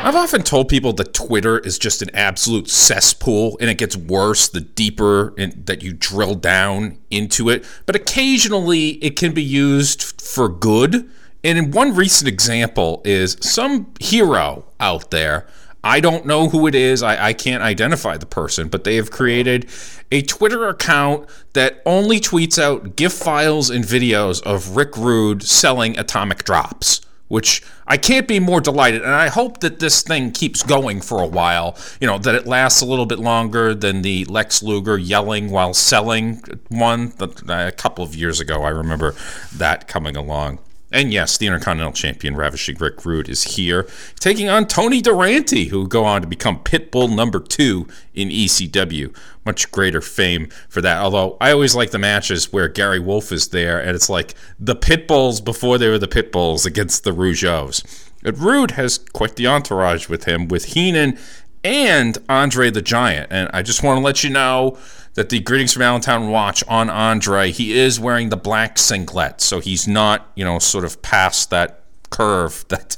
I've 0.04 0.16
often 0.16 0.42
told 0.42 0.68
people 0.68 0.94
that 0.94 1.14
Twitter 1.14 1.60
is 1.60 1.78
just 1.78 2.02
an 2.02 2.10
absolute 2.16 2.72
cesspool 2.72 3.56
and 3.60 3.70
it 3.70 3.78
gets 3.78 3.96
worse 3.96 4.48
the 4.48 4.62
deeper 4.62 5.36
in, 5.38 5.62
that 5.66 5.84
you 5.84 5.94
drill 5.94 6.34
down 6.34 6.98
into 7.12 7.50
it. 7.50 7.66
But 7.86 7.96
occasionally 7.96 8.94
it 9.04 9.16
can 9.16 9.34
be 9.36 9.44
used 9.44 10.20
for 10.20 10.50
good. 10.50 11.08
And 11.48 11.74
one 11.74 11.96
recent 11.96 12.28
example 12.28 13.02
is 13.06 13.38
some 13.40 13.88
hero 14.02 14.66
out 14.82 15.12
there. 15.12 15.48
I 15.82 16.02
don't 16.02 16.26
know 16.26 16.50
who 16.50 16.68
it 16.68 16.76
is. 16.76 17.02
I, 17.02 17.28
I 17.28 17.34
can't 17.34 17.64
identify 17.64 18.18
the 18.18 18.26
person, 18.26 18.68
but 18.68 18.84
they 18.84 18.98
have 18.98 19.12
created 19.12 19.70
a 20.12 20.24
Twitter 20.24 20.68
account 20.68 21.30
that 21.54 21.82
only 21.86 22.20
tweets 22.20 22.62
out 22.62 22.98
GIF 22.98 23.14
files 23.14 23.70
and 23.70 23.86
videos 23.86 24.44
of 24.44 24.76
Rick 24.76 24.98
Rude 24.98 25.42
selling 25.42 25.98
atomic 25.98 26.44
drops 26.44 27.02
which 27.30 27.62
I 27.86 27.98
can't 27.98 28.26
be 28.26 28.40
more 28.40 28.62
delighted. 28.62 29.02
And 29.02 29.12
I 29.12 29.28
hope 29.28 29.60
that 29.60 29.80
this 29.80 30.02
thing 30.02 30.32
keeps 30.32 30.64
going 30.64 31.02
for 31.02 31.22
a 31.22 31.28
while, 31.28 31.78
you 32.00 32.08
know, 32.08 32.18
that 32.20 32.36
it 32.36 32.48
lasts 32.48 32.82
a 32.82 32.86
little 32.86 33.06
bit 33.06 33.20
longer 33.20 33.76
than 33.76 34.02
the 34.02 34.24
Lex 34.26 34.64
Luger 34.64 34.98
yelling 34.98 35.52
while 35.52 35.74
selling 35.74 36.42
one 36.70 37.12
a 37.20 37.74
couple 37.74 38.06
of 38.06 38.16
years 38.16 38.40
ago. 38.40 38.64
I 38.64 38.70
remember 38.70 39.14
that 39.54 39.90
coming 39.90 40.16
along. 40.16 40.60
And 40.92 41.12
yes, 41.12 41.38
the 41.38 41.48
Intercontinental 41.48 41.92
Champion 41.92 42.36
Ravishing 42.36 42.78
Rick 42.78 43.06
Rude 43.06 43.28
is 43.28 43.44
here, 43.56 43.88
taking 44.20 44.48
on 44.48 44.68
Tony 44.68 45.02
Durante, 45.02 45.66
who 45.66 45.80
will 45.80 45.88
go 45.88 46.06
on 46.06 46.22
to 46.22 46.28
become 46.28 46.60
Pitbull 46.60 47.14
number 47.14 47.42
two 47.42 47.88
in 48.14 48.30
ECW. 48.30 49.14
Much 49.46 49.70
greater 49.72 50.00
fame 50.00 50.48
for 50.70 50.82
that. 50.82 51.02
Although 51.02 51.36
I 51.42 51.52
always 51.52 51.76
like 51.76 51.92
the 51.92 52.00
matches 52.00 52.54
where 52.54 52.70
Gary 52.70 53.00
Wolfe 53.00 53.34
is 53.34 53.50
there, 53.50 53.80
and 53.80 53.96
it's 53.96 54.10
like 54.10 54.34
the 54.60 54.76
Pitbulls 54.76 55.44
before 55.44 55.78
they 55.78 55.90
were 55.90 56.00
the 56.00 56.08
Pitbulls 56.08 56.66
against 56.66 57.04
the 57.04 57.12
Rougeaus. 57.12 58.10
But 58.24 58.38
Rude 58.38 58.72
has 58.72 58.98
quite 58.98 59.36
the 59.36 59.48
entourage 59.48 60.08
with 60.08 60.24
him, 60.24 60.48
with 60.48 60.66
Heenan 60.66 61.18
and 61.64 62.18
Andre 62.30 62.70
the 62.70 62.82
Giant. 62.82 63.28
And 63.30 63.50
I 63.54 63.62
just 63.62 63.84
want 63.84 63.98
to 63.98 64.04
let 64.04 64.24
you 64.24 64.30
know 64.30 64.78
that 65.18 65.30
the 65.30 65.40
Greetings 65.40 65.74
from 65.74 65.82
Allentown 65.82 66.30
watch 66.30 66.64
on 66.68 66.92
Andre, 66.92 67.50
he 67.50 67.76
is 67.76 68.00
wearing 68.00 68.30
the 68.30 68.38
black 68.38 68.78
singlet. 68.78 69.42
So 69.42 69.60
he's 69.60 69.88
not, 69.88 70.32
you 70.36 70.46
know, 70.46 70.60
sort 70.60 70.86
of 70.86 71.02
past 71.02 71.50
that 71.50 71.82
curve 72.12 72.64
that 72.70 72.98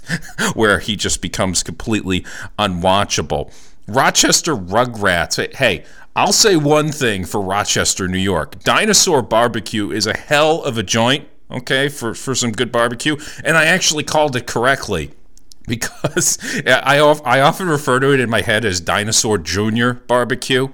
where 0.53 0.79
he 0.79 0.97
just 0.97 1.21
becomes 1.21 1.63
completely 1.63 2.25
unwatchable. 2.59 3.53
Rochester 3.87 4.53
Rugrats. 4.53 5.55
Hey, 5.55 5.85
I'll 6.13 6.33
say 6.33 6.57
one 6.57 6.91
thing 6.91 7.23
for 7.23 7.39
Rochester, 7.39 8.05
New 8.09 8.17
York. 8.19 8.59
Dinosaur 8.65 9.21
Barbecue 9.21 9.89
is 9.89 10.05
a 10.05 10.17
hell 10.17 10.61
of 10.63 10.77
a 10.77 10.83
joint, 10.83 11.25
okay, 11.49 11.87
for, 11.87 12.13
for 12.13 12.35
some 12.35 12.51
good 12.51 12.69
barbecue. 12.69 13.15
And 13.45 13.55
I 13.55 13.63
actually 13.63 14.03
called 14.03 14.35
it 14.35 14.45
correctly 14.45 15.11
because 15.69 16.37
I, 16.67 16.97
I 16.97 17.39
often 17.39 17.69
refer 17.69 18.01
to 18.01 18.13
it 18.13 18.19
in 18.19 18.29
my 18.29 18.41
head 18.41 18.65
as 18.65 18.81
Dinosaur 18.81 19.37
Junior 19.37 19.93
Barbecue. 19.93 20.67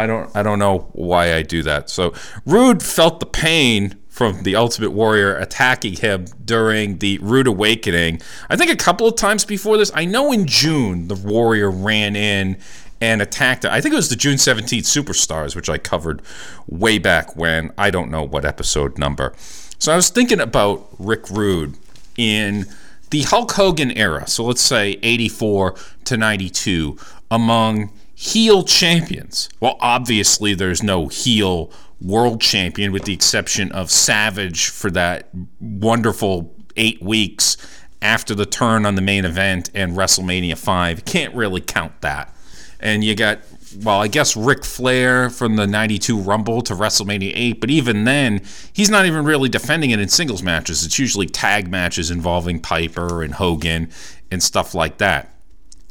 I 0.00 0.06
don't 0.06 0.34
I 0.34 0.42
don't 0.42 0.58
know 0.58 0.88
why 0.92 1.34
I 1.34 1.42
do 1.42 1.62
that. 1.64 1.90
So 1.90 2.14
Rude 2.46 2.82
felt 2.82 3.20
the 3.20 3.26
pain 3.26 3.96
from 4.08 4.42
the 4.44 4.56
Ultimate 4.56 4.92
Warrior 4.92 5.36
attacking 5.36 5.96
him 5.96 6.24
during 6.42 6.98
the 6.98 7.18
Rude 7.18 7.46
Awakening. 7.46 8.22
I 8.48 8.56
think 8.56 8.70
a 8.70 8.76
couple 8.76 9.06
of 9.06 9.16
times 9.16 9.44
before 9.44 9.76
this. 9.76 9.92
I 9.94 10.06
know 10.06 10.32
in 10.32 10.46
June 10.46 11.08
the 11.08 11.14
Warrior 11.14 11.70
ran 11.70 12.16
in 12.16 12.56
and 13.02 13.20
attacked 13.20 13.66
it. 13.66 13.70
I 13.70 13.82
think 13.82 13.92
it 13.92 13.96
was 13.96 14.08
the 14.08 14.16
June 14.16 14.36
17th 14.36 14.84
Superstars, 14.84 15.54
which 15.54 15.68
I 15.68 15.76
covered 15.76 16.22
way 16.66 16.98
back 16.98 17.36
when. 17.36 17.70
I 17.76 17.90
don't 17.90 18.10
know 18.10 18.22
what 18.22 18.46
episode 18.46 18.96
number. 18.96 19.34
So 19.78 19.92
I 19.92 19.96
was 19.96 20.08
thinking 20.08 20.40
about 20.40 20.86
Rick 20.98 21.28
Rude 21.28 21.76
in 22.16 22.64
the 23.10 23.22
Hulk 23.22 23.52
Hogan 23.52 23.90
era. 23.90 24.26
So 24.26 24.44
let's 24.44 24.62
say 24.62 24.98
84 25.02 25.74
to 26.04 26.16
92 26.16 26.98
among 27.30 27.90
heel 28.20 28.62
champions. 28.62 29.48
Well, 29.60 29.78
obviously, 29.80 30.52
there's 30.52 30.82
no 30.82 31.08
heel 31.08 31.72
world 32.02 32.42
champion 32.42 32.92
with 32.92 33.04
the 33.04 33.14
exception 33.14 33.72
of 33.72 33.90
Savage 33.90 34.68
for 34.68 34.90
that 34.90 35.30
wonderful 35.58 36.54
eight 36.76 37.02
weeks 37.02 37.56
after 38.02 38.34
the 38.34 38.44
turn 38.44 38.84
on 38.84 38.94
the 38.94 39.00
main 39.00 39.24
event 39.24 39.70
and 39.74 39.96
WrestleMania 39.96 40.58
5. 40.58 41.06
Can't 41.06 41.34
really 41.34 41.62
count 41.62 41.98
that. 42.02 42.34
And 42.78 43.02
you 43.02 43.14
got, 43.14 43.40
well, 43.82 44.02
I 44.02 44.08
guess 44.08 44.36
Ric 44.36 44.66
Flair 44.66 45.30
from 45.30 45.56
the 45.56 45.66
92 45.66 46.20
Rumble 46.20 46.60
to 46.60 46.74
WrestleMania 46.74 47.32
8, 47.34 47.58
but 47.58 47.70
even 47.70 48.04
then, 48.04 48.42
he's 48.70 48.90
not 48.90 49.06
even 49.06 49.24
really 49.24 49.48
defending 49.48 49.92
it 49.92 50.00
in 50.00 50.10
singles 50.10 50.42
matches. 50.42 50.84
It's 50.84 50.98
usually 50.98 51.26
tag 51.26 51.70
matches 51.70 52.10
involving 52.10 52.60
Piper 52.60 53.22
and 53.22 53.34
Hogan 53.34 53.88
and 54.30 54.42
stuff 54.42 54.74
like 54.74 54.98
that. 54.98 55.34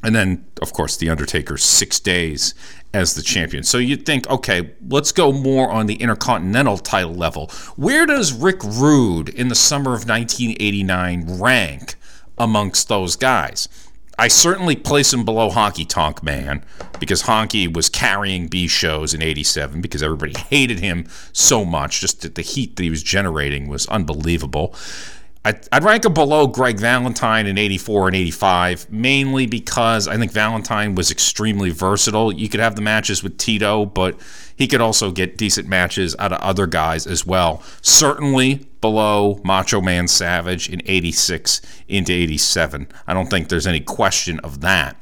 And 0.03 0.15
then, 0.15 0.45
of 0.61 0.71
course, 0.71 0.95
The 0.95 1.09
Undertaker's 1.09 1.63
six 1.63 1.99
days 1.99 2.53
as 2.93 3.15
the 3.15 3.21
champion. 3.21 3.63
So 3.63 3.77
you'd 3.77 4.05
think, 4.05 4.29
okay, 4.29 4.71
let's 4.87 5.11
go 5.11 5.31
more 5.31 5.69
on 5.69 5.87
the 5.87 5.95
Intercontinental 5.95 6.77
title 6.77 7.13
level. 7.13 7.51
Where 7.75 8.05
does 8.05 8.33
Rick 8.33 8.63
Rude 8.63 9.29
in 9.29 9.49
the 9.49 9.55
summer 9.55 9.91
of 9.91 10.07
1989 10.07 11.39
rank 11.39 11.95
amongst 12.37 12.87
those 12.87 13.15
guys? 13.15 13.67
I 14.17 14.27
certainly 14.27 14.75
place 14.75 15.13
him 15.13 15.23
below 15.23 15.49
Honky 15.49 15.87
Tonk 15.87 16.21
Man 16.23 16.65
because 16.99 17.23
Honky 17.23 17.73
was 17.73 17.87
carrying 17.87 18.47
B 18.47 18.67
shows 18.67 19.13
in 19.13 19.21
87 19.21 19.79
because 19.79 20.03
everybody 20.03 20.33
hated 20.37 20.79
him 20.79 21.07
so 21.31 21.63
much. 21.63 22.01
Just 22.01 22.35
the 22.35 22.41
heat 22.41 22.75
that 22.75 22.83
he 22.83 22.89
was 22.89 23.01
generating 23.01 23.69
was 23.69 23.87
unbelievable. 23.87 24.75
I'd, 25.45 25.83
rank 25.83 26.03
him 26.03 26.13
below 26.13 26.47
Greg 26.47 26.77
Valentine 26.79 27.47
in 27.47 27.57
84 27.57 28.07
and 28.07 28.15
85, 28.15 28.91
mainly 28.91 29.45
because 29.45 30.05
I 30.07 30.17
think 30.17 30.33
Valentine 30.33 30.95
was 30.95 31.11
extremely 31.11 31.69
versatile. 31.69 32.31
You 32.33 32.49
could 32.49 32.59
have 32.59 32.75
the 32.75 32.81
matches 32.81 33.23
with 33.23 33.37
Tito, 33.37 33.85
but 33.85 34.19
he 34.55 34.67
could 34.67 34.81
also 34.81 35.11
get 35.11 35.37
decent 35.37 35.67
matches 35.67 36.13
out 36.19 36.33
of 36.33 36.39
other 36.41 36.67
guys 36.67 37.07
as 37.07 37.25
well. 37.25 37.63
Certainly 37.81 38.67
below 38.81 39.39
Macho 39.45 39.79
Man 39.79 40.09
Savage 40.09 40.69
in 40.69 40.81
86 40.85 41.61
into 41.87 42.11
87. 42.11 42.87
I 43.07 43.13
don't 43.13 43.29
think 43.29 43.47
there's 43.47 43.67
any 43.67 43.79
question 43.79 44.39
of 44.41 44.59
that. 44.59 44.97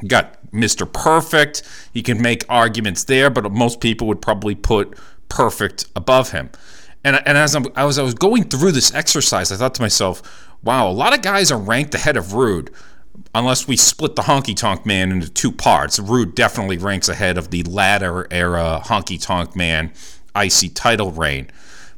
You 0.00 0.08
got 0.08 0.38
Mr. 0.52 0.90
Perfect. 0.90 1.64
You 1.92 2.04
can 2.04 2.22
make 2.22 2.44
arguments 2.48 3.02
there, 3.02 3.30
but 3.30 3.50
most 3.50 3.80
people 3.80 4.06
would 4.06 4.22
probably 4.22 4.54
put 4.54 4.96
Perfect 5.28 5.86
above 5.96 6.30
him. 6.30 6.50
And, 7.06 7.22
and 7.24 7.38
as, 7.38 7.54
I'm, 7.54 7.66
as 7.76 8.00
I 8.00 8.02
was 8.02 8.14
going 8.14 8.44
through 8.44 8.72
this 8.72 8.92
exercise, 8.92 9.52
I 9.52 9.56
thought 9.56 9.76
to 9.76 9.80
myself, 9.80 10.20
wow, 10.64 10.88
a 10.88 10.90
lot 10.90 11.14
of 11.14 11.22
guys 11.22 11.52
are 11.52 11.58
ranked 11.58 11.94
ahead 11.94 12.16
of 12.16 12.34
Rude. 12.34 12.72
unless 13.32 13.68
we 13.68 13.76
split 13.76 14.16
the 14.16 14.22
Honky 14.22 14.56
Tonk 14.56 14.84
Man 14.84 15.12
into 15.12 15.30
two 15.30 15.52
parts. 15.52 16.00
Rude 16.00 16.34
definitely 16.34 16.78
ranks 16.78 17.08
ahead 17.08 17.38
of 17.38 17.50
the 17.50 17.62
latter 17.62 18.26
era 18.32 18.82
Honky 18.84 19.22
Tonk 19.22 19.54
Man 19.54 19.92
IC 20.34 20.74
title 20.74 21.12
reign. 21.12 21.48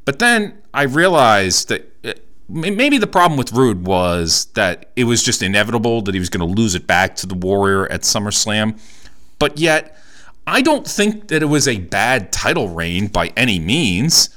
But 0.05 0.18
then 0.18 0.59
I 0.74 0.82
realized 0.82 1.70
that 1.70 1.90
uh, 2.05 2.12
maybe 2.47 2.98
the 2.98 3.06
problem 3.06 3.39
with 3.39 3.52
Rude 3.52 3.86
was 3.86 4.47
that 4.56 4.90
it 4.94 5.05
was 5.05 5.22
just 5.22 5.43
inevitable 5.43 6.02
that 6.02 6.14
he 6.14 6.20
was 6.20 6.28
going 6.28 6.47
to 6.47 6.60
lose 6.60 6.74
it 6.74 6.86
back 6.86 7.16
to 7.16 7.26
the 7.26 7.35
Warrior 7.35 7.90
at 7.90 8.02
SummerSlam. 8.02 8.78
But 9.39 9.59
yet, 9.59 9.97
I 10.47 10.60
don't 10.60 10.86
think 10.86 11.28
that 11.28 11.43
it 11.43 11.47
was 11.47 11.66
a 11.66 11.78
bad 11.78 12.30
title 12.30 12.68
reign 12.68 13.06
by 13.06 13.32
any 13.36 13.59
means. 13.59 14.30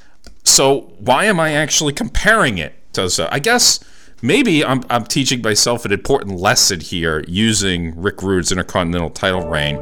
So 0.44 0.94
why 1.00 1.26
am 1.26 1.40
I 1.40 1.54
actually 1.54 1.94
comparing 1.94 2.58
it 2.58 2.74
to? 2.94 3.10
So 3.10 3.28
I 3.32 3.40
guess 3.40 3.80
maybe 4.22 4.64
I'm, 4.66 4.84
I'm 4.90 5.06
teaching 5.06 5.42
myself 5.42 5.86
an 5.86 5.92
important 5.92 6.40
lesson 6.40 6.80
here 6.80 7.24
using 7.28 8.00
Rick 8.00 8.22
Rude's 8.22 8.52
Intercontinental 8.52 9.10
title 9.10 9.48
reign. 9.48 9.80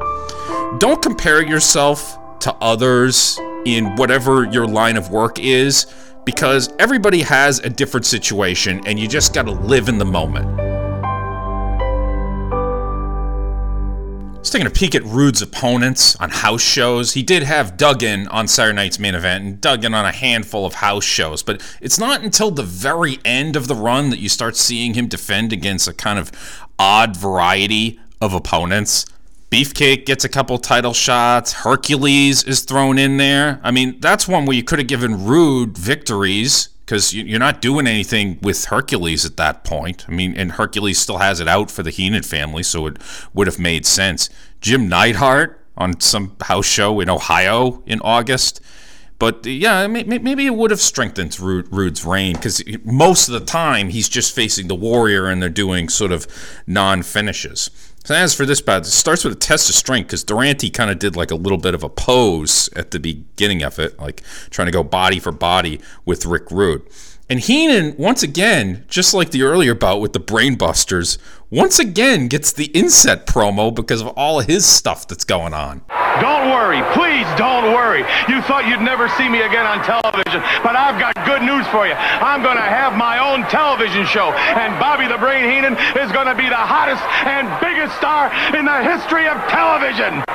Don't 0.79 1.01
compare 1.01 1.41
yourself 1.41 2.17
to 2.39 2.53
others 2.55 3.39
in 3.65 3.95
whatever 3.95 4.45
your 4.45 4.67
line 4.67 4.97
of 4.97 5.09
work 5.09 5.39
is 5.39 5.85
because 6.25 6.71
everybody 6.79 7.21
has 7.21 7.59
a 7.59 7.69
different 7.69 8.05
situation 8.05 8.81
and 8.85 8.99
you 8.99 9.07
just 9.07 9.33
got 9.33 9.43
to 9.43 9.51
live 9.51 9.89
in 9.89 9.97
the 9.97 10.05
moment. 10.05 10.68
Taking 14.51 14.65
a 14.65 14.71
peek 14.71 14.95
at 14.95 15.03
Rude's 15.03 15.43
opponents 15.43 16.15
on 16.15 16.31
house 16.31 16.63
shows. 16.63 17.13
He 17.13 17.21
did 17.21 17.43
have 17.43 17.77
Duggan 17.77 18.27
on 18.29 18.47
Saturday 18.47 18.75
Night's 18.75 18.97
main 18.97 19.13
event 19.13 19.43
and 19.43 19.61
Duggan 19.61 19.93
on 19.93 20.05
a 20.05 20.11
handful 20.11 20.65
of 20.65 20.73
house 20.73 21.03
shows, 21.03 21.43
but 21.43 21.61
it's 21.81 21.99
not 21.99 22.23
until 22.23 22.49
the 22.49 22.63
very 22.63 23.19
end 23.23 23.55
of 23.55 23.67
the 23.67 23.75
run 23.75 24.09
that 24.09 24.17
you 24.17 24.27
start 24.27 24.55
seeing 24.55 24.95
him 24.95 25.07
defend 25.07 25.53
against 25.53 25.87
a 25.87 25.93
kind 25.93 26.17
of 26.17 26.31
odd 26.79 27.15
variety 27.15 27.99
of 28.19 28.33
opponents. 28.33 29.05
Beefcake 29.51 30.07
gets 30.07 30.23
a 30.23 30.29
couple 30.29 30.57
title 30.57 30.93
shots. 30.93 31.53
Hercules 31.53 32.43
is 32.43 32.61
thrown 32.61 32.97
in 32.97 33.17
there. 33.17 33.59
I 33.63 33.69
mean, 33.69 33.99
that's 33.99 34.27
one 34.27 34.45
where 34.45 34.55
you 34.55 34.63
could 34.63 34.79
have 34.79 34.87
given 34.87 35.25
Rude 35.25 35.77
victories 35.77 36.69
because 36.89 37.13
you're 37.13 37.37
not 37.37 37.61
doing 37.61 37.85
anything 37.85 38.39
with 38.41 38.65
Hercules 38.65 39.23
at 39.23 39.37
that 39.37 39.63
point. 39.63 40.05
I 40.07 40.11
mean, 40.11 40.35
and 40.35 40.53
Hercules 40.53 40.97
still 40.97 41.19
has 41.19 41.39
it 41.39 41.47
out 41.47 41.69
for 41.69 41.83
the 41.83 41.91
Heenan 41.91 42.23
family, 42.23 42.63
so 42.63 42.87
it 42.87 42.97
would 43.31 43.45
have 43.45 43.59
made 43.59 43.85
sense. 43.85 44.27
Jim 44.59 44.89
Neidhart 44.89 45.63
on 45.77 45.99
some 45.99 46.35
house 46.41 46.65
show 46.65 46.99
in 46.99 47.07
Ohio 47.07 47.83
in 47.85 48.01
August. 48.01 48.59
But 49.19 49.45
yeah, 49.45 49.85
maybe 49.85 50.47
it 50.47 50.55
would 50.55 50.71
have 50.71 50.79
strengthened 50.79 51.39
Rude's 51.39 52.03
reign 52.03 52.33
because 52.33 52.63
most 52.83 53.27
of 53.27 53.33
the 53.33 53.45
time 53.45 53.89
he's 53.89 54.09
just 54.09 54.33
facing 54.33 54.67
the 54.67 54.73
Warrior 54.73 55.27
and 55.27 55.43
they're 55.43 55.49
doing 55.49 55.89
sort 55.89 56.11
of 56.11 56.25
non 56.65 57.03
finishes. 57.03 57.69
So 58.05 58.15
as 58.15 58.33
for 58.33 58.45
this 58.45 58.61
bout, 58.61 58.83
it 58.83 58.85
starts 58.85 59.23
with 59.23 59.33
a 59.33 59.37
test 59.37 59.69
of 59.69 59.75
strength 59.75 60.07
because 60.07 60.23
Durante 60.23 60.69
kind 60.69 60.89
of 60.89 60.99
did 60.99 61.15
like 61.15 61.31
a 61.31 61.35
little 61.35 61.57
bit 61.57 61.73
of 61.73 61.83
a 61.83 61.89
pose 61.89 62.69
at 62.75 62.91
the 62.91 62.99
beginning 62.99 63.61
of 63.61 63.77
it, 63.77 63.99
like 63.99 64.23
trying 64.49 64.67
to 64.67 64.71
go 64.71 64.83
body 64.83 65.19
for 65.19 65.31
body 65.31 65.79
with 66.05 66.25
Rick 66.25 66.49
Rude. 66.49 66.81
And 67.29 67.39
Heenan, 67.39 67.95
once 67.97 68.23
again, 68.23 68.85
just 68.87 69.13
like 69.13 69.29
the 69.29 69.43
earlier 69.43 69.75
bout 69.75 70.01
with 70.01 70.13
the 70.13 70.19
Brainbusters, 70.19 71.19
once 71.49 71.79
again 71.79 72.27
gets 72.27 72.53
the 72.53 72.65
inset 72.77 73.25
promo 73.25 73.73
because 73.73 74.01
of 74.01 74.07
all 74.13 74.39
of 74.39 74.45
his 74.45 74.65
stuff 74.65 75.07
that's 75.07 75.25
going 75.25 75.53
on. 75.53 75.81
Don't 76.21 76.53
worry. 76.53 76.77
Please 76.93 77.25
don't 77.41 77.73
worry. 77.73 78.05
You 78.29 78.45
thought 78.45 78.69
you'd 78.69 78.85
never 78.85 79.09
see 79.17 79.25
me 79.25 79.41
again 79.41 79.65
on 79.65 79.81
television, 79.81 80.45
but 80.61 80.77
I've 80.77 81.01
got 81.01 81.17
good 81.25 81.41
news 81.41 81.65
for 81.73 81.89
you. 81.89 81.97
I'm 81.97 82.45
going 82.45 82.61
to 82.61 82.69
have 82.69 82.93
my 82.93 83.17
own 83.17 83.49
television 83.49 84.05
show, 84.05 84.29
and 84.29 84.77
Bobby 84.77 85.09
the 85.09 85.17
Brain 85.17 85.49
Heenan 85.49 85.73
is 85.97 86.13
going 86.13 86.29
to 86.29 86.37
be 86.37 86.45
the 86.45 86.59
hottest 86.59 87.01
and 87.25 87.49
biggest 87.57 87.97
star 87.97 88.29
in 88.53 88.69
the 88.69 88.79
history 88.85 89.25
of 89.25 89.41
television. 89.49 90.21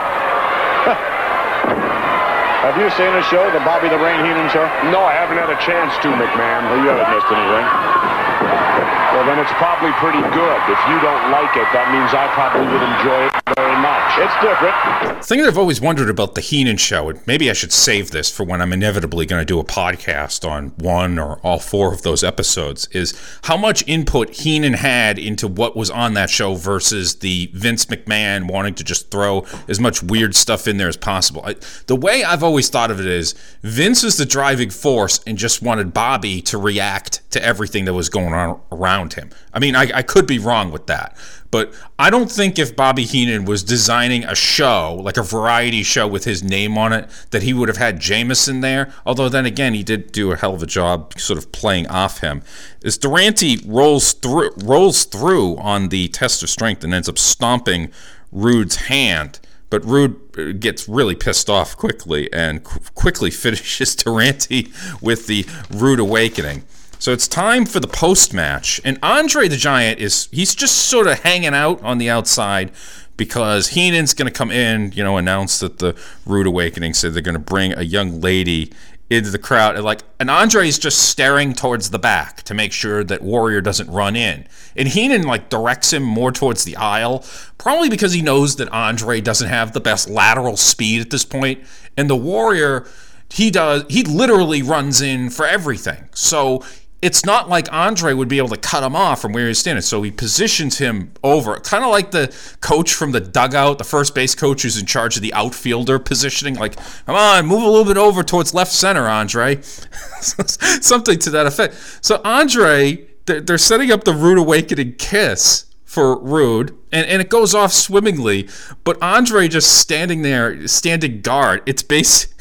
Have 2.64 2.80
you 2.80 2.88
seen 2.96 3.12
a 3.12 3.22
show, 3.28 3.44
the 3.52 3.60
Bobby 3.60 3.92
the 3.92 4.00
Brain 4.00 4.24
Heenan 4.24 4.48
show? 4.48 4.64
No, 4.88 5.04
I 5.04 5.12
haven't 5.12 5.36
had 5.36 5.52
a 5.52 5.60
chance 5.60 5.92
to, 6.00 6.08
McMahon. 6.08 6.64
Well, 6.72 6.80
you 6.80 6.88
haven't 6.88 7.12
missed 7.12 7.28
anything. 7.28 9.03
Well, 9.14 9.24
then 9.26 9.38
it's 9.38 9.52
probably 9.52 9.92
pretty 9.92 10.18
good. 10.34 10.60
If 10.66 10.80
you 10.90 10.98
don't 11.00 11.30
like 11.30 11.56
it, 11.56 11.70
that 11.72 11.86
means 11.94 12.12
I 12.12 12.26
probably 12.34 12.66
would 12.66 12.82
enjoy 12.82 13.26
it 13.28 13.54
very 13.54 13.80
much. 13.80 14.18
It's 14.18 14.34
different. 14.42 15.20
The 15.20 15.26
thing 15.28 15.40
that 15.40 15.46
I've 15.46 15.56
always 15.56 15.80
wondered 15.80 16.10
about 16.10 16.34
the 16.34 16.40
Heenan 16.40 16.78
show, 16.78 17.10
and 17.10 17.24
maybe 17.24 17.48
I 17.48 17.52
should 17.52 17.70
save 17.70 18.10
this 18.10 18.28
for 18.28 18.42
when 18.42 18.60
I'm 18.60 18.72
inevitably 18.72 19.24
going 19.24 19.40
to 19.40 19.46
do 19.46 19.60
a 19.60 19.64
podcast 19.64 20.48
on 20.48 20.70
one 20.78 21.20
or 21.20 21.38
all 21.44 21.60
four 21.60 21.94
of 21.94 22.02
those 22.02 22.24
episodes, 22.24 22.88
is 22.88 23.14
how 23.44 23.56
much 23.56 23.86
input 23.86 24.30
Heenan 24.30 24.74
had 24.74 25.16
into 25.16 25.46
what 25.46 25.76
was 25.76 25.90
on 25.90 26.14
that 26.14 26.28
show 26.28 26.56
versus 26.56 27.14
the 27.20 27.50
Vince 27.54 27.84
McMahon 27.84 28.50
wanting 28.50 28.74
to 28.74 28.82
just 28.82 29.12
throw 29.12 29.46
as 29.68 29.78
much 29.78 30.02
weird 30.02 30.34
stuff 30.34 30.66
in 30.66 30.76
there 30.76 30.88
as 30.88 30.96
possible. 30.96 31.42
I, 31.44 31.54
the 31.86 31.94
way 31.94 32.24
I've 32.24 32.42
always 32.42 32.68
thought 32.68 32.90
of 32.90 32.98
it 32.98 33.06
is 33.06 33.36
Vince 33.62 34.02
was 34.02 34.16
the 34.16 34.26
driving 34.26 34.70
force 34.70 35.20
and 35.24 35.38
just 35.38 35.62
wanted 35.62 35.94
Bobby 35.94 36.42
to 36.42 36.58
react 36.58 37.20
to 37.30 37.44
everything 37.44 37.84
that 37.84 37.94
was 37.94 38.08
going 38.08 38.34
on 38.34 38.60
around 38.72 39.03
him. 39.12 39.31
I 39.52 39.60
mean, 39.60 39.76
I, 39.76 39.90
I 39.94 40.02
could 40.02 40.26
be 40.26 40.39
wrong 40.39 40.72
with 40.72 40.86
that, 40.86 41.14
but 41.51 41.72
I 41.98 42.10
don't 42.10 42.32
think 42.32 42.59
if 42.59 42.74
Bobby 42.74 43.05
Heenan 43.05 43.44
was 43.44 43.62
designing 43.62 44.24
a 44.24 44.35
show, 44.35 44.98
like 45.01 45.16
a 45.16 45.22
variety 45.22 45.85
show 45.85 46.09
with 46.09 46.24
his 46.24 46.43
name 46.43 46.76
on 46.76 46.93
it, 46.93 47.09
that 47.31 47.44
he 47.44 47.52
would 47.52 47.68
have 47.68 47.76
had 47.76 48.01
Jameson 48.01 48.60
there. 48.60 48.93
Although 49.06 49.28
then 49.28 49.47
again, 49.47 49.74
he 49.74 49.85
did 49.85 50.10
do 50.10 50.32
a 50.32 50.36
hell 50.36 50.55
of 50.55 50.64
a 50.64 50.66
job 50.66 51.16
sort 51.16 51.39
of 51.39 51.52
playing 51.52 51.86
off 51.86 52.22
him. 52.22 52.43
As 52.85 52.98
Durante 52.98 53.59
rolls 53.66 54.14
through 54.14 54.51
rolls 54.64 55.05
through 55.05 55.56
on 55.59 55.90
the 55.90 56.09
test 56.09 56.43
of 56.43 56.51
strength 56.51 56.82
and 56.82 56.93
ends 56.93 57.09
up 57.09 57.18
stomping 57.18 57.93
Rude's 58.32 58.76
hand. 58.76 59.39
But 59.70 59.85
Rude 59.85 60.20
uh, 60.39 60.52
gets 60.59 60.89
really 60.89 61.14
pissed 61.14 61.48
off 61.48 61.76
quickly 61.76 62.32
and 62.32 62.62
qu- 62.62 62.81
quickly 62.94 63.31
finishes 63.44 63.97
Durante 63.97 64.72
with 65.01 65.26
the 65.26 65.47
Rude 65.70 66.01
Awakening. 66.01 66.64
So 67.05 67.12
it's 67.12 67.28
time 67.28 67.66
for 67.66 67.81
the 67.81 67.86
post 67.86 68.32
match. 68.32 68.81
And 68.82 68.98
Andre 69.02 69.47
the 69.47 69.59
Giant 69.59 70.01
is, 70.01 70.26
he's 70.32 70.55
just 70.55 70.74
sort 70.89 71.06
of 71.06 71.18
hanging 71.18 71.52
out 71.52 71.82
on 71.82 71.98
the 71.98 72.09
outside 72.09 72.72
because 73.18 73.68
Heenan's 73.68 74.14
going 74.14 74.26
to 74.26 74.32
come 74.32 74.51
in, 74.51 74.90
you 74.93 75.05
know, 75.05 75.18
announce 75.18 75.60
that 75.60 75.81
the 75.81 75.94
Rude 76.24 76.47
Awakening 76.47 76.94
said 76.94 77.12
they're 77.12 77.20
going 77.20 77.35
to 77.35 77.39
bring 77.39 77.74
a 77.74 77.82
young 77.82 78.22
lady 78.22 78.72
into 79.10 79.28
the 79.28 79.39
crowd. 79.39 79.74
And 79.74 79.85
like, 79.85 80.01
and 80.18 80.31
Andre's 80.31 80.78
just 80.78 81.10
staring 81.10 81.52
towards 81.52 81.90
the 81.90 81.98
back 81.98 82.43
to 82.44 82.55
make 82.55 82.72
sure 82.72 83.05
that 83.05 83.20
Warrior 83.20 83.60
doesn't 83.60 83.90
run 83.90 84.16
in. 84.16 84.48
And 84.74 84.89
Heenan 84.89 85.24
like 85.24 85.51
directs 85.51 85.93
him 85.93 86.02
more 86.02 86.32
towards 86.32 86.64
the 86.64 86.74
aisle, 86.74 87.22
probably 87.59 87.90
because 87.90 88.14
he 88.14 88.22
knows 88.22 88.56
that 88.56 88.70
Andre 88.70 89.20
doesn't 89.20 89.51
have 89.51 89.74
the 89.74 89.81
best 89.81 90.09
lateral 90.09 90.56
speed 90.56 91.02
at 91.02 91.10
this 91.10 91.26
point. 91.26 91.64
And 91.98 92.09
the 92.09 92.16
Warrior, 92.16 92.86
he 93.28 93.51
does, 93.51 93.85
he 93.90 94.05
literally 94.05 94.62
runs 94.62 95.02
in 95.02 95.28
for 95.28 95.44
everything. 95.44 96.09
So 96.14 96.64
it's 97.05 97.26
not 97.26 97.51
like 97.51 97.70
Andre 97.70 98.14
would 98.14 98.28
be 98.28 98.39
able 98.39 98.48
to 98.48 98.56
cut 98.56 98.82
him 98.82 98.97
off 98.97 99.20
from 99.20 99.35
where 99.35 99.47
he's 99.47 99.59
standing. 99.59 99.82
So 99.82 100.01
he 100.02 100.10
positions 100.10 100.78
him 100.78 101.12
over, 101.22 101.60
kind 101.60 101.85
of 101.85 101.90
like 101.90 102.12
the 102.12 102.35
coach 102.62 102.94
from 102.94 103.12
the 103.12 103.20
dugout, 103.20 103.76
the 103.76 103.85
first 103.85 104.14
base 104.14 104.35
coach 104.35 104.62
who's 104.62 104.78
in 104.78 104.86
charge 104.86 105.14
of 105.16 105.20
the 105.20 105.35
outfielder 105.35 105.98
positioning. 105.98 106.55
Like, 106.55 106.76
come 107.05 107.14
on, 107.14 107.44
move 107.44 107.62
a 107.62 107.68
little 107.68 107.85
bit 107.85 107.98
over 107.98 108.22
towards 108.22 108.55
left 108.55 108.72
center, 108.72 109.06
Andre. 109.06 109.60
Something 109.62 111.18
to 111.18 111.28
that 111.28 111.44
effect. 111.44 111.74
So 112.01 112.22
Andre, 112.24 113.06
they're 113.26 113.59
setting 113.59 113.93
up 113.93 114.05
the 114.05 114.14
Rude 114.14 114.39
Awakening 114.39 114.94
kiss 114.94 115.66
for 115.85 116.18
Rude, 116.18 116.70
and, 116.90 117.06
and 117.06 117.20
it 117.20 117.28
goes 117.28 117.55
off 117.55 117.74
swimmingly. 117.74 118.48
But 118.82 119.01
Andre 119.02 119.47
just 119.48 119.78
standing 119.78 120.22
there, 120.22 120.66
standing 120.68 121.20
guard. 121.20 121.62
It's 121.66 121.82
base 121.82 122.34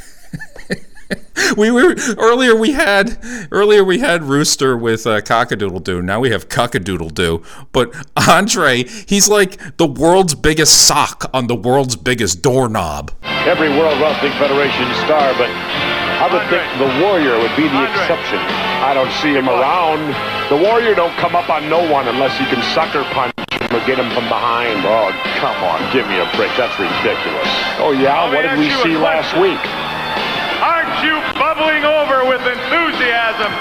we 1.58 1.72
were 1.72 1.96
earlier 2.18 2.56
we 2.56 2.72
had 2.72 3.20
earlier 3.52 3.84
we 3.84 4.00
had 4.00 4.24
Rooster 4.24 4.78
with 4.78 5.06
uh, 5.06 5.22
Cockadoodle 5.22 5.84
Doo. 5.84 6.02
Now 6.02 6.20
we 6.20 6.32
have 6.32 6.50
Cockadoodle 6.50 7.14
Doo. 7.14 7.44
But 7.72 7.94
Andre, 8.28 8.84
he's 8.84 9.28
like 9.28 9.78
the 9.78 9.88
world's 9.88 10.36
biggest 10.36 10.88
sock 10.88 11.30
on 11.34 11.48
the 11.48 11.56
world's 11.56 11.96
biggest 11.96 12.42
doorknob. 12.42 13.12
Every 13.24 13.70
World 13.70 14.00
Wrestling 14.00 14.32
Federation 14.34 14.88
star, 15.06 15.34
but 15.38 15.50
I 16.24 16.32
would 16.32 16.48
think 16.48 16.64
the 16.80 16.88
Warrior 17.04 17.36
would 17.36 17.56
be 17.58 17.68
the 17.68 17.84
exception. 17.84 18.40
I 18.40 18.94
don't 18.94 19.12
see 19.20 19.36
him 19.36 19.50
around. 19.50 20.16
The 20.48 20.56
Warrior 20.56 20.96
don't 20.96 21.16
come 21.18 21.36
up 21.36 21.50
on 21.50 21.70
no 21.70 21.84
one 21.92 22.08
unless 22.08 22.38
he 22.40 22.46
can 22.46 22.64
sucker 22.72 23.04
punch 23.12 23.34
him 23.52 23.76
or 23.76 23.84
get 23.86 24.00
him 24.00 24.08
from 24.16 24.30
behind. 24.32 24.86
Oh, 24.88 25.12
come 25.44 25.58
on, 25.68 25.84
give 25.92 26.08
me 26.08 26.20
a 26.20 26.28
break. 26.40 26.52
That's 26.56 26.76
ridiculous. 26.80 27.50
Oh 27.84 27.92
yeah, 27.92 28.32
what 28.32 28.44
did 28.44 28.60
we 28.60 28.72
see 28.84 28.96
last 28.96 29.36
week? 29.36 29.60
Aren't 30.62 31.02
you 31.02 31.18
bubbling 31.40 31.84
over 31.86 32.28
with 32.30 32.44
enthusiasm? 32.46 33.52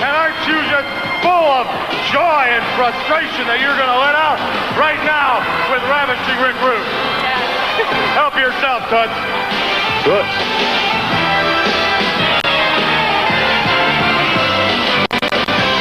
And 0.00 0.12
aren't 0.14 0.40
you 0.46 0.56
just 0.70 0.88
full 1.20 1.48
of 1.58 1.66
joy 2.14 2.44
and 2.48 2.64
frustration 2.78 3.44
that 3.50 3.58
you're 3.58 3.76
going 3.76 3.90
to 3.90 4.00
let 4.00 4.14
out 4.14 4.38
right 4.78 5.02
now 5.02 5.42
with 5.68 5.82
Ravishing 5.90 6.38
Rick 6.38 6.56
Rude? 6.62 6.86
Help 8.14 8.34
yourself, 8.38 8.86
Toots. 8.88 9.18
Toots. 10.06 10.34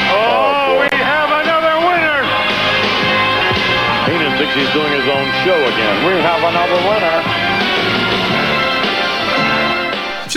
Oh, 0.09 0.17
oh, 0.17 0.81
we 0.81 0.89
have 0.97 1.29
another 1.29 1.75
winner. 1.85 2.19
Heenan 4.09 4.33
he's 4.57 4.71
doing 4.73 4.93
his 4.93 5.07
own 5.07 5.27
show 5.45 5.59
again. 5.61 5.95
We 6.05 6.17
have 6.21 6.41
another 6.41 6.79
winner. 6.89 7.46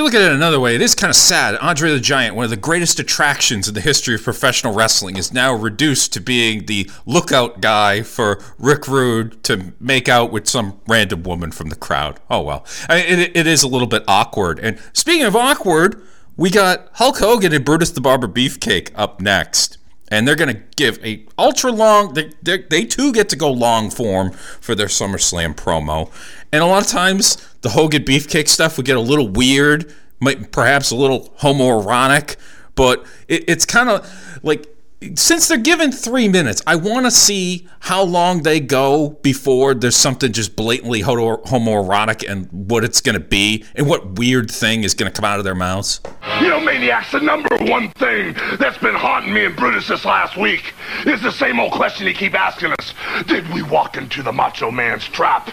You 0.01 0.05
look 0.05 0.15
at 0.15 0.23
it 0.23 0.33
another 0.33 0.59
way, 0.59 0.75
it 0.75 0.81
is 0.81 0.95
kind 0.95 1.11
of 1.11 1.15
sad. 1.15 1.57
Andre 1.57 1.91
the 1.91 2.01
Giant, 2.01 2.35
one 2.35 2.45
of 2.45 2.51
the 2.51 2.57
greatest 2.57 2.99
attractions 2.99 3.69
in 3.69 3.75
the 3.75 3.83
history 3.83 4.15
of 4.15 4.23
professional 4.23 4.73
wrestling, 4.73 5.19
is 5.19 5.31
now 5.31 5.53
reduced 5.53 6.15
to 6.15 6.23
being 6.23 6.65
the 6.65 6.91
lookout 7.05 7.61
guy 7.61 8.01
for 8.01 8.43
Rick 8.59 8.89
Rude 8.89 9.45
to 9.45 9.75
make 9.79 10.09
out 10.09 10.33
with 10.33 10.49
some 10.49 10.81
random 10.89 11.23
woman 11.25 11.53
from 11.53 11.69
the 11.69 11.77
crowd. 11.77 12.19
Oh 12.31 12.41
well, 12.41 12.65
I 12.89 13.03
mean, 13.03 13.19
it, 13.19 13.37
it 13.37 13.47
is 13.47 13.63
a 13.63 13.69
little 13.69 13.87
bit 13.87 14.03
awkward. 14.09 14.59
And 14.59 14.79
speaking 14.95 15.27
of 15.27 15.37
awkward, 15.37 16.01
we 16.35 16.49
got 16.49 16.89
Hulk 16.95 17.19
Hogan 17.19 17.53
and 17.53 17.63
Brutus 17.63 17.91
the 17.91 18.01
Barber 18.01 18.27
Beefcake 18.27 18.93
up 18.95 19.21
next. 19.21 19.77
And 20.09 20.27
they're 20.27 20.35
going 20.35 20.53
to 20.53 20.63
give 20.77 20.99
a 21.05 21.27
ultra 21.39 21.71
long. 21.71 22.15
They, 22.15 22.33
they 22.43 22.85
too 22.85 23.13
get 23.13 23.29
to 23.29 23.37
go 23.37 23.49
long 23.49 23.91
form 23.91 24.33
for 24.33 24.75
their 24.75 24.89
SummerSlam 24.89 25.55
promo, 25.55 26.11
and 26.51 26.63
a 26.65 26.67
lot 26.67 26.83
of 26.83 26.89
times 26.89 27.37
the 27.63 27.71
Hogan 27.71 28.05
Beefcake 28.05 28.49
stuff 28.49 28.77
would 28.77 28.87
get 28.87 28.97
a 28.97 29.01
little 29.01 29.29
weird, 29.29 29.93
might 30.21 30.53
perhaps 30.53 30.91
a 30.91 30.97
little 30.97 31.31
homoerotic, 31.41 32.37
but 32.75 33.05
it, 33.29 33.45
it's 33.49 33.67
kind 33.67 33.89
of 33.89 34.41
like 34.43 34.67
since 35.15 35.49
they're 35.49 35.57
given 35.57 35.93
three 35.93 36.29
minutes, 36.29 36.63
I 36.67 36.77
want 36.77 37.07
to 37.07 37.11
see 37.11 37.67
how 37.81 38.03
long 38.03 38.43
they 38.43 38.61
go 38.61 39.19
before 39.23 39.73
there's 39.73 39.97
something 39.97 40.31
just 40.33 40.57
blatantly 40.57 41.03
homoerotic 41.03 42.31
and 42.31 42.49
what 42.71 42.85
it's 42.85 43.01
going 43.01 43.15
to 43.15 43.25
be 43.25 43.65
and 43.75 43.89
what 43.89 44.19
weird 44.19 44.51
thing 44.51 44.85
is 44.85 44.93
going 44.93 45.11
to 45.11 45.17
come 45.17 45.25
out 45.25 45.39
of 45.39 45.45
their 45.45 45.55
mouths. 45.55 46.01
You 46.43 46.49
know, 46.49 46.61
Maniacs, 46.61 47.13
the 47.13 47.21
number 47.21 47.57
one 47.61 47.91
thing 47.93 48.35
that's 48.59 48.77
been 48.79 48.95
haunting 48.95 49.33
me 49.33 49.47
and 49.47 49.57
Brutus 49.57 49.89
this 49.89 50.05
last 50.05 50.37
week 50.37 50.75
is 51.07 51.23
the 51.23 51.33
same 51.33 51.59
old 51.59 51.73
question 51.73 52.07
he 52.07 52.13
keep 52.13 52.35
asking 52.35 52.73
us. 52.79 52.93
Did 53.27 53.49
we 53.55 53.63
walk 53.63 53.97
into 53.97 54.23
the 54.23 54.33
Macho 54.33 54.71
Man's 54.71 55.05
trap? 55.05 55.51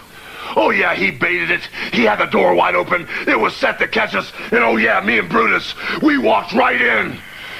Oh 0.56 0.70
yeah, 0.70 0.94
he 0.94 1.10
baited 1.10 1.50
it. 1.50 1.68
He 1.92 2.04
had 2.04 2.16
the 2.16 2.26
door 2.26 2.54
wide 2.54 2.74
open. 2.74 3.06
It 3.26 3.38
was 3.38 3.54
set 3.56 3.78
to 3.78 3.88
catch 3.88 4.14
us. 4.14 4.32
And 4.50 4.64
oh 4.64 4.76
yeah, 4.76 5.00
me 5.00 5.18
and 5.18 5.28
Brutus, 5.28 5.74
we 6.02 6.18
walked 6.18 6.52
right 6.52 6.80
in. 6.80 7.18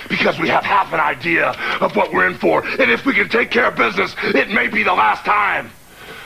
Because 0.08 0.38
we 0.38 0.48
have 0.48 0.64
half 0.64 0.90
an 0.94 1.00
idea 1.00 1.50
of 1.82 1.94
what 1.94 2.12
we're 2.14 2.26
in 2.26 2.34
for. 2.34 2.64
And 2.64 2.90
if 2.90 3.04
we 3.04 3.12
can 3.12 3.28
take 3.28 3.50
care 3.50 3.66
of 3.66 3.76
business, 3.76 4.16
it 4.22 4.48
may 4.48 4.66
be 4.66 4.82
the 4.82 4.94
last 4.94 5.22
time. 5.26 5.70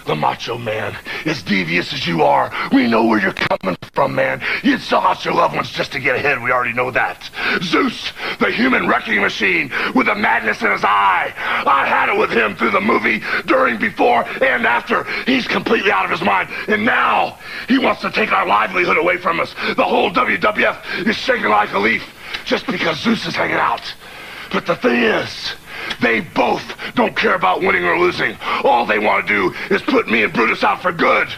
The 0.07 0.17
Macho 0.17 0.59
Man, 0.59 0.97
as 1.27 1.43
devious 1.43 1.93
as 1.93 2.07
you 2.07 2.23
are, 2.23 2.53
we 2.73 2.89
know 2.89 3.05
where 3.05 3.21
you're 3.21 3.33
coming 3.33 3.77
from, 3.95 4.15
man. 4.15 4.43
You'd 4.63 4.81
sell 4.81 5.01
out 5.01 5.25
your 5.25 5.35
loved 5.35 5.55
ones 5.55 5.71
just 5.71 5.93
to 5.93 6.01
get 6.01 6.17
ahead. 6.17 6.43
We 6.43 6.51
already 6.51 6.73
know 6.73 6.91
that. 6.91 7.31
Zeus, 7.63 8.13
the 8.41 8.51
human 8.51 8.89
wrecking 8.89 9.21
machine, 9.21 9.71
with 9.95 10.07
the 10.07 10.15
madness 10.15 10.61
in 10.63 10.73
his 10.73 10.83
eye. 10.83 11.33
I 11.37 11.87
had 11.87 12.09
it 12.09 12.19
with 12.19 12.31
him 12.31 12.57
through 12.57 12.73
the 12.73 12.81
movie, 12.81 13.23
during, 13.47 13.79
before, 13.79 14.25
and 14.43 14.67
after. 14.67 15.05
He's 15.25 15.47
completely 15.47 15.93
out 15.93 16.05
of 16.05 16.11
his 16.11 16.23
mind. 16.23 16.49
And 16.69 16.85
now, 16.85 17.39
he 17.69 17.79
wants 17.79 18.01
to 18.03 18.11
take 18.11 18.33
our 18.33 18.47
livelihood 18.47 18.99
away 18.99 19.19
from 19.19 19.39
us. 19.39 19.55
The 19.77 19.85
whole 19.85 20.11
WWF 20.11 21.07
is 21.07 21.17
shaking 21.17 21.49
like 21.49 21.73
a 21.73 21.79
leaf 21.79 22.03
just 22.45 22.67
because 22.67 22.99
Zeus 22.99 23.25
is 23.27 23.37
hanging 23.37 23.57
out. 23.57 23.83
But 24.51 24.67
the 24.67 24.77
thing 24.77 25.03
is, 25.03 25.55
they 26.01 26.21
both 26.21 26.63
don't 26.95 27.17
care 27.17 27.35
about 27.35 27.61
winning 27.61 27.85
or 27.85 27.99
losing. 27.99 28.37
All 28.65 28.87
they 28.87 28.99
want 28.99 29.27
to 29.27 29.33
do 29.33 29.75
is 29.75 29.83
put 29.83 30.09
me 30.09 30.23
and 30.23 30.33
Brutus 30.33 30.65
out 30.65 30.83
for 30.83 30.93
good. 30.93 31.29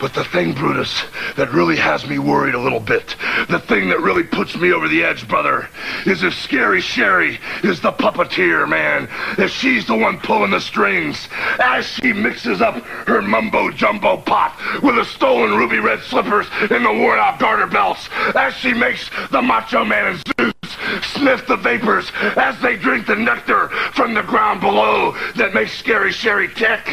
But 0.00 0.14
the 0.14 0.24
thing, 0.24 0.54
Brutus, 0.54 1.04
that 1.36 1.52
really 1.52 1.76
has 1.76 2.08
me 2.08 2.18
worried 2.18 2.54
a 2.54 2.58
little 2.58 2.80
bit, 2.80 3.16
the 3.50 3.58
thing 3.58 3.90
that 3.90 4.00
really 4.00 4.22
puts 4.22 4.56
me 4.56 4.72
over 4.72 4.88
the 4.88 5.04
edge, 5.04 5.28
brother, 5.28 5.68
is 6.06 6.22
if 6.22 6.34
Scary 6.34 6.80
Sherri 6.80 7.38
is 7.62 7.82
the 7.82 7.92
puppeteer, 7.92 8.66
man. 8.66 9.10
If 9.36 9.50
she's 9.50 9.86
the 9.86 9.94
one 9.94 10.18
pulling 10.18 10.52
the 10.52 10.60
strings, 10.60 11.28
as 11.58 11.86
she 11.86 12.14
mixes 12.14 12.62
up 12.62 12.82
her 13.06 13.20
mumbo 13.20 13.70
jumbo 13.72 14.16
pot 14.16 14.58
with 14.82 14.94
the 14.94 15.04
stolen 15.04 15.54
ruby 15.58 15.80
red 15.80 16.00
slippers 16.00 16.46
and 16.70 16.82
the 16.82 16.92
worn 16.92 17.18
out 17.18 17.38
garter 17.38 17.66
belts, 17.66 18.08
as 18.34 18.54
she 18.54 18.72
makes 18.72 19.10
the 19.30 19.42
Macho 19.42 19.84
Man 19.84 20.06
and 20.06 20.22
Zeus 20.40 20.59
sniff 21.02 21.46
the 21.46 21.56
vapors 21.56 22.10
as 22.36 22.60
they 22.60 22.76
drink 22.76 23.06
the 23.06 23.16
nectar 23.16 23.68
from 23.92 24.14
the 24.14 24.22
ground 24.22 24.60
below 24.60 25.16
that 25.36 25.54
makes 25.54 25.72
Scary 25.72 26.12
Sherri 26.12 26.48
tick. 26.48 26.86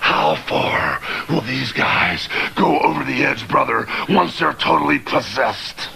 How 0.00 0.34
far 0.34 1.00
will 1.30 1.42
these 1.42 1.72
guys 1.72 2.28
go 2.56 2.80
over 2.80 3.04
the 3.04 3.24
edge, 3.24 3.46
brother, 3.46 3.86
once 4.08 4.38
they're 4.38 4.52
totally 4.54 4.98
possessed? 4.98 5.88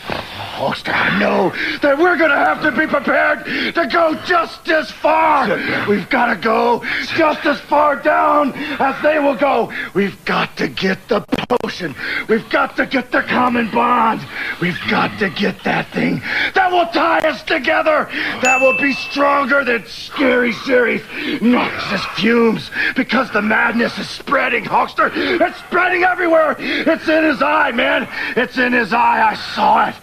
Hulkster, 0.56 0.94
I 0.94 1.18
know 1.18 1.50
that 1.82 1.98
we're 1.98 2.16
gonna 2.16 2.34
have 2.34 2.62
to 2.62 2.72
be 2.72 2.86
prepared 2.86 3.44
to 3.74 3.86
go 3.92 4.14
just 4.24 4.66
as 4.70 4.90
far. 4.90 5.48
We've 5.86 6.08
got 6.08 6.32
to 6.32 6.36
go 6.36 6.82
just 7.14 7.44
as 7.44 7.60
far 7.60 7.96
down 7.96 8.54
as 8.80 9.02
they 9.02 9.18
will 9.18 9.36
go. 9.36 9.70
We've 9.92 10.22
got 10.24 10.56
to 10.56 10.68
get 10.68 11.08
the 11.08 11.20
potion. 11.60 11.94
We've 12.28 12.48
got 12.48 12.74
to 12.76 12.86
get 12.86 13.12
the 13.12 13.22
common 13.22 13.70
bond. 13.70 14.26
We've 14.60 14.80
got 14.88 15.18
to 15.18 15.28
get 15.28 15.62
that 15.64 15.92
thing 15.92 16.20
that 16.54 16.72
will 16.72 16.86
tie 16.86 17.28
us 17.28 17.42
together. 17.42 18.08
That 18.42 18.60
will 18.60 18.78
be 18.78 18.94
stronger 18.94 19.62
than 19.62 19.84
scary 19.86 20.52
Sherri's 20.52 21.02
noxious 21.42 22.04
fumes 22.16 22.70
because 22.94 23.30
the 23.30 23.42
madness 23.42 23.98
is 23.98 24.08
spreading, 24.08 24.64
Hulkster. 24.64 25.10
It's 25.14 25.58
spreading 25.58 26.02
everywhere. 26.02 26.56
It's 26.58 27.08
in 27.08 27.24
his 27.24 27.42
eye, 27.42 27.72
man. 27.72 28.08
It's 28.36 28.56
in 28.56 28.72
his 28.72 28.92
eye. 28.92 29.30
I 29.30 29.34
saw 29.54 29.88
it. 29.88 29.94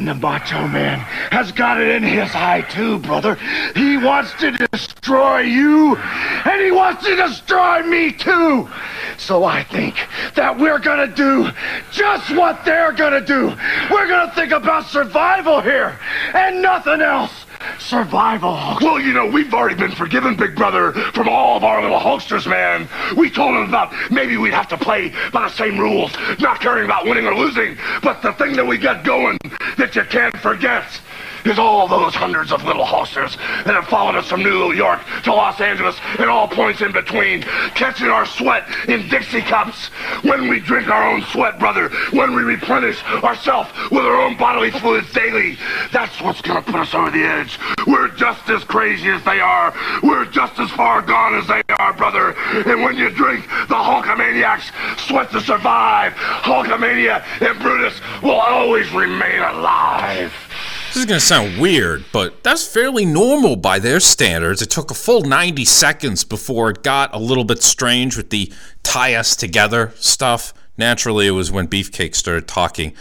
And 0.00 0.08
the 0.08 0.14
Macho 0.14 0.66
Man 0.66 0.98
has 1.30 1.52
got 1.52 1.78
it 1.78 1.88
in 1.88 2.02
his 2.02 2.34
eye 2.34 2.62
too, 2.62 3.00
brother. 3.00 3.34
He 3.76 3.98
wants 3.98 4.32
to 4.40 4.50
destroy 4.72 5.40
you, 5.40 5.94
and 5.94 6.62
he 6.62 6.70
wants 6.70 7.04
to 7.04 7.14
destroy 7.16 7.82
me 7.82 8.10
too. 8.10 8.66
So 9.18 9.44
I 9.44 9.62
think 9.62 9.96
that 10.36 10.58
we're 10.58 10.78
gonna 10.78 11.06
do 11.06 11.50
just 11.92 12.34
what 12.34 12.64
they're 12.64 12.92
gonna 12.92 13.20
do. 13.20 13.54
We're 13.90 14.08
gonna 14.08 14.32
think 14.34 14.52
about 14.52 14.86
survival 14.86 15.60
here, 15.60 15.98
and 16.32 16.62
nothing 16.62 17.02
else. 17.02 17.44
Survival. 17.78 18.78
Well, 18.80 19.00
you 19.00 19.12
know, 19.12 19.26
we've 19.26 19.52
already 19.52 19.74
been 19.74 19.92
forgiven, 19.92 20.36
Big 20.36 20.54
Brother, 20.54 20.92
from 21.12 21.28
all 21.28 21.56
of 21.56 21.64
our 21.64 21.82
little 21.82 21.98
Hulksters, 21.98 22.46
man. 22.46 22.88
We 23.16 23.30
told 23.30 23.54
them 23.54 23.68
about 23.68 23.92
maybe 24.10 24.36
we'd 24.36 24.54
have 24.54 24.68
to 24.68 24.78
play 24.78 25.12
by 25.32 25.42
the 25.42 25.54
same 25.54 25.78
rules, 25.78 26.12
not 26.38 26.60
caring 26.60 26.84
about 26.84 27.04
winning 27.04 27.26
or 27.26 27.34
losing. 27.34 27.76
But 28.02 28.22
the 28.22 28.32
thing 28.34 28.52
that 28.54 28.66
we 28.66 28.78
got 28.78 29.04
going 29.04 29.38
that 29.76 29.96
you 29.96 30.04
can't 30.04 30.36
forget 30.38 31.00
is 31.44 31.58
all 31.58 31.88
those 31.88 32.14
hundreds 32.14 32.52
of 32.52 32.64
little 32.64 32.84
Hulksters 32.84 33.36
that 33.64 33.74
have 33.74 33.86
followed 33.88 34.16
us 34.16 34.28
from 34.28 34.42
New 34.42 34.72
York 34.72 35.00
to 35.24 35.32
Los 35.32 35.60
Angeles 35.60 35.96
and 36.18 36.28
all 36.28 36.48
points 36.48 36.80
in 36.80 36.92
between, 36.92 37.42
catching 37.74 38.08
our 38.08 38.26
sweat 38.26 38.68
in 38.88 39.08
Dixie 39.08 39.42
cups. 39.42 39.86
When 40.22 40.48
we 40.48 40.60
drink 40.60 40.88
our 40.88 41.10
own 41.10 41.22
sweat, 41.22 41.58
brother, 41.58 41.88
when 42.12 42.34
we 42.34 42.42
replenish 42.42 43.02
ourselves 43.04 43.70
with 43.90 44.04
our 44.04 44.20
own 44.20 44.36
bodily 44.36 44.70
fluids 44.70 45.12
daily, 45.12 45.58
that's 45.92 46.20
what's 46.20 46.40
gonna 46.40 46.62
put 46.62 46.76
us 46.76 46.94
over 46.94 47.10
the 47.10 47.22
edge. 47.22 47.58
We're 47.86 48.08
just 48.08 48.48
as 48.48 48.64
crazy 48.64 49.08
as 49.08 49.22
they 49.24 49.40
are. 49.40 49.74
We're 50.02 50.26
just 50.26 50.58
as 50.58 50.70
far 50.70 51.02
gone 51.02 51.34
as 51.34 51.46
they 51.46 51.62
are, 51.78 51.92
brother. 51.92 52.36
And 52.66 52.82
when 52.82 52.96
you 52.96 53.10
drink 53.10 53.46
the 53.68 53.74
Hulkamaniacs 53.74 55.00
sweat 55.06 55.30
to 55.32 55.40
survive, 55.40 56.12
Hulkamania 56.14 57.24
and 57.40 57.58
Brutus 57.60 58.00
will 58.22 58.40
always 58.40 58.90
remain 58.92 59.40
alive. 59.40 60.32
This 60.90 61.04
is 61.04 61.06
going 61.06 61.20
to 61.20 61.24
sound 61.24 61.60
weird, 61.60 62.04
but 62.12 62.42
that's 62.42 62.66
fairly 62.66 63.04
normal 63.04 63.54
by 63.54 63.78
their 63.78 64.00
standards. 64.00 64.60
It 64.60 64.70
took 64.70 64.90
a 64.90 64.94
full 64.94 65.20
90 65.20 65.64
seconds 65.64 66.24
before 66.24 66.70
it 66.70 66.82
got 66.82 67.14
a 67.14 67.18
little 67.18 67.44
bit 67.44 67.62
strange 67.62 68.16
with 68.16 68.30
the 68.30 68.52
tie 68.82 69.14
us 69.14 69.36
together 69.36 69.92
stuff. 69.94 70.52
Naturally, 70.76 71.28
it 71.28 71.30
was 71.30 71.52
when 71.52 71.68
Beefcake 71.68 72.16
started 72.16 72.48
talking. 72.48 72.92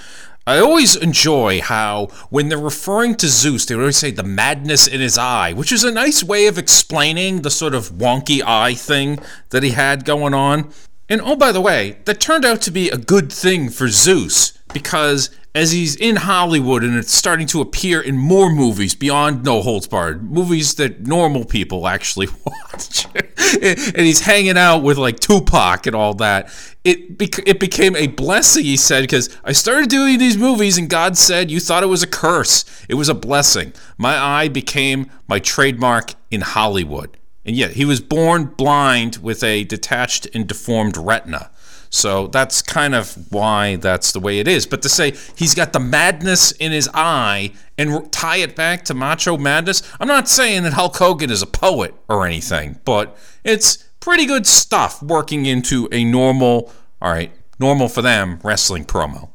I 0.46 0.60
always 0.60 0.96
enjoy 0.96 1.62
how, 1.62 2.10
when 2.30 2.50
they're 2.50 2.60
referring 2.60 3.16
to 3.16 3.28
Zeus, 3.28 3.66
they 3.66 3.74
always 3.74 3.98
say 3.98 4.12
the 4.12 4.22
madness 4.22 4.86
in 4.86 5.02
his 5.02 5.18
eye, 5.18 5.54
which 5.54 5.72
is 5.72 5.84
a 5.84 5.92
nice 5.92 6.24
way 6.24 6.46
of 6.46 6.60
explaining 6.60 7.42
the 7.42 7.50
sort 7.50 7.74
of 7.74 7.94
wonky 7.94 8.44
eye 8.46 8.76
thing 8.76 9.18
that 9.50 9.64
he 9.64 9.72
had 9.72 10.06
going 10.06 10.36
on. 10.36 10.72
And 11.10 11.22
oh, 11.22 11.36
by 11.36 11.52
the 11.52 11.60
way, 11.60 11.98
that 12.06 12.20
turned 12.20 12.46
out 12.46 12.62
to 12.62 12.72
be 12.72 12.92
a 12.92 12.98
good 12.98 13.34
thing 13.34 13.72
for 13.72 13.88
Zeus 13.88 14.52
because 14.72 15.32
as 15.56 15.72
he's 15.72 15.96
in 15.96 16.18
Hollywood 16.18 16.84
and 16.84 16.96
it's 16.96 17.14
starting 17.14 17.48
to 17.48 17.62
appear 17.62 18.00
in 18.00 18.18
more 18.18 18.52
movies 18.52 18.94
beyond 18.94 19.44
No 19.44 19.62
Holds 19.62 19.88
Barred, 19.88 20.30
movies 20.30 20.76
that 20.76 21.08
normal 21.08 21.44
people 21.44 21.88
actually 21.88 22.28
watch, 22.46 23.08
and 23.16 23.98
he's 23.98 24.22
hanging 24.22 24.58
out 24.58 24.80
with 24.80 24.98
like 24.98 25.20
Tupac 25.20 25.88
and 25.88 25.96
all 25.96 26.14
that. 26.16 26.50
It 26.84 27.18
bec- 27.18 27.48
it 27.48 27.60
became 27.60 27.96
a 27.96 28.08
blessing, 28.08 28.64
he 28.64 28.78
said, 28.78 29.02
because 29.02 29.36
I 29.44 29.52
started 29.52 29.90
doing 29.90 30.20
these 30.20 30.38
movies 30.38 30.78
and 30.78 30.90
God 30.90 31.18
said 31.18 31.50
you 31.52 31.60
thought 31.60 31.84
it 31.84 31.88
was 31.88 32.04
a 32.04 32.08
curse. 32.08 32.64
It 32.88 32.96
was 32.96 33.10
a 33.10 33.16
blessing. 33.16 33.74
My 33.98 34.18
eye 34.18 34.48
became 34.48 35.10
my 35.28 35.40
trademark 35.40 36.14
in 36.32 36.42
Hollywood. 36.42 37.18
And 37.46 37.56
yet, 37.56 37.72
he 37.72 37.86
was 37.86 38.00
born 38.00 38.46
blind 38.46 39.18
with 39.18 39.44
a 39.44 39.64
detached 39.64 40.28
and 40.36 40.48
deformed 40.48 40.98
retina. 40.98 41.50
So 41.90 42.28
that's 42.28 42.62
kind 42.62 42.94
of 42.94 43.32
why 43.32 43.76
that's 43.76 44.12
the 44.12 44.20
way 44.20 44.40
it 44.40 44.48
is. 44.48 44.66
But 44.66 44.82
to 44.84 44.90
say 44.90 45.14
he's 45.36 45.56
got 45.56 45.74
the 45.74 45.80
madness 45.80 46.52
in 46.54 46.72
his 46.72 46.90
eye 46.94 47.54
and 47.78 48.12
tie 48.12 48.38
it 48.38 48.56
back 48.56 48.86
to 48.86 48.94
macho 48.94 49.38
madness, 49.38 49.82
I'm 50.00 50.08
not 50.08 50.28
saying 50.28 50.64
that 50.64 50.74
Hulk 50.74 50.96
Hogan 50.98 51.32
is 51.32 51.42
a 51.42 51.48
poet 51.48 51.94
or 52.08 52.26
anything, 52.26 52.80
but 52.86 53.18
it's 53.44 53.78
pretty 54.00 54.26
good 54.26 54.46
stuff 54.46 55.02
working 55.02 55.46
into 55.46 55.90
a 55.92 56.04
normal, 56.04 56.72
all 57.02 57.12
right, 57.12 57.32
normal 57.60 57.90
for 57.90 58.02
them 58.02 58.40
wrestling 58.44 58.86
promo. 58.86 59.30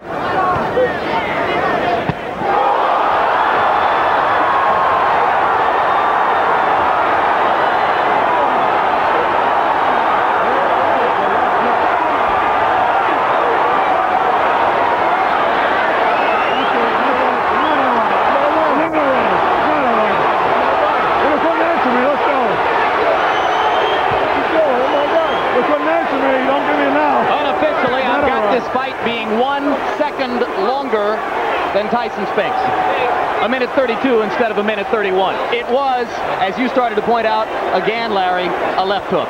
Unofficially, 26.75 28.03
I've 28.03 28.27
got 28.27 28.53
this 28.53 28.67
fight 28.73 28.97
being 29.05 29.39
one 29.39 29.75
second 29.99 30.41
longer 30.67 31.17
than 31.73 31.89
Tyson 31.91 32.27
Spinks. 32.33 32.59
A 33.43 33.49
minute 33.49 33.64
32 33.75 34.23
instead 34.23 34.51
of 34.51 34.59
a 34.59 34.65
minute 34.65 34.87
31. 34.89 35.35
It 35.55 35.67
was, 35.69 36.07
as 36.41 36.59
you 36.59 36.69
started 36.69 36.95
to 36.97 37.03
point 37.03 37.27
out, 37.27 37.47
again, 37.75 38.15
Larry, 38.15 38.47
a 38.77 38.85
left 38.85 39.07
hook. 39.11 39.29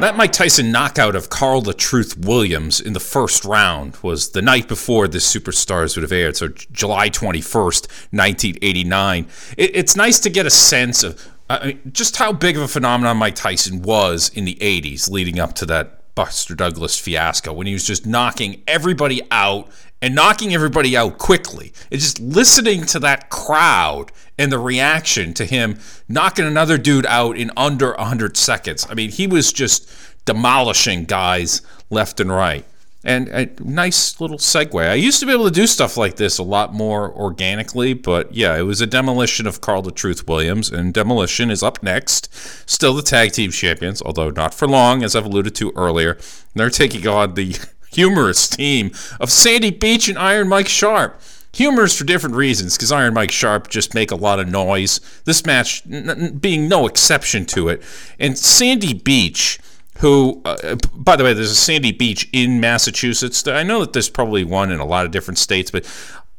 That 0.00 0.16
Mike 0.16 0.32
Tyson 0.32 0.72
knockout 0.72 1.14
of 1.14 1.28
Carl 1.28 1.60
the 1.60 1.74
Truth 1.74 2.16
Williams 2.16 2.80
in 2.80 2.94
the 2.94 3.00
first 3.00 3.44
round 3.44 3.96
was 4.02 4.30
the 4.30 4.40
night 4.40 4.66
before 4.66 5.08
the 5.08 5.18
Superstars 5.18 5.94
would 5.94 6.02
have 6.02 6.12
aired, 6.12 6.36
so 6.36 6.48
July 6.48 7.10
21st, 7.10 8.10
1989. 8.10 9.26
It, 9.58 9.76
it's 9.76 9.96
nice 9.96 10.18
to 10.20 10.30
get 10.30 10.46
a 10.46 10.50
sense 10.50 11.02
of 11.02 11.30
uh, 11.50 11.72
just 11.92 12.16
how 12.16 12.32
big 12.32 12.56
of 12.56 12.62
a 12.62 12.68
phenomenon 12.68 13.18
Mike 13.18 13.34
Tyson 13.34 13.82
was 13.82 14.30
in 14.30 14.46
the 14.46 14.54
80s 14.54 15.10
leading 15.10 15.38
up 15.38 15.54
to 15.56 15.66
that 15.66 16.14
Buster 16.14 16.54
Douglas 16.54 16.98
fiasco 16.98 17.52
when 17.52 17.66
he 17.66 17.72
was 17.72 17.84
just 17.84 18.06
knocking 18.06 18.62
everybody 18.66 19.20
out 19.30 19.70
and 20.02 20.14
knocking 20.14 20.54
everybody 20.54 20.96
out 20.96 21.18
quickly. 21.18 21.72
It's 21.90 22.04
just 22.04 22.20
listening 22.20 22.86
to 22.86 22.98
that 23.00 23.30
crowd 23.30 24.12
and 24.38 24.50
the 24.50 24.58
reaction 24.58 25.34
to 25.34 25.44
him 25.44 25.78
knocking 26.08 26.46
another 26.46 26.78
dude 26.78 27.06
out 27.06 27.36
in 27.36 27.50
under 27.56 27.92
100 27.94 28.36
seconds. 28.36 28.86
I 28.88 28.94
mean, 28.94 29.10
he 29.10 29.26
was 29.26 29.52
just 29.52 29.90
demolishing 30.24 31.04
guys 31.04 31.62
left 31.90 32.20
and 32.20 32.30
right. 32.30 32.64
And 33.02 33.28
a 33.28 33.48
nice 33.60 34.20
little 34.20 34.36
segue. 34.36 34.78
I 34.78 34.92
used 34.92 35.20
to 35.20 35.26
be 35.26 35.32
able 35.32 35.46
to 35.46 35.50
do 35.50 35.66
stuff 35.66 35.96
like 35.96 36.16
this 36.16 36.36
a 36.36 36.42
lot 36.42 36.74
more 36.74 37.10
organically, 37.12 37.94
but 37.94 38.34
yeah, 38.34 38.58
it 38.58 38.62
was 38.62 38.82
a 38.82 38.86
demolition 38.86 39.46
of 39.46 39.62
Carl 39.62 39.80
the 39.80 39.90
Truth 39.90 40.28
Williams, 40.28 40.70
and 40.70 40.92
Demolition 40.92 41.50
is 41.50 41.62
up 41.62 41.82
next. 41.82 42.28
Still 42.68 42.92
the 42.92 43.00
tag 43.00 43.32
team 43.32 43.52
champions, 43.52 44.02
although 44.02 44.28
not 44.28 44.52
for 44.52 44.68
long, 44.68 45.02
as 45.02 45.16
I've 45.16 45.24
alluded 45.24 45.54
to 45.56 45.72
earlier. 45.76 46.18
They're 46.54 46.68
taking 46.68 47.06
on 47.06 47.34
the 47.34 47.56
humorous 47.92 48.48
team 48.48 48.92
of 49.20 49.30
Sandy 49.30 49.70
Beach 49.70 50.08
and 50.08 50.18
Iron 50.18 50.48
Mike 50.48 50.68
Sharpe. 50.68 51.20
Humorous 51.52 51.98
for 51.98 52.04
different 52.04 52.36
reasons, 52.36 52.76
because 52.76 52.92
Iron 52.92 53.12
Mike 53.12 53.32
Sharpe 53.32 53.68
just 53.68 53.92
make 53.92 54.12
a 54.12 54.16
lot 54.16 54.38
of 54.38 54.48
noise. 54.48 55.00
This 55.24 55.44
match 55.44 55.82
n- 55.90 56.38
being 56.38 56.68
no 56.68 56.86
exception 56.86 57.44
to 57.46 57.68
it. 57.68 57.82
And 58.20 58.38
Sandy 58.38 58.94
Beach 58.94 59.58
who, 60.00 60.40
uh, 60.46 60.76
by 60.94 61.14
the 61.14 61.24
way, 61.24 61.34
there's 61.34 61.50
a 61.50 61.54
Sandy 61.54 61.92
Beach 61.92 62.28
in 62.32 62.58
Massachusetts. 62.58 63.46
I 63.46 63.62
know 63.62 63.80
that 63.80 63.92
there's 63.92 64.08
probably 64.08 64.44
one 64.44 64.72
in 64.72 64.80
a 64.80 64.84
lot 64.84 65.04
of 65.04 65.12
different 65.12 65.36
states, 65.36 65.70
but 65.70 65.86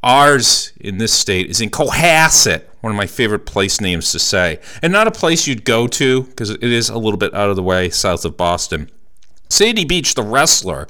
ours 0.02 0.74
in 0.80 0.98
this 0.98 1.14
state 1.14 1.48
is 1.48 1.62
in 1.62 1.70
Cohasset, 1.70 2.64
one 2.82 2.92
of 2.92 2.98
my 2.98 3.06
favorite 3.06 3.46
place 3.46 3.80
names 3.80 4.12
to 4.12 4.20
say, 4.20 4.60
and 4.82 4.92
not 4.92 5.08
a 5.08 5.12
place 5.12 5.46
you'd 5.46 5.64
go 5.64 5.88
to 5.88 6.24
because 6.24 6.50
it 6.50 6.64
is 6.64 6.90
a 6.90 6.98
little 6.98 7.18
bit 7.18 7.34
out 7.36 7.52
of 7.52 7.56
the 7.56 7.64
way 7.64 7.90
south 7.90 8.26
of 8.26 8.36
Boston. 8.36 8.90
Sandy 9.48 9.86
Beach, 9.86 10.16
the 10.16 10.24
wrestler, 10.24 10.88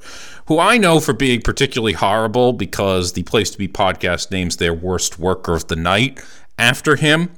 who 0.52 0.60
I 0.60 0.78
know 0.78 1.00
for 1.00 1.14
being 1.14 1.42
particularly 1.42 1.94
horrible 1.94 2.52
because 2.52 3.14
the 3.14 3.24
Place 3.24 3.52
to 3.52 3.58
Be 3.58 3.70
podcast 3.70 4.32
names 4.32 4.58
their 4.58 4.74
worst 4.74 5.18
worker 5.18 5.54
of 5.54 5.70
the 5.70 5.78
night 5.78 6.22
after 6.58 6.98
him. 6.98 7.32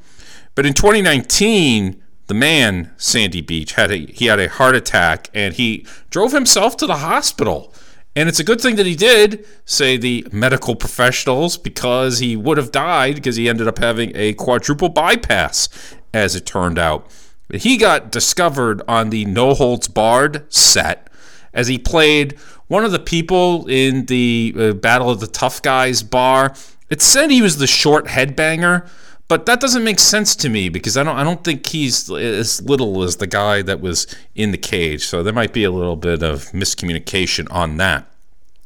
But 0.56 0.66
in 0.66 0.74
2019, 0.74 2.02
the 2.26 2.34
man 2.34 2.92
Sandy 2.98 3.42
Beach 3.42 3.74
had 3.74 3.92
a 3.92 3.98
he 3.98 4.26
had 4.26 4.40
a 4.40 4.50
heart 4.50 4.74
attack 4.74 5.30
and 5.32 5.54
he 5.54 5.86
drove 6.10 6.32
himself 6.32 6.76
to 6.78 6.88
the 6.88 6.98
hospital. 6.98 7.72
And 8.16 8.28
it's 8.28 8.40
a 8.40 8.44
good 8.44 8.60
thing 8.60 8.78
that 8.78 8.88
he 8.88 8.96
did, 8.96 9.46
say 9.64 9.96
the 9.96 10.26
medical 10.32 10.76
professionals, 10.76 11.56
because 11.56 12.18
he 12.18 12.36
would 12.36 12.58
have 12.58 12.72
died 12.72 13.14
because 13.14 13.36
he 13.36 13.48
ended 13.48 13.68
up 13.68 13.78
having 13.78 14.12
a 14.16 14.34
quadruple 14.34 14.90
bypass, 14.90 15.70
as 16.16 16.36
it 16.36 16.48
turned 16.48 16.80
out. 16.80 17.08
He 17.54 17.78
got 17.78 18.12
discovered 18.12 18.82
on 18.88 19.12
the 19.12 19.26
No 19.26 19.54
Holds 19.54 19.88
Barred 19.88 20.52
set 20.52 21.10
as 21.54 21.68
he 21.68 21.78
played 21.78 22.34
one 22.68 22.86
of 22.86 22.92
the 22.92 23.00
people 23.00 23.68
in 23.68 24.06
the 24.06 24.54
uh, 24.58 24.74
Battle 24.74 25.10
of 25.10 25.20
the 25.20 25.28
Tough 25.28 25.62
Guys 25.62 26.04
bar. 26.04 26.56
It 26.90 27.02
said 27.02 27.30
he 27.30 27.42
was 27.42 27.58
the 27.58 27.68
short 27.68 28.06
headbanger, 28.06 28.88
but 29.28 29.46
that 29.46 29.60
doesn't 29.60 29.84
make 29.84 30.00
sense 30.00 30.36
to 30.38 30.50
me 30.50 30.70
because 30.70 30.98
I 30.98 31.04
don't 31.04 31.18
I 31.18 31.24
don't 31.24 31.44
think 31.44 31.66
he's 31.68 32.12
as 32.12 32.62
little 32.62 33.04
as 33.04 33.18
the 33.18 33.28
guy 33.28 33.62
that 33.64 33.82
was 33.82 34.08
in 34.36 34.52
the 34.52 34.58
cage. 34.58 35.06
So 35.06 35.24
there 35.24 35.34
might 35.34 35.54
be 35.54 35.64
a 35.64 35.72
little 35.72 35.96
bit 35.96 36.24
of 36.24 36.46
miscommunication 36.52 37.48
on 37.52 37.78
that. 37.78 38.08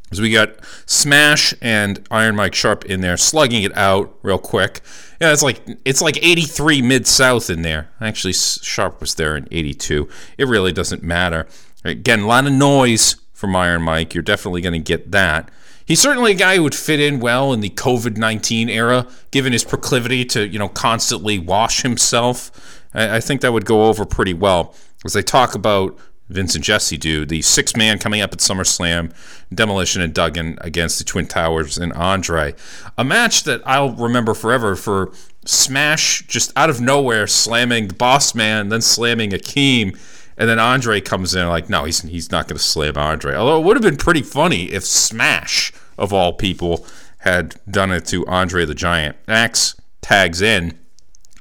As 0.10 0.22
we 0.22 0.32
got 0.32 0.56
Smash 0.86 1.54
and 1.62 2.06
Iron 2.10 2.38
Mike 2.38 2.56
Sharpe 2.56 2.86
in 2.86 3.02
there, 3.02 3.18
slugging 3.18 3.64
it 3.64 3.76
out 3.76 4.14
real 4.24 4.38
quick. 4.38 4.80
Yeah, 5.20 5.34
it's 5.34 5.44
like 5.44 5.62
it's 5.84 6.02
like 6.02 6.18
83 6.24 6.82
mid 6.82 7.08
south 7.08 7.50
in 7.50 7.62
there. 7.62 7.90
Actually, 8.00 8.34
Sharpe 8.34 9.02
was 9.02 9.16
there 9.16 9.36
in 9.36 9.48
82. 9.52 10.08
It 10.38 10.48
really 10.48 10.72
doesn't 10.72 11.04
matter. 11.04 11.46
Again, 11.88 12.22
a 12.22 12.28
lot 12.28 12.46
of 12.46 12.54
noise 12.54 13.16
from 13.34 13.56
Iron 13.56 13.82
Mike. 13.84 14.14
You're 14.14 14.24
definitely 14.24 14.62
going 14.62 14.74
to 14.74 14.80
get 14.80 15.12
that. 15.12 15.50
He's 15.86 16.02
certainly 16.02 16.32
a 16.32 16.36
guy 16.36 16.58
who 16.58 16.64
would 16.64 16.76
fit 16.76 17.00
in 17.00 17.20
well 17.20 17.54
in 17.54 17.62
the 17.62 17.70
COVID 17.70 18.18
19 18.18 18.70
era, 18.70 19.08
given 19.32 19.54
his 19.54 19.64
proclivity 19.64 20.26
to, 20.26 20.46
you 20.46 20.60
know, 20.60 20.68
constantly 20.68 21.40
wash 21.40 21.82
himself. 21.82 22.84
I, 22.94 23.18
I 23.18 23.20
think 23.22 23.42
that 23.42 23.54
would 23.54 23.66
go 23.66 23.86
over 23.86 24.06
pretty 24.06 24.34
well. 24.34 24.76
As 25.06 25.14
they 25.14 25.22
talk 25.22 25.56
about 25.56 25.98
Vince 26.30 26.56
and 26.56 26.64
Jesse 26.64 26.98
do, 26.98 27.26
the 27.26 27.42
six 27.42 27.76
man 27.76 28.00
coming 28.00 28.22
up 28.22 28.34
at 28.34 28.40
SummerSlam, 28.40 29.14
Demolition 29.54 30.02
and 30.02 30.14
Duggan 30.14 30.58
against 30.60 30.98
the 30.98 31.06
Twin 31.06 31.26
Towers 31.26 31.78
and 31.78 31.94
Andre. 31.94 32.54
A 32.98 33.06
match 33.06 33.44
that 33.44 33.62
I'll 33.66 33.92
remember 33.92 34.34
forever 34.34 34.76
for 34.76 35.14
Smash 35.46 36.28
just 36.28 36.52
out 36.58 36.70
of 36.70 36.82
nowhere 36.82 37.28
slamming 37.28 37.88
the 37.88 37.94
boss 37.94 38.36
man, 38.36 38.68
then 38.68 38.82
slamming 38.82 39.32
Akeem. 39.32 39.98
And 40.38 40.48
then 40.48 40.60
Andre 40.60 41.02
comes 41.02 41.34
in 41.34 41.48
like, 41.48 41.70
no, 41.70 41.86
he's 41.86 42.02
he's 42.02 42.32
not 42.32 42.48
going 42.48 42.58
to 42.58 42.64
slam 42.64 42.98
Andre. 42.98 43.36
Although 43.36 43.60
it 43.60 43.66
would 43.66 43.76
have 43.76 43.84
been 43.84 43.98
pretty 43.98 44.22
funny 44.22 44.66
if 44.66 44.84
Smash, 44.86 45.74
of 45.98 46.14
all 46.14 46.34
people, 46.34 46.86
had 47.20 47.56
done 47.70 47.92
it 47.92 48.06
to 48.06 48.26
Andre 48.28 48.66
the 48.66 48.76
Giant. 48.76 49.18
Axe 49.28 49.76
tags 50.02 50.42
in, 50.42 50.78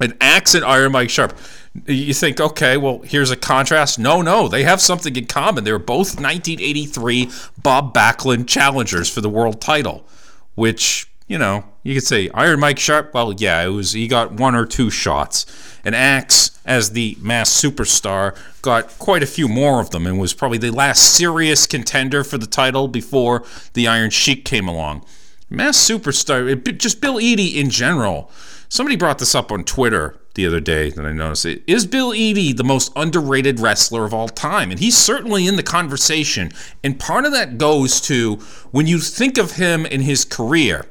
and 0.01 0.17
Axe 0.19 0.55
and 0.55 0.65
Iron 0.65 0.91
Mike 0.91 1.09
Sharpe. 1.09 1.37
You 1.85 2.13
think, 2.15 2.41
okay, 2.41 2.75
well, 2.75 3.01
here's 3.03 3.29
a 3.29 3.35
contrast. 3.35 3.99
No, 3.99 4.23
no, 4.23 4.47
they 4.47 4.63
have 4.63 4.81
something 4.81 5.15
in 5.15 5.27
common. 5.27 5.63
They 5.63 5.71
were 5.71 5.77
both 5.77 6.19
1983 6.19 7.29
Bob 7.61 7.93
Backlund 7.93 8.47
challengers 8.47 9.13
for 9.13 9.21
the 9.21 9.29
world 9.29 9.61
title, 9.61 10.07
which 10.55 11.07
you 11.27 11.37
know, 11.37 11.65
you 11.87 11.93
could 11.93 12.05
say 12.05 12.29
Iron 12.33 12.59
Mike 12.59 12.79
Sharpe. 12.79 13.13
Well, 13.13 13.33
yeah, 13.37 13.63
it 13.63 13.69
was 13.69 13.93
he 13.93 14.09
got 14.09 14.33
one 14.33 14.55
or 14.55 14.65
two 14.65 14.89
shots. 14.89 15.45
And 15.85 15.95
Axe, 15.95 16.59
as 16.65 16.91
the 16.91 17.17
Masked 17.21 17.63
Superstar, 17.63 18.37
got 18.61 18.99
quite 18.99 19.23
a 19.23 19.25
few 19.25 19.47
more 19.47 19.79
of 19.79 19.91
them 19.91 20.05
and 20.05 20.19
was 20.19 20.33
probably 20.33 20.57
the 20.57 20.69
last 20.69 21.15
serious 21.15 21.65
contender 21.65 22.25
for 22.25 22.37
the 22.37 22.45
title 22.45 22.89
before 22.89 23.45
the 23.71 23.87
Iron 23.87 24.09
Sheik 24.09 24.43
came 24.43 24.67
along. 24.67 25.05
Masked 25.49 25.89
Superstar, 25.89 26.77
just 26.77 26.99
Bill 26.99 27.21
Eadie 27.21 27.57
in 27.57 27.69
general. 27.69 28.29
Somebody 28.67 28.97
brought 28.97 29.19
this 29.19 29.33
up 29.33 29.49
on 29.49 29.63
Twitter 29.63 30.19
the 30.33 30.45
other 30.45 30.59
day 30.59 30.89
that 30.89 31.05
I 31.05 31.13
noticed. 31.13 31.45
Is 31.67 31.85
Bill 31.85 32.13
Eadie 32.13 32.51
the 32.51 32.65
most 32.65 32.91
underrated 32.97 33.61
wrestler 33.61 34.03
of 34.03 34.13
all 34.13 34.27
time? 34.27 34.71
And 34.71 34.79
he's 34.81 34.97
certainly 34.97 35.47
in 35.47 35.55
the 35.55 35.63
conversation. 35.63 36.51
And 36.83 36.99
part 36.99 37.23
of 37.23 37.31
that 37.31 37.57
goes 37.57 38.01
to 38.01 38.35
when 38.71 38.87
you 38.87 38.99
think 38.99 39.37
of 39.37 39.53
him 39.53 39.85
in 39.85 40.01
his 40.01 40.25
career 40.25 40.85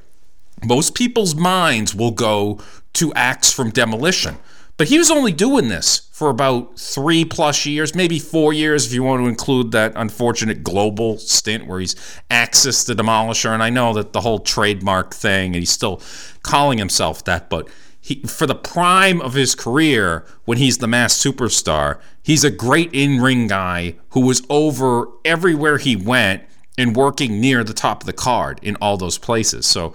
most 0.64 0.94
people's 0.94 1.34
minds 1.34 1.94
will 1.94 2.12
go 2.12 2.60
to 2.94 3.12
Axe 3.14 3.52
from 3.52 3.70
Demolition. 3.70 4.36
But 4.78 4.88
he 4.88 4.98
was 4.98 5.10
only 5.10 5.32
doing 5.32 5.68
this 5.68 6.08
for 6.12 6.28
about 6.28 6.78
three 6.78 7.24
plus 7.24 7.64
years, 7.64 7.94
maybe 7.94 8.18
four 8.18 8.52
years 8.52 8.86
if 8.86 8.92
you 8.92 9.02
want 9.02 9.22
to 9.22 9.28
include 9.28 9.72
that 9.72 9.92
unfortunate 9.96 10.62
global 10.62 11.18
stint 11.18 11.66
where 11.66 11.80
he's 11.80 11.96
Axis 12.30 12.84
the 12.84 12.94
Demolisher. 12.94 13.52
And 13.52 13.62
I 13.62 13.70
know 13.70 13.94
that 13.94 14.12
the 14.12 14.20
whole 14.20 14.38
trademark 14.38 15.14
thing, 15.14 15.46
and 15.46 15.56
he's 15.56 15.70
still 15.70 16.02
calling 16.42 16.78
himself 16.78 17.24
that, 17.24 17.48
but 17.48 17.68
he, 18.00 18.20
for 18.22 18.46
the 18.46 18.54
prime 18.54 19.20
of 19.20 19.32
his 19.32 19.54
career, 19.54 20.26
when 20.44 20.58
he's 20.58 20.78
the 20.78 20.86
Masked 20.86 21.24
Superstar, 21.24 21.98
he's 22.22 22.44
a 22.44 22.50
great 22.50 22.90
in 22.92 23.20
ring 23.20 23.48
guy 23.48 23.96
who 24.10 24.20
was 24.20 24.42
over 24.50 25.08
everywhere 25.24 25.78
he 25.78 25.96
went 25.96 26.42
and 26.78 26.94
working 26.94 27.40
near 27.40 27.64
the 27.64 27.72
top 27.74 28.02
of 28.02 28.06
the 28.06 28.12
card 28.12 28.60
in 28.62 28.76
all 28.76 28.98
those 28.98 29.16
places. 29.16 29.64
So 29.64 29.94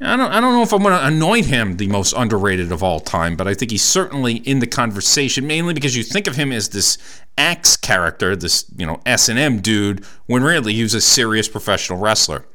I 0.00 0.16
don't, 0.16 0.30
I 0.30 0.40
don't 0.40 0.52
know 0.52 0.62
if 0.62 0.72
I'm 0.72 0.82
going 0.82 0.96
to 0.96 1.06
anoint 1.06 1.46
him 1.46 1.76
the 1.76 1.88
most 1.88 2.14
underrated 2.16 2.70
of 2.70 2.84
all 2.84 3.00
time, 3.00 3.34
but 3.34 3.48
I 3.48 3.54
think 3.54 3.72
he's 3.72 3.82
certainly 3.82 4.36
in 4.36 4.60
the 4.60 4.66
conversation, 4.66 5.44
mainly 5.46 5.74
because 5.74 5.96
you 5.96 6.04
think 6.04 6.28
of 6.28 6.36
him 6.36 6.52
as 6.52 6.68
this 6.68 6.98
Axe 7.36 7.76
character, 7.76 8.36
this 8.36 8.64
you 8.76 8.86
know 8.86 9.00
S 9.06 9.28
and 9.28 9.38
M 9.38 9.60
dude, 9.60 10.04
when 10.26 10.42
really 10.42 10.74
he 10.74 10.82
was 10.82 10.94
a 10.94 11.00
serious 11.00 11.48
professional 11.48 11.98
wrestler. 11.98 12.46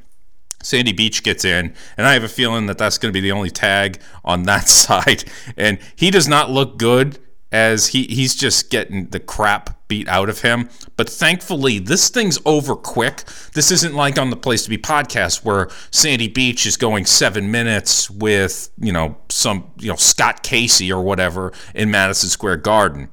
Sandy 0.61 0.94
Beach 0.94 1.24
gets 1.24 1.44
in, 1.44 1.74
and 1.98 2.07
I 2.07 2.14
have 2.14 2.24
a 2.24 2.30
feeling 2.30 2.68
that 2.68 2.78
that's 2.78 2.98
going 2.98 3.11
to 3.11 3.14
be 3.14 3.22
the 3.22 3.34
only 3.34 3.49
tag 3.49 3.99
on 4.24 4.44
that 4.44 4.68
side. 4.70 5.26
And 5.57 5.80
he 5.95 6.11
does 6.11 6.28
not 6.28 6.49
look 6.49 6.78
good 6.78 7.20
as 7.53 7.89
he, 7.89 8.03
he's 8.07 8.35
just 8.35 8.71
getting 8.71 9.05
the 9.09 9.19
crap 9.19 9.88
beat 9.88 10.09
out 10.09 10.27
of 10.27 10.41
him. 10.41 10.67
But 10.97 11.07
thankfully, 11.07 11.77
this 11.77 12.09
thing's 12.09 12.39
over 12.45 12.75
quick. 12.75 13.23
This 13.53 13.69
isn't 13.71 13.93
like 13.93 14.17
on 14.17 14.31
the 14.31 14.35
Place 14.35 14.63
to 14.63 14.69
Be 14.71 14.77
podcast 14.80 15.45
where 15.45 15.69
Sandy 15.91 16.27
Beach 16.27 16.65
is 16.65 16.75
going 16.77 17.05
seven 17.05 17.51
minutes 17.51 18.09
with, 18.09 18.71
you 18.80 18.91
know, 18.91 19.17
some, 19.30 19.71
you 19.77 19.89
know, 19.89 19.95
Scott 19.95 20.41
Casey 20.41 20.91
or 20.91 21.03
whatever 21.03 21.53
in 21.75 21.91
Madison 21.91 22.30
Square 22.30 22.57
Garden. 22.57 23.09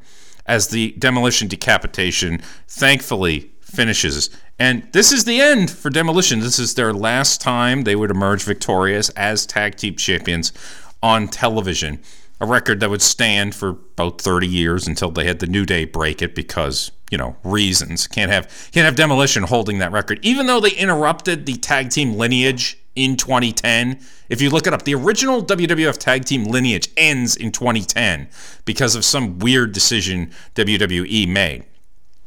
As 0.47 0.69
the 0.69 0.93
demolition 0.99 1.47
decapitation 1.47 2.41
thankfully 2.67 3.53
finishes. 3.61 4.31
And 4.59 4.89
this 4.93 5.13
is 5.13 5.25
the 5.25 5.41
end 5.41 5.71
for 5.71 5.91
Demolition. 5.91 6.41
This 6.41 6.59
is 6.59 6.75
their 6.75 6.93
last 6.93 7.41
time 7.41 7.83
they 7.83 7.95
would 7.95 8.11
emerge 8.11 8.43
victorious 8.43 9.11
as 9.11 9.47
tag 9.47 9.77
team 9.77 9.97
champions 9.97 10.53
on 11.03 11.29
television 11.29 12.01
a 12.41 12.47
record 12.47 12.81
that 12.81 12.91
would 12.91 13.03
stand 13.03 13.55
for 13.55 13.69
about 13.69 14.21
30 14.21 14.47
years 14.47 14.87
until 14.87 15.11
they 15.11 15.25
had 15.25 15.41
the 15.41 15.47
New 15.47 15.67
Day 15.67 15.85
break 15.85 16.23
it 16.23 16.35
because, 16.35 16.91
you 17.11 17.19
know, 17.19 17.37
reasons. 17.45 18.07
Can't 18.07 18.31
have 18.31 18.47
can't 18.73 18.87
have 18.87 18.97
Demolition 18.97 19.43
holding 19.43 19.79
that 19.79 19.93
record. 19.93 20.19
Even 20.23 20.47
though 20.47 20.61
they 20.61 20.71
interrupted 20.71 21.45
the 21.45 21.57
tag 21.57 21.91
team 21.91 22.15
lineage 22.15 22.79
in 22.97 23.17
2010, 23.17 24.01
if 24.29 24.41
you 24.41 24.49
look 24.49 24.67
it 24.67 24.73
up, 24.73 24.83
the 24.83 24.95
original 24.95 25.45
WWF 25.45 25.99
tag 25.99 26.25
team 26.25 26.45
lineage 26.45 26.89
ends 26.97 27.37
in 27.37 27.53
2010 27.53 28.29
because 28.65 28.95
of 28.95 29.05
some 29.05 29.39
weird 29.39 29.73
decision 29.73 30.31
WWE 30.55 31.29
made. 31.29 31.65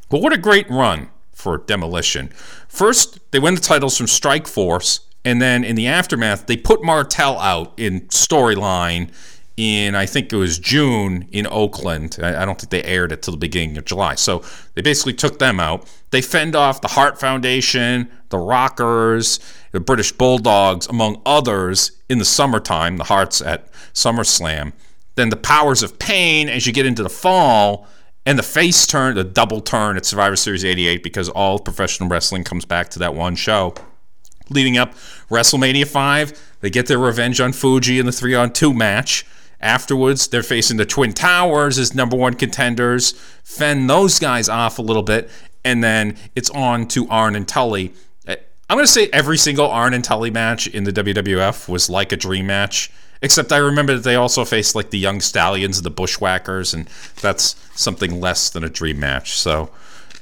But 0.10 0.22
what 0.22 0.31
a 0.31 0.38
great 0.38 0.69
run 0.69 1.10
for 1.31 1.57
Demolition. 1.57 2.27
First, 2.68 3.19
they 3.31 3.40
win 3.40 3.56
the 3.56 3.61
titles 3.61 3.98
from 3.98 4.07
Strike 4.07 4.48
Force, 4.48 5.02
and 5.26 5.41
then 5.41 5.64
in 5.64 5.76
the 5.76 5.88
aftermath, 5.88 6.45
they 6.45 6.56
put 6.56 6.84
Martel 6.84 7.40
out 7.40 7.73
in 7.77 8.02
storyline 8.02 9.11
in 9.56 9.94
I 9.94 10.06
think 10.06 10.34
it 10.34 10.36
was 10.36 10.58
June 10.58 11.28
in 11.32 11.46
Oakland. 11.48 12.18
I, 12.22 12.44
don't 12.44 12.60
think 12.60 12.72
they 12.72 12.84
aired 12.84 13.12
it 13.12 13.22
till 13.22 13.34
the 13.34 13.38
beginning 13.38 13.78
of 13.78 13.86
July. 13.86 14.16
So 14.16 14.44
they 14.74 14.82
basically 14.82 15.14
took 15.14 15.40
them 15.40 15.60
out. 15.60 15.88
They 16.10 16.22
fend 16.22 16.56
off 16.56 16.82
the 16.82 16.88
Hart 16.90 17.20
Foundation, 17.20 18.10
the 18.30 18.40
Rockers, 18.40 19.40
the 19.72 19.80
British 19.80 20.12
Bulldogs, 20.12 20.88
among 20.88 21.22
others, 21.26 21.92
in 22.10 22.18
the 22.18 22.26
summertime. 22.26 22.98
The 22.98 23.06
Harts 23.06 23.42
at 23.42 23.72
SummerSlam. 23.94 24.74
Then 25.16 25.30
the 25.30 25.38
Powers 25.38 25.84
of 25.84 26.00
Pain 26.00 26.50
as 26.50 26.66
you 26.66 26.74
get 26.74 26.88
into 26.88 27.04
the 27.04 27.10
fall. 27.10 27.88
And 28.26 28.40
the 28.40 28.44
face 28.44 28.88
turn, 28.88 29.16
the 29.16 29.24
double 29.24 29.60
turn 29.60 29.98
at 29.98 30.06
Survivor 30.06 30.38
Series 30.38 30.64
88 30.64 31.04
because 31.04 31.28
all 31.30 31.60
professional 31.60 32.10
wrestling 32.10 32.44
comes 32.44 32.66
back 32.66 32.90
to 32.92 33.00
that 33.00 33.14
one 33.14 33.36
show. 33.36 33.76
Leading 34.50 34.78
up 34.78 34.96
WrestleMania 35.30 35.86
5, 35.86 36.58
they 36.62 36.70
get 36.70 36.88
their 36.88 36.98
revenge 36.98 37.42
on 37.42 37.52
Fuji 37.54 38.00
in 38.00 38.06
the 38.06 38.12
3 38.12 38.34
on 38.34 38.52
2 38.52 38.74
match. 38.74 39.26
Afterwards, 39.64 40.27
they're 40.27 40.44
facing 40.44 40.76
the 40.76 40.85
Twin 40.85 41.14
Towers 41.14 41.80
as 41.80 41.95
number 41.95 42.18
one 42.18 42.34
contenders, 42.34 43.14
fend 43.45 43.90
those 43.90 44.19
guys 44.19 44.49
off 44.49 44.77
a 44.77 44.81
little 44.81 45.03
bit, 45.03 45.30
and 45.64 45.81
then 45.81 46.18
it's 46.35 46.49
on 46.49 46.85
to 46.90 47.07
Arn 47.07 47.34
and 47.34 47.48
Tully. 47.48 47.94
Eh, 48.27 48.35
I'm 48.69 48.76
going 48.76 48.85
to 48.85 48.91
say 48.91 49.07
every 49.14 49.38
single 49.38 49.68
Arn 49.68 49.94
and 49.94 50.03
Tully 50.03 50.30
match 50.30 50.68
in 50.68 50.84
the 50.84 50.91
WWF 50.91 51.69
was 51.69 51.90
like 51.90 52.11
a 52.11 52.18
dream 52.18 52.45
match, 52.45 52.91
except 53.22 53.53
I 53.53 53.57
remember 53.57 53.95
that 53.95 54.03
they 54.03 54.15
also 54.15 54.44
faced 54.44 54.76
like 54.76 54.90
the 54.90 54.99
Young 54.99 55.22
Stallions 55.22 55.77
and 55.77 55.85
the 55.85 55.91
Bushwhackers, 55.91 56.73
and 56.73 56.90
that's 57.22 57.56
something 57.73 58.19
less 58.19 58.49
than 58.49 58.65
a 58.65 58.69
dream 58.69 58.99
match. 58.99 59.40
So, 59.40 59.69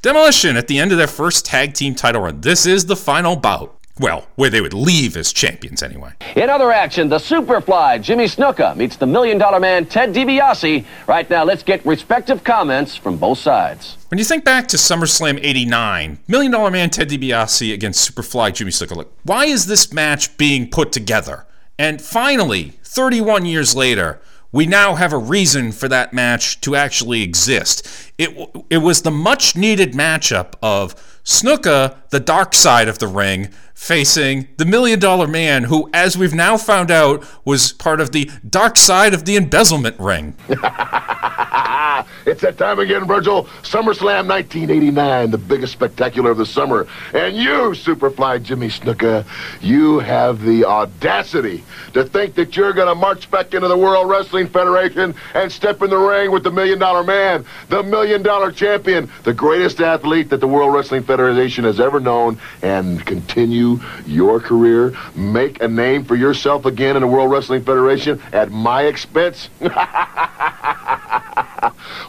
Demolition 0.03 0.55
at 0.55 0.67
the 0.67 0.77
end 0.77 0.91
of 0.91 0.99
their 0.99 1.07
first 1.07 1.47
tag 1.47 1.73
team 1.73 1.95
title 1.95 2.21
run. 2.21 2.41
This 2.41 2.67
is 2.67 2.85
the 2.85 2.95
final 2.95 3.35
bout. 3.35 3.75
Well, 3.99 4.27
where 4.35 4.49
they 4.49 4.61
would 4.61 4.73
leave 4.73 5.17
as 5.17 5.33
champions 5.33 5.83
anyway. 5.83 6.13
In 6.35 6.49
other 6.49 6.71
action, 6.71 7.09
the 7.09 7.17
Superfly 7.17 8.01
Jimmy 8.01 8.25
Snuka 8.25 8.75
meets 8.75 8.95
the 8.95 9.05
Million 9.05 9.37
Dollar 9.37 9.59
Man 9.59 9.85
Ted 9.85 10.13
DiBiase. 10.13 10.85
Right 11.07 11.29
now, 11.29 11.43
let's 11.43 11.63
get 11.63 11.85
respective 11.85 12.43
comments 12.43 12.95
from 12.95 13.17
both 13.17 13.37
sides. 13.37 13.97
When 14.09 14.17
you 14.17 14.25
think 14.25 14.43
back 14.43 14.67
to 14.69 14.77
SummerSlam 14.77 15.39
89, 15.41 16.19
Million 16.27 16.51
Dollar 16.51 16.71
Man 16.71 16.89
Ted 16.89 17.09
DiBiase 17.09 17.73
against 17.73 18.09
Superfly 18.09 18.53
Jimmy 18.53 18.71
Snuka, 18.71 18.95
like, 18.95 19.09
why 19.23 19.45
is 19.45 19.65
this 19.67 19.91
match 19.93 20.37
being 20.37 20.69
put 20.69 20.91
together? 20.91 21.45
And 21.77 22.01
finally, 22.01 22.73
31 22.83 23.45
years 23.45 23.75
later, 23.75 24.21
we 24.51 24.65
now 24.65 24.95
have 24.95 25.13
a 25.13 25.17
reason 25.17 25.71
for 25.71 25.87
that 25.87 26.13
match 26.13 26.59
to 26.61 26.75
actually 26.75 27.23
exist. 27.23 27.87
It, 28.17 28.37
it 28.69 28.79
was 28.79 29.01
the 29.01 29.11
much 29.11 29.55
needed 29.55 29.93
matchup 29.93 30.55
of 30.61 30.95
Snuka, 31.23 31.95
the 32.09 32.19
dark 32.19 32.53
side 32.53 32.87
of 32.89 32.99
the 32.99 33.07
ring, 33.07 33.49
facing 33.81 34.47
the 34.57 34.65
Million 34.65 34.99
Dollar 34.99 35.25
Man, 35.25 35.63
who, 35.63 35.89
as 35.91 36.15
we've 36.15 36.35
now 36.35 36.55
found 36.55 36.91
out, 36.91 37.25
was 37.43 37.73
part 37.73 37.99
of 37.99 38.11
the 38.11 38.29
dark 38.47 38.77
side 38.77 39.11
of 39.11 39.25
the 39.25 39.35
embezzlement 39.35 39.99
ring. 39.99 40.35
it's 42.27 42.41
that 42.41 42.55
time 42.57 42.77
again, 42.77 43.05
Virgil. 43.05 43.45
SummerSlam 43.63 44.27
1989, 44.27 45.31
the 45.31 45.37
biggest 45.37 45.73
spectacular 45.73 46.29
of 46.29 46.37
the 46.37 46.45
summer. 46.45 46.87
And 47.15 47.35
you, 47.35 47.71
Superfly 47.71 48.43
Jimmy 48.43 48.67
Snuka, 48.67 49.25
you 49.61 49.97
have 49.97 50.43
the 50.43 50.63
audacity 50.63 51.63
to 51.93 52.03
think 52.03 52.35
that 52.35 52.55
you're 52.55 52.73
going 52.73 52.87
to 52.87 52.95
march 52.95 53.31
back 53.31 53.53
into 53.55 53.67
the 53.67 53.77
World 53.77 54.07
Wrestling 54.07 54.47
Federation 54.47 55.15
and 55.33 55.51
step 55.51 55.81
in 55.81 55.89
the 55.89 55.97
ring 55.97 56.29
with 56.31 56.43
the 56.43 56.51
Million 56.51 56.77
Dollar 56.77 57.03
Man, 57.03 57.43
the 57.69 57.81
Million 57.81 58.21
Dollar 58.21 58.51
Champion, 58.51 59.09
the 59.23 59.33
greatest 59.33 59.81
athlete 59.81 60.29
that 60.29 60.39
the 60.39 60.47
World 60.47 60.71
Wrestling 60.71 61.01
Federation 61.01 61.63
has 61.63 61.79
ever 61.79 61.99
known, 61.99 62.39
and 62.61 63.03
your 64.05 64.39
career, 64.39 64.97
make 65.15 65.61
a 65.61 65.67
name 65.67 66.03
for 66.03 66.15
yourself 66.15 66.65
again 66.65 66.95
in 66.95 67.01
the 67.01 67.07
World 67.07 67.31
Wrestling 67.31 67.63
Federation 67.63 68.21
at 68.33 68.51
my 68.51 68.83
expense? 68.83 69.49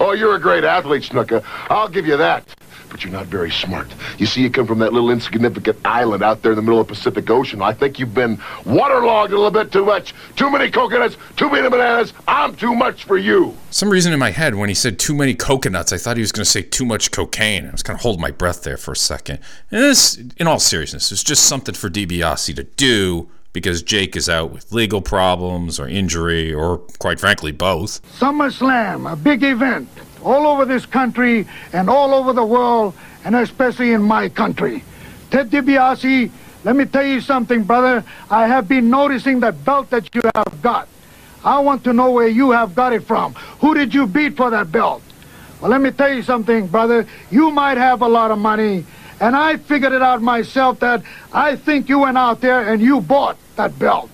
oh, 0.00 0.14
you're 0.16 0.34
a 0.34 0.40
great 0.40 0.64
athlete, 0.64 1.02
Snuka. 1.02 1.44
I'll 1.68 1.88
give 1.88 2.06
you 2.06 2.16
that. 2.16 2.44
But 2.92 3.02
you're 3.02 3.12
not 3.12 3.26
very 3.26 3.50
smart. 3.50 3.88
You 4.18 4.26
see, 4.26 4.42
you 4.42 4.50
come 4.50 4.66
from 4.66 4.78
that 4.80 4.92
little 4.92 5.10
insignificant 5.10 5.78
island 5.82 6.22
out 6.22 6.42
there 6.42 6.52
in 6.52 6.56
the 6.56 6.62
middle 6.62 6.78
of 6.78 6.86
the 6.88 6.94
Pacific 6.94 7.28
Ocean. 7.30 7.62
I 7.62 7.72
think 7.72 7.98
you've 7.98 8.12
been 8.12 8.38
waterlogged 8.66 9.32
a 9.32 9.36
little 9.36 9.50
bit 9.50 9.72
too 9.72 9.86
much. 9.86 10.14
Too 10.36 10.50
many 10.50 10.70
coconuts, 10.70 11.16
too 11.36 11.50
many 11.50 11.70
bananas. 11.70 12.12
I'm 12.28 12.54
too 12.54 12.74
much 12.74 13.04
for 13.04 13.16
you. 13.16 13.56
Some 13.70 13.88
reason 13.88 14.12
in 14.12 14.18
my 14.18 14.30
head, 14.30 14.56
when 14.56 14.68
he 14.68 14.74
said 14.74 14.98
too 14.98 15.14
many 15.14 15.34
coconuts, 15.34 15.90
I 15.90 15.96
thought 15.96 16.18
he 16.18 16.20
was 16.20 16.32
going 16.32 16.44
to 16.44 16.50
say 16.50 16.60
too 16.60 16.84
much 16.84 17.10
cocaine. 17.10 17.66
I 17.66 17.70
was 17.70 17.82
kind 17.82 17.96
of 17.96 18.02
holding 18.02 18.20
my 18.20 18.30
breath 18.30 18.62
there 18.62 18.76
for 18.76 18.92
a 18.92 18.96
second. 18.96 19.38
And 19.70 19.82
this, 19.82 20.20
in 20.36 20.46
all 20.46 20.60
seriousness, 20.60 21.10
is 21.10 21.24
just 21.24 21.44
something 21.44 21.74
for 21.74 21.88
DiBiase 21.88 22.54
to 22.54 22.62
do 22.62 23.30
because 23.52 23.82
Jake 23.82 24.16
is 24.16 24.28
out 24.28 24.50
with 24.50 24.72
legal 24.72 25.02
problems 25.02 25.78
or 25.78 25.88
injury 25.88 26.52
or, 26.52 26.78
quite 26.98 27.20
frankly, 27.20 27.52
both. 27.52 28.02
SummerSlam, 28.18 29.10
a 29.10 29.16
big 29.16 29.42
event 29.42 29.88
all 30.24 30.46
over 30.46 30.64
this 30.64 30.86
country 30.86 31.46
and 31.72 31.90
all 31.90 32.14
over 32.14 32.32
the 32.32 32.44
world, 32.44 32.94
and 33.24 33.36
especially 33.36 33.92
in 33.92 34.02
my 34.02 34.28
country. 34.28 34.82
Ted 35.30 35.50
DiBiase, 35.50 36.30
let 36.64 36.76
me 36.76 36.84
tell 36.84 37.04
you 37.04 37.20
something, 37.20 37.64
brother. 37.64 38.04
I 38.30 38.46
have 38.46 38.68
been 38.68 38.88
noticing 38.88 39.40
that 39.40 39.64
belt 39.64 39.90
that 39.90 40.14
you 40.14 40.22
have 40.34 40.62
got. 40.62 40.88
I 41.44 41.58
want 41.58 41.82
to 41.84 41.92
know 41.92 42.12
where 42.12 42.28
you 42.28 42.52
have 42.52 42.74
got 42.74 42.92
it 42.92 43.02
from. 43.04 43.34
Who 43.60 43.74
did 43.74 43.92
you 43.92 44.06
beat 44.06 44.36
for 44.36 44.50
that 44.50 44.70
belt? 44.70 45.02
Well, 45.60 45.70
let 45.70 45.80
me 45.80 45.90
tell 45.90 46.12
you 46.12 46.22
something, 46.22 46.68
brother. 46.68 47.06
You 47.30 47.50
might 47.50 47.78
have 47.78 48.02
a 48.02 48.08
lot 48.08 48.30
of 48.30 48.38
money, 48.38 48.84
and 49.20 49.34
I 49.34 49.56
figured 49.56 49.92
it 49.92 50.02
out 50.02 50.22
myself 50.22 50.78
that 50.80 51.02
I 51.32 51.56
think 51.56 51.88
you 51.88 52.00
went 52.00 52.16
out 52.16 52.40
there 52.40 52.72
and 52.72 52.80
you 52.80 53.00
bought 53.00 53.38
that 53.56 53.78
belt. 53.78 54.10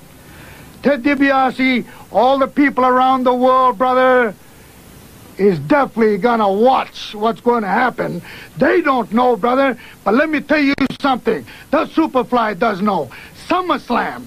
Ted 0.83 1.03
DiBiase, 1.03 1.87
all 2.13 2.39
the 2.39 2.47
people 2.47 2.85
around 2.85 3.25
the 3.25 3.35
world, 3.35 3.79
brother, 3.79 4.35
is 5.37 5.59
definitely 5.61 6.19
gonna 6.19 6.51
watch 6.51 7.15
what's 7.15 7.41
going 7.41 7.63
to 7.63 7.69
happen. 7.69 8.21
They 8.57 8.81
don't 8.81 9.13
know, 9.13 9.37
brother, 9.37 9.79
but 10.05 10.15
let 10.15 10.29
me 10.29 10.41
tell 10.41 10.59
you 10.59 10.75
something. 11.01 11.47
The 11.71 11.87
Superfly 11.87 12.59
does 12.59 12.83
know. 12.83 13.11
SummerSlam 13.49 14.27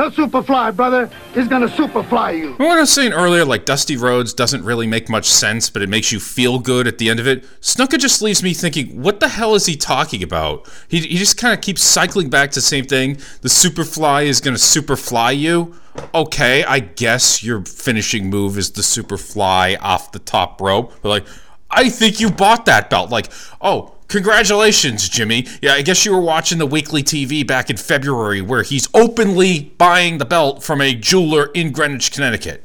that 0.00 0.12
Superfly, 0.14 0.74
brother, 0.74 1.10
is 1.34 1.46
gonna 1.46 1.68
Superfly 1.68 2.38
you. 2.38 2.52
What 2.54 2.78
I 2.78 2.80
was 2.80 2.92
saying 2.92 3.12
earlier, 3.12 3.44
like 3.44 3.66
Dusty 3.66 3.96
Rhodes 3.96 4.32
doesn't 4.32 4.64
really 4.64 4.86
make 4.86 5.08
much 5.10 5.26
sense, 5.26 5.68
but 5.68 5.82
it 5.82 5.88
makes 5.88 6.10
you 6.10 6.18
feel 6.18 6.58
good 6.58 6.86
at 6.86 6.98
the 6.98 7.10
end 7.10 7.20
of 7.20 7.26
it. 7.26 7.44
Snuka 7.60 7.98
just 7.98 8.22
leaves 8.22 8.42
me 8.42 8.54
thinking, 8.54 9.02
what 9.02 9.20
the 9.20 9.28
hell 9.28 9.54
is 9.54 9.66
he 9.66 9.76
talking 9.76 10.22
about? 10.22 10.68
He, 10.88 11.00
he 11.00 11.16
just 11.16 11.36
kind 11.36 11.52
of 11.52 11.60
keeps 11.60 11.82
cycling 11.82 12.30
back 12.30 12.50
to 12.52 12.56
the 12.56 12.62
same 12.62 12.86
thing. 12.86 13.18
The 13.42 13.48
Superfly 13.48 14.24
is 14.24 14.40
gonna 14.40 14.56
Superfly 14.56 15.38
you. 15.38 15.74
Okay, 16.14 16.64
I 16.64 16.78
guess 16.78 17.42
your 17.42 17.62
finishing 17.64 18.30
move 18.30 18.56
is 18.56 18.70
the 18.70 18.82
Superfly 18.82 19.76
off 19.80 20.12
the 20.12 20.18
top 20.18 20.60
rope. 20.60 20.94
But 21.02 21.08
like, 21.10 21.26
I 21.70 21.90
think 21.90 22.20
you 22.20 22.30
bought 22.30 22.64
that 22.66 22.88
belt. 22.88 23.10
Like, 23.10 23.30
oh, 23.60 23.94
Congratulations, 24.10 25.08
Jimmy. 25.08 25.46
Yeah, 25.62 25.74
I 25.74 25.82
guess 25.82 26.04
you 26.04 26.12
were 26.12 26.20
watching 26.20 26.58
the 26.58 26.66
weekly 26.66 27.04
TV 27.04 27.46
back 27.46 27.70
in 27.70 27.76
February 27.76 28.40
where 28.40 28.64
he's 28.64 28.88
openly 28.92 29.72
buying 29.78 30.18
the 30.18 30.24
belt 30.24 30.64
from 30.64 30.80
a 30.80 30.94
jeweler 30.94 31.46
in 31.54 31.70
Greenwich, 31.70 32.10
Connecticut. 32.10 32.64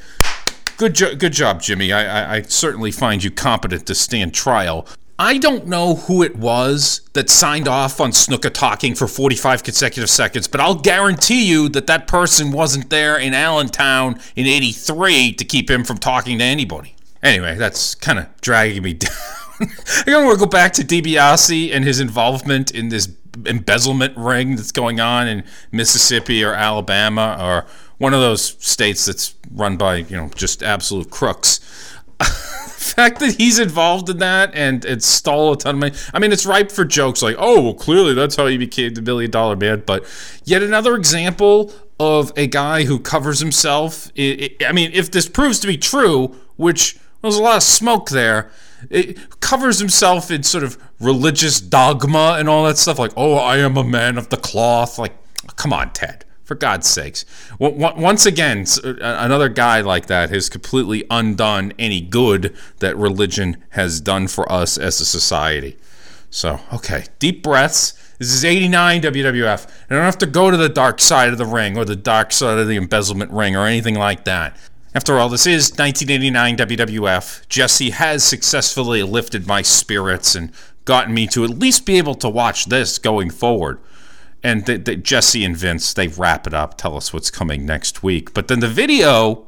Good, 0.77 0.95
jo- 0.95 1.15
good 1.15 1.34
job, 1.34 1.61
Jimmy. 1.61 1.93
I, 1.93 2.03
I, 2.03 2.35
I 2.38 2.41
certainly 2.41 2.89
find 2.89 3.23
you 3.23 3.30
competent 3.30 3.85
to 3.85 3.93
stand 3.93 4.34
trial. 4.34 4.88
I 5.19 5.38
don't 5.38 5.67
know 5.67 5.95
who 5.95 6.23
it 6.23 6.35
was 6.35 7.01
that 7.13 7.30
signed 7.30 7.67
off 7.67 8.01
on 8.01 8.09
Snuka 8.09 8.51
talking 8.51 8.95
for 8.95 9.07
45 9.07 9.61
consecutive 9.61 10.09
seconds, 10.09 10.47
but 10.47 10.59
I'll 10.59 10.73
guarantee 10.73 11.45
you 11.45 11.69
that 11.69 11.85
that 11.85 12.07
person 12.07 12.51
wasn't 12.53 12.89
there 12.89 13.19
in 13.19 13.35
Allentown 13.35 14.19
in 14.35 14.47
83 14.47 15.34
to 15.34 15.45
keep 15.45 15.69
him 15.69 15.84
from 15.84 15.99
talking 15.99 16.39
to 16.39 16.43
anybody. 16.43 16.95
Anyway, 17.22 17.55
that's 17.55 17.93
kind 17.93 18.17
of 18.17 18.26
dragging 18.41 18.81
me 18.81 18.93
down. 18.95 19.11
I 20.07 20.23
want 20.23 20.40
to 20.40 20.45
go 20.45 20.49
back 20.49 20.73
to 20.73 20.84
DiBiase 20.84 21.73
and 21.73 21.86
his 21.86 21.99
involvement 21.99 22.72
in 22.72 22.90
this 22.90 23.10
embezzlement 23.45 24.15
ring 24.18 24.56
that's 24.56 24.72
going 24.72 24.99
on 24.99 25.27
in 25.27 25.44
Mississippi 25.72 26.44
or 26.44 26.53
Alabama 26.53 27.38
or 27.40 27.65
one 27.98 28.14
of 28.14 28.19
those 28.19 28.57
states 28.65 29.06
that's 29.06 29.36
run 29.52 29.77
by, 29.77 29.98
you 29.98 30.18
know, 30.18 30.30
just 30.36 30.64
absolute 30.64 31.10
crooks. 31.10 31.60
the 32.18 32.94
fact 32.95 33.19
that 33.19 33.36
he's 33.38 33.60
involved 33.60 34.10
in 34.10 34.18
that 34.19 34.53
and 34.53 34.86
it 34.86 35.03
stole 35.03 35.53
a 35.53 35.57
ton 35.57 35.76
of 35.76 35.80
money. 35.80 35.95
I 36.14 36.19
mean, 36.19 36.32
it's 36.32 36.45
ripe 36.45 36.72
for 36.72 36.86
jokes 36.86 37.22
like, 37.22 37.36
oh, 37.38 37.61
well, 37.61 37.73
clearly 37.73 38.14
that's 38.14 38.36
how 38.36 38.48
he 38.48 38.57
became 38.57 38.94
the 38.94 39.02
billion 39.02 39.32
dollar 39.32 39.56
man. 39.56 39.84
But 39.86 40.06
yet 40.44 40.64
another 40.64 40.95
example 40.95 41.73
of 41.99 42.32
a 42.36 42.48
guy 42.48 42.84
who 42.84 42.99
covers 42.99 43.40
himself. 43.40 44.11
I 44.18 44.72
mean, 44.73 44.91
if 44.94 45.11
this 45.11 45.27
proves 45.30 45.60
to 45.61 45.68
be 45.68 45.77
true, 45.77 46.36
which 46.57 46.98
there's 47.22 47.38
a 47.38 47.44
lot 47.44 47.57
of 47.57 47.64
smoke 47.64 48.10
there, 48.10 48.52
it 48.90 49.40
covers 49.40 49.80
himself 49.80 50.32
in 50.32 50.44
sort 50.44 50.64
of 50.64 50.78
religious 50.99 51.60
dogma 51.60 52.36
and 52.40 52.49
all 52.49 52.66
that 52.66 52.78
stuff. 52.78 52.99
Like, 52.99 53.14
oh, 53.16 53.36
I 53.36 53.57
am 53.57 53.78
a 53.78 53.84
man 53.84 54.18
of 54.18 54.30
the 54.30 54.38
cloth. 54.38 54.98
Like, 54.98 55.14
come 55.56 55.74
on, 55.74 55.91
Ted 55.94 56.26
for 56.45 56.56
God's 56.56 56.88
sakes. 56.88 57.26
Once 57.60 58.26
again, 58.26 58.66
uh, 58.84 58.94
another 59.02 59.49
guy 59.49 59.82
like 59.82 60.06
that 60.06 60.30
has 60.30 60.48
completely 60.48 61.03
undone 61.10 61.74
any 61.80 61.99
good 61.99 62.56
that 62.80 62.95
religion 62.95 63.57
has 63.72 63.99
done 63.99 64.28
for 64.28 64.49
us 64.52 64.78
as 64.78 65.02
a 65.02 65.06
society. 65.06 65.76
So, 66.30 66.60
okay, 66.72 67.06
deep 67.20 67.41
breaths. 67.44 67.94
This 68.20 68.32
is 68.32 68.45
89 68.45 69.02
WWF. 69.02 69.68
I 69.90 69.95
don't 69.95 70.03
have 70.03 70.18
to 70.20 70.26
go 70.26 70.52
to 70.52 70.56
the 70.56 70.70
dark 70.70 71.02
side 71.02 71.30
of 71.30 71.38
the 71.38 71.45
ring 71.45 71.78
or 71.78 71.84
the 71.84 71.95
dark 71.95 72.32
side 72.32 72.60
of 72.60 72.68
the 72.68 72.78
embezzlement 72.78 73.32
ring 73.32 73.56
or 73.56 73.66
anything 73.66 73.95
like 73.95 74.24
that. 74.26 74.56
After 74.95 75.19
all, 75.19 75.27
this 75.27 75.45
is 75.45 75.72
1989 75.72 76.55
WWF. 76.55 77.49
Jesse 77.49 77.89
has 77.89 78.23
successfully 78.23 79.03
lifted 79.03 79.45
my 79.45 79.61
spirits 79.61 80.35
and 80.35 80.53
gotten 80.85 81.13
me 81.13 81.27
to 81.27 81.43
at 81.43 81.49
least 81.49 81.85
be 81.85 81.97
able 81.97 82.15
to 82.15 82.30
watch 82.30 82.65
this 82.65 82.97
going 82.97 83.30
forward 83.30 83.80
and 84.41 84.65
the, 84.67 84.77
the, 84.77 84.95
Jesse 84.95 85.43
and 85.43 85.57
Vince 85.57 85.93
they 85.93 86.07
wrap 86.07 86.47
it 86.47 86.53
up, 86.53 86.77
tell 86.77 86.95
us 86.95 87.11
what's 87.11 87.30
coming 87.30 87.65
next 87.65 88.03
week. 88.03 88.34
But 88.34 88.47
then 88.47 88.59
the 88.61 88.69
video 88.69 89.47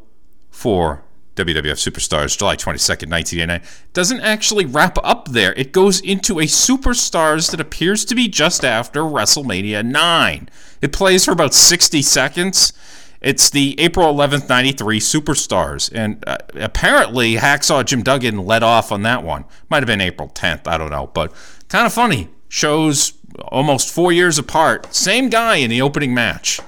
for 0.50 1.04
WWF 1.36 1.78
Superstars, 1.78 2.36
July 2.36 2.56
22nd, 2.56 3.10
1989, 3.10 3.62
doesn't 3.94 4.22
actually 4.22 4.66
wrap 4.66 4.98
up 5.04 5.30
there. 5.30 5.54
It 5.54 5.72
goes 5.72 6.02
into 6.02 6.40
a 6.40 6.46
Superstars 6.46 7.52
that 7.52 7.62
appears 7.62 8.04
to 8.06 8.16
be 8.16 8.28
just 8.28 8.66
after 8.66 9.02
WrestleMania 9.02 9.86
9. 9.86 10.50
It 10.82 10.92
plays 10.92 11.26
for 11.26 11.32
about 11.32 11.54
60 11.54 12.02
seconds. 12.02 12.74
It's 13.22 13.50
the 13.50 13.80
April 13.80 14.14
11th, 14.14 14.48
93 14.50 15.00
Superstars. 15.00 15.92
And 15.94 16.24
uh, 16.28 16.38
apparently, 16.56 17.36
Hacksaw 17.36 17.86
Jim 17.86 18.04
Duggan 18.04 18.46
led 18.46 18.64
off 18.64 18.92
on 18.92 19.02
that 19.04 19.24
one. 19.24 19.46
Might 19.70 19.84
have 19.84 19.88
been 19.88 20.02
April 20.02 20.30
10th, 20.30 20.68
I 20.68 20.78
don't 20.78 20.92
know. 20.92 21.08
But 21.14 21.34
kind 21.70 21.86
of 21.86 21.94
funny. 21.94 22.30
Shows 22.50 23.14
almost 23.50 23.94
four 23.94 24.12
years 24.12 24.38
apart. 24.38 24.94
Same 24.94 25.30
guy 25.30 25.58
in 25.58 25.70
the 25.70 25.82
opening 25.82 26.14
match. 26.14 26.60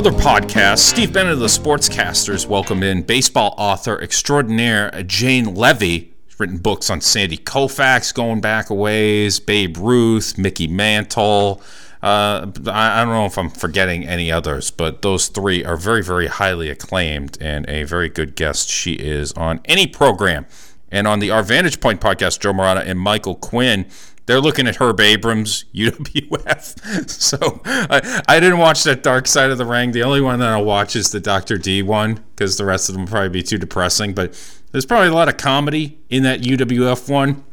Other 0.00 0.12
podcasts, 0.12 0.78
Steve 0.78 1.12
Bennett 1.12 1.34
of 1.34 1.40
the 1.40 1.46
Sportscasters 1.46 2.46
welcomed 2.46 2.82
in 2.82 3.02
baseball 3.02 3.54
author 3.58 4.00
extraordinaire 4.00 4.90
Jane 5.02 5.54
Leavy. 5.54 6.08
written 6.38 6.56
books 6.56 6.88
on 6.88 7.02
Sandy 7.02 7.36
Koufax 7.36 8.14
going 8.14 8.40
back 8.40 8.70
a 8.70 8.74
ways, 8.74 9.40
Babe 9.40 9.76
Ruth, 9.76 10.38
Mickey 10.38 10.66
Mantle, 10.66 11.60
uh, 12.02 12.50
I, 12.66 13.02
I, 13.02 13.04
don't 13.04 13.12
know 13.12 13.26
if 13.26 13.36
I'm 13.36 13.50
forgetting 13.50 14.06
any 14.06 14.32
others, 14.32 14.70
but 14.70 15.02
those 15.02 15.28
three 15.28 15.62
are 15.66 15.76
very, 15.76 16.02
very 16.02 16.28
highly 16.28 16.70
acclaimed 16.70 17.36
and 17.38 17.68
a 17.68 17.82
very 17.82 18.08
good 18.08 18.36
guest 18.36 18.70
she 18.70 18.94
is 18.94 19.34
on 19.34 19.60
any 19.66 19.86
program. 19.86 20.46
And 20.90 21.06
on 21.06 21.18
the 21.18 21.30
Our 21.30 21.42
Vantage 21.42 21.78
Point 21.78 22.00
podcast, 22.00 22.40
Joe 22.40 22.54
Morata 22.54 22.80
and 22.80 22.98
Michael 22.98 23.34
Quinn, 23.34 23.84
they're 24.26 24.40
looking 24.40 24.66
at 24.66 24.76
Herb 24.76 25.00
Abrams, 25.00 25.64
UWF. 25.74 27.08
so 27.10 27.60
I, 27.64 28.22
I 28.28 28.40
didn't 28.40 28.58
watch 28.58 28.84
that 28.84 29.02
Dark 29.02 29.26
Side 29.26 29.50
of 29.50 29.58
the 29.58 29.66
Ring. 29.66 29.92
The 29.92 30.02
only 30.02 30.20
one 30.20 30.38
that 30.40 30.48
I'll 30.48 30.64
watch 30.64 30.96
is 30.96 31.10
the 31.10 31.20
Dr. 31.20 31.58
D 31.58 31.82
one 31.82 32.24
because 32.34 32.56
the 32.56 32.64
rest 32.64 32.88
of 32.88 32.94
them 32.94 33.04
will 33.04 33.10
probably 33.10 33.30
be 33.30 33.42
too 33.42 33.58
depressing. 33.58 34.14
But 34.14 34.32
there's 34.72 34.86
probably 34.86 35.08
a 35.08 35.14
lot 35.14 35.28
of 35.28 35.36
comedy 35.36 35.98
in 36.08 36.22
that 36.22 36.40
UWF 36.42 37.10
one. 37.10 37.44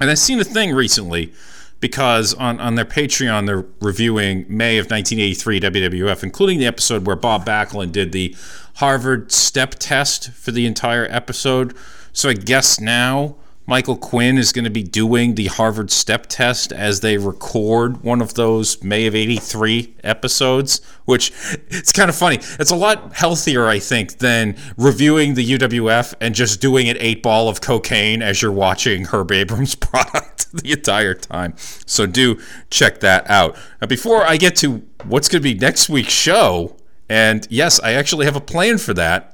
And 0.00 0.10
I've 0.10 0.18
seen 0.18 0.40
a 0.40 0.44
thing 0.44 0.74
recently 0.74 1.32
because 1.80 2.32
on, 2.34 2.58
on 2.60 2.74
their 2.74 2.84
Patreon, 2.84 3.46
they're 3.46 3.66
reviewing 3.80 4.46
May 4.48 4.78
of 4.78 4.90
1983 4.90 5.60
WWF, 5.60 6.22
including 6.22 6.58
the 6.58 6.66
episode 6.66 7.06
where 7.06 7.16
Bob 7.16 7.44
Backlund 7.44 7.92
did 7.92 8.12
the 8.12 8.34
Harvard 8.76 9.30
step 9.30 9.74
test 9.78 10.30
for 10.30 10.50
the 10.50 10.66
entire 10.66 11.06
episode. 11.10 11.76
So 12.12 12.30
I 12.30 12.34
guess 12.34 12.80
now 12.80 13.36
Michael 13.66 13.96
Quinn 13.96 14.36
is 14.36 14.52
going 14.52 14.64
to 14.64 14.70
be 14.70 14.82
doing 14.82 15.36
the 15.36 15.46
Harvard 15.46 15.90
step 15.90 16.26
test 16.26 16.70
as 16.70 17.00
they 17.00 17.16
record 17.16 18.02
one 18.02 18.20
of 18.20 18.34
those 18.34 18.82
May 18.82 19.06
of 19.06 19.14
83 19.14 19.94
episodes, 20.04 20.82
which 21.06 21.32
it's 21.68 21.90
kind 21.90 22.10
of 22.10 22.16
funny. 22.16 22.36
It's 22.58 22.70
a 22.70 22.76
lot 22.76 23.14
healthier, 23.14 23.66
I 23.66 23.78
think, 23.78 24.18
than 24.18 24.56
reviewing 24.76 25.32
the 25.32 25.58
UWF 25.58 26.12
and 26.20 26.34
just 26.34 26.60
doing 26.60 26.90
an 26.90 26.98
eight 27.00 27.22
ball 27.22 27.48
of 27.48 27.62
cocaine 27.62 28.20
as 28.20 28.42
you're 28.42 28.52
watching 28.52 29.06
Herb 29.06 29.32
Abrams' 29.32 29.74
product 29.74 30.52
the 30.52 30.72
entire 30.72 31.14
time. 31.14 31.54
So 31.86 32.04
do 32.04 32.38
check 32.68 33.00
that 33.00 33.28
out. 33.30 33.56
Now, 33.80 33.86
before 33.86 34.26
I 34.26 34.36
get 34.36 34.56
to 34.56 34.82
what's 35.04 35.28
going 35.28 35.42
to 35.42 35.54
be 35.54 35.58
next 35.58 35.88
week's 35.88 36.12
show, 36.12 36.76
and 37.08 37.46
yes, 37.50 37.80
I 37.80 37.92
actually 37.92 38.26
have 38.26 38.36
a 38.36 38.40
plan 38.40 38.76
for 38.76 38.92
that. 38.94 39.33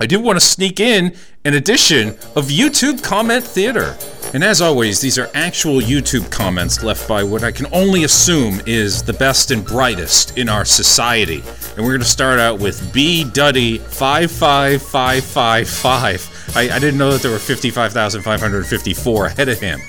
I 0.00 0.06
do 0.06 0.20
want 0.20 0.40
to 0.40 0.44
sneak 0.44 0.80
in 0.80 1.14
an 1.44 1.54
edition 1.54 2.08
of 2.34 2.48
YouTube 2.48 3.00
Comment 3.02 3.44
Theater. 3.44 3.96
And 4.34 4.42
as 4.42 4.60
always, 4.62 5.00
these 5.00 5.18
are 5.18 5.30
actual 5.34 5.80
YouTube 5.80 6.30
comments 6.30 6.82
left 6.82 7.06
by 7.06 7.22
what 7.22 7.44
I 7.44 7.52
can 7.52 7.66
only 7.72 8.04
assume 8.04 8.62
is 8.66 9.02
the 9.02 9.12
best 9.12 9.50
and 9.50 9.62
brightest 9.64 10.38
in 10.38 10.48
our 10.48 10.64
society. 10.64 11.42
And 11.76 11.84
we're 11.84 11.92
going 11.92 12.00
to 12.00 12.06
start 12.06 12.40
out 12.40 12.58
with 12.58 12.92
B 12.92 13.24
Duddy 13.24 13.78
55555. 13.78 16.56
I, 16.56 16.70
I 16.70 16.78
didn't 16.78 16.98
know 16.98 17.12
that 17.12 17.22
there 17.22 17.30
were 17.30 17.38
55,554 17.38 19.26
ahead 19.26 19.48
of 19.48 19.60
him. 19.60 19.80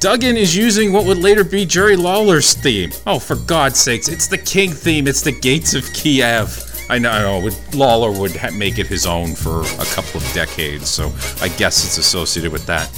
Duggan 0.00 0.36
is 0.36 0.56
using 0.56 0.92
what 0.92 1.06
would 1.06 1.18
later 1.18 1.44
be 1.44 1.66
Jerry 1.66 1.96
Lawler's 1.96 2.54
theme. 2.54 2.90
Oh, 3.06 3.18
for 3.18 3.36
God's 3.36 3.78
sakes, 3.78 4.08
it's 4.08 4.26
the 4.26 4.38
King 4.38 4.70
theme, 4.70 5.06
it's 5.06 5.20
the 5.22 5.32
Gates 5.32 5.74
of 5.74 5.84
Kiev. 5.92 6.73
I 6.90 6.98
know, 6.98 7.48
Lawler 7.72 8.12
would 8.20 8.38
make 8.54 8.78
it 8.78 8.86
his 8.86 9.06
own 9.06 9.34
for 9.34 9.62
a 9.62 9.86
couple 9.86 10.20
of 10.20 10.32
decades, 10.34 10.88
so 10.88 11.12
I 11.40 11.48
guess 11.48 11.84
it's 11.84 11.96
associated 11.96 12.52
with 12.52 12.66
that. 12.66 12.90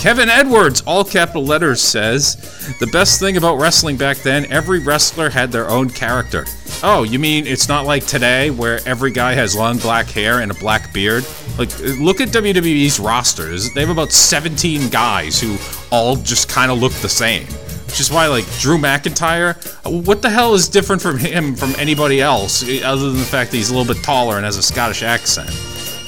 Kevin 0.00 0.28
Edwards, 0.28 0.82
all 0.86 1.04
capital 1.04 1.44
letters, 1.44 1.80
says 1.80 2.36
the 2.80 2.88
best 2.88 3.20
thing 3.20 3.36
about 3.36 3.58
wrestling 3.58 3.96
back 3.96 4.18
then, 4.18 4.44
every 4.46 4.80
wrestler 4.80 5.30
had 5.30 5.52
their 5.52 5.68
own 5.70 5.88
character. 5.88 6.46
Oh, 6.82 7.04
you 7.04 7.18
mean 7.18 7.46
it's 7.46 7.68
not 7.68 7.86
like 7.86 8.06
today 8.06 8.50
where 8.50 8.80
every 8.86 9.12
guy 9.12 9.34
has 9.34 9.56
long 9.56 9.78
black 9.78 10.06
hair 10.08 10.40
and 10.40 10.50
a 10.50 10.54
black 10.54 10.92
beard? 10.92 11.24
Like, 11.58 11.76
look 11.80 12.20
at 12.20 12.28
WWE's 12.28 13.00
rosters. 13.00 13.72
They 13.72 13.80
have 13.80 13.90
about 13.90 14.12
17 14.12 14.88
guys 14.88 15.40
who 15.40 15.56
all 15.90 16.16
just 16.16 16.48
kind 16.48 16.70
of 16.70 16.78
look 16.78 16.92
the 16.94 17.08
same. 17.08 17.46
Which 17.88 18.00
is 18.00 18.10
why, 18.12 18.28
like, 18.28 18.44
Drew 18.58 18.78
McIntyre, 18.78 19.56
what 20.04 20.22
the 20.22 20.30
hell 20.30 20.54
is 20.54 20.68
different 20.68 21.02
from 21.02 21.18
him 21.18 21.56
from 21.56 21.74
anybody 21.78 22.20
else, 22.20 22.62
other 22.62 23.08
than 23.08 23.18
the 23.18 23.24
fact 23.24 23.50
that 23.50 23.56
he's 23.56 23.70
a 23.70 23.74
little 23.76 23.92
bit 23.92 24.04
taller 24.04 24.36
and 24.36 24.44
has 24.44 24.56
a 24.56 24.62
Scottish 24.62 25.02
accent? 25.02 25.50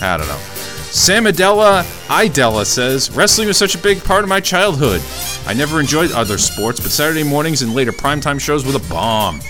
I 0.01 0.17
don't 0.17 0.29
know. 0.29 0.39
Sam 0.93 1.27
Adela 1.27 1.87
Idella 2.11 2.67
says, 2.67 3.11
Wrestling 3.13 3.49
was 3.49 3.57
such 3.57 3.75
a 3.75 3.79
big 3.79 4.03
part 4.05 4.25
of 4.25 4.29
my 4.29 4.41
childhood. 4.41 5.01
I 5.47 5.55
never 5.55 5.81
enjoyed 5.81 6.13
other 6.13 6.37
sports, 6.37 6.81
but 6.81 6.91
Saturday 6.91 7.23
mornings 7.23 7.63
and 7.63 7.75
later 7.75 7.93
primetime 7.93 8.41
shows 8.41 8.67
were 8.67 8.73
the 8.73 8.87
bomb. 8.89 9.41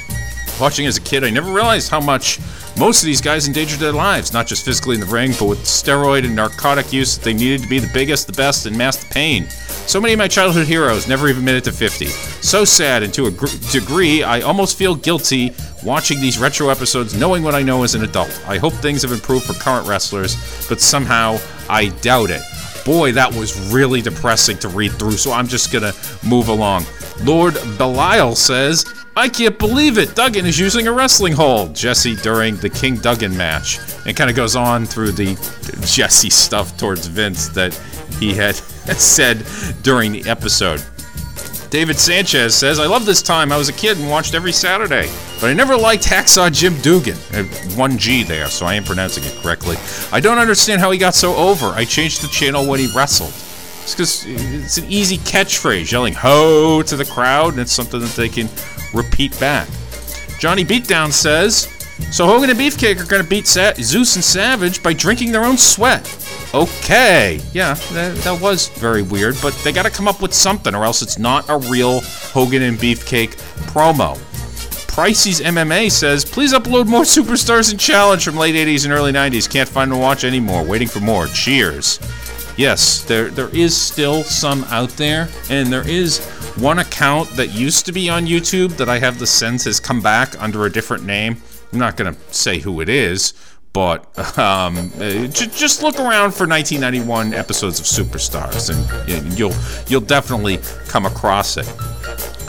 Watching 0.61 0.86
as 0.86 0.98
a 0.98 1.01
kid, 1.01 1.24
I 1.24 1.31
never 1.31 1.51
realized 1.51 1.90
how 1.90 2.01
much 2.01 2.39
most 2.81 3.02
of 3.02 3.07
these 3.07 3.20
guys 3.20 3.47
endangered 3.47 3.78
their 3.78 3.93
lives, 3.93 4.32
not 4.32 4.47
just 4.47 4.65
physically 4.65 4.94
in 4.94 5.01
the 5.02 5.07
ring, 5.07 5.32
but 5.39 5.44
with 5.44 5.59
steroid 5.59 6.24
and 6.24 6.35
narcotic 6.35 6.94
use, 6.94 7.19
that 7.19 7.23
they 7.23 7.35
needed 7.35 7.61
to 7.62 7.69
be 7.69 7.78
the 7.78 7.90
biggest, 7.93 8.27
the 8.27 8.32
best, 8.32 8.65
and 8.65 8.77
mask 8.77 9.07
the 9.07 9.12
pain. 9.12 9.47
So 9.51 10.01
many 10.01 10.15
of 10.15 10.19
my 10.19 10.28
childhood 10.28 10.66
heroes 10.66 11.07
never 11.07 11.28
even 11.28 11.44
made 11.44 11.57
it 11.57 11.65
to 11.65 11.73
50. 11.73 12.07
So 12.07 12.65
sad, 12.65 13.02
and 13.02 13.12
to 13.12 13.27
a 13.27 13.31
gr- 13.31 13.48
degree, 13.70 14.23
I 14.23 14.40
almost 14.40 14.78
feel 14.78 14.94
guilty 14.94 15.52
watching 15.85 16.23
these 16.23 16.39
retro 16.39 16.70
episodes 16.70 17.15
knowing 17.15 17.43
what 17.43 17.55
I 17.55 17.62
know 17.62 17.82
as 17.82 17.94
an 17.94 18.02
adult. 18.02 18.43
I 18.47 18.57
hope 18.57 18.73
things 18.73 19.02
have 19.02 19.12
improved 19.12 19.44
for 19.44 19.52
current 19.52 19.86
wrestlers, 19.86 20.36
but 20.66 20.81
somehow 20.81 21.39
I 21.69 21.89
doubt 21.89 22.31
it. 22.31 22.40
Boy, 22.85 23.12
that 23.12 23.32
was 23.32 23.73
really 23.73 24.02
depressing 24.02 24.59
to 24.59 24.69
read 24.69 24.93
through, 24.93 25.12
so 25.12 25.32
I'm 25.32 25.47
just 25.47 25.73
gonna 25.73 25.93
move 26.24 26.48
along. 26.48 26.85
Lord 27.23 27.55
Belial 27.77 28.35
says, 28.35 28.85
I 29.16 29.28
can't 29.28 29.59
believe 29.59 29.98
it. 29.98 30.15
Duggan 30.15 30.47
is 30.47 30.59
using 30.59 30.86
a 30.86 30.93
wrestling 30.93 31.32
hold. 31.32 31.74
Jesse 31.74 32.16
during 32.16 32.57
the 32.57 32.70
King 32.70 32.97
Duggan 32.97 33.36
match. 33.36 33.78
And 34.07 34.16
kind 34.16 34.31
of 34.31 34.36
goes 34.36 34.57
on 34.57 34.86
through 34.86 35.12
the 35.12 35.35
Jesse 35.85 36.31
stuff 36.31 36.77
towards 36.78 37.07
Vince 37.07 37.48
that 37.48 37.74
he 38.19 38.32
had 38.32 38.55
said 38.97 39.44
during 39.82 40.12
the 40.12 40.24
episode. 40.31 40.82
David 41.70 41.98
Sanchez 41.98 42.56
says, 42.56 42.80
I 42.80 42.86
love 42.86 43.06
this 43.06 43.22
time. 43.22 43.52
I 43.52 43.56
was 43.56 43.68
a 43.68 43.72
kid 43.72 43.97
and 43.97 44.10
watched 44.10 44.34
every 44.34 44.51
Saturday, 44.51 45.09
but 45.40 45.51
I 45.51 45.55
never 45.55 45.76
liked 45.76 46.02
Hacksaw 46.02 46.52
Jim 46.52 46.76
Dugan. 46.80 47.14
Uh, 47.32 47.44
1G 47.76 48.26
there, 48.26 48.48
so 48.48 48.66
I 48.66 48.74
am 48.74 48.82
pronouncing 48.82 49.22
it 49.22 49.40
correctly. 49.40 49.76
I 50.10 50.18
don't 50.18 50.38
understand 50.38 50.80
how 50.80 50.90
he 50.90 50.98
got 50.98 51.14
so 51.14 51.32
over. 51.36 51.66
I 51.66 51.84
changed 51.84 52.22
the 52.22 52.28
channel 52.28 52.66
when 52.66 52.80
he 52.80 52.88
wrestled. 52.94 53.32
It's 53.84 53.94
because 53.94 54.24
it's 54.26 54.78
an 54.78 54.86
easy 54.90 55.18
catchphrase, 55.18 55.92
yelling 55.92 56.12
ho 56.14 56.82
to 56.82 56.97
the 56.97 57.05
crowd, 57.05 57.52
and 57.52 57.60
it's 57.60 57.72
something 57.72 58.01
that 58.01 58.16
they 58.16 58.28
can 58.28 58.48
repeat 58.92 59.38
back. 59.38 59.68
Johnny 60.40 60.64
Beatdown 60.64 61.12
says, 61.12 61.68
So 62.10 62.26
Hogan 62.26 62.51
and 62.51 62.59
Beefcake 62.59 63.01
are 63.01 63.06
going 63.06 63.22
to 63.22 63.28
beat 63.28 63.47
Sa- 63.47 63.74
Zeus 63.74 64.16
and 64.16 64.24
Savage 64.24 64.82
by 64.82 64.92
drinking 64.92 65.30
their 65.30 65.44
own 65.44 65.56
sweat. 65.56 66.05
Okay, 66.52 67.40
yeah, 67.52 67.74
that, 67.93 68.16
that 68.16 68.40
was 68.40 68.68
very 68.70 69.02
weird, 69.02 69.36
but 69.40 69.55
they 69.62 69.70
got 69.70 69.85
to 69.85 69.90
come 69.90 70.09
up 70.09 70.20
with 70.20 70.35
something, 70.35 70.74
or 70.74 70.85
else 70.85 71.01
it's 71.01 71.16
not 71.16 71.48
a 71.48 71.56
real 71.56 72.01
Hogan 72.01 72.62
and 72.62 72.77
Beefcake 72.77 73.36
promo. 73.70 74.16
Pricey's 74.90 75.40
MMA 75.40 75.93
says, 75.93 76.24
please 76.24 76.52
upload 76.52 76.89
more 76.89 77.02
Superstars 77.05 77.70
and 77.70 77.78
Challenge 77.78 78.24
from 78.24 78.36
late 78.36 78.56
80s 78.56 78.85
and 78.85 78.93
early 78.93 79.12
90s. 79.12 79.48
Can't 79.48 79.68
find 79.68 79.93
and 79.93 80.01
watch 80.01 80.24
anymore. 80.24 80.64
Waiting 80.64 80.89
for 80.89 80.98
more. 80.98 81.28
Cheers. 81.28 82.01
Yes, 82.56 83.05
there 83.05 83.31
there 83.31 83.48
is 83.56 83.74
still 83.77 84.22
some 84.24 84.64
out 84.64 84.90
there, 84.90 85.28
and 85.48 85.72
there 85.72 85.89
is 85.89 86.18
one 86.56 86.81
account 86.81 87.31
that 87.31 87.55
used 87.55 87.86
to 87.86 87.93
be 87.93 88.10
on 88.10 88.27
YouTube 88.27 88.77
that 88.77 88.89
I 88.89 88.98
have 88.98 89.18
the 89.18 89.27
sense 89.27 89.64
has 89.64 89.81
come 89.81 90.02
back 90.02 90.39
under 90.43 90.66
a 90.66 90.70
different 90.70 91.05
name. 91.05 91.40
I'm 91.72 91.78
not 91.78 91.97
gonna 91.97 92.16
say 92.32 92.59
who 92.59 92.81
it 92.81 92.89
is, 92.89 93.32
but 93.72 94.05
um, 94.38 94.92
uh, 94.98 95.26
just 95.28 95.82
look 95.82 95.97
around 95.97 96.32
for 96.32 96.47
1991 96.47 97.34
episodes 97.34 97.78
of 97.78 97.86
Superstars, 97.86 98.70
and, 98.70 99.38
you'll 99.38 99.55
you'll 99.86 100.01
definitely 100.01 100.59
come 100.88 101.06
across 101.06 101.56
it. 101.56 101.68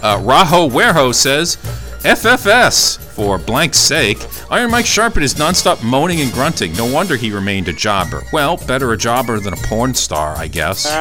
Uh, 0.04 0.18
Raho 0.18 0.70
Werho 0.70 1.14
says, 1.14 1.58
FFS 2.04 2.98
for 2.98 3.38
blank's 3.38 3.78
sake. 3.78 4.18
Iron 4.50 4.72
Mike 4.72 4.88
Sharpe 4.88 5.18
is 5.18 5.36
nonstop 5.36 5.84
moaning 5.84 6.20
and 6.22 6.32
grunting. 6.32 6.74
No 6.74 6.92
wonder 6.92 7.16
he 7.16 7.32
remained 7.32 7.68
a 7.68 7.74
jobber. 7.74 8.24
Well, 8.34 8.58
better 8.58 8.92
a 8.94 8.98
jobber 8.98 9.40
than 9.40 9.54
a 9.54 9.58
porn 9.58 9.94
star, 9.94 10.36
I 10.36 10.48
guess. 10.48 10.88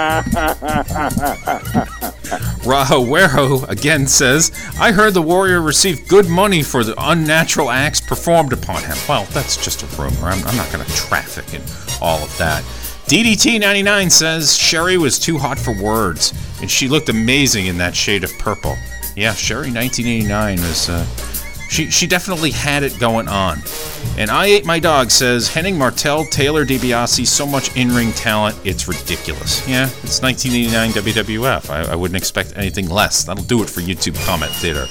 Raho 2.60 3.06
Werho 3.06 3.66
again 3.70 4.06
says, 4.06 4.52
I 4.78 4.92
heard 4.92 5.14
the 5.14 5.22
warrior 5.22 5.62
received 5.62 6.06
good 6.06 6.28
money 6.28 6.62
for 6.62 6.84
the 6.84 6.94
unnatural 6.98 7.70
acts 7.70 8.02
performed 8.02 8.52
upon 8.52 8.82
him. 8.82 8.98
Well, 9.08 9.24
that's 9.32 9.56
just 9.56 9.82
a 9.82 9.86
rumor. 10.00 10.26
I'm, 10.26 10.44
I'm 10.46 10.56
not 10.56 10.70
going 10.70 10.84
to 10.84 10.92
traffic 10.94 11.54
in 11.54 11.62
all 12.02 12.22
of 12.22 12.36
that. 12.36 12.62
DDT99 13.06 14.10
says 14.10 14.54
Sherri 14.54 14.98
was 14.98 15.18
too 15.18 15.38
hot 15.38 15.58
for 15.58 15.74
words, 15.82 16.34
and 16.60 16.70
she 16.70 16.88
looked 16.88 17.08
amazing 17.08 17.66
in 17.66 17.78
that 17.78 17.96
shade 17.96 18.22
of 18.22 18.30
purple. 18.38 18.76
Yeah, 19.20 19.34
Sherri 19.34 19.70
1989 19.70 20.60
was. 20.62 20.88
Uh, 20.88 21.04
she 21.68 21.90
she 21.90 22.06
definitely 22.06 22.52
had 22.52 22.82
it 22.82 22.98
going 22.98 23.28
on. 23.28 23.58
And 24.16 24.30
I 24.30 24.46
ate 24.46 24.64
my 24.64 24.80
dog 24.80 25.10
says 25.10 25.50
Hennig 25.50 25.76
Martel, 25.76 26.24
Taylor 26.24 26.64
DiBiase, 26.64 27.26
so 27.26 27.46
much 27.46 27.76
in-ring 27.76 28.12
talent, 28.12 28.56
it's 28.64 28.88
ridiculous. 28.88 29.68
Yeah, 29.68 29.90
it's 30.02 30.22
1989 30.22 30.92
WWF. 30.92 31.68
I, 31.68 31.92
I 31.92 31.94
wouldn't 31.96 32.16
expect 32.16 32.56
anything 32.56 32.88
less. 32.88 33.22
That'll 33.24 33.44
do 33.44 33.62
it 33.62 33.68
for 33.68 33.82
YouTube 33.82 34.16
comment 34.24 34.52
theater. 34.52 34.86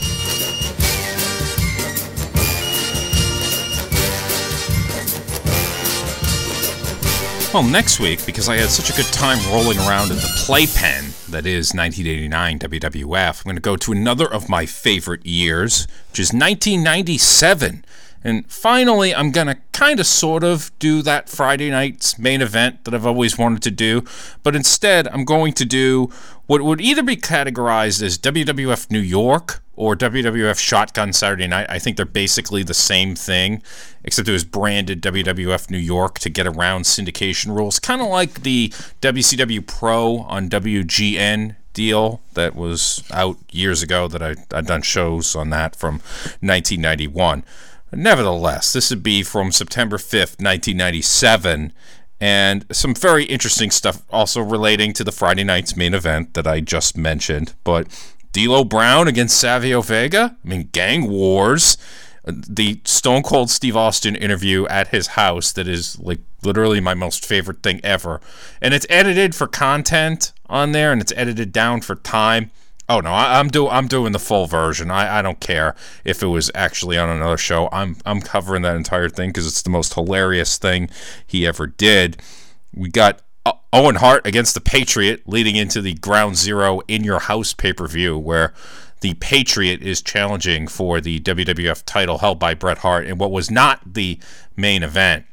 Well, 7.52 7.64
next 7.64 8.00
week, 8.00 8.24
because 8.28 8.48
I 8.48 8.58
had 8.58 8.70
such 8.70 8.92
a 8.92 8.96
good 8.96 9.12
time 9.12 9.40
rolling 9.52 9.80
around 9.80 10.12
in 10.12 10.18
the 10.18 10.32
playpen 10.46 11.06
that 11.30 11.48
is 11.48 11.74
1989 11.74 12.60
WWF, 12.60 13.40
I'm 13.40 13.44
going 13.44 13.56
to 13.56 13.60
go 13.60 13.76
to 13.76 13.92
another 13.92 14.32
of 14.32 14.50
my 14.50 14.68
favorite 14.68 15.26
years, 15.26 15.88
which 16.12 16.20
is 16.20 16.28
1997. 16.28 17.84
And 18.24 18.50
finally, 18.52 19.16
I'm 19.16 19.32
going 19.32 19.48
to 19.48 19.58
kind 19.72 20.00
of 20.00 20.06
sort 20.06 20.44
of 20.44 20.72
do 20.80 21.02
that 21.04 21.30
Friday 21.30 21.70
night's 21.70 22.20
main 22.20 22.42
event 22.42 22.84
that 22.84 22.94
I've 22.94 23.06
always 23.06 23.38
wanted 23.38 23.64
to 23.64 23.72
do. 23.72 24.04
But 24.44 24.56
instead, 24.56 25.08
I'm 25.08 25.24
going 25.24 25.54
to 25.54 25.66
do 25.66 26.10
what 26.48 26.62
would 26.62 26.82
either 26.82 27.04
be 27.04 27.16
categorized 27.16 28.02
as 28.02 28.18
WWF 28.18 28.92
New 28.92 29.00
York 29.00 29.62
or 29.76 29.96
WWF 29.96 30.60
Shotgun 30.60 31.14
Saturday 31.14 31.48
Night. 31.48 31.68
I 31.70 31.80
think 31.80 31.96
they're 31.96 32.06
basically 32.06 32.64
the 32.64 32.74
same 32.74 33.16
thing, 33.16 33.64
except 34.04 34.28
it 34.28 34.34
was 34.34 34.44
branded 34.44 35.02
WWF 35.02 35.70
New 35.70 35.78
York 35.78 36.20
to 36.20 36.30
get 36.30 36.46
around 36.46 36.84
syndication 36.84 37.56
rules. 37.56 37.80
Kind 37.80 38.02
of 38.02 38.08
like 38.08 38.44
the 38.44 38.70
WCW 39.02 39.66
Pro 39.66 40.18
on 40.18 40.50
WGN 40.50 41.56
deal 41.74 42.20
that 42.34 42.56
was 42.56 43.04
out 43.12 43.38
years 43.52 43.82
ago 43.82 44.10
that 44.10 44.22
I, 44.22 44.36
I'd 44.54 44.66
done 44.66 44.82
shows 44.82 45.34
on 45.34 45.50
that 45.52 45.78
from 45.78 46.00
1991. 46.42 47.46
Nevertheless, 47.92 48.74
this 48.74 48.90
would 48.90 49.04
be 49.04 49.24
from 49.24 49.52
September 49.52 49.98
5th, 49.98 50.40
1997, 50.40 51.74
and 52.22 52.66
some 52.72 52.94
very 52.94 53.24
interesting 53.26 53.72
stuff 53.72 54.04
also 54.10 54.42
relating 54.42 54.94
to 54.94 55.04
the 55.04 55.12
Friday 55.12 55.44
night's 55.44 55.76
main 55.76 55.94
event 55.94 56.34
that 56.34 56.46
I 56.46 56.60
just 56.60 56.98
mentioned. 56.98 57.54
But 57.64 57.88
D'Lo 58.32 58.64
Brown 58.64 59.08
against 59.08 59.40
Savio 59.40 59.82
Vega, 59.82 60.36
I 60.44 60.48
mean, 60.48 60.70
gang 60.72 61.10
wars. 61.10 61.78
Uh, 62.28 62.34
the 62.48 62.82
Stone 62.84 63.24
Cold 63.24 63.50
Steve 63.50 63.78
Austin 63.78 64.16
interview 64.16 64.68
at 64.68 64.90
his 64.90 65.08
house 65.08 65.52
that 65.54 65.68
is 65.68 65.98
like 66.00 66.20
literally 66.44 66.80
my 66.80 66.94
most 66.94 67.26
favorite 67.26 67.64
thing 67.64 67.80
ever. 67.84 68.20
And 68.62 68.74
it's 68.74 68.86
edited 68.90 69.34
for 69.34 69.48
content 69.48 70.34
on 70.48 70.74
there 70.74 70.92
and 70.92 71.02
it's 71.02 71.14
edited 71.16 71.52
down 71.52 71.82
for 71.82 71.96
time. 71.96 72.52
Oh 72.90 73.02
no, 73.02 73.12
I, 73.12 73.40
am 73.40 73.50
do 73.50 73.70
I'm 73.70 73.88
doing 73.88 74.14
the 74.14 74.20
full 74.20 74.48
version. 74.48 74.90
I, 74.90 75.20
I 75.20 75.22
don't 75.22 75.40
care 75.40 75.76
if 76.04 76.24
it 76.24 76.28
was 76.28 76.50
actually 76.56 76.98
on 76.98 77.08
another 77.08 77.38
show. 77.38 77.70
I'm 77.72 77.98
I'm 78.04 78.20
covering 78.20 78.64
that 78.64 78.76
entire 78.76 79.10
thing 79.10 79.30
because 79.30 79.46
it's 79.46 79.62
the 79.62 79.70
most 79.70 79.94
hilarious 79.94 80.58
thing 80.58 80.90
he 81.26 81.46
ever 81.46 81.68
did. 81.68 82.20
We 82.74 82.90
got 82.90 83.22
uh, 83.46 83.54
Owen 83.72 83.96
Hart 83.96 84.26
against 84.26 84.56
the 84.56 84.62
Patriot 84.62 85.22
leading 85.28 85.56
into 85.56 85.82
the 85.82 85.94
Ground 85.94 86.36
Zero 86.36 86.82
in 86.88 87.04
your 87.04 87.20
house 87.20 87.54
pay 87.54 87.74
per 87.74 87.88
view 87.88 88.18
where 88.18 88.56
the 89.02 89.14
Patriot 89.16 89.84
is 89.84 90.02
challenging 90.02 90.68
for 90.68 91.00
the 91.00 91.20
WWF 91.20 91.84
title 91.86 92.18
held 92.18 92.40
by 92.40 92.56
Bret 92.56 92.80
Hart 92.80 93.06
in 93.06 93.20
what 93.20 93.32
was 93.32 93.52
not 93.52 93.94
the 93.94 94.20
main 94.58 94.82
event 94.82 95.26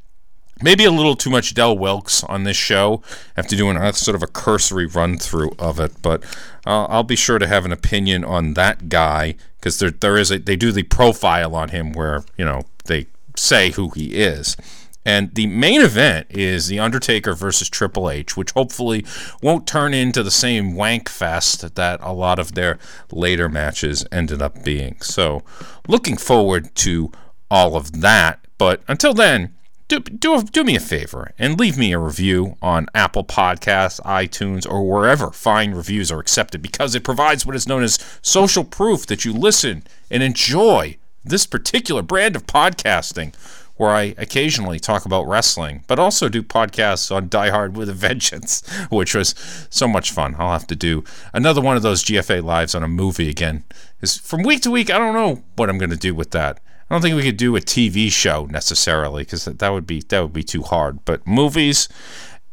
maybe 0.62 0.84
a 0.84 0.90
little 0.90 1.16
too 1.16 1.30
much 1.30 1.54
Del 1.54 1.76
Wilkes 1.76 2.24
on 2.24 2.44
this 2.44 2.56
show. 2.56 3.02
After 3.36 3.56
doing 3.56 3.76
a 3.76 3.92
sort 3.92 4.14
of 4.14 4.22
a 4.22 4.26
cursory 4.26 4.86
run 4.86 5.18
through 5.18 5.52
of 5.58 5.80
it, 5.80 5.92
but 6.02 6.22
uh, 6.66 6.84
I'll 6.84 7.02
be 7.02 7.16
sure 7.16 7.38
to 7.38 7.46
have 7.46 7.64
an 7.64 7.72
opinion 7.72 8.24
on 8.24 8.54
that 8.54 8.88
guy 8.88 9.34
because 9.58 9.78
there 9.78 9.90
there 9.90 10.16
is 10.16 10.30
a 10.30 10.38
they 10.38 10.56
do 10.56 10.72
the 10.72 10.84
profile 10.84 11.54
on 11.54 11.70
him 11.70 11.92
where 11.92 12.24
you 12.36 12.44
know 12.44 12.62
they 12.86 13.06
say 13.36 13.70
who 13.70 13.90
he 13.90 14.14
is. 14.14 14.56
And 15.04 15.32
the 15.36 15.46
main 15.46 15.82
event 15.82 16.26
is 16.30 16.66
The 16.66 16.80
Undertaker 16.80 17.32
versus 17.32 17.70
Triple 17.70 18.10
H, 18.10 18.36
which 18.36 18.50
hopefully 18.50 19.06
won't 19.40 19.64
turn 19.64 19.94
into 19.94 20.24
the 20.24 20.32
same 20.32 20.74
wank 20.74 21.08
fest 21.08 21.76
that 21.76 22.00
a 22.02 22.12
lot 22.12 22.40
of 22.40 22.56
their 22.56 22.80
later 23.12 23.48
matches 23.48 24.04
ended 24.10 24.42
up 24.42 24.64
being. 24.64 24.96
So, 25.02 25.44
looking 25.86 26.16
forward 26.16 26.74
to 26.76 27.12
all 27.48 27.76
of 27.76 28.00
that. 28.00 28.40
But 28.58 28.82
until 28.88 29.14
then, 29.14 29.54
do, 29.88 30.00
do, 30.00 30.42
do 30.42 30.64
me 30.64 30.74
a 30.74 30.80
favor 30.80 31.32
and 31.38 31.58
leave 31.58 31.78
me 31.78 31.92
a 31.92 31.98
review 31.98 32.56
on 32.60 32.88
Apple 32.94 33.24
Podcasts, 33.24 34.00
iTunes, 34.00 34.68
or 34.68 34.88
wherever 34.88 35.30
fine 35.30 35.72
reviews 35.74 36.10
are 36.10 36.18
accepted 36.18 36.60
because 36.60 36.94
it 36.94 37.04
provides 37.04 37.46
what 37.46 37.54
is 37.54 37.68
known 37.68 37.84
as 37.84 37.98
social 38.20 38.64
proof 38.64 39.06
that 39.06 39.24
you 39.24 39.32
listen 39.32 39.84
and 40.10 40.22
enjoy 40.22 40.96
this 41.24 41.46
particular 41.46 42.02
brand 42.02 42.34
of 42.34 42.46
podcasting 42.46 43.32
where 43.76 43.90
I 43.90 44.14
occasionally 44.16 44.80
talk 44.80 45.04
about 45.04 45.28
wrestling, 45.28 45.84
but 45.86 45.98
also 45.98 46.28
do 46.28 46.42
podcasts 46.42 47.14
on 47.14 47.28
Die 47.28 47.50
Hard 47.50 47.76
with 47.76 47.88
a 47.88 47.92
Vengeance, 47.92 48.66
which 48.90 49.14
was 49.14 49.34
so 49.70 49.86
much 49.86 50.10
fun. 50.10 50.34
I'll 50.38 50.52
have 50.52 50.66
to 50.68 50.76
do 50.76 51.04
another 51.32 51.60
one 51.60 51.76
of 51.76 51.82
those 51.82 52.02
GFA 52.02 52.42
lives 52.42 52.74
on 52.74 52.82
a 52.82 52.88
movie 52.88 53.28
again. 53.28 53.64
Because 53.96 54.16
from 54.16 54.42
week 54.42 54.62
to 54.62 54.70
week, 54.70 54.90
I 54.90 54.98
don't 54.98 55.14
know 55.14 55.42
what 55.56 55.68
I'm 55.68 55.78
going 55.78 55.90
to 55.90 55.96
do 55.96 56.14
with 56.14 56.30
that. 56.30 56.58
I 56.88 56.94
don't 56.94 57.02
think 57.02 57.16
we 57.16 57.24
could 57.24 57.36
do 57.36 57.56
a 57.56 57.60
TV 57.60 58.10
show 58.12 58.46
necessarily 58.46 59.24
because 59.24 59.44
that 59.46 59.68
would 59.70 59.86
be 59.86 60.02
that 60.08 60.20
would 60.20 60.32
be 60.32 60.44
too 60.44 60.62
hard. 60.62 61.04
But 61.04 61.26
movies, 61.26 61.88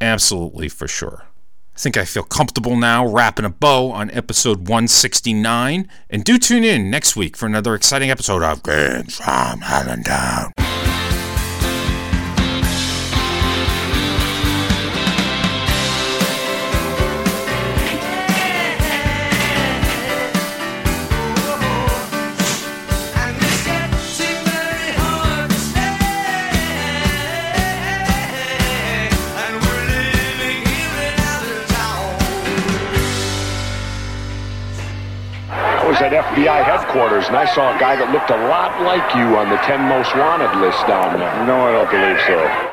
absolutely 0.01 0.69
for 0.69 0.87
sure. 0.87 1.25
I 1.75 1.79
think 1.79 1.97
I 1.97 2.05
feel 2.05 2.23
comfortable 2.23 2.75
now 2.75 3.05
wrapping 3.05 3.45
a 3.45 3.49
bow 3.49 3.91
on 3.91 4.11
episode 4.11 4.67
169. 4.67 5.89
And 6.09 6.23
do 6.23 6.37
tune 6.37 6.63
in 6.63 6.89
next 6.89 7.15
week 7.15 7.35
for 7.35 7.45
another 7.47 7.73
exciting 7.73 8.11
episode 8.11 8.43
of 8.43 8.63
Games 8.63 9.17
from 9.17 9.61
Allentown. 9.63 10.51
At 36.03 36.11
FBI 36.11 36.63
headquarters, 36.63 37.27
and 37.27 37.35
I 37.35 37.45
saw 37.45 37.75
a 37.75 37.79
guy 37.79 37.95
that 37.95 38.11
looked 38.11 38.29
a 38.29 38.37
lot 38.47 38.81
like 38.83 39.15
you 39.15 39.37
on 39.37 39.49
the 39.49 39.57
10 39.63 39.87
most 39.87 40.13
wanted 40.15 40.51
list 40.59 40.85
down 40.85 41.17
there. 41.17 41.45
No, 41.47 41.63
I 41.63 41.71
don't 41.71 41.89
believe 41.89 42.19
so. 42.27 42.69